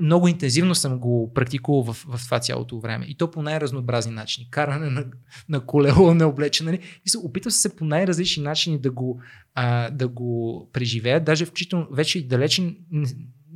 много 0.00 0.28
интензивно 0.28 0.74
съм 0.74 0.98
го 0.98 1.32
практикувал 1.34 1.82
в, 1.82 2.06
в 2.08 2.24
това 2.24 2.40
цялото 2.40 2.80
време. 2.80 3.06
И 3.08 3.16
то 3.16 3.30
по 3.30 3.42
най-разнообразни 3.42 4.12
начини. 4.12 4.48
Каране 4.50 4.90
на, 4.90 5.04
на 5.48 5.66
колело, 5.66 6.14
на 6.14 6.26
облече. 6.26 6.64
Нали? 6.64 6.80
Опитвам 7.24 7.50
се 7.50 7.76
по 7.76 7.84
най-различни 7.84 8.42
начини 8.42 8.78
да 8.78 8.90
го, 8.90 9.20
а, 9.54 9.90
да 9.90 10.08
го 10.08 10.70
преживея. 10.72 11.24
Даже 11.24 11.44
включително 11.44 11.88
вече 11.90 12.18
и 12.18 12.28
далече 12.28 12.76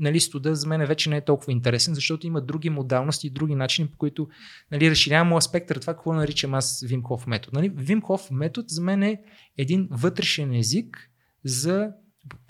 нали, 0.03 0.20
студа 0.20 0.55
за 0.55 0.69
мен 0.69 0.87
вече 0.87 1.11
не 1.11 1.16
е 1.16 1.24
толкова 1.24 1.53
интересен, 1.53 1.95
защото 1.95 2.27
има 2.27 2.41
други 2.41 2.70
модалности 2.70 3.27
и 3.27 3.31
други 3.31 3.55
начини, 3.55 3.89
по 3.89 3.99
които 3.99 4.29
нали, 4.70 4.91
разширявам 4.91 5.29
моя 5.29 5.43
спектър. 5.43 5.77
Това 5.77 5.95
какво 5.95 6.12
наричам 6.12 6.55
аз 6.55 6.85
Вимхов 6.87 7.27
метод. 7.27 7.61
Нали? 7.61 7.69
Вимхов 7.69 8.31
метод 8.31 8.66
за 8.69 8.83
мен 8.83 9.03
е 9.03 9.23
един 9.59 9.89
вътрешен 9.91 10.55
език 10.55 11.11
за 11.45 11.93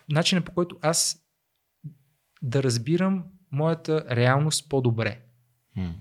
начина 0.08 0.40
по 0.40 0.52
който 0.52 0.76
аз 0.82 1.18
да 2.42 2.62
разбирам 2.62 3.24
моята 3.50 4.04
реалност 4.10 4.68
по-добре. 4.68 5.20
М. 5.76 5.94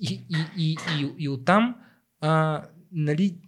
И, 0.00 0.26
и, 0.30 0.44
и, 0.56 0.76
и, 1.00 1.14
и 1.18 1.28
оттам 1.28 1.76
а, 2.20 2.62
нали, 2.92 3.38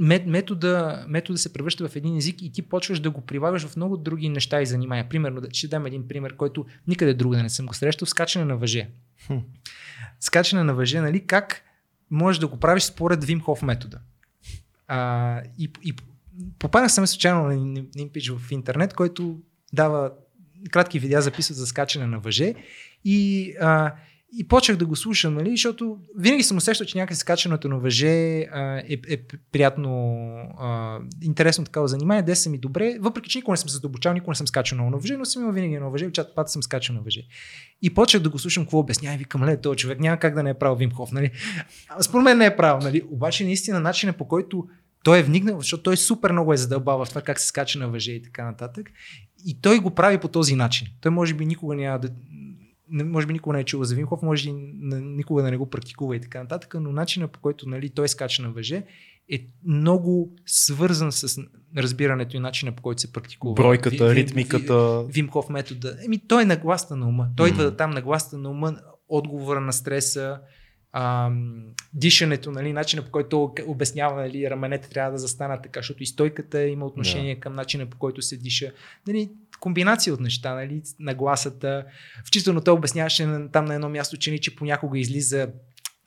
метода, 0.00 1.04
метода 1.08 1.38
се 1.38 1.52
превръща 1.52 1.88
в 1.88 1.96
един 1.96 2.16
език 2.16 2.42
и 2.42 2.52
ти 2.52 2.62
почваш 2.62 3.00
да 3.00 3.10
го 3.10 3.20
прилагаш 3.20 3.66
в 3.66 3.76
много 3.76 3.96
други 3.96 4.28
неща 4.28 4.62
и 4.62 4.66
занимания. 4.66 5.08
Примерно, 5.08 5.42
ще 5.52 5.68
дам 5.68 5.86
един 5.86 6.08
пример, 6.08 6.36
който 6.36 6.66
никъде 6.86 7.14
друга 7.14 7.36
да 7.36 7.42
не 7.42 7.50
съм 7.50 7.66
го 7.66 7.74
срещал, 7.74 8.06
скачане 8.06 8.44
на 8.44 8.56
въже. 8.56 8.90
Хм. 9.26 9.38
Скачане 10.20 10.62
на 10.62 10.74
въже, 10.74 11.00
нали, 11.00 11.26
как 11.26 11.62
можеш 12.10 12.38
да 12.38 12.48
го 12.48 12.60
правиш 12.60 12.82
според 12.82 13.24
Вимхов 13.24 13.62
метода. 13.62 14.00
А, 14.88 15.40
и, 15.58 15.70
и 15.82 15.94
попаднах 16.58 16.92
съм 16.92 17.06
случайно 17.06 17.42
на 17.44 17.78
един 17.78 18.08
пич 18.12 18.30
в 18.30 18.50
интернет, 18.50 18.94
който 18.94 19.40
дава 19.72 20.12
кратки 20.70 20.98
видеа 20.98 21.22
записват 21.22 21.56
за 21.56 21.66
скачане 21.66 22.06
на 22.06 22.18
въже 22.18 22.54
и, 23.04 23.52
а, 23.60 23.94
и 24.38 24.48
почнах 24.48 24.76
да 24.76 24.86
го 24.86 24.96
слушам, 24.96 25.34
нали, 25.34 25.50
защото 25.50 25.98
винаги 26.18 26.42
съм 26.42 26.56
усещал, 26.56 26.86
че 26.86 26.98
някакси 26.98 27.20
скачането 27.20 27.68
на 27.68 27.78
въже 27.78 28.40
а, 28.40 28.82
е, 28.88 28.98
е 29.08 29.22
приятно, 29.52 30.16
а, 30.58 30.98
интересно 31.22 31.64
такава 31.64 31.88
занимание, 31.88 32.22
де 32.22 32.34
съм 32.34 32.54
и 32.54 32.58
добре, 32.58 32.96
въпреки 33.00 33.30
че 33.30 33.38
никога 33.38 33.52
не 33.52 33.56
съм 33.56 33.68
се 33.68 33.74
задълбочал, 33.74 34.12
никога 34.12 34.30
не 34.30 34.36
съм 34.36 34.46
скачал 34.46 34.90
на 34.90 34.96
въже, 34.96 35.16
но 35.16 35.24
съм 35.24 35.42
имал 35.42 35.54
винаги 35.54 35.78
на 35.78 35.90
въже, 35.90 36.12
чат 36.12 36.34
пат 36.34 36.50
съм 36.50 36.62
скачал 36.62 36.96
на 36.96 37.02
въже. 37.02 37.22
И 37.82 37.94
почнах 37.94 38.22
да 38.22 38.30
го 38.30 38.38
слушам 38.38 38.64
какво 38.64 38.78
обяснява 38.78 39.14
и 39.14 39.18
викам, 39.18 39.44
ле, 39.44 39.60
този 39.60 39.76
човек 39.76 40.00
няма 40.00 40.16
как 40.16 40.34
да 40.34 40.42
не 40.42 40.50
е 40.50 40.54
правил 40.54 40.76
Вимхов, 40.76 41.12
нали? 41.12 41.30
Според 42.00 42.24
мен 42.24 42.38
не 42.38 42.46
е 42.46 42.56
правил, 42.56 42.84
нали? 42.84 43.02
Обаче 43.10 43.44
наистина 43.44 43.80
начинът 43.80 44.16
по 44.16 44.28
който 44.28 44.68
той 45.04 45.18
е 45.18 45.22
вникнал, 45.22 45.60
защото 45.60 45.82
той 45.82 45.96
супер 45.96 46.32
много 46.32 46.52
е 46.52 46.56
задълбал 46.56 47.04
в 47.04 47.08
това 47.08 47.20
как 47.20 47.40
се 47.40 47.46
скача 47.46 47.78
на 47.78 47.88
въже 47.88 48.12
и 48.12 48.22
така 48.22 48.44
нататък. 48.44 48.90
И 49.46 49.60
той 49.60 49.78
го 49.78 49.90
прави 49.90 50.18
по 50.18 50.28
този 50.28 50.56
начин. 50.56 50.88
Той 51.00 51.10
може 51.10 51.34
би 51.34 51.46
никога 51.46 51.74
няма 51.74 51.98
да. 51.98 52.08
Може 52.92 53.26
би 53.26 53.32
никога 53.32 53.56
не 53.56 53.60
е 53.60 53.64
чул 53.64 53.84
за 53.84 53.94
Вимхов, 53.94 54.22
може 54.22 54.48
и 54.48 54.52
никога 54.92 55.42
да 55.42 55.50
не 55.50 55.56
го 55.56 55.70
практикува 55.70 56.16
и 56.16 56.20
така 56.20 56.42
нататък, 56.42 56.74
но 56.80 56.92
начинът 56.92 57.32
по 57.32 57.40
който 57.40 57.68
нали, 57.68 57.90
той 57.90 58.08
скача 58.08 58.42
на 58.42 58.50
въже 58.50 58.82
е 59.32 59.46
много 59.66 60.36
свързан 60.46 61.12
с 61.12 61.42
разбирането 61.76 62.36
и 62.36 62.40
начина 62.40 62.72
по 62.72 62.82
който 62.82 63.00
се 63.00 63.12
практикува. 63.12 63.54
Бройката, 63.54 64.04
Ви- 64.06 64.10
ви- 64.10 64.14
ритмиката. 64.14 65.04
Вимков 65.04 65.48
метода. 65.48 65.96
Еми, 66.04 66.18
той 66.28 66.42
е 66.42 66.46
нагласта 66.46 66.96
на 66.96 67.08
ума. 67.08 67.28
Той 67.36 67.48
идва 67.48 67.62
да 67.64 67.76
там 67.76 67.90
нагласта 67.90 68.38
на 68.38 68.50
ума, 68.50 68.76
отговора 69.08 69.60
на 69.60 69.72
стреса, 69.72 70.40
ам, 70.92 71.64
дишането, 71.94 72.50
нали, 72.50 72.72
начина 72.72 73.02
по 73.02 73.10
който 73.10 73.54
обяснява, 73.66 74.20
нали, 74.20 74.50
раменете 74.50 74.88
трябва 74.88 75.12
да 75.12 75.18
застанат 75.18 75.62
така, 75.62 75.80
защото 75.80 76.02
и 76.02 76.06
стойката 76.06 76.66
има 76.66 76.86
отношение 76.86 77.40
към 77.40 77.52
начина 77.52 77.86
по 77.86 77.98
който 77.98 78.22
се 78.22 78.36
диша. 78.36 78.72
Нали, 79.06 79.30
комбинация 79.62 80.14
от 80.14 80.20
неща, 80.20 80.54
нали, 80.54 80.82
нагласата. 81.00 81.84
Включително 82.20 82.60
той 82.60 82.74
обясняваше 82.74 83.28
там 83.52 83.64
на 83.64 83.74
едно 83.74 83.88
място, 83.88 84.16
че, 84.16 84.30
ни, 84.30 84.38
че 84.38 84.56
понякога 84.56 84.98
излиза 84.98 85.48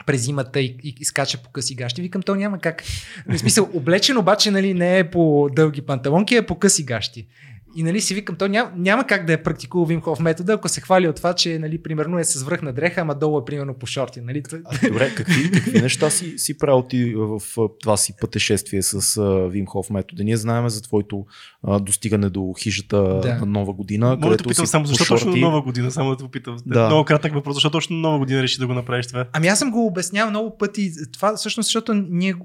през 0.05 0.21
зимата 0.21 0.61
и, 0.61 0.77
и, 0.83 0.95
и 0.99 1.05
скача 1.05 1.43
по 1.43 1.49
къси 1.49 1.75
гащи. 1.75 2.01
Викам, 2.01 2.21
то 2.21 2.35
няма 2.35 2.59
как. 2.59 2.83
В 3.27 3.37
смисъл, 3.37 3.69
облечен 3.73 4.17
обаче 4.17 4.51
нали, 4.51 4.73
не 4.73 4.99
е 4.99 5.09
по 5.11 5.49
дълги 5.55 5.81
панталонки, 5.81 6.35
а 6.35 6.37
е 6.37 6.45
по 6.45 6.59
къси 6.59 6.85
гащи. 6.85 7.27
И 7.75 7.83
нали 7.83 8.01
си 8.01 8.13
викам, 8.13 8.35
то 8.35 8.47
няма, 8.47 8.71
няма 8.75 9.07
как 9.07 9.25
да 9.25 9.33
е 9.33 9.43
практикувал 9.43 9.85
Вимхов 9.85 10.19
метода, 10.19 10.53
ако 10.53 10.69
се 10.69 10.81
хвали 10.81 11.07
от 11.07 11.15
това, 11.15 11.33
че 11.33 11.59
нали, 11.59 11.83
примерно 11.83 12.19
е 12.19 12.23
с 12.23 12.43
връхна 12.43 12.73
дреха, 12.73 13.01
ама 13.01 13.15
долу 13.15 13.39
е 13.39 13.45
примерно 13.45 13.73
по 13.73 13.85
шорти. 13.85 14.21
Нали? 14.21 14.43
А, 14.65 14.87
добре, 14.87 15.15
какви, 15.15 15.51
какви 15.51 15.81
неща 15.81 16.09
си, 16.09 16.33
си 16.37 16.57
правил 16.57 16.83
ти 16.89 17.13
в 17.15 17.41
това 17.81 17.97
си 17.97 18.13
пътешествие 18.21 18.81
с 18.81 19.17
а, 19.17 19.47
Вим 19.47 19.65
Хоф 19.65 19.89
метода? 19.89 20.23
Ние 20.23 20.37
знаем 20.37 20.69
за 20.69 20.81
твоето 20.81 21.25
а, 21.63 21.79
достигане 21.79 22.29
до 22.29 22.53
хижата 22.59 23.19
Да. 23.23 23.35
на 23.39 23.45
нова 23.45 23.73
година. 23.73 24.09
Да 24.09 24.15
те 24.15 24.21
където 24.21 24.49
питам 24.49 24.65
си 24.65 24.69
само 24.71 24.85
защо 24.85 25.05
точно 25.05 25.31
шорти. 25.31 25.41
нова 25.41 25.61
година, 25.61 25.91
само 25.91 26.09
да 26.09 26.17
те 26.17 26.23
попитам. 26.23 26.57
Да. 26.65 26.85
Много 26.87 27.05
кратък 27.05 27.33
въпрос, 27.33 27.53
защо 27.53 27.69
точно 27.69 27.95
нова 27.95 28.17
година 28.19 28.43
реши 28.43 28.59
да 28.59 28.67
го 28.67 28.73
направиш 28.73 29.07
това? 29.07 29.25
Ами 29.33 29.47
аз 29.47 29.59
съм 29.59 29.71
го 29.71 29.85
обяснявал 29.85 30.29
много 30.29 30.57
пъти. 30.57 30.91
Това 31.13 31.35
всъщност, 31.35 31.67
защото 31.67 31.93
ние 31.93 32.35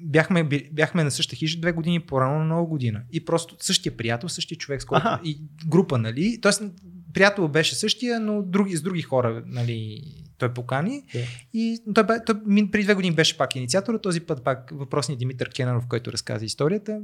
бяхме, 0.00 0.44
бяхме 0.72 1.04
на 1.04 1.10
същата 1.10 1.36
хижа 1.36 1.58
две 1.60 1.72
години 1.72 2.00
по-рано 2.00 2.38
на 2.38 2.44
нова 2.44 2.66
година. 2.66 3.00
И 3.12 3.24
просто 3.24 3.56
същия 3.60 3.96
приятел, 3.96 4.28
същия 4.28 4.58
човек, 4.58 4.75
с 4.80 4.84
който 4.84 5.08
Аха. 5.08 5.20
и 5.24 5.40
група, 5.68 5.98
нали? 5.98 6.38
Тоест, 6.42 6.62
приятел 7.14 7.48
беше 7.48 7.74
същия, 7.74 8.20
но 8.20 8.42
други, 8.42 8.76
с 8.76 8.82
други 8.82 9.02
хора, 9.02 9.42
нали? 9.46 10.02
Той 10.38 10.54
покани. 10.54 11.02
Да. 11.12 11.20
И 11.54 11.78
той, 11.94 12.04
бе- 12.04 12.24
той 12.26 12.34
преди 12.70 12.84
две 12.84 12.94
години 12.94 13.14
беше 13.14 13.36
пак 13.38 13.56
инициатор, 13.56 13.98
този 14.02 14.20
път 14.20 14.44
пак 14.44 14.70
въпросният 14.72 15.18
Димитър 15.18 15.50
Кенанов, 15.50 15.86
който 15.88 16.12
разказа 16.12 16.44
историята. 16.44 17.00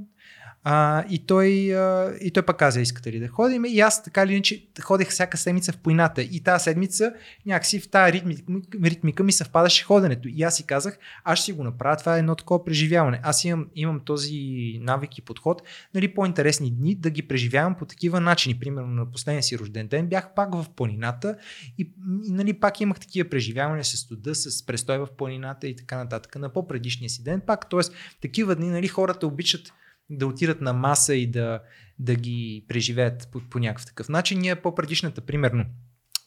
А, 0.64 1.04
и, 1.10 1.18
той, 1.18 1.76
а, 1.76 2.14
и 2.20 2.30
той 2.30 2.42
пак 2.42 2.56
каза, 2.56 2.80
искате 2.80 3.12
ли 3.12 3.18
да 3.18 3.28
ходим? 3.28 3.64
И 3.64 3.80
аз 3.80 4.02
така 4.02 4.22
или 4.22 4.32
иначе 4.32 4.66
ходех 4.80 5.08
всяка 5.08 5.36
седмица 5.36 5.72
в 5.72 5.78
планината. 5.78 6.22
И 6.22 6.40
тази 6.40 6.62
седмица 6.62 7.14
някакси 7.46 7.80
в 7.80 7.88
тази 7.88 8.12
ритмика, 8.12 8.42
ритмика 8.84 9.24
ми 9.24 9.32
съвпадаше 9.32 9.84
ходенето. 9.84 10.28
И 10.28 10.42
аз 10.42 10.56
си 10.56 10.66
казах, 10.66 10.98
аз 11.24 11.38
ще 11.38 11.44
си 11.44 11.52
го 11.52 11.64
направя, 11.64 11.96
това 11.96 12.16
е 12.16 12.18
едно 12.18 12.34
такова 12.34 12.64
преживяване. 12.64 13.20
Аз 13.22 13.44
имам, 13.44 13.66
имам 13.74 14.00
този 14.00 14.78
навик 14.80 15.18
и 15.18 15.22
подход, 15.22 15.62
нали, 15.94 16.14
по-интересни 16.14 16.70
дни 16.70 16.94
да 16.94 17.10
ги 17.10 17.22
преживявам 17.22 17.74
по 17.74 17.84
такива 17.84 18.20
начини. 18.20 18.58
Примерно 18.58 18.88
на 18.88 19.12
последния 19.12 19.42
си 19.42 19.58
рожден 19.58 19.86
ден 19.86 20.06
бях 20.06 20.34
пак 20.34 20.54
в 20.54 20.66
планината 20.76 21.36
и, 21.78 21.82
и 22.24 22.32
нали, 22.32 22.52
пак 22.52 22.80
имах 22.80 23.00
такива 23.00 23.28
преживявания 23.28 23.84
с 23.84 23.96
студа, 23.96 24.34
с 24.34 24.66
престой 24.66 24.98
в 24.98 25.08
планината 25.18 25.68
и 25.68 25.76
така 25.76 25.96
нататък. 25.96 26.36
На 26.36 26.48
по-предишния 26.48 27.10
си 27.10 27.24
ден 27.24 27.40
пак, 27.46 27.70
т.е. 27.70 27.80
такива 28.22 28.54
дни 28.56 28.68
нали, 28.68 28.88
хората 28.88 29.26
обичат 29.26 29.72
да 30.16 30.26
отидат 30.26 30.60
на 30.60 30.72
маса 30.72 31.14
и 31.14 31.30
да, 31.30 31.60
да 31.98 32.14
ги 32.14 32.64
преживеят 32.68 33.28
по, 33.32 33.40
по 33.50 33.58
някакъв 33.58 33.86
такъв 33.86 34.08
начин. 34.08 34.38
Ние 34.38 34.54
по-предишната, 34.56 35.20
примерно, 35.20 35.64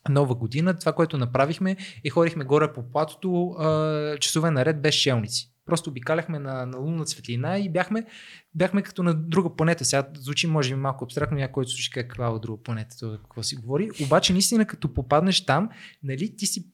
нова 0.09 0.35
година, 0.35 0.79
това, 0.79 0.93
което 0.93 1.17
направихме, 1.17 1.77
е 2.03 2.09
ходихме 2.09 2.43
горе 2.43 2.73
по 2.73 2.91
платото 2.91 3.55
часове 4.19 4.51
наред 4.51 4.81
без 4.81 4.95
челници. 4.95 5.51
Просто 5.65 5.89
обикаляхме 5.89 6.39
на, 6.39 6.65
на 6.65 6.77
лунна 6.77 7.07
светлина 7.07 7.57
и 7.57 7.69
бяхме, 7.69 8.05
бяхме 8.55 8.81
като 8.81 9.03
на 9.03 9.13
друга 9.13 9.55
планета. 9.55 9.85
Сега 9.85 10.07
звучи 10.17 10.47
може 10.47 10.69
би 10.69 10.75
малко 10.75 11.05
абстрактно, 11.05 11.37
някой 11.37 11.53
който 11.53 11.71
слуша 11.71 11.91
каква 11.91 12.27
е 12.27 12.39
друга 12.39 12.63
планета, 12.63 12.97
това 12.99 13.17
какво 13.17 13.43
си 13.43 13.55
говори. 13.55 13.89
Обаче 14.03 14.33
наистина 14.33 14.65
като 14.65 14.93
попаднеш 14.93 15.45
там, 15.45 15.69
нали, 16.03 16.35
ти 16.35 16.45
си 16.45 16.71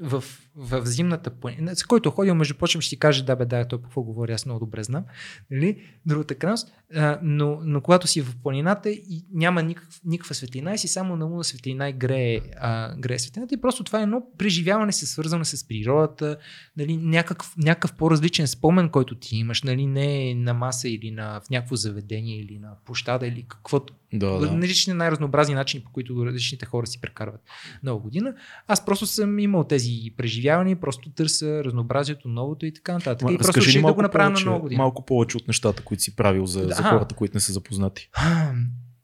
в, 0.00 0.24
в 0.56 0.86
зимната 0.86 1.30
планина, 1.30 1.74
с 1.74 1.84
който 1.84 2.10
ходил, 2.10 2.34
между 2.34 2.54
прочим, 2.54 2.80
ще 2.80 2.90
ти 2.90 2.98
каже, 2.98 3.24
да 3.24 3.36
бе, 3.36 3.44
да, 3.44 3.68
той 3.68 3.82
какво 3.82 4.02
говори, 4.02 4.32
аз 4.32 4.46
много 4.46 4.60
добре 4.60 4.82
знам. 4.82 5.04
Нали? 5.50 5.82
Другата 6.06 6.34
крайност. 6.34 6.72
А, 6.94 7.18
но, 7.22 7.60
но 7.64 7.80
когато 7.80 8.06
си 8.06 8.22
в 8.22 8.36
планината 8.42 8.90
и 8.90 9.24
няма 9.32 9.62
никакъв, 9.62 10.00
никаква 10.04 10.34
светлина 10.34 10.74
и 10.74 10.78
си 10.78 10.88
само 10.88 11.16
на 11.16 11.24
луна 11.24 11.44
светлина 11.44 11.88
и 11.88 11.92
грее, 11.92 12.40
а, 12.60 12.96
грее 12.96 13.18
светлината 13.18 13.54
и 13.54 13.60
просто 13.60 13.84
това 13.84 14.00
е 14.00 14.02
едно 14.02 14.22
преживяване 14.38 14.92
се 14.92 15.06
свързано 15.06 15.44
с 15.44 15.68
природата, 15.68 16.36
нали, 16.76 16.96
някакъв, 16.96 17.54
някакъв 17.56 17.94
по-различен 17.94 18.46
спомен, 18.46 18.88
който 18.88 19.14
ти 19.14 19.36
имаш, 19.36 19.62
нали, 19.62 19.86
не 19.86 20.34
на 20.34 20.54
маса 20.54 20.88
или 20.88 21.10
на, 21.10 21.40
в 21.40 21.50
някакво 21.50 21.76
заведение 21.76 22.40
или 22.40 22.58
на 22.58 22.70
площада 22.86 23.26
или 23.26 23.44
каквото. 23.48 23.94
Да, 24.12 24.38
да. 24.38 24.46
Различни 24.46 24.94
най-разнообразни 24.94 25.54
начини, 25.54 25.84
по 25.84 25.92
които 25.92 26.26
различните 26.26 26.66
хора 26.66 26.86
си 26.86 27.00
прекарват 27.00 27.40
нова 27.82 28.00
година. 28.00 28.34
Аз 28.66 28.84
просто 28.84 29.06
съм 29.06 29.38
имал 29.38 29.64
тези 29.64 29.92
преживявания, 30.16 30.80
просто 30.80 31.10
търся 31.10 31.64
разнообразието, 31.64 32.28
новото 32.28 32.66
и 32.66 32.72
така 32.72 32.92
нататък. 32.92 33.22
Ма, 33.22 33.32
и 33.32 33.38
просто 33.38 33.60
реших 33.60 33.86
да 33.86 33.94
го 33.94 34.02
направя 34.02 34.30
повече, 34.30 34.44
на 34.44 34.50
нова 34.50 34.62
година. 34.62 34.78
Малко 34.78 35.04
повече 35.04 35.36
от 35.36 35.48
нещата, 35.48 35.84
които 35.84 36.02
си 36.02 36.16
правил 36.16 36.46
за, 36.46 36.68
за 36.82 36.88
хората, 36.88 37.14
които 37.14 37.36
не 37.36 37.40
са 37.40 37.52
запознати. 37.52 38.10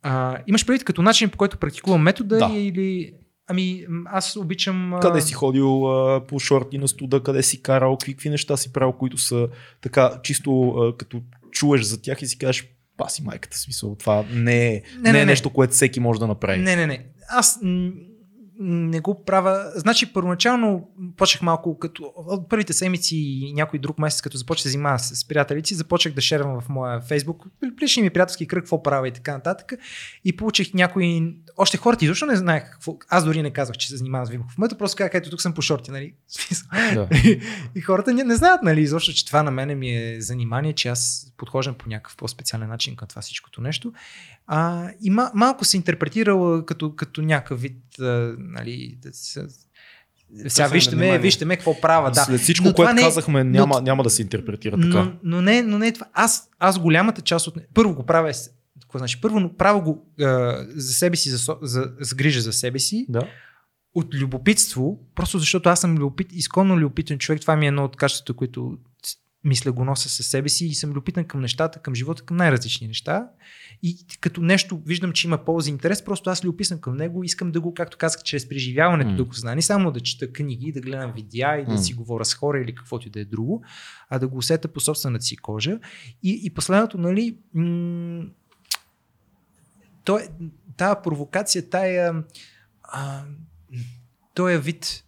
А, 0.03 0.39
имаш 0.47 0.67
предвид 0.67 0.85
като 0.85 1.03
начин, 1.03 1.31
по 1.31 1.39
който 1.39 1.59
практикувам 1.59 2.03
метода 2.03 2.39
Да. 2.39 2.55
или... 2.55 3.13
Ами, 3.47 3.85
аз 4.07 4.37
обичам... 4.37 4.95
Къде 5.03 5.21
си 5.21 5.33
ходил 5.33 5.91
а, 5.91 6.27
по 6.27 6.39
шорти 6.39 6.79
на 6.79 6.89
студа, 6.89 7.23
къде 7.23 7.43
си 7.43 7.63
карал, 7.63 7.97
какви, 7.97 8.13
какви 8.15 8.31
неща 8.31 8.57
си 8.57 8.73
правил, 8.73 8.93
които 8.93 9.19
са 9.19 9.49
така 9.83 10.21
чисто 10.23 10.69
а, 10.69 10.97
като 10.97 11.23
чуеш 11.53 11.83
за 11.83 12.03
тях 12.03 12.23
и 12.23 12.27
си 12.27 12.39
кажеш, 12.39 12.69
паси 12.97 13.23
майката 13.23 13.59
смисъл. 13.59 13.97
Това 13.97 14.25
не 14.33 14.67
е, 14.67 14.71
не, 14.71 14.83
Не, 14.97 15.03
не, 15.03 15.13
не, 15.13 15.19
е 15.19 15.25
не. 15.25 15.25
нещо, 15.25 15.51
което 15.51 15.73
всеки 15.73 16.01
може 16.01 16.21
да 16.21 16.27
направи. 16.27 16.59
Не, 16.59 16.77
не, 16.77 16.87
не. 16.87 17.07
Аз 17.29 17.59
не 18.61 19.01
го 19.01 19.25
правя. 19.25 19.73
Значи, 19.75 20.13
първоначално 20.13 20.89
почнах 21.17 21.43
малко 21.43 21.79
като 21.79 22.13
от 22.17 22.49
първите 22.49 22.73
седмици 22.73 23.17
и 23.17 23.53
някой 23.53 23.79
друг 23.79 23.99
месец, 23.99 24.21
като 24.21 24.39
започнах 24.39 24.65
да 24.65 24.71
занимавам 24.71 24.99
с, 24.99 25.27
си, 25.65 25.75
започнах 25.75 26.15
да 26.15 26.21
шервам 26.21 26.61
в 26.61 26.69
моя 26.69 27.01
фейсбук, 27.01 27.45
личния 27.83 28.05
ми 28.05 28.11
приятелски 28.11 28.47
кръг, 28.47 28.63
какво 28.63 28.83
правя 28.83 29.09
и 29.09 29.13
така 29.13 29.33
нататък. 29.33 29.73
И 30.25 30.37
получих 30.37 30.75
някои... 30.75 31.35
Още 31.57 31.77
хората 31.77 32.05
изобщо 32.05 32.27
не 32.27 32.37
знаех 32.37 32.71
какво... 32.71 32.99
Аз 33.09 33.25
дори 33.25 33.43
не 33.43 33.51
казах, 33.51 33.77
че 33.77 33.89
се 33.89 33.97
занимавам 33.97 34.27
с 34.27 34.31
Вим 34.31 34.43
в 34.51 34.59
момента, 34.59 34.79
просто 34.79 34.97
казах, 34.97 35.15
ето 35.15 35.31
тук 35.31 35.43
съм 35.43 35.55
по 35.55 35.63
шорти, 35.63 35.91
нали? 35.91 36.15
Да. 36.95 37.09
и 37.75 37.81
хората 37.81 38.15
не, 38.15 38.25
не 38.25 38.37
знаят, 38.37 38.63
нали, 38.63 38.81
изобщо, 38.81 39.13
че 39.13 39.27
това 39.27 39.43
на 39.43 39.51
мене 39.51 39.75
ми 39.75 39.97
е 39.97 40.21
занимание, 40.21 40.73
че 40.73 40.89
аз 40.89 41.33
подхождам 41.37 41.75
по 41.75 41.89
някакъв 41.89 42.17
по-специален 42.17 42.69
начин 42.69 42.97
към 42.97 43.09
това 43.09 43.23
всичкото 43.23 43.61
нещо. 43.61 43.93
А, 44.47 44.89
и 45.03 45.11
ма, 45.11 45.31
малко 45.35 45.65
се 45.65 45.77
интерпретирала 45.77 46.67
като, 46.67 46.95
като 46.97 47.23
някакъв 47.23 47.61
вид, 47.61 47.99
а, 48.01 48.35
нали, 48.39 48.99
да 49.03 49.13
се, 49.13 49.47
сега 50.49 50.67
на 50.67 50.73
вижте 50.73 50.97
ме, 50.97 51.19
вижте 51.19 51.45
ме 51.45 51.57
какво 51.57 51.81
правя. 51.81 52.11
Да. 52.11 52.21
След 52.21 52.41
всичко, 52.41 52.69
Но 52.69 52.75
което 52.75 52.93
не 52.95 53.01
е- 53.01 53.05
казахме, 53.05 53.45
няма, 53.45 53.81
няма 53.81 54.03
да 54.03 54.11
се 54.11 54.23
интерпретира 54.23 54.77
така. 54.77 55.05
Но, 55.05 55.13
но, 55.23 55.43
не, 55.43 55.63
но 55.63 55.79
не 55.79 55.89
е 55.89 55.93
това. 55.93 56.07
Аз, 56.13 56.49
аз 56.59 56.79
голямата 56.79 57.23
част 57.23 57.47
от... 57.47 57.59
Първо 57.75 57.95
го 57.95 58.07
правя... 58.07 58.33
Какво 58.81 58.99
значи? 58.99 59.21
Първо 59.21 59.57
правя 59.57 59.81
го 59.81 60.07
а, 60.21 60.57
за 60.69 60.93
себе 60.93 61.17
си, 61.17 61.31
за, 61.31 61.57
за, 61.63 61.93
за 62.01 62.15
грижа 62.15 62.41
за 62.41 62.53
себе 62.53 62.79
си, 62.79 63.07
Да. 63.09 63.29
от 63.95 64.15
любопитство, 64.15 65.01
просто 65.15 65.39
защото 65.39 65.69
аз 65.69 65.81
съм 65.81 65.99
любопит, 65.99 66.29
изконно 66.33 66.79
любопитен 66.79 67.19
човек. 67.19 67.41
Това 67.41 67.57
ми 67.57 67.67
е 67.67 67.69
едно 67.69 67.85
от 67.85 67.97
качествата, 67.97 68.33
които 68.33 68.79
мисля 69.45 69.73
го 69.73 69.85
нося 69.85 70.09
със 70.09 70.27
себе 70.27 70.49
си 70.49 70.67
и 70.67 70.75
съм 70.75 70.91
любопитен 70.91 71.25
към 71.25 71.41
нещата, 71.41 71.79
към 71.79 71.95
живота, 71.95 72.23
към 72.23 72.37
най-различни 72.37 72.87
неща. 72.87 73.29
И 73.83 74.07
като 74.21 74.41
нещо 74.41 74.83
виждам, 74.87 75.13
че 75.13 75.27
има 75.27 75.45
полза 75.45 75.71
и 75.71 75.73
интерес, 75.73 76.05
просто 76.05 76.31
аз 76.31 76.45
любопитен 76.45 76.81
към 76.81 76.97
него, 76.97 77.25
искам 77.25 77.53
да 77.53 77.61
го, 77.61 77.75
както 77.75 77.97
казах, 77.97 78.23
чрез 78.23 78.49
преживяването 78.49 79.11
М. 79.11 79.17
да 79.17 79.25
го 79.25 79.35
знам. 79.35 79.55
Не 79.55 79.63
само 79.63 79.93
да 79.93 80.01
чета 80.01 80.33
книги, 80.33 80.73
да 80.73 80.81
гледам 80.81 81.13
видеа 81.13 81.57
и 81.57 81.65
да 81.65 81.73
М. 81.73 81.79
си 81.79 81.95
говоря 81.95 82.25
с 82.25 82.35
хора 82.35 82.61
или 82.61 82.75
каквото 82.75 83.09
и 83.09 83.11
да 83.11 83.21
е 83.21 83.25
друго, 83.25 83.65
а 84.09 84.19
да 84.19 84.29
го 84.29 84.39
усета 84.39 84.69
по 84.69 84.81
собствената 84.81 85.25
си 85.25 85.37
кожа. 85.37 85.79
И, 86.23 86.41
и 86.45 86.51
последното, 86.51 86.99
нали, 86.99 87.39
м- 87.55 88.25
то 90.05 90.19
е, 90.19 90.29
тая 90.77 91.03
провокация, 91.03 91.71
тая 91.71 92.25
а, 92.83 93.25
този 94.35 94.59
вид 94.59 95.04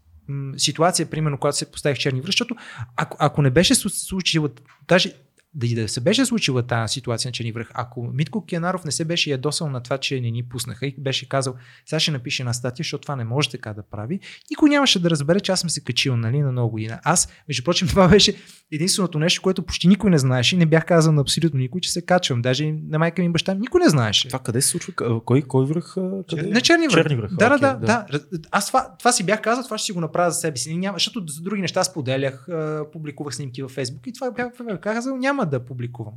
ситуация, 0.57 1.07
примерно, 1.07 1.39
когато 1.39 1.57
се 1.59 1.73
поставих 1.73 1.99
черни 1.99 2.21
връх, 2.21 2.29
защото 2.29 2.57
ако, 2.97 3.17
ако 3.21 3.43
не 3.43 3.51
беше 3.51 3.75
се 3.75 3.89
случила, 3.89 4.49
даже 4.89 5.13
да 5.57 5.67
и 5.67 5.75
да 5.75 5.89
се 5.89 6.01
беше 6.01 6.27
случила 6.27 6.63
тази 6.63 6.93
ситуация 6.93 7.29
на 7.29 7.33
черни 7.33 7.53
връх, 7.53 7.71
ако 7.75 8.03
Митко 8.15 8.47
Кенаров 8.47 8.85
не 8.85 8.91
се 8.91 9.05
беше 9.05 9.31
ядосал 9.31 9.71
на 9.71 9.81
това, 9.81 9.99
че 9.99 10.21
не 10.21 10.31
ни 10.31 10.43
пуснаха 10.43 10.87
и 10.87 10.95
беше 10.99 11.29
казал, 11.29 11.55
сега 11.87 12.01
ще 12.01 12.11
напише 12.11 12.43
една 12.43 12.53
статия, 12.53 12.85
защото 12.85 13.03
това 13.03 13.17
не 13.17 13.25
може 13.25 13.51
така 13.51 13.73
да 13.73 13.83
прави, 13.83 14.21
никой 14.51 14.71
нямаше 14.71 15.03
да 15.03 15.11
разбере, 15.11 15.41
че 15.41 15.53
аз 15.53 15.61
съм 15.61 15.71
се 15.71 15.81
качил 15.81 16.17
нали, 16.17 16.41
на 16.41 16.53
много 16.53 16.71
година. 16.71 17.01
Аз, 17.05 17.29
между 17.49 17.65
прочим, 17.65 17.89
това 17.97 18.09
беше 18.09 18.35
единственото 18.73 19.19
нещо, 19.19 19.43
което 19.43 19.63
почти 19.63 19.89
никой 19.89 20.11
не 20.11 20.19
знаеше 20.19 20.57
и 20.57 20.59
не 20.59 20.67
бях 20.67 20.87
казал 20.87 21.13
на 21.13 21.21
абсолютно 21.21 21.59
никой, 21.59 21.81
че 21.81 21.93
се 21.93 22.03
качвам. 22.03 22.43
Даже 22.43 22.73
на 22.73 22.99
майка 22.99 23.23
ми 23.23 23.27
и 23.27 23.31
баща 23.31 23.55
ми 23.55 23.61
никой 23.61 23.81
не 23.81 23.89
знаеше. 23.89 24.29
Това 24.29 24.39
къде 24.39 24.63
се 24.63 24.69
случва? 24.69 24.93
Кой, 25.25 25.43
кой 25.43 25.67
връх? 25.67 25.95
Къде? 26.31 26.43
На 26.43 26.61
черни 26.61 26.89
връх. 26.89 27.03
Черни 27.05 27.17
връх. 27.17 27.31
Да, 27.35 27.49
да, 27.49 27.55
окей, 27.55 27.69
да, 27.69 27.87
да. 27.87 28.07
Раз- 28.13 28.27
Аз 28.51 28.67
това, 28.67 28.97
това 28.99 29.13
си 29.13 29.25
бях 29.25 29.43
казал, 29.43 29.65
това 29.65 29.79
ще 29.79 29.87
си 29.87 29.93
го 29.93 30.01
направя 30.01 30.31
за 30.31 30.41
себе 30.41 30.57
си. 30.57 30.77
Няма, 30.77 30.97
защото 30.97 31.33
за 31.33 31.43
други 31.43 31.61
неща 31.61 31.85
споделях, 31.85 32.47
публикувах 32.93 33.35
снимки 33.35 33.63
във 33.63 33.71
Фейсбук 33.71 34.07
и 34.07 34.13
това 34.13 34.31
бях 34.31 34.81
казал, 34.81 35.17
няма 35.17 35.46
да 35.47 35.65
публикувам. 35.65 36.15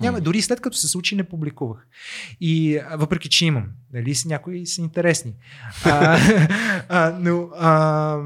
Няма, 0.00 0.20
дори 0.20 0.42
след 0.42 0.60
като 0.60 0.76
се 0.76 0.88
случи, 0.88 1.16
не 1.16 1.24
публикувах. 1.24 1.86
И 2.40 2.80
въпреки, 2.92 3.28
че 3.28 3.46
имам, 3.46 3.66
нали, 3.92 4.14
с 4.14 4.24
някои 4.24 4.66
са 4.66 4.80
интересни. 4.80 5.34
А, 5.84 6.18
а, 6.88 7.18
но, 7.20 7.48
а, 7.56 8.18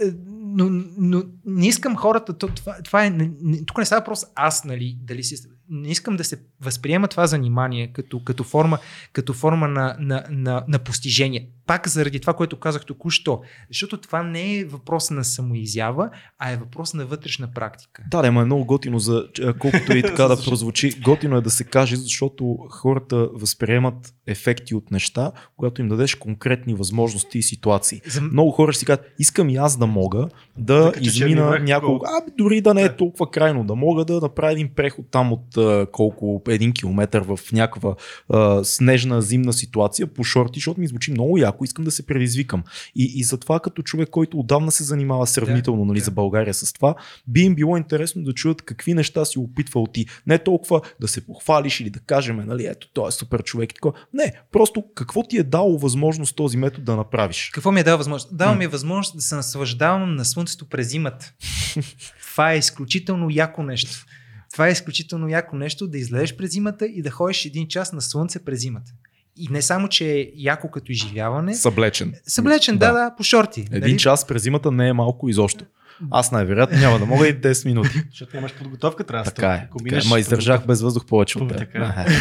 е, 0.00 0.12
но, 0.28 0.84
но 0.98 1.22
не 1.46 1.68
искам 1.68 1.96
хората, 1.96 2.38
то, 2.38 2.48
това, 2.48 2.82
това 2.82 3.04
е, 3.04 3.30
тук 3.66 3.78
не 3.78 3.84
става 3.84 4.00
въпрос 4.00 4.24
аз, 4.34 4.64
нали, 4.64 4.98
дали 5.02 5.24
си, 5.24 5.48
не 5.68 5.88
искам 5.88 6.16
да 6.16 6.24
се 6.24 6.42
възприема 6.60 7.08
това 7.08 7.26
занимание 7.26 7.92
като, 7.92 8.24
като 8.24 8.44
форма, 8.44 8.78
като 9.12 9.32
форма 9.34 9.68
на, 9.68 9.96
на, 9.98 10.24
на, 10.30 10.64
на 10.68 10.78
постижение. 10.78 11.48
Пак 11.66 11.88
заради 11.88 12.20
това, 12.20 12.34
което 12.34 12.56
казах 12.56 12.84
току-що. 12.84 13.40
Защото 13.68 13.96
това 13.96 14.22
не 14.22 14.58
е 14.58 14.64
въпрос 14.64 15.10
на 15.10 15.24
самоизява, 15.24 16.10
а 16.38 16.52
е 16.52 16.56
въпрос 16.56 16.94
на 16.94 17.06
вътрешна 17.06 17.48
практика. 17.54 18.02
Да, 18.10 18.22
да, 18.22 18.28
е 18.28 18.30
много 18.30 18.64
готино, 18.64 18.98
за, 18.98 19.24
а, 19.42 19.52
колкото 19.52 19.96
и 19.96 20.02
така 20.02 20.24
да 20.24 20.44
прозвучи. 20.44 21.00
Готино 21.00 21.36
е 21.36 21.40
да 21.40 21.50
се 21.50 21.64
каже, 21.64 21.96
защото 21.96 22.56
хората 22.70 23.28
възприемат 23.34 24.14
ефекти 24.26 24.74
от 24.74 24.90
неща, 24.90 25.32
когато 25.56 25.80
им 25.80 25.88
дадеш 25.88 26.14
конкретни 26.14 26.74
възможности 26.74 27.38
и 27.38 27.42
ситуации. 27.42 28.00
За, 28.06 28.20
Много 28.20 28.50
хора 28.50 28.72
ще 28.72 28.78
си 28.78 28.86
казват, 28.86 29.06
искам 29.18 29.48
и 29.48 29.56
аз 29.56 29.78
да 29.78 29.86
мога 29.86 30.28
да, 30.58 30.92
черни 30.92 31.06
измина 31.06 31.48
връх, 31.48 31.62
няколко. 31.62 31.98
колко. 31.98 32.14
А, 32.28 32.32
дори 32.38 32.60
да 32.60 32.74
не 32.74 32.82
е 32.82 32.88
Да. 32.88 32.96
толкова 32.96 33.30
крайно, 33.30 33.64
да 33.64 33.74
мога 33.74 34.04
да 34.04 34.20
направя 34.20 34.52
един 34.52 34.68
преход 34.74 35.06
там 35.10 35.32
от 35.32 35.56
а, 35.56 35.86
колко, 35.92 36.42
един 36.48 36.72
километър 36.72 37.22
в 37.22 37.38
някаква 37.52 37.94
а, 38.28 38.64
снежна 38.64 39.22
зимна 39.22 39.52
ситуация 39.52 40.06
по 40.06 40.24
шорти, 40.24 40.58
защото 40.60 40.80
ми 40.80 40.86
звучи 40.86 41.12
много 41.12 41.38
яко, 41.38 41.51
искам 41.64 41.84
да 41.84 41.90
се 41.90 42.06
предизвикам. 42.06 42.64
И, 42.96 43.12
и 43.14 43.24
затова 43.24 43.60
като 43.60 43.82
човек, 43.82 44.08
който 44.08 44.38
отдавна 44.38 44.72
се 44.72 44.84
занимава 44.84 45.26
сравнително 45.26 45.84
нали, 45.84 45.98
да. 45.98 46.04
за 46.04 46.10
България 46.10 46.54
с 46.54 46.72
това, 46.72 46.94
би 47.26 47.40
им 47.40 47.54
било 47.54 47.76
интересно 47.76 48.22
да 48.22 48.32
чуят 48.32 48.62
какви 48.62 48.94
неща 48.94 49.24
си 49.24 49.38
опитвал 49.38 49.86
ти. 49.86 50.06
Не 50.26 50.38
толкова 50.38 50.80
да 51.00 51.08
се 51.08 51.26
похвалиш 51.26 51.80
или 51.80 51.90
да 51.90 52.00
кажем, 52.00 52.36
нали, 52.46 52.66
ето, 52.66 52.88
той 52.92 53.08
е 53.08 53.12
супер 53.12 53.42
човек 53.42 53.72
и 53.72 53.74
такова. 53.74 53.98
Не, 54.14 54.32
просто 54.52 54.84
какво 54.94 55.22
ти 55.22 55.38
е 55.38 55.42
дало 55.42 55.78
възможност 55.78 56.36
този 56.36 56.56
метод 56.56 56.84
да 56.84 56.96
направиш. 56.96 57.50
Какво 57.54 57.72
ми 57.72 57.80
е 57.80 57.84
дал 57.84 57.98
възможност? 57.98 58.36
Дава 58.36 58.54
ми 58.54 58.64
е 58.64 58.68
възможност 58.68 59.16
да 59.16 59.22
се 59.22 59.34
наслаждавам 59.34 60.16
на 60.16 60.24
слънцето 60.24 60.68
през 60.68 60.88
зимата. 60.88 61.32
Това 62.32 62.52
е 62.52 62.58
изключително 62.58 63.28
яко 63.30 63.62
нещо. 63.62 64.06
Това 64.52 64.68
е 64.68 64.72
изключително 64.72 65.28
яко 65.28 65.56
нещо 65.56 65.88
да 65.88 65.98
излезеш 65.98 66.36
през 66.36 66.50
зимата 66.50 66.86
и 66.86 67.02
да 67.02 67.10
ходиш 67.10 67.44
един 67.44 67.68
час 67.68 67.92
на 67.92 68.00
слънце 68.00 68.44
през 68.44 68.60
зимата. 68.60 68.92
И 69.36 69.48
не 69.50 69.62
само, 69.62 69.88
че 69.88 70.12
е 70.12 70.30
яко 70.36 70.70
като 70.70 70.92
изживяване, 70.92 71.54
Съблечен. 71.54 72.14
съблечен, 72.26 72.78
да, 72.78 72.92
да, 72.92 73.14
по 73.16 73.22
шорти. 73.22 73.60
Един 73.60 73.80
нали? 73.80 73.98
час 73.98 74.26
през 74.26 74.42
зимата 74.42 74.70
не 74.70 74.88
е 74.88 74.92
малко 74.92 75.28
изобщо. 75.28 75.64
Аз 76.10 76.32
най-вероятно 76.32 76.78
няма 76.78 76.98
да 76.98 77.06
мога 77.06 77.28
и 77.28 77.40
10 77.40 77.66
минути. 77.66 78.02
Защото 78.10 78.36
нямаш 78.36 78.54
подготовка, 78.54 79.04
трябва 79.04 79.24
да 79.24 79.30
така 79.30 79.52
е. 79.52 79.68
Е. 79.92 80.00
Ма 80.08 80.18
издържах 80.18 80.66
без 80.66 80.82
въздух 80.82 81.06
повече 81.06 81.38
от 81.38 81.48
теб. 81.48 81.58
така. 81.58 82.06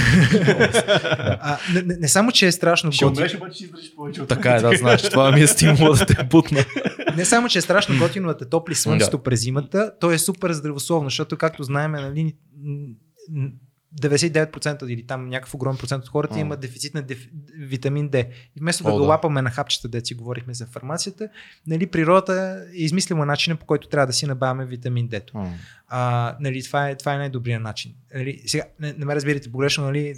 А, 1.44 1.58
не, 1.74 1.82
не, 1.82 1.96
не, 2.00 2.08
само, 2.08 2.32
че 2.32 2.48
е 2.48 2.52
страшно 2.52 2.92
Ще 2.92 3.06
умреш, 3.06 3.36
обаче 3.36 3.56
ще 3.56 3.64
издържиш 3.64 3.96
повече 3.96 4.22
от 4.22 4.30
така 4.30 4.56
е, 4.56 4.62
да, 4.62 4.72
знаеш, 4.78 5.02
това 5.02 5.32
ми 5.32 5.42
е 5.42 5.48
стимула 5.48 5.96
да 5.96 6.06
те 6.06 6.24
бутна. 6.24 6.66
Не 7.16 7.26
само, 7.26 7.50
че 7.50 7.60
е 7.60 7.62
страшно 7.62 8.00
готино 8.00 8.28
да 8.28 8.38
те 8.38 8.46
топли 8.46 8.76
слънцето 8.76 9.20
през 9.20 9.42
зимата, 9.42 9.92
то 10.00 10.12
е 10.12 10.18
супер 10.18 10.52
здравословно, 10.52 11.10
защото 11.10 11.38
както 11.38 11.64
знаем, 11.64 11.92
нали, 11.92 12.36
99% 14.00 14.88
или 14.88 15.08
там 15.08 15.30
някакъв 15.30 15.54
огромен 15.54 15.78
процент 15.78 16.04
от 16.04 16.10
хората 16.10 16.36
А. 16.36 16.40
има 16.40 16.58
дефицит 16.58 16.94
на 16.94 17.02
деф... 17.02 17.28
витамин 17.58 18.10
D. 18.10 18.28
И 18.56 18.60
вместо 18.60 18.84
да 18.84 18.90
О, 18.90 18.94
го 18.94 19.00
да. 19.00 19.08
лапаме 19.08 19.42
на 19.42 19.50
хапчета, 19.50 19.88
де 19.88 20.06
си 20.06 20.14
говорихме 20.14 20.54
за 20.54 20.66
фармацията, 20.66 21.30
нали, 21.68 21.88
природата 21.88 22.66
е 22.74 22.78
измислила 22.78 23.26
начина 23.26 23.56
по 23.56 23.66
който 23.66 23.88
трябва 23.88 24.08
да 24.08 24.14
си 24.14 24.26
набавяме 24.26 24.66
витамин 24.66 25.10
D. 25.10 25.32
А, 25.88 26.36
нали, 26.40 26.64
това, 26.64 26.90
е, 26.90 26.96
това 26.96 27.14
е 27.14 27.18
най-добрият 27.18 27.64
начин. 27.64 27.94
Нали, 28.16 28.42
сега, 28.46 28.64
не, 28.80 28.94
не 28.94 29.06
ме 29.06 29.16
разбирате 29.16 29.52
погрешно, 29.52 29.84
нали, 29.84 30.16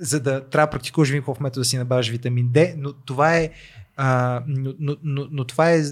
за 0.00 0.20
да 0.20 0.48
трябва 0.48 0.66
да 0.66 0.70
практикуваш 0.70 1.10
Вимхов 1.10 1.40
метод 1.40 1.60
да 1.60 1.64
си 1.64 1.78
набавяш 1.78 2.10
витамин 2.10 2.48
D, 2.48 2.74
но 2.76 2.92
това 2.92 3.36
е, 3.36 3.50
а, 3.96 4.42
но, 4.46 4.74
но, 4.78 4.96
но, 5.02 5.28
но 5.30 5.44
това 5.44 5.70
е 5.70 5.82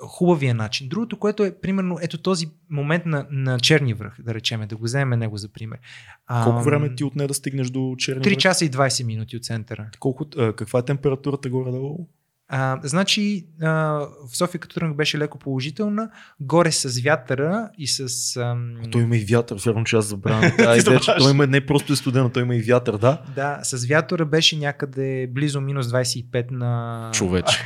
хубавия 0.00 0.54
начин. 0.54 0.88
Другото, 0.88 1.18
което 1.18 1.44
е, 1.44 1.60
примерно, 1.60 1.98
ето 2.02 2.18
този 2.18 2.46
момент 2.70 3.06
на, 3.06 3.26
на 3.30 3.60
черни 3.60 3.94
връх, 3.94 4.16
да 4.20 4.34
речеме, 4.34 4.66
да 4.66 4.76
го 4.76 4.84
вземем 4.84 5.18
него 5.18 5.36
за 5.36 5.48
пример. 5.48 5.78
А, 6.26 6.44
Колко 6.44 6.62
време 6.62 6.94
ти 6.94 7.04
отне 7.04 7.26
да 7.26 7.34
стигнеш 7.34 7.70
до 7.70 7.94
черни 7.98 8.22
3 8.22 8.28
връх? 8.28 8.36
часа 8.36 8.64
и 8.64 8.70
20 8.70 9.04
минути 9.04 9.36
от 9.36 9.44
центъра. 9.44 9.86
Колко, 9.98 10.26
а, 10.38 10.52
каква 10.52 10.78
е 10.78 10.82
температурата 10.82 11.48
горе-долу? 11.50 12.08
А, 12.48 12.80
значи, 12.82 13.46
а, 13.62 13.70
в 14.32 14.36
София 14.36 14.60
като 14.60 14.74
тръгнах 14.74 14.96
беше 14.96 15.18
леко 15.18 15.38
положителна, 15.38 16.10
горе 16.40 16.72
с 16.72 17.00
вятъра 17.02 17.70
и 17.78 17.86
с... 17.86 18.36
Ам, 18.36 18.74
Той 18.92 19.02
има 19.02 19.16
и 19.16 19.24
вятър, 19.24 19.56
вярно, 19.66 19.84
че 19.84 19.96
аз 19.96 20.06
забравям. 20.06 20.52
Да, 20.58 20.76
и 20.76 20.80
забравяш. 20.80 21.06
вече, 21.06 21.18
той 21.18 21.30
има 21.30 21.46
не 21.46 21.66
просто 21.66 21.92
е 21.92 21.96
студено, 21.96 22.30
той 22.30 22.42
има 22.42 22.56
и 22.56 22.62
вятър, 22.62 22.96
да? 22.96 23.22
Да, 23.34 23.60
с 23.62 23.86
вятъра 23.86 24.24
беше 24.26 24.56
някъде 24.58 25.26
близо 25.32 25.60
минус 25.60 25.86
25 25.86 26.50
на... 26.50 27.10
Човече. 27.14 27.56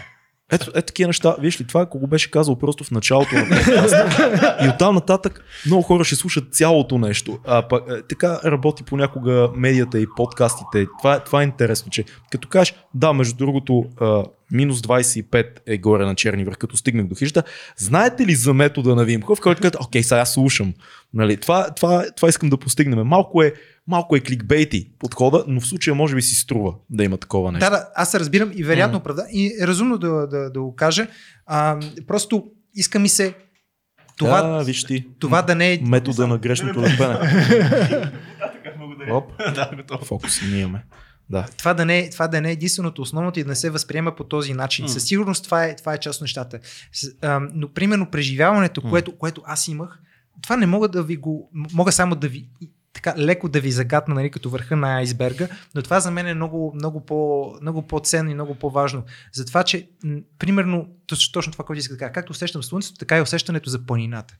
Ето, 0.53 0.71
ето 0.75 0.87
такива 0.87 1.09
неща. 1.09 1.37
Виж 1.41 1.61
ли, 1.61 1.67
това 1.67 1.81
ако 1.81 1.99
го 1.99 2.07
беше 2.07 2.31
казал 2.31 2.57
просто 2.57 2.85
в 2.85 2.91
началото 2.91 3.35
на 3.35 3.49
подкаста. 3.49 4.59
и 4.65 4.69
оттам 4.69 4.95
нататък 4.95 5.45
много 5.67 5.83
хора 5.83 6.05
ще 6.05 6.17
слушат 6.17 6.55
цялото 6.55 6.99
нещо. 6.99 7.39
А, 7.47 7.69
па, 7.69 7.81
е, 7.89 8.03
така 8.09 8.41
работи 8.45 8.83
понякога 8.83 9.51
медията 9.57 10.01
и 10.01 10.07
подкастите. 10.17 10.87
Това, 10.99 11.21
това 11.21 11.41
е 11.41 11.45
интересно, 11.45 11.91
че 11.91 12.05
като 12.31 12.49
кажеш, 12.49 12.75
да, 12.95 13.13
между 13.13 13.37
другото, 13.37 13.85
а, 14.01 14.25
минус 14.53 14.81
25 14.81 15.47
е 15.67 15.79
горе 15.79 16.05
на 16.05 16.15
черни 16.15 16.45
връх, 16.45 16.59
като 16.59 16.77
стигнах 16.77 17.07
до 17.07 17.15
хижата. 17.15 17.43
Знаете 17.77 18.27
ли 18.27 18.35
за 18.35 18.55
метода 18.55 18.95
на 18.95 19.05
Вимхов, 19.05 19.41
който 19.41 19.63
казва, 19.63 19.79
окей, 19.85 20.03
сега 20.03 20.25
слушам. 20.25 20.75
Нали, 21.15 21.37
това, 21.37 21.71
това, 21.71 22.05
това 22.17 22.29
искам 22.29 22.51
да 22.51 22.57
постигнем. 22.57 23.07
Малко 23.07 23.43
е, 23.43 23.53
малко 23.91 24.17
е 24.17 24.21
кликбейти 24.21 24.91
подхода, 24.99 25.45
но 25.49 25.61
в 25.61 25.67
случая 25.67 25.95
може 25.95 26.15
би 26.15 26.23
си 26.23 26.35
струва 26.35 26.75
да 26.91 27.05
има 27.05 27.17
такова 27.17 27.53
нещо. 27.53 27.71
Да, 27.71 27.77
да, 27.77 27.89
аз 27.95 28.11
се 28.11 28.21
разбирам 28.21 28.51
и 28.55 28.63
вероятно 28.63 28.93
М. 28.93 28.99
оправда. 28.99 29.27
И 29.33 29.57
е 29.63 29.67
разумно 29.67 29.99
да, 29.99 30.27
да, 30.27 30.51
да 30.51 30.61
го 30.61 30.77
кажа. 30.77 31.07
А, 31.47 31.79
просто 32.07 32.45
иска 32.75 32.99
ми 32.99 33.09
се 33.09 33.35
това, 34.17 34.43
да, 34.43 34.65
виж 34.65 34.85
ти. 34.85 35.07
това 35.19 35.43
да 35.43 35.55
не 35.55 35.73
е... 35.73 35.81
Метода 35.83 36.27
на 36.27 36.39
грешното 36.39 36.83
лепене. 36.83 37.15
Да, 37.15 38.53
така, 38.53 38.79
благодаря. 38.79 39.17
Оп. 39.17 39.33
да, 39.55 39.71
готово. 39.77 40.05
Фокус 40.05 40.43
ние 40.43 40.61
имаме. 40.61 40.85
Да. 41.31 41.47
Това 41.59 41.75
да, 41.75 41.85
не, 41.85 41.99
е- 41.99 42.11
това 42.11 42.29
да 42.29 42.41
не 42.41 42.49
е 42.49 42.53
единственото, 42.53 43.03
основното 43.03 43.41
и 43.41 43.43
да 43.43 43.49
не 43.49 43.55
се 43.57 43.71
възприема 43.71 44.15
по 44.15 44.25
този 44.25 44.55
начин. 44.55 44.83
М. 44.83 44.89
Със 44.89 45.05
сигурност 45.05 45.45
това 45.45 45.65
е, 45.65 45.77
това 45.77 45.95
е 45.95 45.99
част 45.99 46.17
от 46.17 46.23
нещата. 46.23 46.59
С, 46.93 47.09
а, 47.23 47.41
но 47.55 47.73
примерно 47.73 48.11
преживяването, 48.11 48.81
М. 48.85 48.91
което, 48.91 49.19
което 49.19 49.43
аз 49.45 49.69
имах, 49.69 49.99
това 50.43 50.57
не 50.57 50.67
мога 50.67 50.89
да 50.89 51.03
ви 51.03 51.17
го... 51.17 51.51
Мога 51.73 51.93
само 51.93 52.15
да 52.15 52.29
ви 52.29 52.49
така 52.93 53.15
леко 53.19 53.49
да 53.49 53.61
ви 53.61 53.71
загатна, 53.71 54.15
нали, 54.15 54.31
като 54.31 54.51
върха 54.51 54.77
на 54.77 54.97
айсберга, 54.97 55.49
но 55.75 55.83
това 55.83 56.01
за 56.01 56.11
мен 56.11 56.27
е 56.27 56.35
много, 56.35 56.73
много, 56.75 57.07
по, 57.07 57.53
много 57.63 57.87
по-ценно 57.87 58.31
и 58.31 58.35
много 58.35 58.55
по-важно. 58.55 59.05
Затова, 59.33 59.65
че, 59.65 59.91
м, 60.05 60.21
примерно, 60.39 60.89
точно, 61.33 61.53
това, 61.53 61.65
което 61.65 61.79
исках 61.79 61.97
да 61.97 61.99
кажа, 61.99 62.13
както 62.13 62.31
усещам 62.31 62.63
слънцето, 62.63 62.99
така 62.99 63.19
и 63.19 63.21
усещането 63.21 63.71
за 63.71 63.87
планината. 63.87 64.37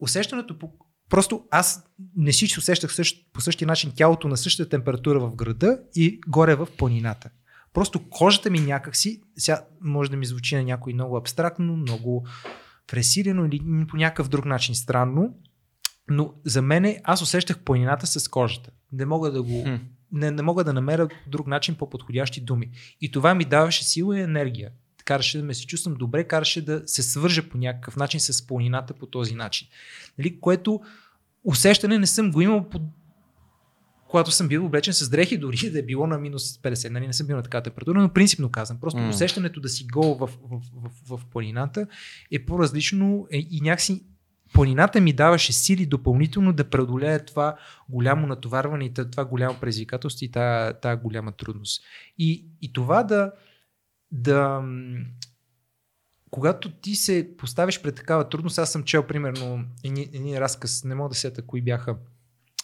Усещането 0.00 0.58
по... 0.58 0.70
Просто 1.10 1.44
аз 1.50 1.84
не 2.16 2.32
си 2.32 2.58
усещах 2.58 2.94
същ, 2.94 3.26
по 3.32 3.40
същия 3.40 3.66
начин 3.66 3.92
тялото 3.96 4.28
на 4.28 4.36
същата 4.36 4.68
температура 4.68 5.20
в 5.20 5.34
града 5.34 5.78
и 5.94 6.20
горе 6.28 6.54
в 6.54 6.68
планината. 6.78 7.30
Просто 7.72 8.08
кожата 8.10 8.50
ми 8.50 8.60
някакси, 8.60 9.20
сега 9.38 9.64
може 9.80 10.10
да 10.10 10.16
ми 10.16 10.26
звучи 10.26 10.56
на 10.56 10.62
някой 10.62 10.92
много 10.92 11.16
абстрактно, 11.16 11.76
много 11.76 12.26
пресилено 12.86 13.46
или 13.46 13.86
по 13.88 13.96
някакъв 13.96 14.28
друг 14.28 14.44
начин 14.44 14.74
странно, 14.74 15.34
но 16.08 16.34
за 16.44 16.62
мен 16.62 16.96
аз 17.04 17.22
усещах 17.22 17.58
планината 17.58 18.06
с 18.06 18.28
кожата. 18.28 18.70
Не 18.92 19.06
мога 19.06 19.30
да 19.30 19.42
го... 19.42 19.62
Хм. 19.64 19.74
Не, 20.12 20.30
не 20.30 20.42
мога 20.42 20.64
да 20.64 20.72
намеря 20.72 21.08
друг 21.26 21.46
начин 21.46 21.74
по-подходящи 21.74 22.40
думи. 22.40 22.70
И 23.00 23.10
това 23.10 23.34
ми 23.34 23.44
даваше 23.44 23.84
сила 23.84 24.18
и 24.18 24.22
енергия. 24.22 24.70
Караше 25.04 25.38
да 25.38 25.44
ме 25.44 25.54
се 25.54 25.66
чувствам 25.66 25.94
добре, 25.94 26.24
караше 26.24 26.64
да 26.64 26.82
се 26.86 27.02
свържа 27.02 27.48
по 27.48 27.58
някакъв 27.58 27.96
начин 27.96 28.20
с 28.20 28.46
планината 28.46 28.94
по 28.94 29.06
този 29.06 29.34
начин. 29.34 29.68
Нали? 30.18 30.40
Което 30.40 30.80
усещане 31.44 31.98
не 31.98 32.06
съм 32.06 32.32
го 32.32 32.40
имал 32.40 32.68
по 32.68 32.80
когато 34.14 34.30
съм 34.30 34.48
бил 34.48 34.66
облечен 34.66 34.94
с 34.94 35.08
дрехи, 35.08 35.38
дори 35.38 35.70
да 35.70 35.78
е 35.78 35.82
било 35.82 36.06
на 36.06 36.18
минус 36.18 36.58
50, 36.58 36.90
нали, 36.90 37.06
не 37.06 37.12
съм 37.12 37.26
бил 37.26 37.36
на 37.36 37.42
такава 37.42 37.62
температура, 37.62 38.02
но 38.02 38.08
принципно 38.08 38.50
казвам. 38.50 38.80
Просто 38.80 39.00
mm. 39.00 39.08
усещането 39.08 39.60
да 39.60 39.68
си 39.68 39.86
гол 39.92 40.14
в, 40.14 40.26
в, 40.26 40.60
в, 41.06 41.16
в 41.16 41.24
планината 41.26 41.86
е 42.32 42.44
по-различно 42.44 43.26
е, 43.30 43.38
и 43.50 43.60
някакси 43.62 44.04
планината 44.54 45.00
ми 45.00 45.12
даваше 45.12 45.52
сили 45.52 45.86
допълнително 45.86 46.52
да 46.52 46.70
преодолея 46.70 47.24
това 47.24 47.56
голямо 47.88 48.26
натоварване 48.26 48.84
и 48.84 48.94
това 48.94 49.24
голямо 49.24 49.60
предизвикателство 49.60 50.24
и 50.24 50.30
тази, 50.30 50.74
тази 50.82 51.00
голяма 51.00 51.32
трудност. 51.32 51.82
И, 52.18 52.46
и 52.62 52.72
това 52.72 53.02
да, 53.02 53.32
да 54.10 54.62
когато 56.30 56.70
ти 56.70 56.94
се 56.94 57.36
поставиш 57.38 57.82
пред 57.82 57.94
такава 57.94 58.28
трудност, 58.28 58.58
аз 58.58 58.72
съм 58.72 58.82
чел 58.82 59.06
примерно 59.06 59.64
един 59.84 60.38
разказ, 60.38 60.84
не 60.84 60.94
мога 60.94 61.08
да 61.08 61.14
сета 61.14 61.46
кои 61.46 61.62
бяха 61.62 61.96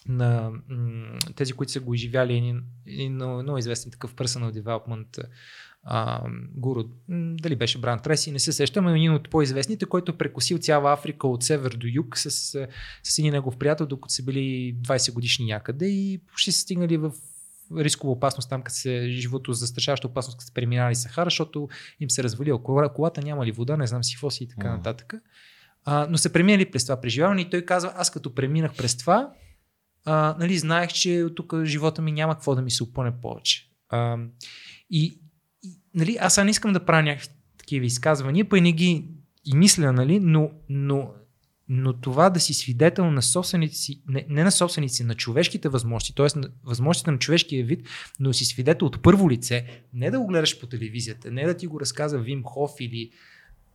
на 0.09 0.51
м- 0.69 1.19
тези, 1.35 1.53
които 1.53 1.73
са 1.73 1.81
го 1.81 1.95
изживяли, 1.95 2.37
един, 2.37 2.63
един 2.87 3.15
много, 3.15 3.43
много 3.43 3.59
известен 3.59 3.93
такъв 3.93 4.15
personal 4.15 4.63
development 4.63 5.19
а, 5.83 6.23
гуру, 6.57 6.85
дали 7.09 7.57
беше 7.57 7.79
Бран 7.81 7.99
Треси, 8.03 8.33
не 8.33 8.39
се 8.39 8.53
сещам, 8.53 8.85
но 8.85 8.91
един 8.95 9.13
от 9.13 9.31
по-известните, 9.31 9.87
който 9.87 10.13
е 10.13 10.19
прекусил 10.19 10.59
цяла 10.59 10.93
Африка 10.93 11.29
от 11.29 11.43
север 11.43 11.71
до 11.71 11.87
юг 11.95 12.19
с, 12.19 12.31
с, 12.31 12.69
с 13.03 13.19
един 13.19 13.33
негов 13.33 13.59
приятел, 13.59 13.87
докато 13.87 14.15
са 14.15 14.23
били 14.23 14.77
20 14.83 15.13
годишни 15.13 15.47
някъде 15.47 15.87
и 15.87 16.21
почти 16.29 16.53
са 16.53 16.61
стигнали 16.61 16.97
в 16.97 17.13
рискова 17.77 18.13
опасност 18.13 18.49
там, 18.51 18.63
като 18.63 18.77
се 18.77 19.09
живото 19.09 19.53
застрашаваща 19.53 20.07
опасност, 20.07 20.39
като 20.39 20.47
са 20.47 20.55
преминали 20.55 20.95
Сахара, 20.95 21.27
защото 21.27 21.69
им 22.01 22.11
се 22.11 22.23
развалила 22.23 22.59
кола- 22.59 22.93
колата, 22.93 23.23
няма 23.23 23.47
ли 23.47 23.53
вода, 23.53 23.77
не 23.77 23.87
знам 23.87 24.05
си 24.05 24.15
какво 24.15 24.31
си 24.31 24.45
и 24.45 24.49
така 24.49 24.69
М. 24.69 24.77
нататък. 24.77 25.15
А, 25.85 26.07
но 26.11 26.19
се 26.19 26.33
преминали 26.33 26.71
през 26.71 26.85
това 26.85 27.01
преживяване 27.01 27.41
и 27.41 27.51
той 27.51 27.63
казва, 27.63 27.93
аз 27.97 28.11
като 28.11 28.35
преминах 28.35 28.77
през 28.77 28.97
това, 28.97 29.33
а, 30.05 30.37
нали, 30.39 30.59
знаех, 30.59 30.91
че 30.91 31.27
тук 31.37 31.55
живота 31.65 32.03
ми 32.03 32.13
няма 32.13 32.35
какво 32.35 32.55
да 32.55 32.63
ми 32.63 32.71
се 32.71 32.83
опъне 32.83 33.21
повече. 33.21 33.71
А, 33.89 34.17
и 34.91 35.20
нали, 35.95 36.17
аз 36.21 36.37
не 36.37 36.51
искам 36.51 36.73
да 36.73 36.85
правя 36.85 37.03
някакви 37.03 37.29
такива 37.59 37.87
изказвания, 37.87 38.49
па 38.49 38.59
и 38.59 38.61
не 38.61 38.73
ги 38.73 39.09
и 39.45 39.57
мисля, 39.57 39.93
нали, 39.93 40.21
но, 40.21 40.51
но, 40.69 41.11
но 41.69 41.93
това 41.93 42.31
да 42.31 42.41
си 42.41 42.55
свидетел 42.55 43.11
на 43.11 43.23
собствените 43.23 43.75
си, 43.75 44.03
не, 44.09 44.27
не 44.29 44.45
на 44.45 44.53
собствените 44.53 45.05
на 45.05 45.15
човешките 45.15 45.69
възможности, 45.69 46.15
т.е. 46.15 46.39
на 46.39 46.51
възможностите 46.65 47.11
на 47.11 47.19
човешкия 47.19 47.65
вид, 47.65 47.89
но 48.21 48.33
си 48.33 48.45
свидетел 48.45 48.87
от 48.87 49.03
първо 49.03 49.31
лице, 49.31 49.83
не 49.95 50.11
да 50.11 50.21
го 50.21 50.27
гледаш 50.27 50.61
по 50.61 50.67
телевизията, 50.67 51.31
не 51.31 51.45
да 51.45 51.57
ти 51.57 51.67
го 51.67 51.81
разказва 51.81 52.19
Вим 52.19 52.43
Хоф 52.45 52.73
или 52.81 53.11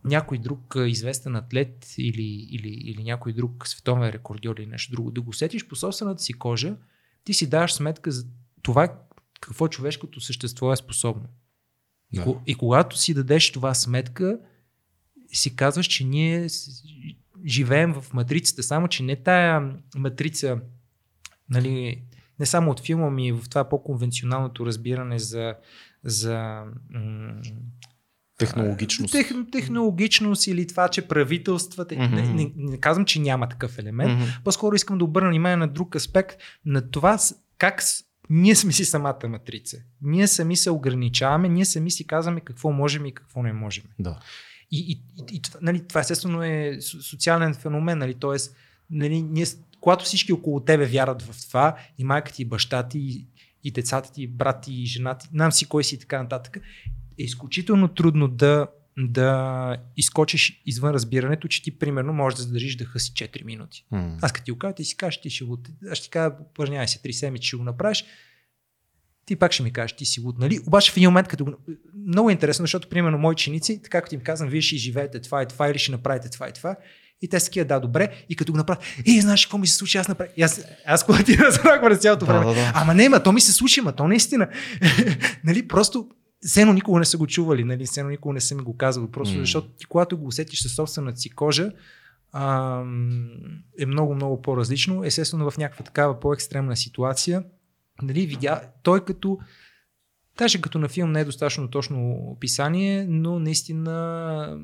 някой 0.04 0.38
друг 0.38 0.76
известен 0.88 1.36
атлет 1.36 1.96
или, 1.98 2.48
или, 2.52 2.68
или 2.68 3.04
някой 3.04 3.34
друг 3.34 3.68
световен 3.68 4.10
рекордьор 4.10 4.56
или 4.58 4.66
нещо 4.66 4.92
друго, 4.92 5.12
да 5.12 5.22
го 5.22 5.34
сетиш 5.34 5.68
по 5.68 5.76
собствената 5.76 6.24
си 6.24 6.34
кожа, 6.34 6.76
ти 7.24 7.34
си 7.34 7.50
даваш 7.50 7.74
сметка 7.74 8.12
за 8.12 8.26
това 8.62 9.00
какво 9.42 9.68
човешкото 9.68 10.22
същество 10.22 10.74
е 10.74 10.76
способно. 10.76 11.28
И, 12.12 12.18
Да. 12.20 12.36
и 12.46 12.56
когато 12.56 12.98
си 12.98 13.14
дадеш 13.14 13.52
това 13.52 13.74
сметка, 13.74 14.40
си 15.34 15.56
казваш, 15.56 15.86
че 15.88 16.04
ние 16.04 16.48
живеем 17.46 17.94
в 17.94 18.14
матрицата, 18.14 18.64
само 18.64 18.88
че 18.88 19.04
не 19.04 19.16
тая 19.16 19.76
матрица, 19.96 20.60
нали, 21.50 22.02
не 22.40 22.46
само 22.46 22.72
от 22.72 22.80
филма 22.80 23.10
ми, 23.10 23.32
в 23.32 23.44
това 23.50 23.70
по-конвенционалното 23.70 24.66
разбиране 24.66 25.20
за, 25.20 25.56
за 26.04 26.64
м- 26.90 27.42
Технологичност. 28.38 29.12
Тех, 29.12 29.30
технологичност 29.52 30.48
или 30.48 30.68
това, 30.68 30.88
че 30.88 31.08
правителствата. 31.08 31.96
Мгм. 31.96 32.16
Не, 32.16 32.22
не, 32.34 32.52
не 32.56 32.78
казвам, 32.78 33.06
че 33.06 33.20
няма 33.20 33.50
такъв 33.50 33.80
елемент. 33.80 34.20
Мгм. 34.20 34.30
По-скоро 34.44 34.76
искам 34.76 34.98
да 34.98 35.04
обърна 35.06 35.30
внимание 35.30 35.56
на 35.58 35.68
друг 35.68 35.96
аспект, 35.96 36.38
на 36.66 36.92
това 36.92 37.18
как 37.58 37.84
ние 38.30 38.56
сме 38.56 38.72
си 38.72 38.86
самата 38.86 39.28
матрица. 39.28 39.78
Ние 40.02 40.28
сами 40.28 40.58
се 40.58 40.72
ограничаваме, 40.72 41.50
ние 41.50 41.66
сами 41.66 41.92
си 41.92 42.08
казваме 42.08 42.42
какво 42.42 42.72
можем 42.72 43.06
и 43.06 43.12
какво 43.12 43.44
не 43.44 43.54
можем. 43.54 43.84
Да. 44.00 44.20
И, 44.72 44.80
и, 44.80 45.24
и, 45.34 45.36
и 45.36 45.42
нали, 45.62 45.88
това 45.88 46.02
естествено 46.02 46.44
е 46.44 46.78
со- 46.80 47.10
социален 47.10 47.54
феномен, 47.54 47.98
нали, 47.98 48.14
т.е. 48.14 48.38
Нали, 48.90 49.22
ние, 49.22 49.46
когато 49.80 50.06
всички 50.06 50.34
около 50.34 50.60
тебе 50.60 50.86
вярват 50.86 51.22
в 51.22 51.48
това, 51.48 51.76
и 51.98 52.04
майка 52.04 52.32
ти, 52.32 52.42
и 52.42 52.46
баща 52.46 52.88
ти, 52.88 53.00
и, 53.00 53.28
и 53.64 53.72
децата 53.72 54.12
ти, 54.12 54.24
и 54.24 54.28
брат 54.28 54.62
ти, 54.62 54.74
и 54.74 54.86
жена 54.86 55.18
ти, 55.18 55.28
нам 55.34 55.52
си 55.52 55.66
кой 55.66 55.84
си 55.84 55.96
и 55.96 56.00
така 56.00 56.24
нататък, 56.24 56.58
е 57.20 57.24
изключително 57.24 57.88
трудно 57.88 58.28
да 58.28 58.68
да 58.98 59.78
изкочиш 59.98 60.62
извън 60.66 60.92
разбирането, 60.92 61.48
че 61.48 61.64
ти 61.64 61.80
примерно 61.80 62.14
можеш 62.14 62.38
да 62.38 62.44
задържиш 62.44 62.76
дъха 62.76 63.00
си 63.00 63.12
4 63.12 63.46
минути. 63.46 63.86
М. 63.92 64.18
Аз 64.22 64.32
като 64.32 64.46
ти 64.46 64.52
го 64.52 64.58
кажа, 64.58 64.76
ти 64.76 64.84
си 64.84 64.98
кажеш, 64.98 65.22
ти 65.22 65.30
ще 65.30 65.46
го... 65.46 65.58
Аз 65.92 65.98
ще 65.98 66.04
ти 66.06 66.10
кажа, 66.10 66.36
упражнявай 66.52 66.88
се 66.88 67.00
3 67.00 67.12
седмици, 67.12 67.48
ще 67.48 67.58
го 67.58 67.64
направиш. 67.64 68.06
Ти 69.26 69.36
пак 69.36 69.52
ще 69.52 69.64
ми 69.64 69.74
кажеш, 69.74 69.96
ти 69.96 70.06
си 70.06 70.22
луд, 70.22 70.40
нали? 70.40 70.60
Обаче 70.68 70.92
в 70.92 70.98
един 70.98 71.10
момент, 71.10 71.28
като 71.28 71.46
го... 71.46 71.54
Много 72.08 72.30
е 72.30 72.34
интересно, 72.34 72.64
защото, 72.64 72.90
примерно, 72.90 73.18
мои 73.18 73.32
ученици, 73.32 73.82
така 73.82 74.02
като 74.02 74.16
им 74.16 74.22
казвам, 74.22 74.50
вие 74.50 74.62
ще 74.62 74.76
живеете 74.76 75.22
това 75.22 75.44
и 75.44 75.46
това, 75.46 75.70
или 75.70 75.80
ще 75.80 75.92
направите 75.92 76.30
това 76.30 76.50
и 76.50 76.52
това, 76.52 76.76
и 77.22 77.30
те 77.30 77.40
са 77.40 77.46
такива, 77.46 77.66
да, 77.66 77.80
добре. 77.80 78.26
И 78.30 78.36
като 78.36 78.52
го 78.52 78.58
направят, 78.58 78.84
ей, 79.08 79.22
знаеш 79.22 79.46
какво 79.46 79.58
ми 79.58 79.68
се 79.68 79.76
случи, 79.76 79.98
аз 79.98 80.08
направих. 80.08 80.34
И 80.38 80.42
аз, 80.42 80.66
аз 80.86 81.06
когато 81.06 81.24
ти 81.26 81.38
разбрах 81.38 81.82
през 81.82 81.98
цялото 82.00 82.26
Да, 82.26 82.34
време. 82.34 82.46
да, 82.46 82.54
да. 82.54 82.72
Ама 82.76 82.94
не, 82.94 83.10
ма, 83.10 83.24
то 83.24 83.32
ми 83.32 83.42
се 83.42 83.52
случи, 83.54 83.82
ма, 83.82 83.92
то 83.92 84.08
наистина. 84.08 84.50
нали, 85.44 85.68
просто 85.68 86.10
все 86.46 86.62
едно 86.62 86.74
никога 86.74 87.00
не 87.00 87.06
са 87.06 87.18
го 87.18 87.28
чували, 87.28 87.64
нали, 87.64 87.86
все 87.86 88.00
едно 88.00 88.10
никога 88.10 88.34
не 88.34 88.42
са 88.42 88.56
ми 88.56 88.64
го 88.64 88.78
казвали, 88.78 89.12
просто 89.12 89.36
М. 89.36 89.40
защото 89.40 89.68
ти, 89.70 89.86
когато 89.86 90.18
го 90.18 90.28
усетиш 90.28 90.62
със 90.62 90.76
собствената 90.76 91.18
си 91.18 91.30
кожа, 91.30 91.72
ам, 92.32 93.30
е 93.80 93.86
много, 93.86 94.16
много 94.16 94.42
по-различно. 94.42 95.04
Естествено, 95.04 95.52
в 95.52 95.58
някаква 95.58 95.86
такава 95.86 96.20
по-екстремна 96.20 96.76
ситуация, 96.76 97.44
нали, 98.02 98.26
видя, 98.26 98.62
той 98.84 99.06
като, 99.06 99.40
даже 100.38 100.62
като 100.62 100.80
на 100.80 100.90
филм 100.90 101.12
не 101.12 101.22
е 101.22 101.26
достатъчно 101.26 101.70
точно 101.70 102.12
описание, 102.12 103.06
но 103.10 103.40
наистина 103.40 104.60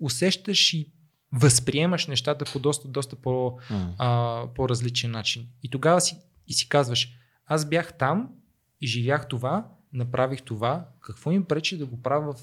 усещаш 0.00 0.72
и 0.74 0.92
възприемаш 1.32 2.06
нещата 2.06 2.44
по 2.52 2.58
доста, 2.58 2.88
доста 2.88 3.16
по, 3.16 3.58
М. 3.70 3.94
а, 3.98 4.42
по-различен 4.54 5.10
начин. 5.10 5.46
И 5.62 5.70
тогава 5.70 6.00
си, 6.00 6.16
и 6.46 6.52
си 6.52 6.68
казваш, 6.68 7.08
аз 7.46 7.68
бях 7.68 7.98
там, 7.98 8.28
изживях 8.80 9.28
това, 9.28 9.68
направих 9.92 10.42
това, 10.42 10.84
какво 11.00 11.30
им 11.32 11.44
пречи 11.44 11.78
да 11.78 11.86
го 11.86 12.02
правя 12.02 12.32
в, 12.32 12.36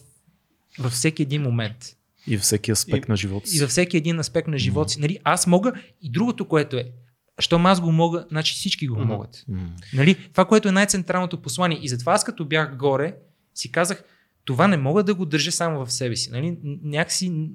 във 0.79 0.91
всеки 0.91 1.21
един 1.21 1.41
момент. 1.41 1.95
И 2.27 2.37
във 2.37 2.43
всеки 2.43 2.71
аспект 2.71 3.07
И- 3.07 3.11
на 3.11 3.17
живота 3.17 3.47
си. 3.49 3.57
И 3.57 3.59
във 3.59 3.69
всеки 3.69 3.97
един 3.97 4.19
аспект 4.19 4.47
на 4.47 4.57
живота 4.57 4.89
си. 4.89 4.99
Нали, 4.99 5.19
аз 5.23 5.47
мога 5.47 5.73
и 6.01 6.09
другото, 6.09 6.47
което 6.47 6.77
е, 6.77 6.91
щом 7.39 7.65
аз 7.65 7.81
го 7.81 7.91
мога, 7.91 8.25
значи 8.29 8.53
всички 8.53 8.87
го 8.87 8.95
Мгм. 8.95 9.07
могат. 9.07 9.43
М. 9.47 9.69
Нали? 9.93 10.29
Това, 10.31 10.45
което 10.45 10.67
е 10.67 10.71
най-централното 10.71 11.41
послание. 11.41 11.79
И 11.81 11.87
затова 11.89 12.13
аз 12.13 12.23
като 12.23 12.45
бях 12.45 12.77
горе, 12.77 13.15
си 13.53 13.71
казах, 13.71 14.03
това 14.45 14.67
не 14.67 14.77
мога 14.77 15.03
да 15.03 15.15
го 15.15 15.25
държа 15.25 15.51
само 15.51 15.85
в 15.85 15.91
себе 15.93 16.15
си. 16.15 16.31
Нали? 16.31 16.57
Някакси, 16.83 17.49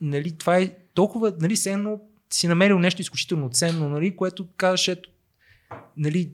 нали, 0.00 0.32
това 0.32 0.58
е 0.58 0.70
толкова, 0.94 1.32
нали, 1.40 1.54
все 1.56 1.72
едно 1.72 2.00
си 2.30 2.48
намерил 2.48 2.78
нещо 2.78 3.02
изключително 3.02 3.50
ценно, 3.50 3.88
нали, 3.88 4.16
което 4.16 4.46
казваш, 4.56 4.88
ето, 4.88 5.10
нали, 5.96 6.30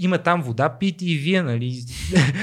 има 0.00 0.18
там 0.18 0.42
вода, 0.42 0.78
пийте 0.78 1.06
и 1.06 1.16
вие, 1.16 1.42
нали. 1.42 1.84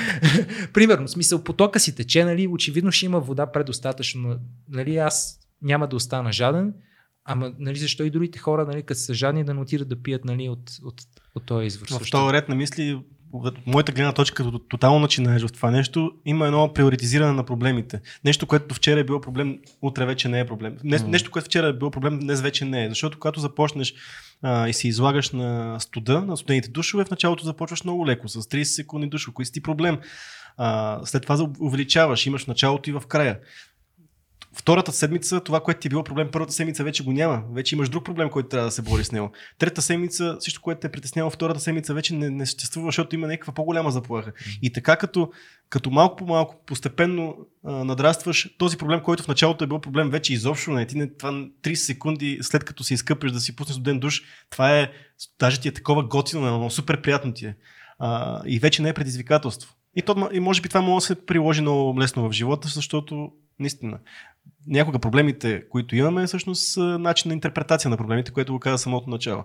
Примерно, 0.73 1.07
смисъл, 1.07 1.43
потока 1.43 1.79
си 1.79 1.95
тече, 1.95 2.25
нали, 2.25 2.47
очевидно 2.47 2.91
ще 2.91 3.05
има 3.05 3.19
вода 3.19 3.51
предостатъчно. 3.51 4.39
Нали, 4.69 4.97
аз 4.97 5.39
няма 5.61 5.87
да 5.87 5.95
остана 5.95 6.31
жаден, 6.31 6.73
ама 7.25 7.53
нали, 7.59 7.77
защо 7.77 8.03
и 8.03 8.09
другите 8.09 8.39
хора, 8.39 8.65
нали, 8.65 8.83
като 8.83 8.99
са 8.99 9.13
жадни, 9.13 9.43
да 9.43 9.53
не 9.53 9.59
отидат 9.59 9.87
да 9.87 10.01
пият 10.01 10.25
нали, 10.25 10.49
от, 10.49 10.71
от, 10.83 11.01
от 11.35 11.45
този 11.45 11.67
извор. 11.67 11.87
В 11.87 12.11
този 12.11 12.33
ред 12.33 12.49
на 12.49 12.55
мисли, 12.55 13.01
от 13.33 13.67
моята 13.67 13.91
гледна 13.91 14.11
точка, 14.11 14.43
като 14.43 14.59
тотално 14.59 14.99
начинаеш 14.99 15.41
в 15.41 15.51
това 15.51 15.71
нещо, 15.71 16.11
има 16.25 16.45
едно 16.45 16.73
приоритизиране 16.73 17.31
на 17.31 17.43
проблемите. 17.43 18.01
Нещо, 18.25 18.47
което 18.47 18.75
вчера 18.75 18.99
е 18.99 19.03
било 19.03 19.21
проблем, 19.21 19.59
утре 19.81 20.05
вече 20.05 20.29
не 20.29 20.39
е 20.39 20.45
проблем. 20.45 20.77
Не. 20.83 20.99
Нещо, 20.99 21.31
което 21.31 21.45
вчера 21.45 21.67
е 21.67 21.73
било 21.73 21.91
проблем, 21.91 22.19
днес 22.19 22.41
вече 22.41 22.65
не 22.65 22.85
е. 22.85 22.89
Защото 22.89 23.19
когато 23.19 23.39
започнеш 23.39 23.93
а, 24.41 24.69
и 24.69 24.73
се 24.73 24.87
излагаш 24.87 25.31
на 25.31 25.79
студа, 25.79 26.21
на 26.21 26.37
студените 26.37 26.69
душове, 26.69 27.05
в 27.05 27.11
началото 27.11 27.45
започваш 27.45 27.83
много 27.83 28.07
леко, 28.07 28.27
с 28.27 28.41
30 28.41 28.63
секунди 28.63 29.07
душове, 29.07 29.33
кои 29.33 29.45
си 29.45 29.51
ти 29.51 29.61
проблем. 29.61 29.97
А, 30.57 30.99
след 31.05 31.23
това 31.23 31.49
увеличаваш, 31.59 32.25
имаш 32.25 32.45
началото 32.45 32.89
и 32.89 32.93
в 32.93 33.03
края. 33.07 33.39
Втората 34.57 34.91
седмица, 34.91 35.41
това, 35.41 35.59
което 35.59 35.79
ти 35.79 35.87
е 35.87 35.89
било 35.89 36.03
проблем, 36.03 36.29
първата 36.31 36.53
седмица 36.53 36.83
вече 36.83 37.03
го 37.03 37.11
няма. 37.11 37.43
Вече 37.53 37.75
имаш 37.75 37.89
друг 37.89 38.05
проблем, 38.05 38.29
който 38.29 38.49
трябва 38.49 38.67
да 38.67 38.71
се 38.71 38.81
бори 38.81 39.03
с 39.03 39.11
него. 39.11 39.31
Трета 39.59 39.81
седмица, 39.81 40.37
всичко, 40.39 40.63
което 40.63 40.79
те 40.79 40.87
е 40.87 40.91
притесняло, 40.91 41.29
втората 41.29 41.59
седмица 41.59 41.93
вече 41.93 42.15
не, 42.15 42.29
не 42.29 42.45
съществува, 42.45 42.87
защото 42.87 43.15
има 43.15 43.27
някаква 43.27 43.53
по-голяма 43.53 43.91
заплаха. 43.91 44.31
И 44.61 44.73
така, 44.73 44.95
като, 44.95 45.31
като 45.69 45.89
малко 45.89 46.15
по 46.15 46.25
малко, 46.25 46.55
постепенно 46.65 47.37
а, 47.65 47.71
надрастваш 47.71 48.55
този 48.57 48.77
проблем, 48.77 49.01
който 49.01 49.23
в 49.23 49.27
началото 49.27 49.63
е 49.63 49.67
бил 49.67 49.79
проблем, 49.79 50.09
вече 50.09 50.33
изобщо 50.33 50.71
не. 50.71 50.87
Ти 50.87 50.97
не, 50.97 51.13
това 51.13 51.31
30 51.31 51.73
секунди 51.73 52.39
след 52.41 52.63
като 52.63 52.83
се 52.83 52.93
изкъпиш 52.93 53.31
да 53.31 53.39
си 53.39 53.55
пуснеш 53.55 53.73
студен 53.73 53.99
душ, 53.99 54.21
това 54.49 54.79
е, 54.79 54.91
даже 55.39 55.59
ти 55.59 55.67
е 55.67 55.73
такова 55.73 56.03
готино, 56.03 56.59
но 56.59 56.69
супер 56.69 57.01
приятно 57.01 57.33
ти 57.33 57.45
е. 57.45 57.55
А, 57.99 58.41
и 58.45 58.59
вече 58.59 58.81
не 58.81 58.89
е 58.89 58.93
предизвикателство. 58.93 59.76
И, 59.97 60.01
то, 60.01 60.29
и 60.33 60.39
може 60.39 60.61
би 60.61 60.69
това 60.69 60.81
може 60.81 61.03
да 61.03 61.07
се 61.07 61.25
приложи 61.25 61.61
много 61.61 61.99
лесно 61.99 62.29
в 62.29 62.31
живота, 62.31 62.67
защото 62.67 63.31
наистина 63.59 63.99
някога 64.67 64.99
проблемите, 64.99 65.63
които 65.69 65.95
имаме, 65.95 66.27
всъщност 66.27 66.71
са 66.71 66.81
начин 66.99 67.29
на 67.29 67.33
интерпретация 67.33 67.89
на 67.89 67.97
проблемите, 67.97 68.31
което 68.31 68.53
го 68.53 68.59
каза 68.59 68.77
самото 68.77 69.09
начало. 69.09 69.43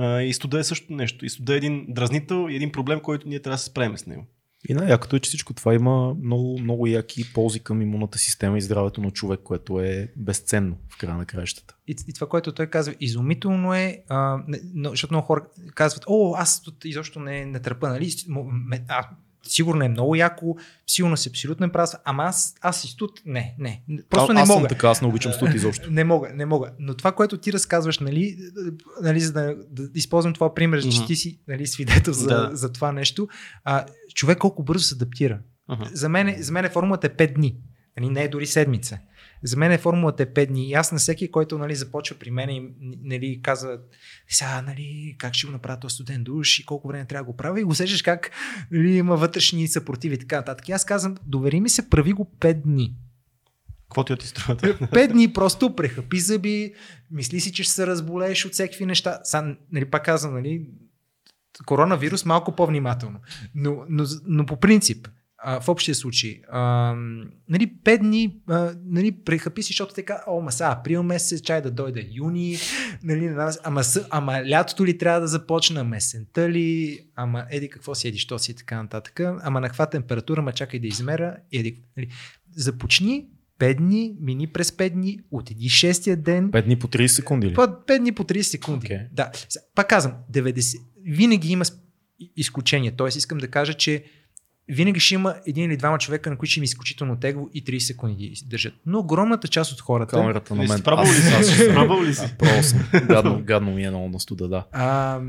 И 0.00 0.32
студа 0.34 0.58
е 0.58 0.64
също 0.64 0.92
нещо. 0.92 1.24
И 1.24 1.28
студа 1.28 1.54
е 1.54 1.56
един 1.56 1.86
дразнител 1.88 2.46
и 2.50 2.56
един 2.56 2.72
проблем, 2.72 3.00
който 3.00 3.28
ние 3.28 3.42
трябва 3.42 3.54
да 3.54 3.58
се 3.58 3.66
справим 3.66 3.98
с 3.98 4.06
него. 4.06 4.26
И 4.68 4.74
най-якото 4.74 5.16
е, 5.16 5.20
че 5.20 5.28
всичко 5.28 5.54
това 5.54 5.74
има 5.74 6.14
много, 6.22 6.58
много 6.58 6.86
яки 6.86 7.32
ползи 7.32 7.60
към 7.60 7.82
имунната 7.82 8.18
система 8.18 8.58
и 8.58 8.60
здравето 8.60 9.00
на 9.00 9.10
човек, 9.10 9.40
което 9.44 9.80
е 9.80 10.12
безценно 10.16 10.76
в 10.88 10.98
края 10.98 11.16
на 11.16 11.24
краищата. 11.24 11.76
И, 11.88 11.96
и 12.08 12.12
това, 12.12 12.28
което 12.28 12.52
той 12.52 12.66
казва, 12.66 12.94
изумително 13.00 13.74
е, 13.74 14.02
а, 14.08 14.38
не, 14.48 14.60
но, 14.74 14.90
защото 14.90 15.14
много 15.14 15.26
хора 15.26 15.44
казват, 15.74 16.04
о, 16.06 16.34
аз 16.36 16.62
тут 16.62 16.84
изобщо 16.84 17.20
не, 17.20 17.46
не 17.46 17.60
търпа, 17.60 17.88
нали? 17.88 18.10
А, 18.88 19.08
сигурно 19.42 19.84
е 19.84 19.88
много 19.88 20.14
яко, 20.14 20.56
сигурно 20.86 21.16
си 21.16 21.28
абсолютно 21.28 21.72
прав, 21.72 21.90
ама 22.04 22.24
аз, 22.24 22.54
аз 22.60 22.84
и 22.84 22.96
тут, 22.96 23.22
не, 23.26 23.54
не, 23.58 23.82
просто 24.10 24.30
а, 24.30 24.34
не 24.34 24.40
аз 24.40 24.48
мога. 24.48 24.60
съм 24.60 24.68
така, 24.68 24.88
аз 24.88 25.02
не 25.02 25.08
обичам 25.08 25.32
студ 25.32 25.54
изобщо. 25.54 25.90
Не 25.90 26.04
мога, 26.04 26.30
не 26.34 26.46
мога. 26.46 26.72
Но 26.78 26.94
това, 26.94 27.12
което 27.12 27.38
ти 27.38 27.52
разказваш, 27.52 27.98
нали, 27.98 28.38
нали 29.02 29.20
за 29.20 29.32
да, 29.32 29.56
да 29.70 29.88
използвам 29.94 30.34
това 30.34 30.54
пример, 30.54 30.82
че 30.82 31.06
ти 31.06 31.16
си 31.16 31.40
нали, 31.48 31.66
свидетел 31.66 32.12
за, 32.12 32.26
Да. 32.26 32.50
за 32.52 32.72
това 32.72 32.92
нещо, 32.92 33.28
а, 33.64 33.84
човек 34.14 34.38
колко 34.38 34.62
бързо 34.62 34.84
се 34.84 34.94
адаптира. 34.94 35.38
Uh-huh. 35.70 35.94
За 35.94 36.08
мен, 36.08 36.42
за 36.42 36.52
мен 36.52 36.70
формулата 36.70 37.06
е 37.06 37.10
5 37.10 37.34
дни. 37.34 37.56
Нали, 37.96 38.10
не 38.10 38.22
е 38.22 38.28
дори 38.28 38.46
седмица. 38.46 38.98
За 39.42 39.56
мен 39.56 39.72
е 39.72 39.78
формулата 39.78 40.22
е 40.22 40.26
5 40.26 40.46
дни. 40.46 40.68
И 40.68 40.74
аз 40.74 40.92
на 40.92 40.98
всеки, 40.98 41.30
който 41.30 41.58
нали, 41.58 41.74
започва 41.74 42.16
при 42.18 42.30
мен 42.30 42.50
и 42.50 42.70
нали, 43.02 43.40
казва, 43.42 43.78
сега, 44.28 44.62
нали, 44.62 45.14
как 45.18 45.34
ще 45.34 45.46
го 45.46 45.52
направя 45.52 45.80
този 45.80 45.94
студент 45.94 46.24
душ 46.24 46.58
и 46.58 46.66
колко 46.66 46.88
време 46.88 47.04
трябва 47.04 47.24
да 47.24 47.30
го 47.32 47.36
правя 47.36 47.60
и 47.60 47.64
усещаш 47.64 48.02
как 48.02 48.30
нали, 48.70 48.96
има 48.96 49.16
вътрешни 49.16 49.68
съпротиви 49.68 50.14
и 50.14 50.18
така 50.18 50.36
нататък. 50.36 50.68
И 50.68 50.72
аз 50.72 50.84
казвам, 50.84 51.16
довери 51.26 51.60
ми 51.60 51.68
се, 51.68 51.90
прави 51.90 52.12
го 52.12 52.30
5 52.40 52.54
дни. 52.54 52.94
Какво 53.88 54.04
ти 54.04 54.16
ти 54.16 54.26
струва? 54.26 54.56
Пет 54.92 55.12
дни 55.12 55.32
просто 55.32 55.76
прехъпи 55.76 56.20
зъби, 56.20 56.74
мисли 57.10 57.40
си, 57.40 57.52
че 57.52 57.62
ще 57.62 57.72
се 57.72 57.86
разболееш 57.86 58.44
от 58.44 58.52
всеки 58.52 58.86
неща. 58.86 59.20
Сам, 59.24 59.56
нали, 59.72 59.84
пак 59.84 60.04
казвам, 60.04 60.34
нали, 60.34 60.66
коронавирус 61.66 62.24
малко 62.24 62.56
по-внимателно. 62.56 63.20
Но, 63.54 63.84
но, 63.88 64.04
но 64.26 64.46
по 64.46 64.60
принцип, 64.60 65.08
а, 65.38 65.60
в 65.60 65.68
общия 65.68 65.94
случай, 65.94 66.40
а, 66.50 66.94
нали, 67.48 67.72
пет 67.84 68.00
дни 68.00 68.40
а, 68.46 68.74
нали, 68.84 69.12
прехъпи 69.12 69.62
си, 69.62 69.66
защото 69.66 69.94
така, 69.94 70.22
о, 70.26 70.40
ма 70.40 70.52
сега, 70.52 70.70
април 70.70 71.02
месец, 71.02 71.40
чай 71.40 71.62
да 71.62 71.70
дойде 71.70 72.08
юни, 72.10 72.56
нали, 73.02 73.34
ама, 73.64 73.82
ама 74.10 74.42
лятото 74.50 74.86
ли 74.86 74.98
трябва 74.98 75.20
да 75.20 75.28
започне, 75.28 75.80
ама 75.80 75.96
есента 75.96 76.50
ли, 76.50 77.00
ама 77.16 77.46
еди 77.50 77.68
какво 77.68 77.94
си, 77.94 78.08
еди, 78.08 78.18
що 78.18 78.38
си 78.38 78.50
и 78.50 78.54
така 78.54 78.82
нататък, 78.82 79.20
ама 79.20 79.60
на 79.60 79.68
каква 79.68 79.86
температура, 79.86 80.40
ама 80.40 80.52
чакай 80.52 80.80
да 80.80 80.86
измеря, 80.86 81.36
еди, 81.52 81.82
нали, 81.96 82.08
започни 82.56 83.26
5 83.58 83.76
дни, 83.76 84.16
мини 84.20 84.46
през 84.46 84.70
5 84.70 84.90
дни, 84.90 85.20
отиди 85.30 85.68
6-я 85.68 86.16
ден, 86.16 86.50
5 86.50 86.64
дни 86.64 86.78
по 86.78 86.88
30 86.88 87.06
секунди 87.06 87.46
ли? 87.46 87.54
по 87.54 87.60
5 87.60 87.98
дни 87.98 88.12
по 88.12 88.24
30 88.24 88.42
секунди. 88.42 88.86
Окей. 88.86 88.98
Да. 89.12 89.30
Пак 89.74 89.88
казвам, 89.88 90.14
90, 90.32 90.80
винаги 91.04 91.52
има 91.52 91.64
изключение. 92.36 92.90
Тоест 92.90 93.16
искам 93.16 93.38
да 93.38 93.48
кажа, 93.48 93.74
че 93.74 94.04
винаги 94.68 95.00
ще 95.00 95.14
има 95.14 95.34
един 95.46 95.64
или 95.64 95.76
двама 95.76 95.98
човека, 95.98 96.30
на 96.30 96.38
които 96.38 96.50
ще 96.50 96.60
им 96.60 96.62
е 96.62 96.64
изключително 96.64 97.16
тегло 97.20 97.48
и 97.54 97.64
30 97.64 97.78
секунди 97.78 98.14
ги 98.14 98.42
държат. 98.46 98.74
Но 98.86 98.98
огромната 98.98 99.48
част 99.48 99.72
от 99.72 99.80
хората, 99.80 100.10
Камерата 100.10 100.54
на 100.54 100.58
мен. 100.62 100.68
сте 100.68 100.82
пробвали 100.82 101.08
ли 101.08 101.44
си? 101.44 101.68
Пробвал 101.74 102.04
ли 102.04 102.14
си? 102.14 102.34
Пробвал 102.38 102.62
съм. 102.62 102.88
Гадно, 103.06 103.42
гадно 103.44 103.70
ми 103.70 103.84
е 103.84 103.90
много 103.90 104.08
на 104.08 104.20
студа, 104.20 104.48
да. 104.48 104.66
А, 104.72 105.20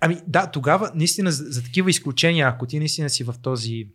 ами 0.00 0.16
да, 0.26 0.46
тогава 0.46 0.90
наистина 0.94 1.32
за, 1.32 1.44
за 1.44 1.62
такива 1.62 1.90
изключения, 1.90 2.48
ако 2.48 2.66
ти 2.66 2.78
наистина 2.78 3.10
си 3.10 3.24
в 3.24 3.34
този 3.42 3.88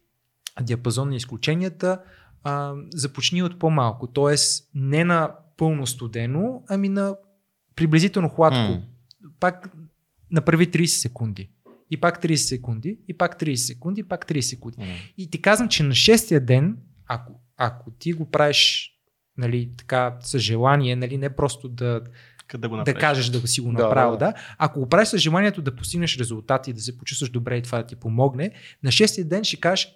диапазон 0.61 1.09
на 1.09 1.15
изключенията, 1.15 1.99
а, 2.43 2.73
започни 2.93 3.43
от 3.43 3.59
по-малко. 3.59 4.07
Тоест 4.07 4.69
не 4.75 5.03
на 5.03 5.31
пълно 5.57 5.87
студено, 5.87 6.63
ами 6.69 6.89
на 6.89 7.15
приблизително 7.75 8.29
хладко. 8.29 8.71
М. 8.71 8.81
Пак 9.39 9.69
направи 10.31 10.71
30 10.71 10.85
секунди. 10.85 11.49
И 11.91 11.97
пак 11.97 12.23
30 12.23 12.35
секунди, 12.35 12.97
и 13.07 13.17
пак 13.17 13.39
30 13.39 13.55
секунди, 13.55 14.01
и 14.01 14.03
пак 14.03 14.25
30 14.25 14.41
секунди. 14.41 14.77
М. 14.79 14.85
И 15.17 15.29
ти 15.29 15.41
казвам, 15.41 15.69
че 15.69 15.83
на 15.83 15.95
шестия 15.95 16.45
ден, 16.45 16.77
ако, 17.07 17.33
ако 17.57 17.91
ти 17.91 18.13
го 18.13 18.31
правиш 18.31 18.91
нали, 19.37 19.69
така, 19.77 20.17
с 20.21 20.39
желание, 20.39 20.95
нали, 20.95 21.17
не 21.17 21.35
просто 21.35 21.69
да, 21.69 22.01
да 22.57 22.69
го 22.69 22.83
да 22.83 22.93
кажеш 22.93 23.29
да 23.29 23.47
си 23.47 23.61
го 23.61 23.71
Да, 23.71 23.83
направил, 23.83 24.11
да, 24.11 24.17
да, 24.17 24.33
Ако 24.57 24.79
го 24.79 24.89
правиш 24.89 25.07
с 25.07 25.17
желанието 25.17 25.61
да 25.61 25.75
постигнеш 25.75 26.17
резултати, 26.17 26.73
да 26.73 26.81
се 26.81 26.97
почувстваш 26.97 27.29
добре 27.29 27.57
и 27.57 27.61
това 27.61 27.77
да 27.77 27.87
ти 27.87 27.95
помогне, 27.95 28.51
на 28.83 28.91
шестия 28.91 29.25
ден 29.25 29.43
ще 29.43 29.59
кажеш 29.59 29.87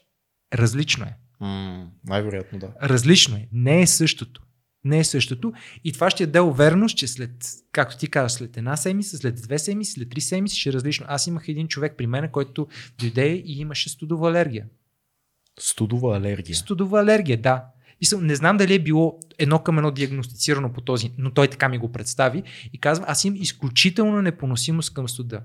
различно 0.53 1.05
е. 1.05 1.17
М, 1.39 1.87
най-вероятно 2.05 2.59
да. 2.59 2.71
Различно 2.81 3.37
е. 3.37 3.47
Не 3.51 3.81
е 3.81 3.87
същото. 3.87 4.41
Не 4.83 4.99
е 4.99 5.03
същото. 5.03 5.53
И 5.83 5.93
това 5.93 6.09
ще 6.09 6.25
даде 6.25 6.39
увереност, 6.39 6.97
че 6.97 7.07
след, 7.07 7.31
както 7.71 7.97
ти 7.97 8.07
казваш, 8.07 8.31
след 8.31 8.57
една 8.57 8.77
седмица, 8.77 9.17
след 9.17 9.35
две 9.35 9.59
седмици, 9.59 9.91
след 9.91 10.09
три 10.09 10.21
седмици 10.21 10.59
ще 10.59 10.69
е 10.69 10.73
различно. 10.73 11.05
Аз 11.09 11.27
имах 11.27 11.47
един 11.47 11.67
човек 11.67 11.93
при 11.97 12.07
мен, 12.07 12.29
който 12.31 12.67
дойде 12.99 13.27
и 13.45 13.59
имаше 13.59 13.89
студова 13.89 14.29
алергия. 14.29 14.65
Студова 15.59 16.17
алергия. 16.17 16.55
Студова 16.55 17.01
алергия, 17.01 17.41
да. 17.41 17.65
И 18.01 18.05
съм, 18.05 18.25
не 18.25 18.35
знам 18.35 18.57
дали 18.57 18.73
е 18.73 18.79
било 18.79 19.19
едно 19.37 19.59
към 19.59 19.77
едно 19.77 19.91
диагностицирано 19.91 20.73
по 20.73 20.81
този, 20.81 21.11
но 21.17 21.31
той 21.31 21.47
така 21.47 21.69
ми 21.69 21.77
го 21.77 21.91
представи 21.91 22.43
и 22.73 22.79
казва, 22.79 23.05
аз 23.07 23.25
имам 23.25 23.41
изключителна 23.41 24.21
непоносимост 24.21 24.93
към 24.93 25.09
студа. 25.09 25.41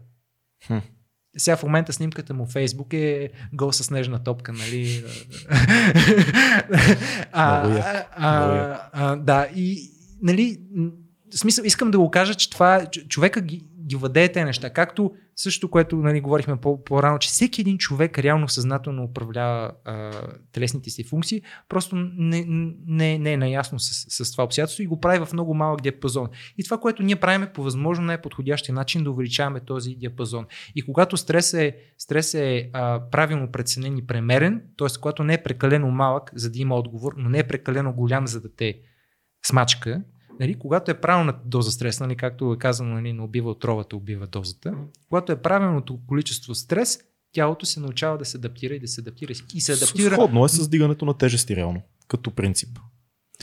Хм. 0.67 0.79
Сега 1.37 1.57
в 1.57 1.63
момента 1.63 1.93
снимката 1.93 2.35
му 2.35 2.47
в 2.47 2.53
Фейсбук 2.53 2.93
е 2.93 3.31
гол 3.53 3.73
с 3.73 3.85
снежна 3.85 4.25
топка, 4.25 4.53
нали? 4.53 5.05
а, 7.33 7.69
а, 7.69 8.05
а, 8.17 8.81
а, 8.93 9.17
да, 9.17 9.47
и 9.57 9.91
нали, 10.23 10.59
смисъл, 11.35 11.65
искам 11.65 11.91
да 11.91 11.99
го 11.99 12.11
кажа, 12.11 12.35
че 12.35 12.51
това, 12.51 12.81
ч- 12.87 13.09
човека 13.09 13.41
ги, 13.41 13.65
ги 13.87 13.97
владее 13.97 14.33
тези 14.33 14.45
неща. 14.45 14.71
Както 14.71 15.13
също, 15.37 15.71
което 15.71 15.97
нали, 15.97 16.21
говорихме 16.21 16.57
по- 16.57 16.85
по-рано, 16.85 17.19
че 17.19 17.29
всеки 17.29 17.61
един 17.61 17.79
човек 17.79 18.19
реално 18.19 18.49
съзнателно 18.49 19.05
управлява 19.05 19.73
а, 19.85 20.13
телесните 20.53 20.91
си 20.91 21.05
функции, 21.05 21.43
просто 21.69 21.97
не, 21.97 22.45
не, 22.87 23.19
не 23.19 23.33
е 23.33 23.37
наясно 23.37 23.79
с, 23.79 24.25
с 24.25 24.33
това 24.33 24.45
обстоятелство 24.45 24.83
и 24.83 24.87
го 24.87 25.01
прави 25.01 25.25
в 25.25 25.33
много 25.33 25.55
малък 25.55 25.81
диапазон. 25.81 26.29
И 26.59 26.65
това, 26.65 26.79
което 26.79 27.03
ние 27.03 27.17
правим 27.17 27.43
е 27.43 27.53
по 27.53 27.63
възможно 27.63 28.05
най-подходящия 28.05 28.75
начин 28.75 29.05
да 29.05 29.11
увеличаваме 29.11 29.61
този 29.61 29.95
диапазон. 29.95 30.47
И 30.75 30.83
когато 30.83 31.17
стрес 31.17 31.55
е, 31.55 31.77
стрес 31.99 32.35
е 32.35 32.71
а, 32.73 33.01
правилно 33.11 33.53
преценен 33.53 33.99
и 33.99 34.07
премерен, 34.07 34.63
т.е. 34.79 34.89
когато 35.01 35.25
не 35.25 35.35
е 35.35 35.43
прекалено 35.43 35.91
малък, 35.91 36.31
за 36.35 36.51
да 36.51 36.59
има 36.59 36.75
отговор, 36.75 37.13
но 37.17 37.29
не 37.29 37.39
е 37.39 37.49
прекалено 37.49 37.93
голям, 37.93 38.27
за 38.27 38.41
да 38.41 38.55
те 38.57 38.79
смачка, 39.47 40.03
Нали, 40.41 40.59
когато 40.59 40.91
е 40.91 41.01
правилната 41.01 41.41
доза 41.45 41.71
стрес, 41.71 42.01
нали, 42.01 42.17
както 42.17 42.53
е 42.53 42.59
казано, 42.59 42.95
нали, 42.95 43.13
не 43.13 43.23
убива 43.23 43.51
отровата, 43.51 43.97
убива 43.97 44.27
дозата, 44.27 44.75
когато 45.09 45.33
е 45.33 45.43
правилното 45.43 45.99
количество 46.07 46.55
стрес, 46.55 46.99
тялото 47.33 47.67
се 47.67 47.81
научава 47.81 48.19
да 48.19 48.25
се 48.25 48.37
адаптира 48.37 48.75
и 48.75 48.81
да 48.81 48.89
се 48.89 49.01
адаптира 49.01 49.33
и 49.55 49.61
се 49.61 49.73
адаптира 49.73 50.15
Сходно 50.15 50.45
е 50.45 50.49
с 50.49 50.69
дигането 50.69 51.05
на 51.05 51.15
тежести 51.15 51.57
реално, 51.57 51.83
като 52.09 52.31
принцип. 52.31 52.79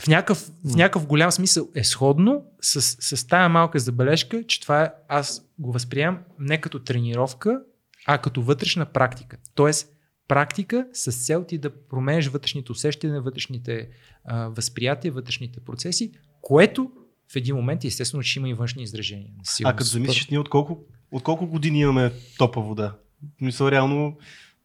в 0.00 0.06
някакъв, 0.06 0.50
в 0.64 0.76
някакъв 0.76 1.06
голям 1.06 1.32
смисъл 1.32 1.68
е 1.74 1.84
сходно 1.84 2.44
с, 2.60 2.82
с 2.82 3.26
тая 3.26 3.48
малка 3.48 3.78
забележка, 3.78 4.44
че 4.46 4.60
това 4.60 4.82
е, 4.82 4.90
аз 5.08 5.48
го 5.58 5.72
възприемам 5.72 6.18
не 6.38 6.60
като 6.60 6.78
тренировка, 6.78 7.60
а 8.06 8.18
като 8.18 8.42
вътрешна 8.42 8.86
практика. 8.86 9.36
Тоест, 9.54 9.88
практика 10.28 10.86
с 10.92 11.26
цел 11.26 11.44
ти 11.44 11.58
да 11.58 11.70
променеш 11.88 12.26
вътрешните 12.26 12.72
усещания, 12.72 13.22
вътрешните 13.22 13.88
а, 14.24 14.48
възприятия, 14.48 15.12
вътрешните 15.12 15.60
процеси, 15.60 16.12
което 16.42 16.90
в 17.32 17.36
един 17.36 17.56
момент 17.56 17.84
естествено 17.84 18.22
ще 18.22 18.38
има 18.38 18.48
и 18.48 18.54
външни 18.54 18.82
изражения. 18.82 19.30
на 19.62 19.70
А 19.70 19.76
като 19.76 19.90
замислиш, 19.90 20.28
ние 20.28 20.38
от 20.38 20.48
колко, 20.48 20.78
от 21.12 21.22
колко 21.22 21.46
години 21.46 21.80
имаме 21.80 22.12
топа 22.38 22.60
вода? 22.60 22.94
Мисля, 23.40 23.70
реално 23.70 24.16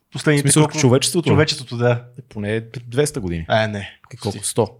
В 0.10 0.12
последните 0.12 0.42
смисъл, 0.42 0.64
колко... 0.64 0.80
човечеството? 0.80 1.30
Човечеството, 1.30 1.78
да. 1.78 2.06
Е, 2.20 2.22
Поне 2.22 2.62
200 2.62 3.20
години. 3.20 3.46
А, 3.48 3.68
не. 3.68 4.00
Колко? 4.22 4.38
100. 4.38 4.72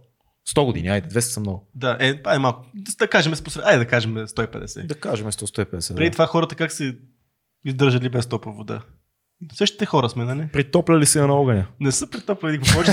100 0.54 0.64
години, 0.64 0.88
айде, 0.88 1.08
200 1.08 1.20
са 1.20 1.40
много. 1.40 1.68
Да, 1.74 1.96
е, 2.00 2.22
па 2.22 2.34
е 2.34 2.38
малко. 2.38 2.66
Да, 2.98 3.08
кажем, 3.08 3.34
с 3.34 3.42
посред... 3.42 3.64
Айде 3.64 3.78
да 3.78 3.86
кажем 3.86 4.14
150. 4.14 4.86
Да 4.86 4.94
кажем 4.94 5.26
100-150. 5.26 5.94
Преди 5.94 6.10
Да. 6.10 6.12
това 6.12 6.26
хората 6.26 6.54
как 6.54 6.72
се 6.72 6.98
издържали 7.64 8.08
без 8.08 8.26
топа 8.26 8.50
вода? 8.50 8.82
Същите 9.52 9.86
хора 9.86 10.08
сме, 10.08 10.24
нали? 10.24 10.48
Притопляли 10.52 11.06
се 11.06 11.20
на 11.20 11.34
огъня. 11.34 11.66
Не 11.80 11.92
са 11.92 12.06
притопляли, 12.06 12.60
ще 12.64 12.92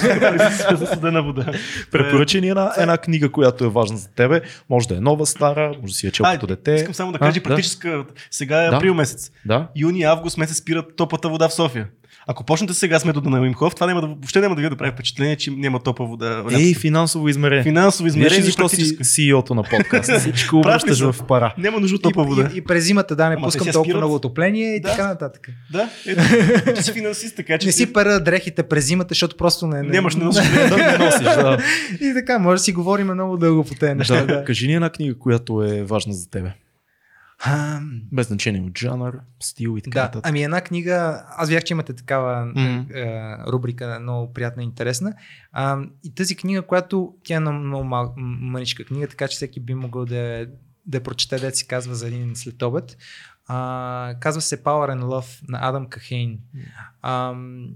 се 0.52 0.76
за 0.76 0.86
студена 0.86 1.24
вода. 1.24 1.46
Препоръчи 1.92 2.42
ни 2.42 2.50
една, 2.50 2.74
една 2.78 2.98
книга, 2.98 3.32
която 3.32 3.66
е 3.66 3.70
важна 3.70 3.98
за 3.98 4.08
тебе. 4.10 4.42
Може 4.70 4.88
да 4.88 4.96
е 4.96 5.00
нова, 5.00 5.26
стара, 5.26 5.68
може 5.82 5.94
да 5.94 5.98
си 5.98 6.06
я 6.06 6.12
чел 6.12 6.26
като 6.26 6.48
дете. 6.48 6.74
Искам 6.74 6.94
само 6.94 7.12
да 7.12 7.20
кажа 7.20 7.40
А, 7.40 7.44
практическа. 7.44 8.06
Сега 8.32 8.64
е 8.64 8.70
Да. 8.70 8.76
април 8.76 8.94
месец. 8.94 9.32
Да. 9.46 9.68
Юни, 9.76 10.04
август 10.04 10.38
месец 10.38 10.58
спират 10.58 10.96
топата 10.96 11.30
вода 11.30 11.50
в 11.50 11.54
София. 11.54 11.88
Ако 12.28 12.44
почнете 12.44 12.74
сега 12.74 13.00
с 13.00 13.06
метода 13.06 13.30
на 13.30 13.40
Уимхов, 13.42 13.76
това 13.76 13.88
няма 13.88 14.02
да, 14.02 14.08
въобще 14.08 14.42
няма 14.42 14.56
да 14.56 14.62
ви 14.62 14.70
да 14.70 14.76
прави 14.76 14.92
впечатление, 14.92 15.36
че 15.36 15.52
няма 15.52 15.80
топа 15.80 16.06
вода. 16.06 16.44
Ей, 16.52 16.74
финансово 16.74 17.30
измерение. 17.30 17.64
Финансово 17.64 18.04
Виж 18.04 18.12
измерение 18.12 18.40
и 18.40 18.44
защо 18.44 18.70
си. 18.70 18.98
CEO-то 18.98 19.56
на 19.56 19.64
подкаст? 19.64 20.12
Всичко 20.20 20.58
обръщаш 20.58 21.00
в 21.02 21.16
пара. 21.28 21.54
Няма 21.58 21.80
нужда 21.80 21.96
от 21.96 22.02
топа 22.02 22.24
вода. 22.24 22.50
и, 22.52 22.56
и, 22.56 22.58
и 22.58 22.62
през 22.62 22.84
зимата 22.84 23.16
да 23.16 23.30
не 23.30 23.36
Ама 23.36 23.46
пускам 23.46 23.66
толкова 23.66 23.84
спират. 23.84 23.98
много 23.98 24.16
отопление 24.16 24.76
и 24.76 24.80
Да. 24.80 24.90
така 24.90 25.08
нататък. 25.08 25.50
Да, 25.72 25.90
ето, 26.08 26.22
ти 26.76 26.84
си 26.84 26.92
финансист, 26.92 27.36
така 27.36 27.58
че 27.58 27.66
Не 27.66 27.72
си 27.72 27.94
пара 27.94 28.20
дрехите 28.20 28.64
през 28.64 28.86
зимата, 28.86 29.08
защото 29.10 29.38
просто 29.38 29.68
не... 29.68 29.82
не 29.82 29.90
нямаш 29.90 30.16
не 30.16 30.24
носиш. 30.24 30.48
да 30.70 30.78
не 30.78 30.98
носиш, 30.98 31.24
да. 31.24 31.58
И 32.02 32.14
така, 32.14 32.40
може 32.40 32.60
да 32.60 32.64
си 32.64 32.74
говорим 32.74 33.08
много 33.08 33.38
дълго 33.38 33.64
по 33.64 33.74
тези 33.76 33.94
неща. 33.94 34.44
Кажи 34.46 34.68
ни 34.68 34.74
една 34.74 34.90
книга, 34.90 35.16
която 35.20 35.64
е 35.64 35.84
важна 35.84 36.14
за 36.14 36.30
тебе. 36.30 36.52
Ам, 37.40 38.02
Без 38.12 38.28
значение 38.28 38.62
от 38.62 38.78
жанър, 38.78 39.20
стил 39.40 39.78
и 39.78 39.82
така 39.82 40.00
Да, 40.00 40.06
нататък. 40.06 40.28
ами 40.30 40.44
една 40.44 40.62
книга, 40.62 41.24
аз 41.30 41.50
вях, 41.50 41.64
че 41.64 41.74
имате 41.74 41.94
такава 41.94 42.46
Мгм. 42.46 42.60
е, 42.94 43.38
рубрика, 43.48 44.00
много 44.02 44.34
приятна 44.34 44.64
и 44.64 44.66
интересна. 44.66 45.14
А, 45.52 45.80
и 46.04 46.16
тази 46.16 46.36
книга, 46.36 46.62
която 46.62 47.14
тя 47.24 47.36
е 47.36 47.40
на 47.40 47.52
много 47.52 47.84
мал, 47.84 48.14
мъничка 48.18 48.86
книга, 48.86 49.08
така 49.08 49.28
че 49.28 49.36
всеки 49.36 49.60
би 49.60 49.76
могъл 49.76 50.06
да, 50.06 50.48
да 50.86 51.04
прочете, 51.04 51.40
да 51.40 51.52
си 51.52 51.68
казва 51.68 51.96
за 51.96 52.08
един 52.08 52.36
след 52.36 52.62
обед. 52.62 52.98
А, 53.48 54.16
казва 54.20 54.42
се 54.42 54.64
Power 54.64 54.96
and 54.96 55.04
Love 55.04 55.50
на 55.50 55.60
Адам 55.62 55.88
Кахейн. 55.88 56.40
Ам, 57.02 57.68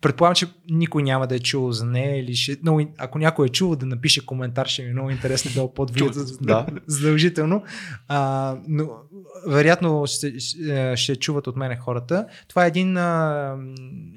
предполагам, 0.00 0.34
че 0.34 0.46
никой 0.70 1.02
няма 1.02 1.26
да 1.26 1.34
е 1.34 1.38
чул 1.38 1.72
за 1.72 1.86
нея 1.86 2.20
или 2.20 2.34
ще, 2.34 2.58
много, 2.62 2.94
ако 2.98 3.18
някой 3.18 3.46
е 3.46 3.48
чул 3.48 3.76
да 3.76 3.86
напише 3.86 4.26
коментар, 4.26 4.66
ще 4.66 4.82
ми 4.82 4.88
е 4.88 4.92
много 4.92 5.10
интересно 5.10 5.50
долу 5.54 5.74
под 5.74 5.90
видеото. 5.90 6.20
Да. 6.40 6.66
Задължително. 6.86 7.62
А, 8.08 8.56
но 8.68 8.88
вероятно 9.46 10.04
ще, 10.06 10.40
ще, 10.96 11.16
чуват 11.16 11.46
от 11.46 11.56
мене 11.56 11.76
хората. 11.76 12.26
Това 12.48 12.64
е 12.64 12.68
един 12.68 12.96
а, 12.96 13.56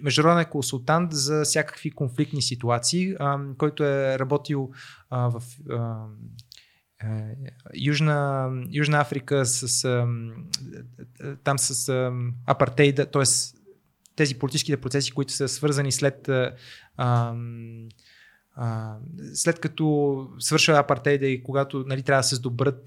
международен 0.04 0.46
консултант 0.46 1.14
за 1.14 1.44
всякакви 1.44 1.92
конфликтни 1.92 2.42
ситуации, 2.42 3.16
а, 3.20 3.40
който 3.58 3.84
е 3.84 4.20
работил 4.20 4.72
а, 5.10 5.30
в 5.30 5.42
а, 5.70 6.06
Южна, 7.76 8.50
Южна 8.72 9.00
Африка 9.02 9.46
с 9.46 9.84
там 11.44 11.60
с 11.60 11.90
апартейда, 12.46 13.06
т.е. 13.06 13.24
тези 14.16 14.36
политическите 14.36 14.78
процеси, 14.78 15.12
които 15.12 15.34
са 15.34 15.48
свързани 15.48 15.92
след 15.92 16.30
а, 16.30 16.52
а, 18.56 18.94
след 19.34 19.60
като 19.60 19.86
свършва 20.40 20.74
апартейда 20.76 21.26
и 21.28 21.44
когато 21.44 21.84
нали, 21.88 22.02
трябва 22.02 22.20
да 22.20 22.24
се 22.24 22.36
сдобрат 22.36 22.84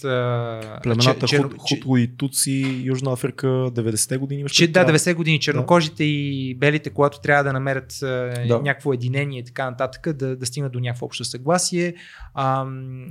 Племената 0.83 1.27
че- 1.27 1.39
Хут- 1.39 1.65
че- 1.65 1.77
Хуту 1.77 1.97
и 1.97 2.17
Туци, 2.17 2.51
Южна 2.85 3.13
Африка, 3.13 3.47
90-те 3.47 4.17
години. 4.17 4.45
че, 4.45 4.69
да, 4.69 4.87
90 4.87 5.15
години 5.15 5.41
чернокожите 5.41 6.05
и 6.05 6.55
белите, 6.55 6.91
когато 6.91 7.21
трябва 7.21 7.45
да 7.45 7.53
намерят 7.53 7.93
а, 7.93 8.07
Да. 8.49 8.59
някакво 8.59 8.93
единение 8.93 9.41
и 9.41 9.45
така 9.45 9.71
нататък, 9.71 10.13
да, 10.13 10.37
да 10.37 10.47
стигнат 10.47 10.73
до 10.73 10.81
някакво 10.81 11.07
общо 11.07 11.25
съгласие. 11.25 11.95
А, 12.35 12.65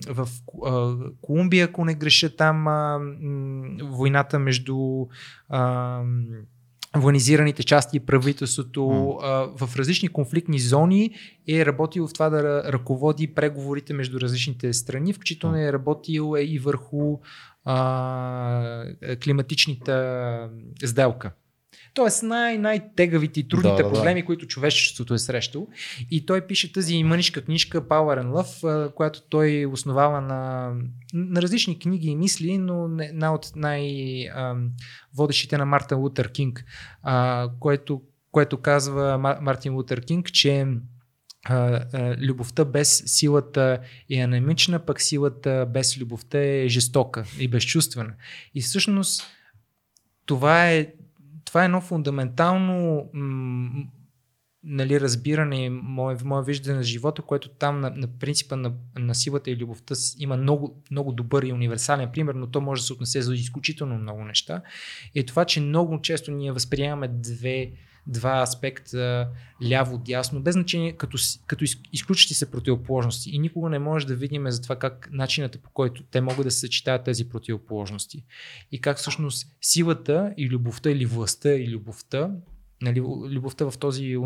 в 0.08 0.28
а, 0.66 0.96
Колумбия, 1.22 1.66
ако 1.66 1.86
не 1.86 1.94
греша, 1.94 2.30
там 2.30 2.68
а, 2.68 3.00
м, 3.00 3.64
войната 3.82 4.40
между 4.40 5.06
а, 5.50 6.02
военизираните 6.96 7.64
части 7.64 7.98
и 7.98 8.00
правителството 8.00 8.86
М. 8.86 9.28
а, 9.28 9.68
в 9.68 9.76
различни 9.76 10.08
конфликтни 10.08 10.60
зони 10.60 11.16
е 11.48 11.66
работил 11.66 12.08
в 12.08 12.14
това 12.14 12.30
да 12.30 12.74
ръководи 12.74 13.28
преговорите 13.28 13.94
между 13.94 14.20
различните 14.20 14.74
страни, 14.74 15.14
включително 15.14 15.58
е 15.58 15.74
работил 15.74 16.36
е 16.38 16.42
и 16.42 16.60
върху 16.60 17.20
а, 17.66 18.86
климатичната 19.24 20.50
сделка. 20.86 21.32
Тоест 21.94 22.24
най- 22.24 22.58
най-тегавите 22.58 23.40
и 23.40 23.48
трудните 23.48 23.76
Да, 23.76 23.84
да, 23.84 23.84
да. 23.84 23.94
проблеми, 23.94 24.26
които 24.26 24.48
човечеството 24.48 25.14
е 25.14 25.18
срещало. 25.18 25.68
И 26.12 26.26
той 26.26 26.48
пише 26.48 26.74
тази 26.74 27.04
мънишка 27.04 27.42
книжка 27.42 27.82
Power 27.82 28.24
and 28.24 28.32
Love, 28.32 28.94
която 28.94 29.22
той 29.22 29.66
основава 29.66 30.22
на, 30.22 30.72
на 31.14 31.42
различни 31.42 31.80
книги 31.80 32.08
и 32.08 32.16
мисли, 32.16 32.58
но 32.58 32.90
една 33.02 33.34
от 33.34 33.52
най-водещите 33.56 35.58
на 35.58 35.66
Мартин 35.66 35.98
Лутер 35.98 36.32
Кинг, 36.32 36.66
което, 37.60 38.02
което 38.32 38.58
казва 38.58 39.18
Ма- 39.20 39.42
Мартин 39.42 39.74
Лутер 39.74 40.02
Кинг, 40.02 40.32
че 40.32 40.68
любовта 42.22 42.66
без 42.66 43.04
силата 43.06 43.80
е 44.12 44.20
анемична, 44.20 44.80
пък 44.80 45.02
силата 45.02 45.68
без 45.70 46.00
любовта 46.00 46.40
е 46.40 46.68
жестока 46.68 47.24
и 47.40 47.48
безчувствена. 47.48 48.14
И 48.56 48.62
всъщност 48.62 49.24
това 50.26 50.70
е, 50.72 50.88
това 51.54 51.62
е 51.62 51.66
едно 51.66 51.82
фундаментално 51.82 53.10
м- 53.14 53.84
нали, 54.64 55.02
разбиране, 55.02 55.70
мое, 55.70 56.18
мое 56.24 56.44
виждане 56.44 56.78
на 56.78 56.84
живота, 56.84 57.22
което 57.22 57.50
там 57.50 57.80
на, 57.80 57.90
на 57.96 58.08
принципа 58.08 58.56
на, 58.56 58.74
на 59.00 59.16
силата 59.16 59.52
и 59.52 59.58
любовта 59.58 59.96
има 60.20 60.38
много, 60.38 60.84
много 60.92 61.12
добър 61.12 61.44
и 61.44 61.54
универсален 61.54 62.10
пример, 62.14 62.36
но 62.36 62.48
то 62.48 62.62
може 62.62 62.82
да 62.82 62.86
се 62.86 62.94
отнесе 62.94 63.22
за 63.22 63.34
изключително 63.34 63.98
много 63.98 64.24
неща. 64.24 64.62
Е 65.16 65.24
това, 65.24 65.46
че 65.46 65.62
много 65.62 66.02
често 66.02 66.32
ние 66.32 66.52
възприемаме 66.52 67.08
две, 67.08 67.72
два 68.08 68.42
аспекта, 68.42 69.30
ляво, 69.70 69.98
дясно, 69.98 70.42
без 70.42 70.54
значение, 70.54 70.94
като, 70.94 71.18
като 71.48 71.66
изключите 71.94 72.34
се 72.34 72.52
противоположности. 72.52 73.30
И 73.30 73.40
никога 73.40 73.70
не 73.70 73.80
може 73.80 74.08
да 74.08 74.16
видим 74.16 74.52
за 74.52 74.62
това 74.62 74.76
как 74.76 75.10
начината 75.12 75.58
по 75.58 75.70
който 75.70 76.04
те 76.04 76.22
могат 76.22 76.46
да 76.46 76.52
се 76.52 76.60
съчетаят 76.60 77.04
тези 77.04 77.30
противоположности. 77.30 78.24
И 78.72 78.82
как 78.82 78.98
всъщност 78.98 79.48
силата 79.62 80.34
и 80.38 80.50
любовта 80.50 80.92
или 80.92 81.06
властта 81.06 81.54
и 81.54 81.70
любовта 81.70 82.32
нали, 82.84 83.02
любовта 83.36 83.70
в 83.70 83.78
този, 83.78 84.18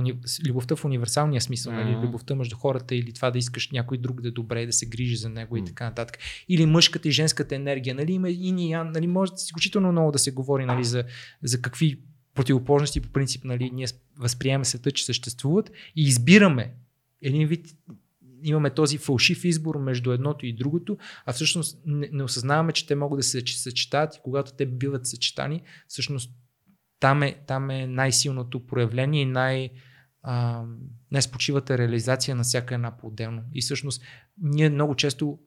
любовта 0.47 0.75
в 0.75 0.85
универсалния 0.85 1.41
смисъл, 1.41 1.73
нали, 1.73 1.95
любовта 1.95 2.35
между 2.35 2.55
хората 2.55 2.95
или 2.95 3.13
това 3.13 3.31
да 3.31 3.37
искаш 3.37 3.71
някой 3.71 3.97
друг 3.97 4.21
да 4.21 4.27
е 4.27 4.31
добре, 4.31 4.65
да 4.65 4.73
се 4.73 4.85
грижи 4.85 5.15
за 5.15 5.29
него 5.29 5.57
и 5.57 5.65
така 5.65 5.85
нататък. 5.85 6.17
Или 6.49 6.65
мъжката 6.65 7.07
и 7.07 7.11
женската 7.11 7.55
енергия, 7.55 7.95
нали, 7.95 8.13
има 8.13 8.29
и 8.29 8.51
ние, 8.51 8.83
нали, 8.83 9.07
може 9.07 9.31
изключително 9.35 9.91
много 9.91 10.11
да 10.11 10.19
се 10.19 10.31
говори 10.31 10.65
нали, 10.65 10.83
за, 10.83 11.03
за 11.43 11.61
какви 11.61 11.99
противоположности 12.37 13.01
по 13.01 13.09
принцип 13.09 13.43
нали, 13.43 13.71
ние 13.73 13.87
възприемаме 14.19 14.65
света, 14.65 14.91
че 14.91 15.05
съществуват 15.05 15.71
и 15.95 16.03
избираме 16.03 16.73
един 17.21 17.47
вид 17.47 17.75
имаме 18.43 18.69
този 18.69 18.97
фалшив 18.97 19.45
избор 19.45 19.77
между 19.77 20.11
едното 20.11 20.45
и 20.45 20.53
другото, 20.53 20.97
а 21.25 21.33
всъщност 21.33 21.81
не, 21.85 22.09
не 22.11 22.23
осъзнаваме, 22.23 22.73
че 22.73 22.87
те 22.87 22.95
могат 22.95 23.19
да 23.19 23.23
се 23.23 23.43
съчетат 23.47 24.15
и 24.15 24.19
когато 24.23 24.51
те 24.51 24.65
биват 24.65 25.07
съчетани, 25.07 25.63
всъщност 25.87 26.31
там 26.99 27.23
е, 27.23 27.43
там 27.47 27.69
е 27.69 27.87
най-силното 27.87 28.65
проявление 28.65 29.21
и 29.21 29.25
най- 29.25 29.69
най-спочивата 31.11 31.77
реализация 31.77 32.35
на 32.35 32.43
всяка 32.43 32.75
една 32.75 32.97
по-отделно. 32.97 33.43
И 33.53 33.61
всъщност 33.61 34.01
ние 34.37 34.69
много 34.69 34.95
често 34.95 35.39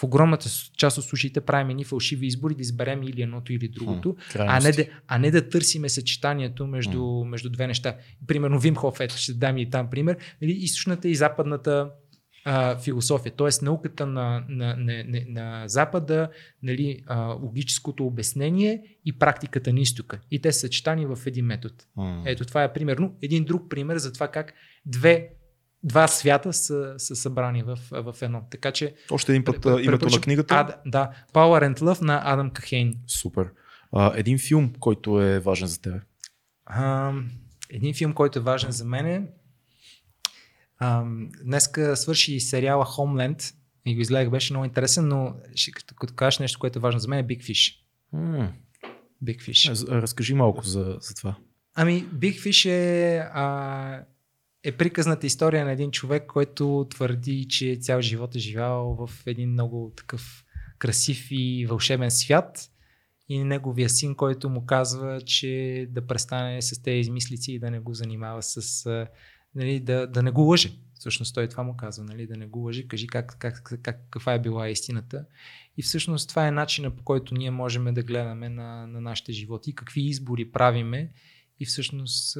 в 0.00 0.02
огромната 0.02 0.48
част 0.76 0.98
от 0.98 1.04
случаите 1.04 1.40
правим 1.40 1.70
едни 1.70 1.84
фалшиви 1.84 2.26
избори 2.26 2.54
да 2.54 2.62
изберем 2.62 3.02
или 3.02 3.22
едното 3.22 3.52
или 3.52 3.68
другото, 3.68 4.16
а 4.38 4.60
не, 4.60 4.72
да, 4.72 4.86
а 5.08 5.18
не 5.18 5.30
да 5.30 5.48
търсиме 5.48 5.88
съчетанието 5.88 6.66
между, 6.66 7.24
между 7.24 7.50
две 7.50 7.66
неща. 7.66 7.96
Примерно 8.26 8.58
Вимхоф, 8.58 9.00
ето 9.00 9.16
ще 9.16 9.34
дам 9.34 9.58
и 9.58 9.70
там 9.70 9.90
пример, 9.90 10.16
нали, 10.42 10.52
източната 10.52 11.08
и 11.08 11.14
западната 11.14 11.90
а, 12.44 12.78
философия, 12.78 13.32
т.е. 13.32 13.64
науката 13.64 14.06
на, 14.06 14.44
на, 14.48 14.76
на, 14.76 15.04
на, 15.04 15.20
на 15.28 15.68
Запада, 15.68 16.30
нали, 16.62 17.02
а, 17.06 17.20
логическото 17.26 18.06
обяснение 18.06 18.82
и 19.04 19.18
практиката 19.18 19.72
на 19.72 19.80
изтока. 19.80 20.20
И 20.30 20.40
те 20.40 20.52
са 20.52 20.60
съчетани 20.60 21.06
в 21.06 21.18
един 21.26 21.44
метод. 21.46 21.74
Mm. 21.98 22.22
Ето 22.26 22.44
това 22.44 22.64
е 22.64 22.72
примерно 22.72 23.16
един 23.22 23.44
друг 23.44 23.70
пример 23.70 23.96
за 23.96 24.12
това 24.12 24.28
как 24.28 24.54
две 24.86 25.28
два 25.82 26.08
свята 26.08 26.52
са, 26.52 26.94
са 26.98 27.16
събрани 27.16 27.62
в, 27.62 27.78
в 27.90 28.14
едно. 28.22 28.42
Така 28.50 28.72
че. 28.72 28.94
Още 29.10 29.32
един 29.32 29.44
път 29.44 29.56
пр- 29.56 29.84
името 29.84 30.08
на 30.08 30.20
книгата. 30.20 30.54
А, 30.54 30.76
да, 30.86 31.10
Power 31.32 31.74
and 31.74 31.80
Love 31.80 32.02
на 32.02 32.22
Адам 32.24 32.50
Кахейн. 32.50 32.94
Супер. 33.06 33.50
А, 33.92 34.12
един 34.16 34.38
филм, 34.38 34.72
който 34.80 35.22
е 35.22 35.40
важен 35.40 35.68
за 35.68 35.80
теб. 35.80 36.02
А, 36.66 37.12
един 37.70 37.94
филм, 37.94 38.12
който 38.12 38.38
е 38.38 38.42
важен 38.42 38.70
за 38.70 38.84
мен 38.84 39.06
е 39.06 39.22
днеска 41.44 41.96
свърши 41.96 42.40
сериала 42.40 42.84
Homeland 42.84 43.54
и 43.86 43.94
го 43.94 44.00
изгледах, 44.00 44.30
беше 44.30 44.52
много 44.52 44.64
интересен, 44.64 45.08
но 45.08 45.34
ще, 45.54 45.70
като, 45.70 45.94
като 45.94 46.14
кажеш 46.14 46.38
нещо, 46.38 46.58
което 46.58 46.78
е 46.78 46.82
важно 46.82 47.00
за 47.00 47.08
мен 47.08 47.18
е 47.18 47.26
Big 47.26 47.40
Fish. 47.40 47.74
Mm. 48.14 48.50
Big 49.24 49.38
Fish. 49.38 49.88
Разкажи 49.88 50.34
малко 50.34 50.64
за, 50.64 50.96
за 51.00 51.14
това. 51.14 51.36
Ами, 51.74 52.04
Big 52.04 52.34
Fish 52.34 52.70
е, 52.70 53.18
а, 53.32 54.04
е 54.66 54.72
приказната 54.72 55.26
история 55.26 55.64
на 55.64 55.72
един 55.72 55.90
човек, 55.90 56.26
който 56.26 56.86
твърди, 56.90 57.48
че 57.48 57.78
цял 57.80 58.00
живот 58.00 58.34
е 58.34 58.38
живял 58.38 59.06
в 59.06 59.10
един 59.26 59.50
много 59.50 59.92
такъв 59.96 60.44
красив 60.78 61.28
и 61.30 61.66
вълшебен 61.66 62.10
свят 62.10 62.70
и 63.28 63.44
неговия 63.44 63.90
син, 63.90 64.14
който 64.14 64.48
му 64.48 64.66
казва, 64.66 65.20
че 65.20 65.86
да 65.90 66.06
престане 66.06 66.62
с 66.62 66.82
тези 66.82 66.98
измислици 66.98 67.52
и 67.52 67.58
да 67.58 67.70
не 67.70 67.80
го 67.80 67.94
занимава 67.94 68.42
с 68.42 68.84
нали, 69.54 69.80
да, 69.80 70.06
да 70.06 70.22
не 70.22 70.30
го 70.30 70.40
лъже. 70.40 70.72
Всъщност 70.94 71.34
той 71.34 71.48
това 71.48 71.62
му 71.62 71.76
казва, 71.76 72.04
нали, 72.04 72.26
да 72.26 72.36
не 72.36 72.46
го 72.46 72.58
лъжи, 72.58 72.88
кажи 72.88 73.06
как, 73.06 73.36
как, 73.38 73.62
как, 73.82 74.00
каква 74.10 74.34
е 74.34 74.42
била 74.42 74.68
истината. 74.68 75.24
И 75.76 75.82
всъщност 75.82 76.28
това 76.28 76.46
е 76.46 76.50
начина 76.50 76.90
по 76.90 77.04
който 77.04 77.34
ние 77.34 77.50
можем 77.50 77.94
да 77.94 78.02
гледаме 78.02 78.48
на, 78.48 78.86
на 78.86 79.00
нашите 79.00 79.32
животи, 79.32 79.74
какви 79.74 80.00
избори 80.00 80.50
правиме 80.52 81.12
и 81.60 81.66
всъщност 81.66 82.36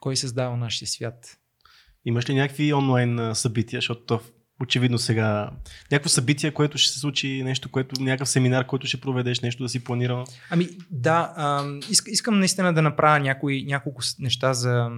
кой 0.00 0.16
създава 0.16 0.56
нашия 0.56 0.88
свят. 0.88 1.38
Имаш 2.04 2.28
ли 2.28 2.34
някакви 2.34 2.72
онлайн 2.72 3.30
събития, 3.34 3.78
защото 3.78 4.20
очевидно 4.62 4.98
сега 4.98 5.50
някакво 5.90 6.08
събитие, 6.08 6.50
което 6.50 6.78
ще 6.78 6.92
се 6.92 6.98
случи, 6.98 7.42
нещо, 7.44 7.70
което, 7.70 8.02
някакъв 8.02 8.28
семинар, 8.28 8.66
който 8.66 8.86
ще 8.86 9.00
проведеш, 9.00 9.40
нещо 9.40 9.62
да 9.62 9.68
си 9.68 9.84
планирал? 9.84 10.24
Ами 10.50 10.68
да, 10.90 11.32
а, 11.36 11.64
искам 12.06 12.38
наистина 12.38 12.74
да 12.74 12.82
направя 12.82 13.20
някои, 13.20 13.64
няколко 13.64 14.02
неща 14.18 14.54
за, 14.54 14.90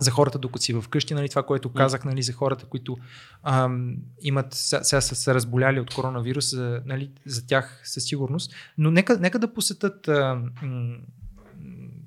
за 0.00 0.10
хората 0.10 0.38
докато 0.38 0.64
си 0.64 0.80
вкъщи, 0.82 1.14
нали, 1.14 1.28
това, 1.28 1.42
което 1.42 1.72
казах, 1.72 2.04
нали, 2.04 2.22
за 2.22 2.32
хората, 2.32 2.66
които 2.66 2.96
ам, 3.42 3.96
имат, 4.22 4.54
сега 4.54 5.00
са 5.00 5.14
се 5.14 5.34
разболяли 5.34 5.80
от 5.80 5.94
коронавирус, 5.94 6.52
нали, 6.84 7.10
за 7.26 7.46
тях 7.46 7.80
със 7.84 8.04
сигурност, 8.04 8.54
но 8.78 8.90
нека, 8.90 9.18
нека 9.18 9.38
да 9.38 9.52
посетат, 9.52 10.08
ам, 10.08 10.50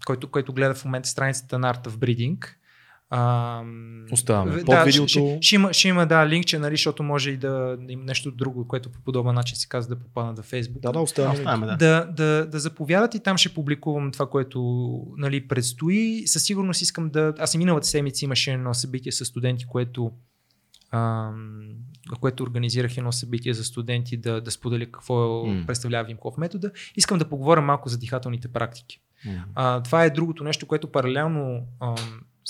който, 0.06 0.32
който 0.32 0.54
гледа 0.54 0.74
в 0.74 0.86
момента 0.86 1.10
страницата 1.10 1.60
на 1.60 1.74
Art 1.74 1.88
of 1.88 1.92
Breeding, 1.92 2.59
а, 3.10 3.64
Оставаме. 4.12 4.58
Под 4.58 4.66
да, 4.66 4.84
видеото... 4.84 5.10
Ще, 5.10 5.38
ще, 5.42 5.56
има, 5.56 5.74
ще 5.74 5.88
има 5.88 6.06
да, 6.06 6.28
линкче, 6.28 6.60
нали, 6.60 6.74
защото 6.74 7.04
може 7.04 7.32
и 7.32 7.38
да, 7.38 7.78
има 7.90 8.04
нещо 8.04 8.32
друго, 8.32 8.68
което 8.68 8.92
по 8.92 9.00
подобен 9.00 9.36
начин 9.36 9.58
се 9.58 9.68
казва 9.68 9.96
да 9.96 10.02
попадна 10.02 10.44
в 10.44 10.52
Facebook. 10.52 10.80
Да, 10.80 10.92
да, 10.92 11.00
оставаме. 11.00 11.40
оставаме 11.40 11.68
да. 11.68 11.78
Да, 11.78 12.06
да, 12.06 12.46
да 12.46 12.60
заповядат 12.60 13.16
и 13.16 13.20
там 13.20 13.38
ще 13.38 13.54
публикувам 13.54 14.12
това, 14.12 14.30
което 14.30 14.60
нали, 15.18 15.48
предстои. 15.48 16.24
Със 16.28 16.44
сигурност 16.44 16.82
искам 16.82 17.10
да... 17.10 17.34
Аз 17.40 17.54
и 17.54 17.58
миналата 17.58 17.88
седмица 17.88 18.26
имаше 18.26 18.54
едно 18.54 18.74
събитие 18.74 19.12
с 19.12 19.26
студенти, 19.26 19.66
което 19.66 20.12
ам, 20.92 21.60
което 22.20 22.44
организирах 22.44 22.98
едно 22.98 23.12
събитие 23.12 23.54
за 23.54 23.64
студенти 23.64 24.18
да, 24.18 24.42
да 24.42 24.52
споделя 24.52 24.86
какво 24.86 25.14
mm. 25.14 25.66
представлява 25.66 26.04
Вимков 26.04 26.38
метода. 26.38 26.72
Искам 26.96 27.18
да 27.18 27.30
поговоря 27.30 27.62
малко 27.62 27.90
за 27.90 27.98
дихателните 27.98 28.48
практики. 28.48 29.02
Mm. 29.28 29.42
А, 29.56 29.84
това 29.84 30.04
е 30.04 30.10
другото 30.10 30.44
нещо, 30.44 30.66
което 30.66 30.92
паралелно 30.92 31.68
ам, 31.80 31.96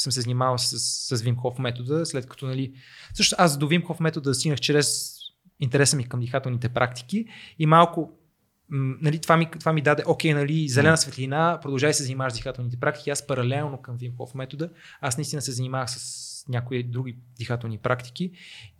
съм 0.01 0.11
се 0.11 0.21
занимавал 0.21 0.57
с, 0.57 0.79
с 0.79 1.21
Вимхов 1.21 1.59
метода, 1.59 2.05
след 2.05 2.25
като, 2.25 2.45
нали, 2.45 2.73
също 3.13 3.35
аз 3.39 3.57
до 3.57 3.67
Вимхов 3.67 3.99
метода 3.99 4.33
стигнах 4.33 4.59
чрез 4.59 5.15
интереса 5.59 5.97
ми 5.97 6.09
към 6.09 6.19
дихателните 6.19 6.69
практики 6.69 7.25
и 7.59 7.65
малко 7.65 8.19
нали, 8.71 9.19
това, 9.19 9.37
ми, 9.37 9.51
това 9.59 9.73
ми 9.73 9.81
даде, 9.81 10.03
окей, 10.07 10.33
нали, 10.33 10.69
зелена 10.69 10.97
светлина, 10.97 11.59
продължай 11.61 11.93
се 11.93 12.03
занимаваш 12.03 12.33
с 12.33 12.35
дихателните 12.35 12.79
практики. 12.79 13.09
Аз 13.09 13.27
паралелно 13.27 13.81
към 13.81 13.97
Вимхов 13.97 14.35
метода, 14.35 14.69
аз 15.01 15.17
наистина 15.17 15.41
се 15.41 15.51
занимавах 15.51 15.89
с 15.89 16.45
някои 16.49 16.83
други 16.83 17.17
дихателни 17.37 17.77
практики 17.77 18.31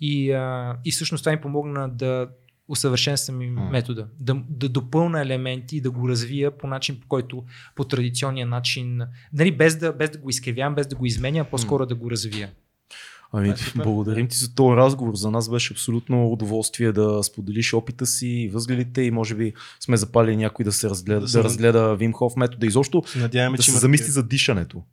и, 0.02 0.32
а, 0.32 0.78
и 0.86 0.92
всъщност 0.92 1.24
това 1.24 1.32
ми 1.32 1.42
помогна 1.42 1.90
да 1.90 2.30
усъвършенствам 2.70 3.42
им 3.42 3.56
mm. 3.56 3.72
метода. 3.72 4.08
Да, 4.20 4.42
да 4.50 4.70
допълна 4.70 5.22
елементи 5.22 5.78
и 5.78 5.82
да 5.82 5.92
го 5.92 6.10
развия 6.10 6.58
по 6.58 6.68
начин, 6.68 7.00
по 7.02 7.08
който 7.08 7.44
по 7.76 7.84
традиционния 7.84 8.48
начин, 8.48 9.02
нали, 9.34 9.52
без, 9.52 9.78
да, 9.78 9.94
без 9.94 10.10
да 10.10 10.18
го 10.18 10.30
изкривявам, 10.30 10.76
без 10.76 10.88
да 10.88 10.96
го 10.96 11.06
изменя, 11.06 11.40
а 11.40 11.44
по-скоро 11.44 11.84
mm. 11.84 11.88
да 11.88 11.96
го 11.96 12.12
развия. 12.12 12.50
Ами, 13.32 13.54
благодарим 13.76 14.28
ти 14.28 14.38
за 14.38 14.56
този 14.56 14.76
разговор. 14.76 15.16
За 15.16 15.32
нас 15.32 15.50
беше 15.50 15.74
абсолютно 15.74 16.28
удоволствие 16.28 16.92
да 16.92 17.24
споделиш 17.24 17.74
опита 17.74 18.06
си 18.06 18.28
и 18.28 18.50
възгледите 18.50 19.02
и 19.02 19.12
може 19.12 19.36
би 19.36 19.54
сме 19.80 19.98
запали 19.98 20.38
някой 20.38 20.66
да 20.66 20.72
се 20.72 20.90
разгледа, 20.90 21.20
да, 21.20 21.32
да 21.32 21.44
разгледа 21.44 21.96
Вимхов 21.96 22.36
метода. 22.36 22.68
Изобщо 22.68 23.04
Надяваме, 23.16 23.58
да 23.58 23.64
се 23.64 23.72
замисли 23.72 24.12
за 24.12 24.24
дишането 24.24 24.84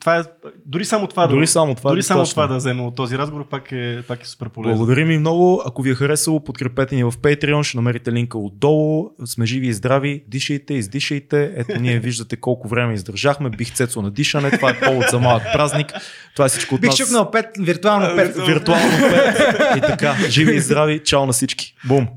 това 0.00 0.18
е, 0.18 0.22
дори 0.66 0.84
само 0.84 1.06
това, 1.06 1.26
дори 1.26 1.40
да, 1.40 1.46
само 1.46 1.74
това, 1.74 1.90
дори 1.90 2.02
само 2.02 2.24
това 2.24 2.46
да 2.46 2.56
взема 2.56 2.86
от 2.86 2.96
този 2.96 3.18
разговор, 3.18 3.48
пак 3.48 3.72
е, 3.72 4.02
пак 4.08 4.22
е 4.22 4.26
супер 4.26 4.48
полезно. 4.48 4.76
Благодарим 4.76 5.08
ви 5.08 5.18
много. 5.18 5.62
Ако 5.66 5.82
ви 5.82 5.90
е 5.90 5.94
харесало, 5.94 6.44
подкрепете 6.44 6.96
ни 6.96 7.04
в 7.04 7.12
Patreon, 7.12 7.62
ще 7.62 7.78
намерите 7.78 8.12
линка 8.12 8.38
отдолу. 8.38 9.10
Сме 9.24 9.46
живи 9.46 9.66
и 9.66 9.72
здрави, 9.72 10.24
дишайте, 10.28 10.74
издишайте. 10.74 11.52
Ето 11.56 11.80
ние 11.80 11.98
виждате 12.00 12.36
колко 12.36 12.68
време 12.68 12.94
издържахме. 12.94 13.50
Бих 13.50 13.74
цецо 13.74 14.02
на 14.02 14.10
дишане. 14.10 14.50
Това 14.50 14.70
е 14.70 14.80
повод 14.80 15.04
за 15.10 15.18
малък 15.18 15.42
празник. 15.52 15.92
Това 16.34 16.46
е 16.46 16.48
всичко 16.48 16.74
от 16.74 16.80
Бих 16.80 16.90
нас. 16.90 16.98
Бих 16.98 17.06
чукнал 17.06 17.30
пет, 17.30 17.46
виртуално 17.58 18.16
пет. 18.16 18.36
Виртуално 18.46 18.90
пет. 19.10 19.36
И 19.76 19.80
така, 19.80 20.16
живи 20.28 20.54
и 20.56 20.60
здрави. 20.60 20.98
Чао 21.04 21.26
на 21.26 21.32
всички. 21.32 21.74
Бум. 21.84 22.08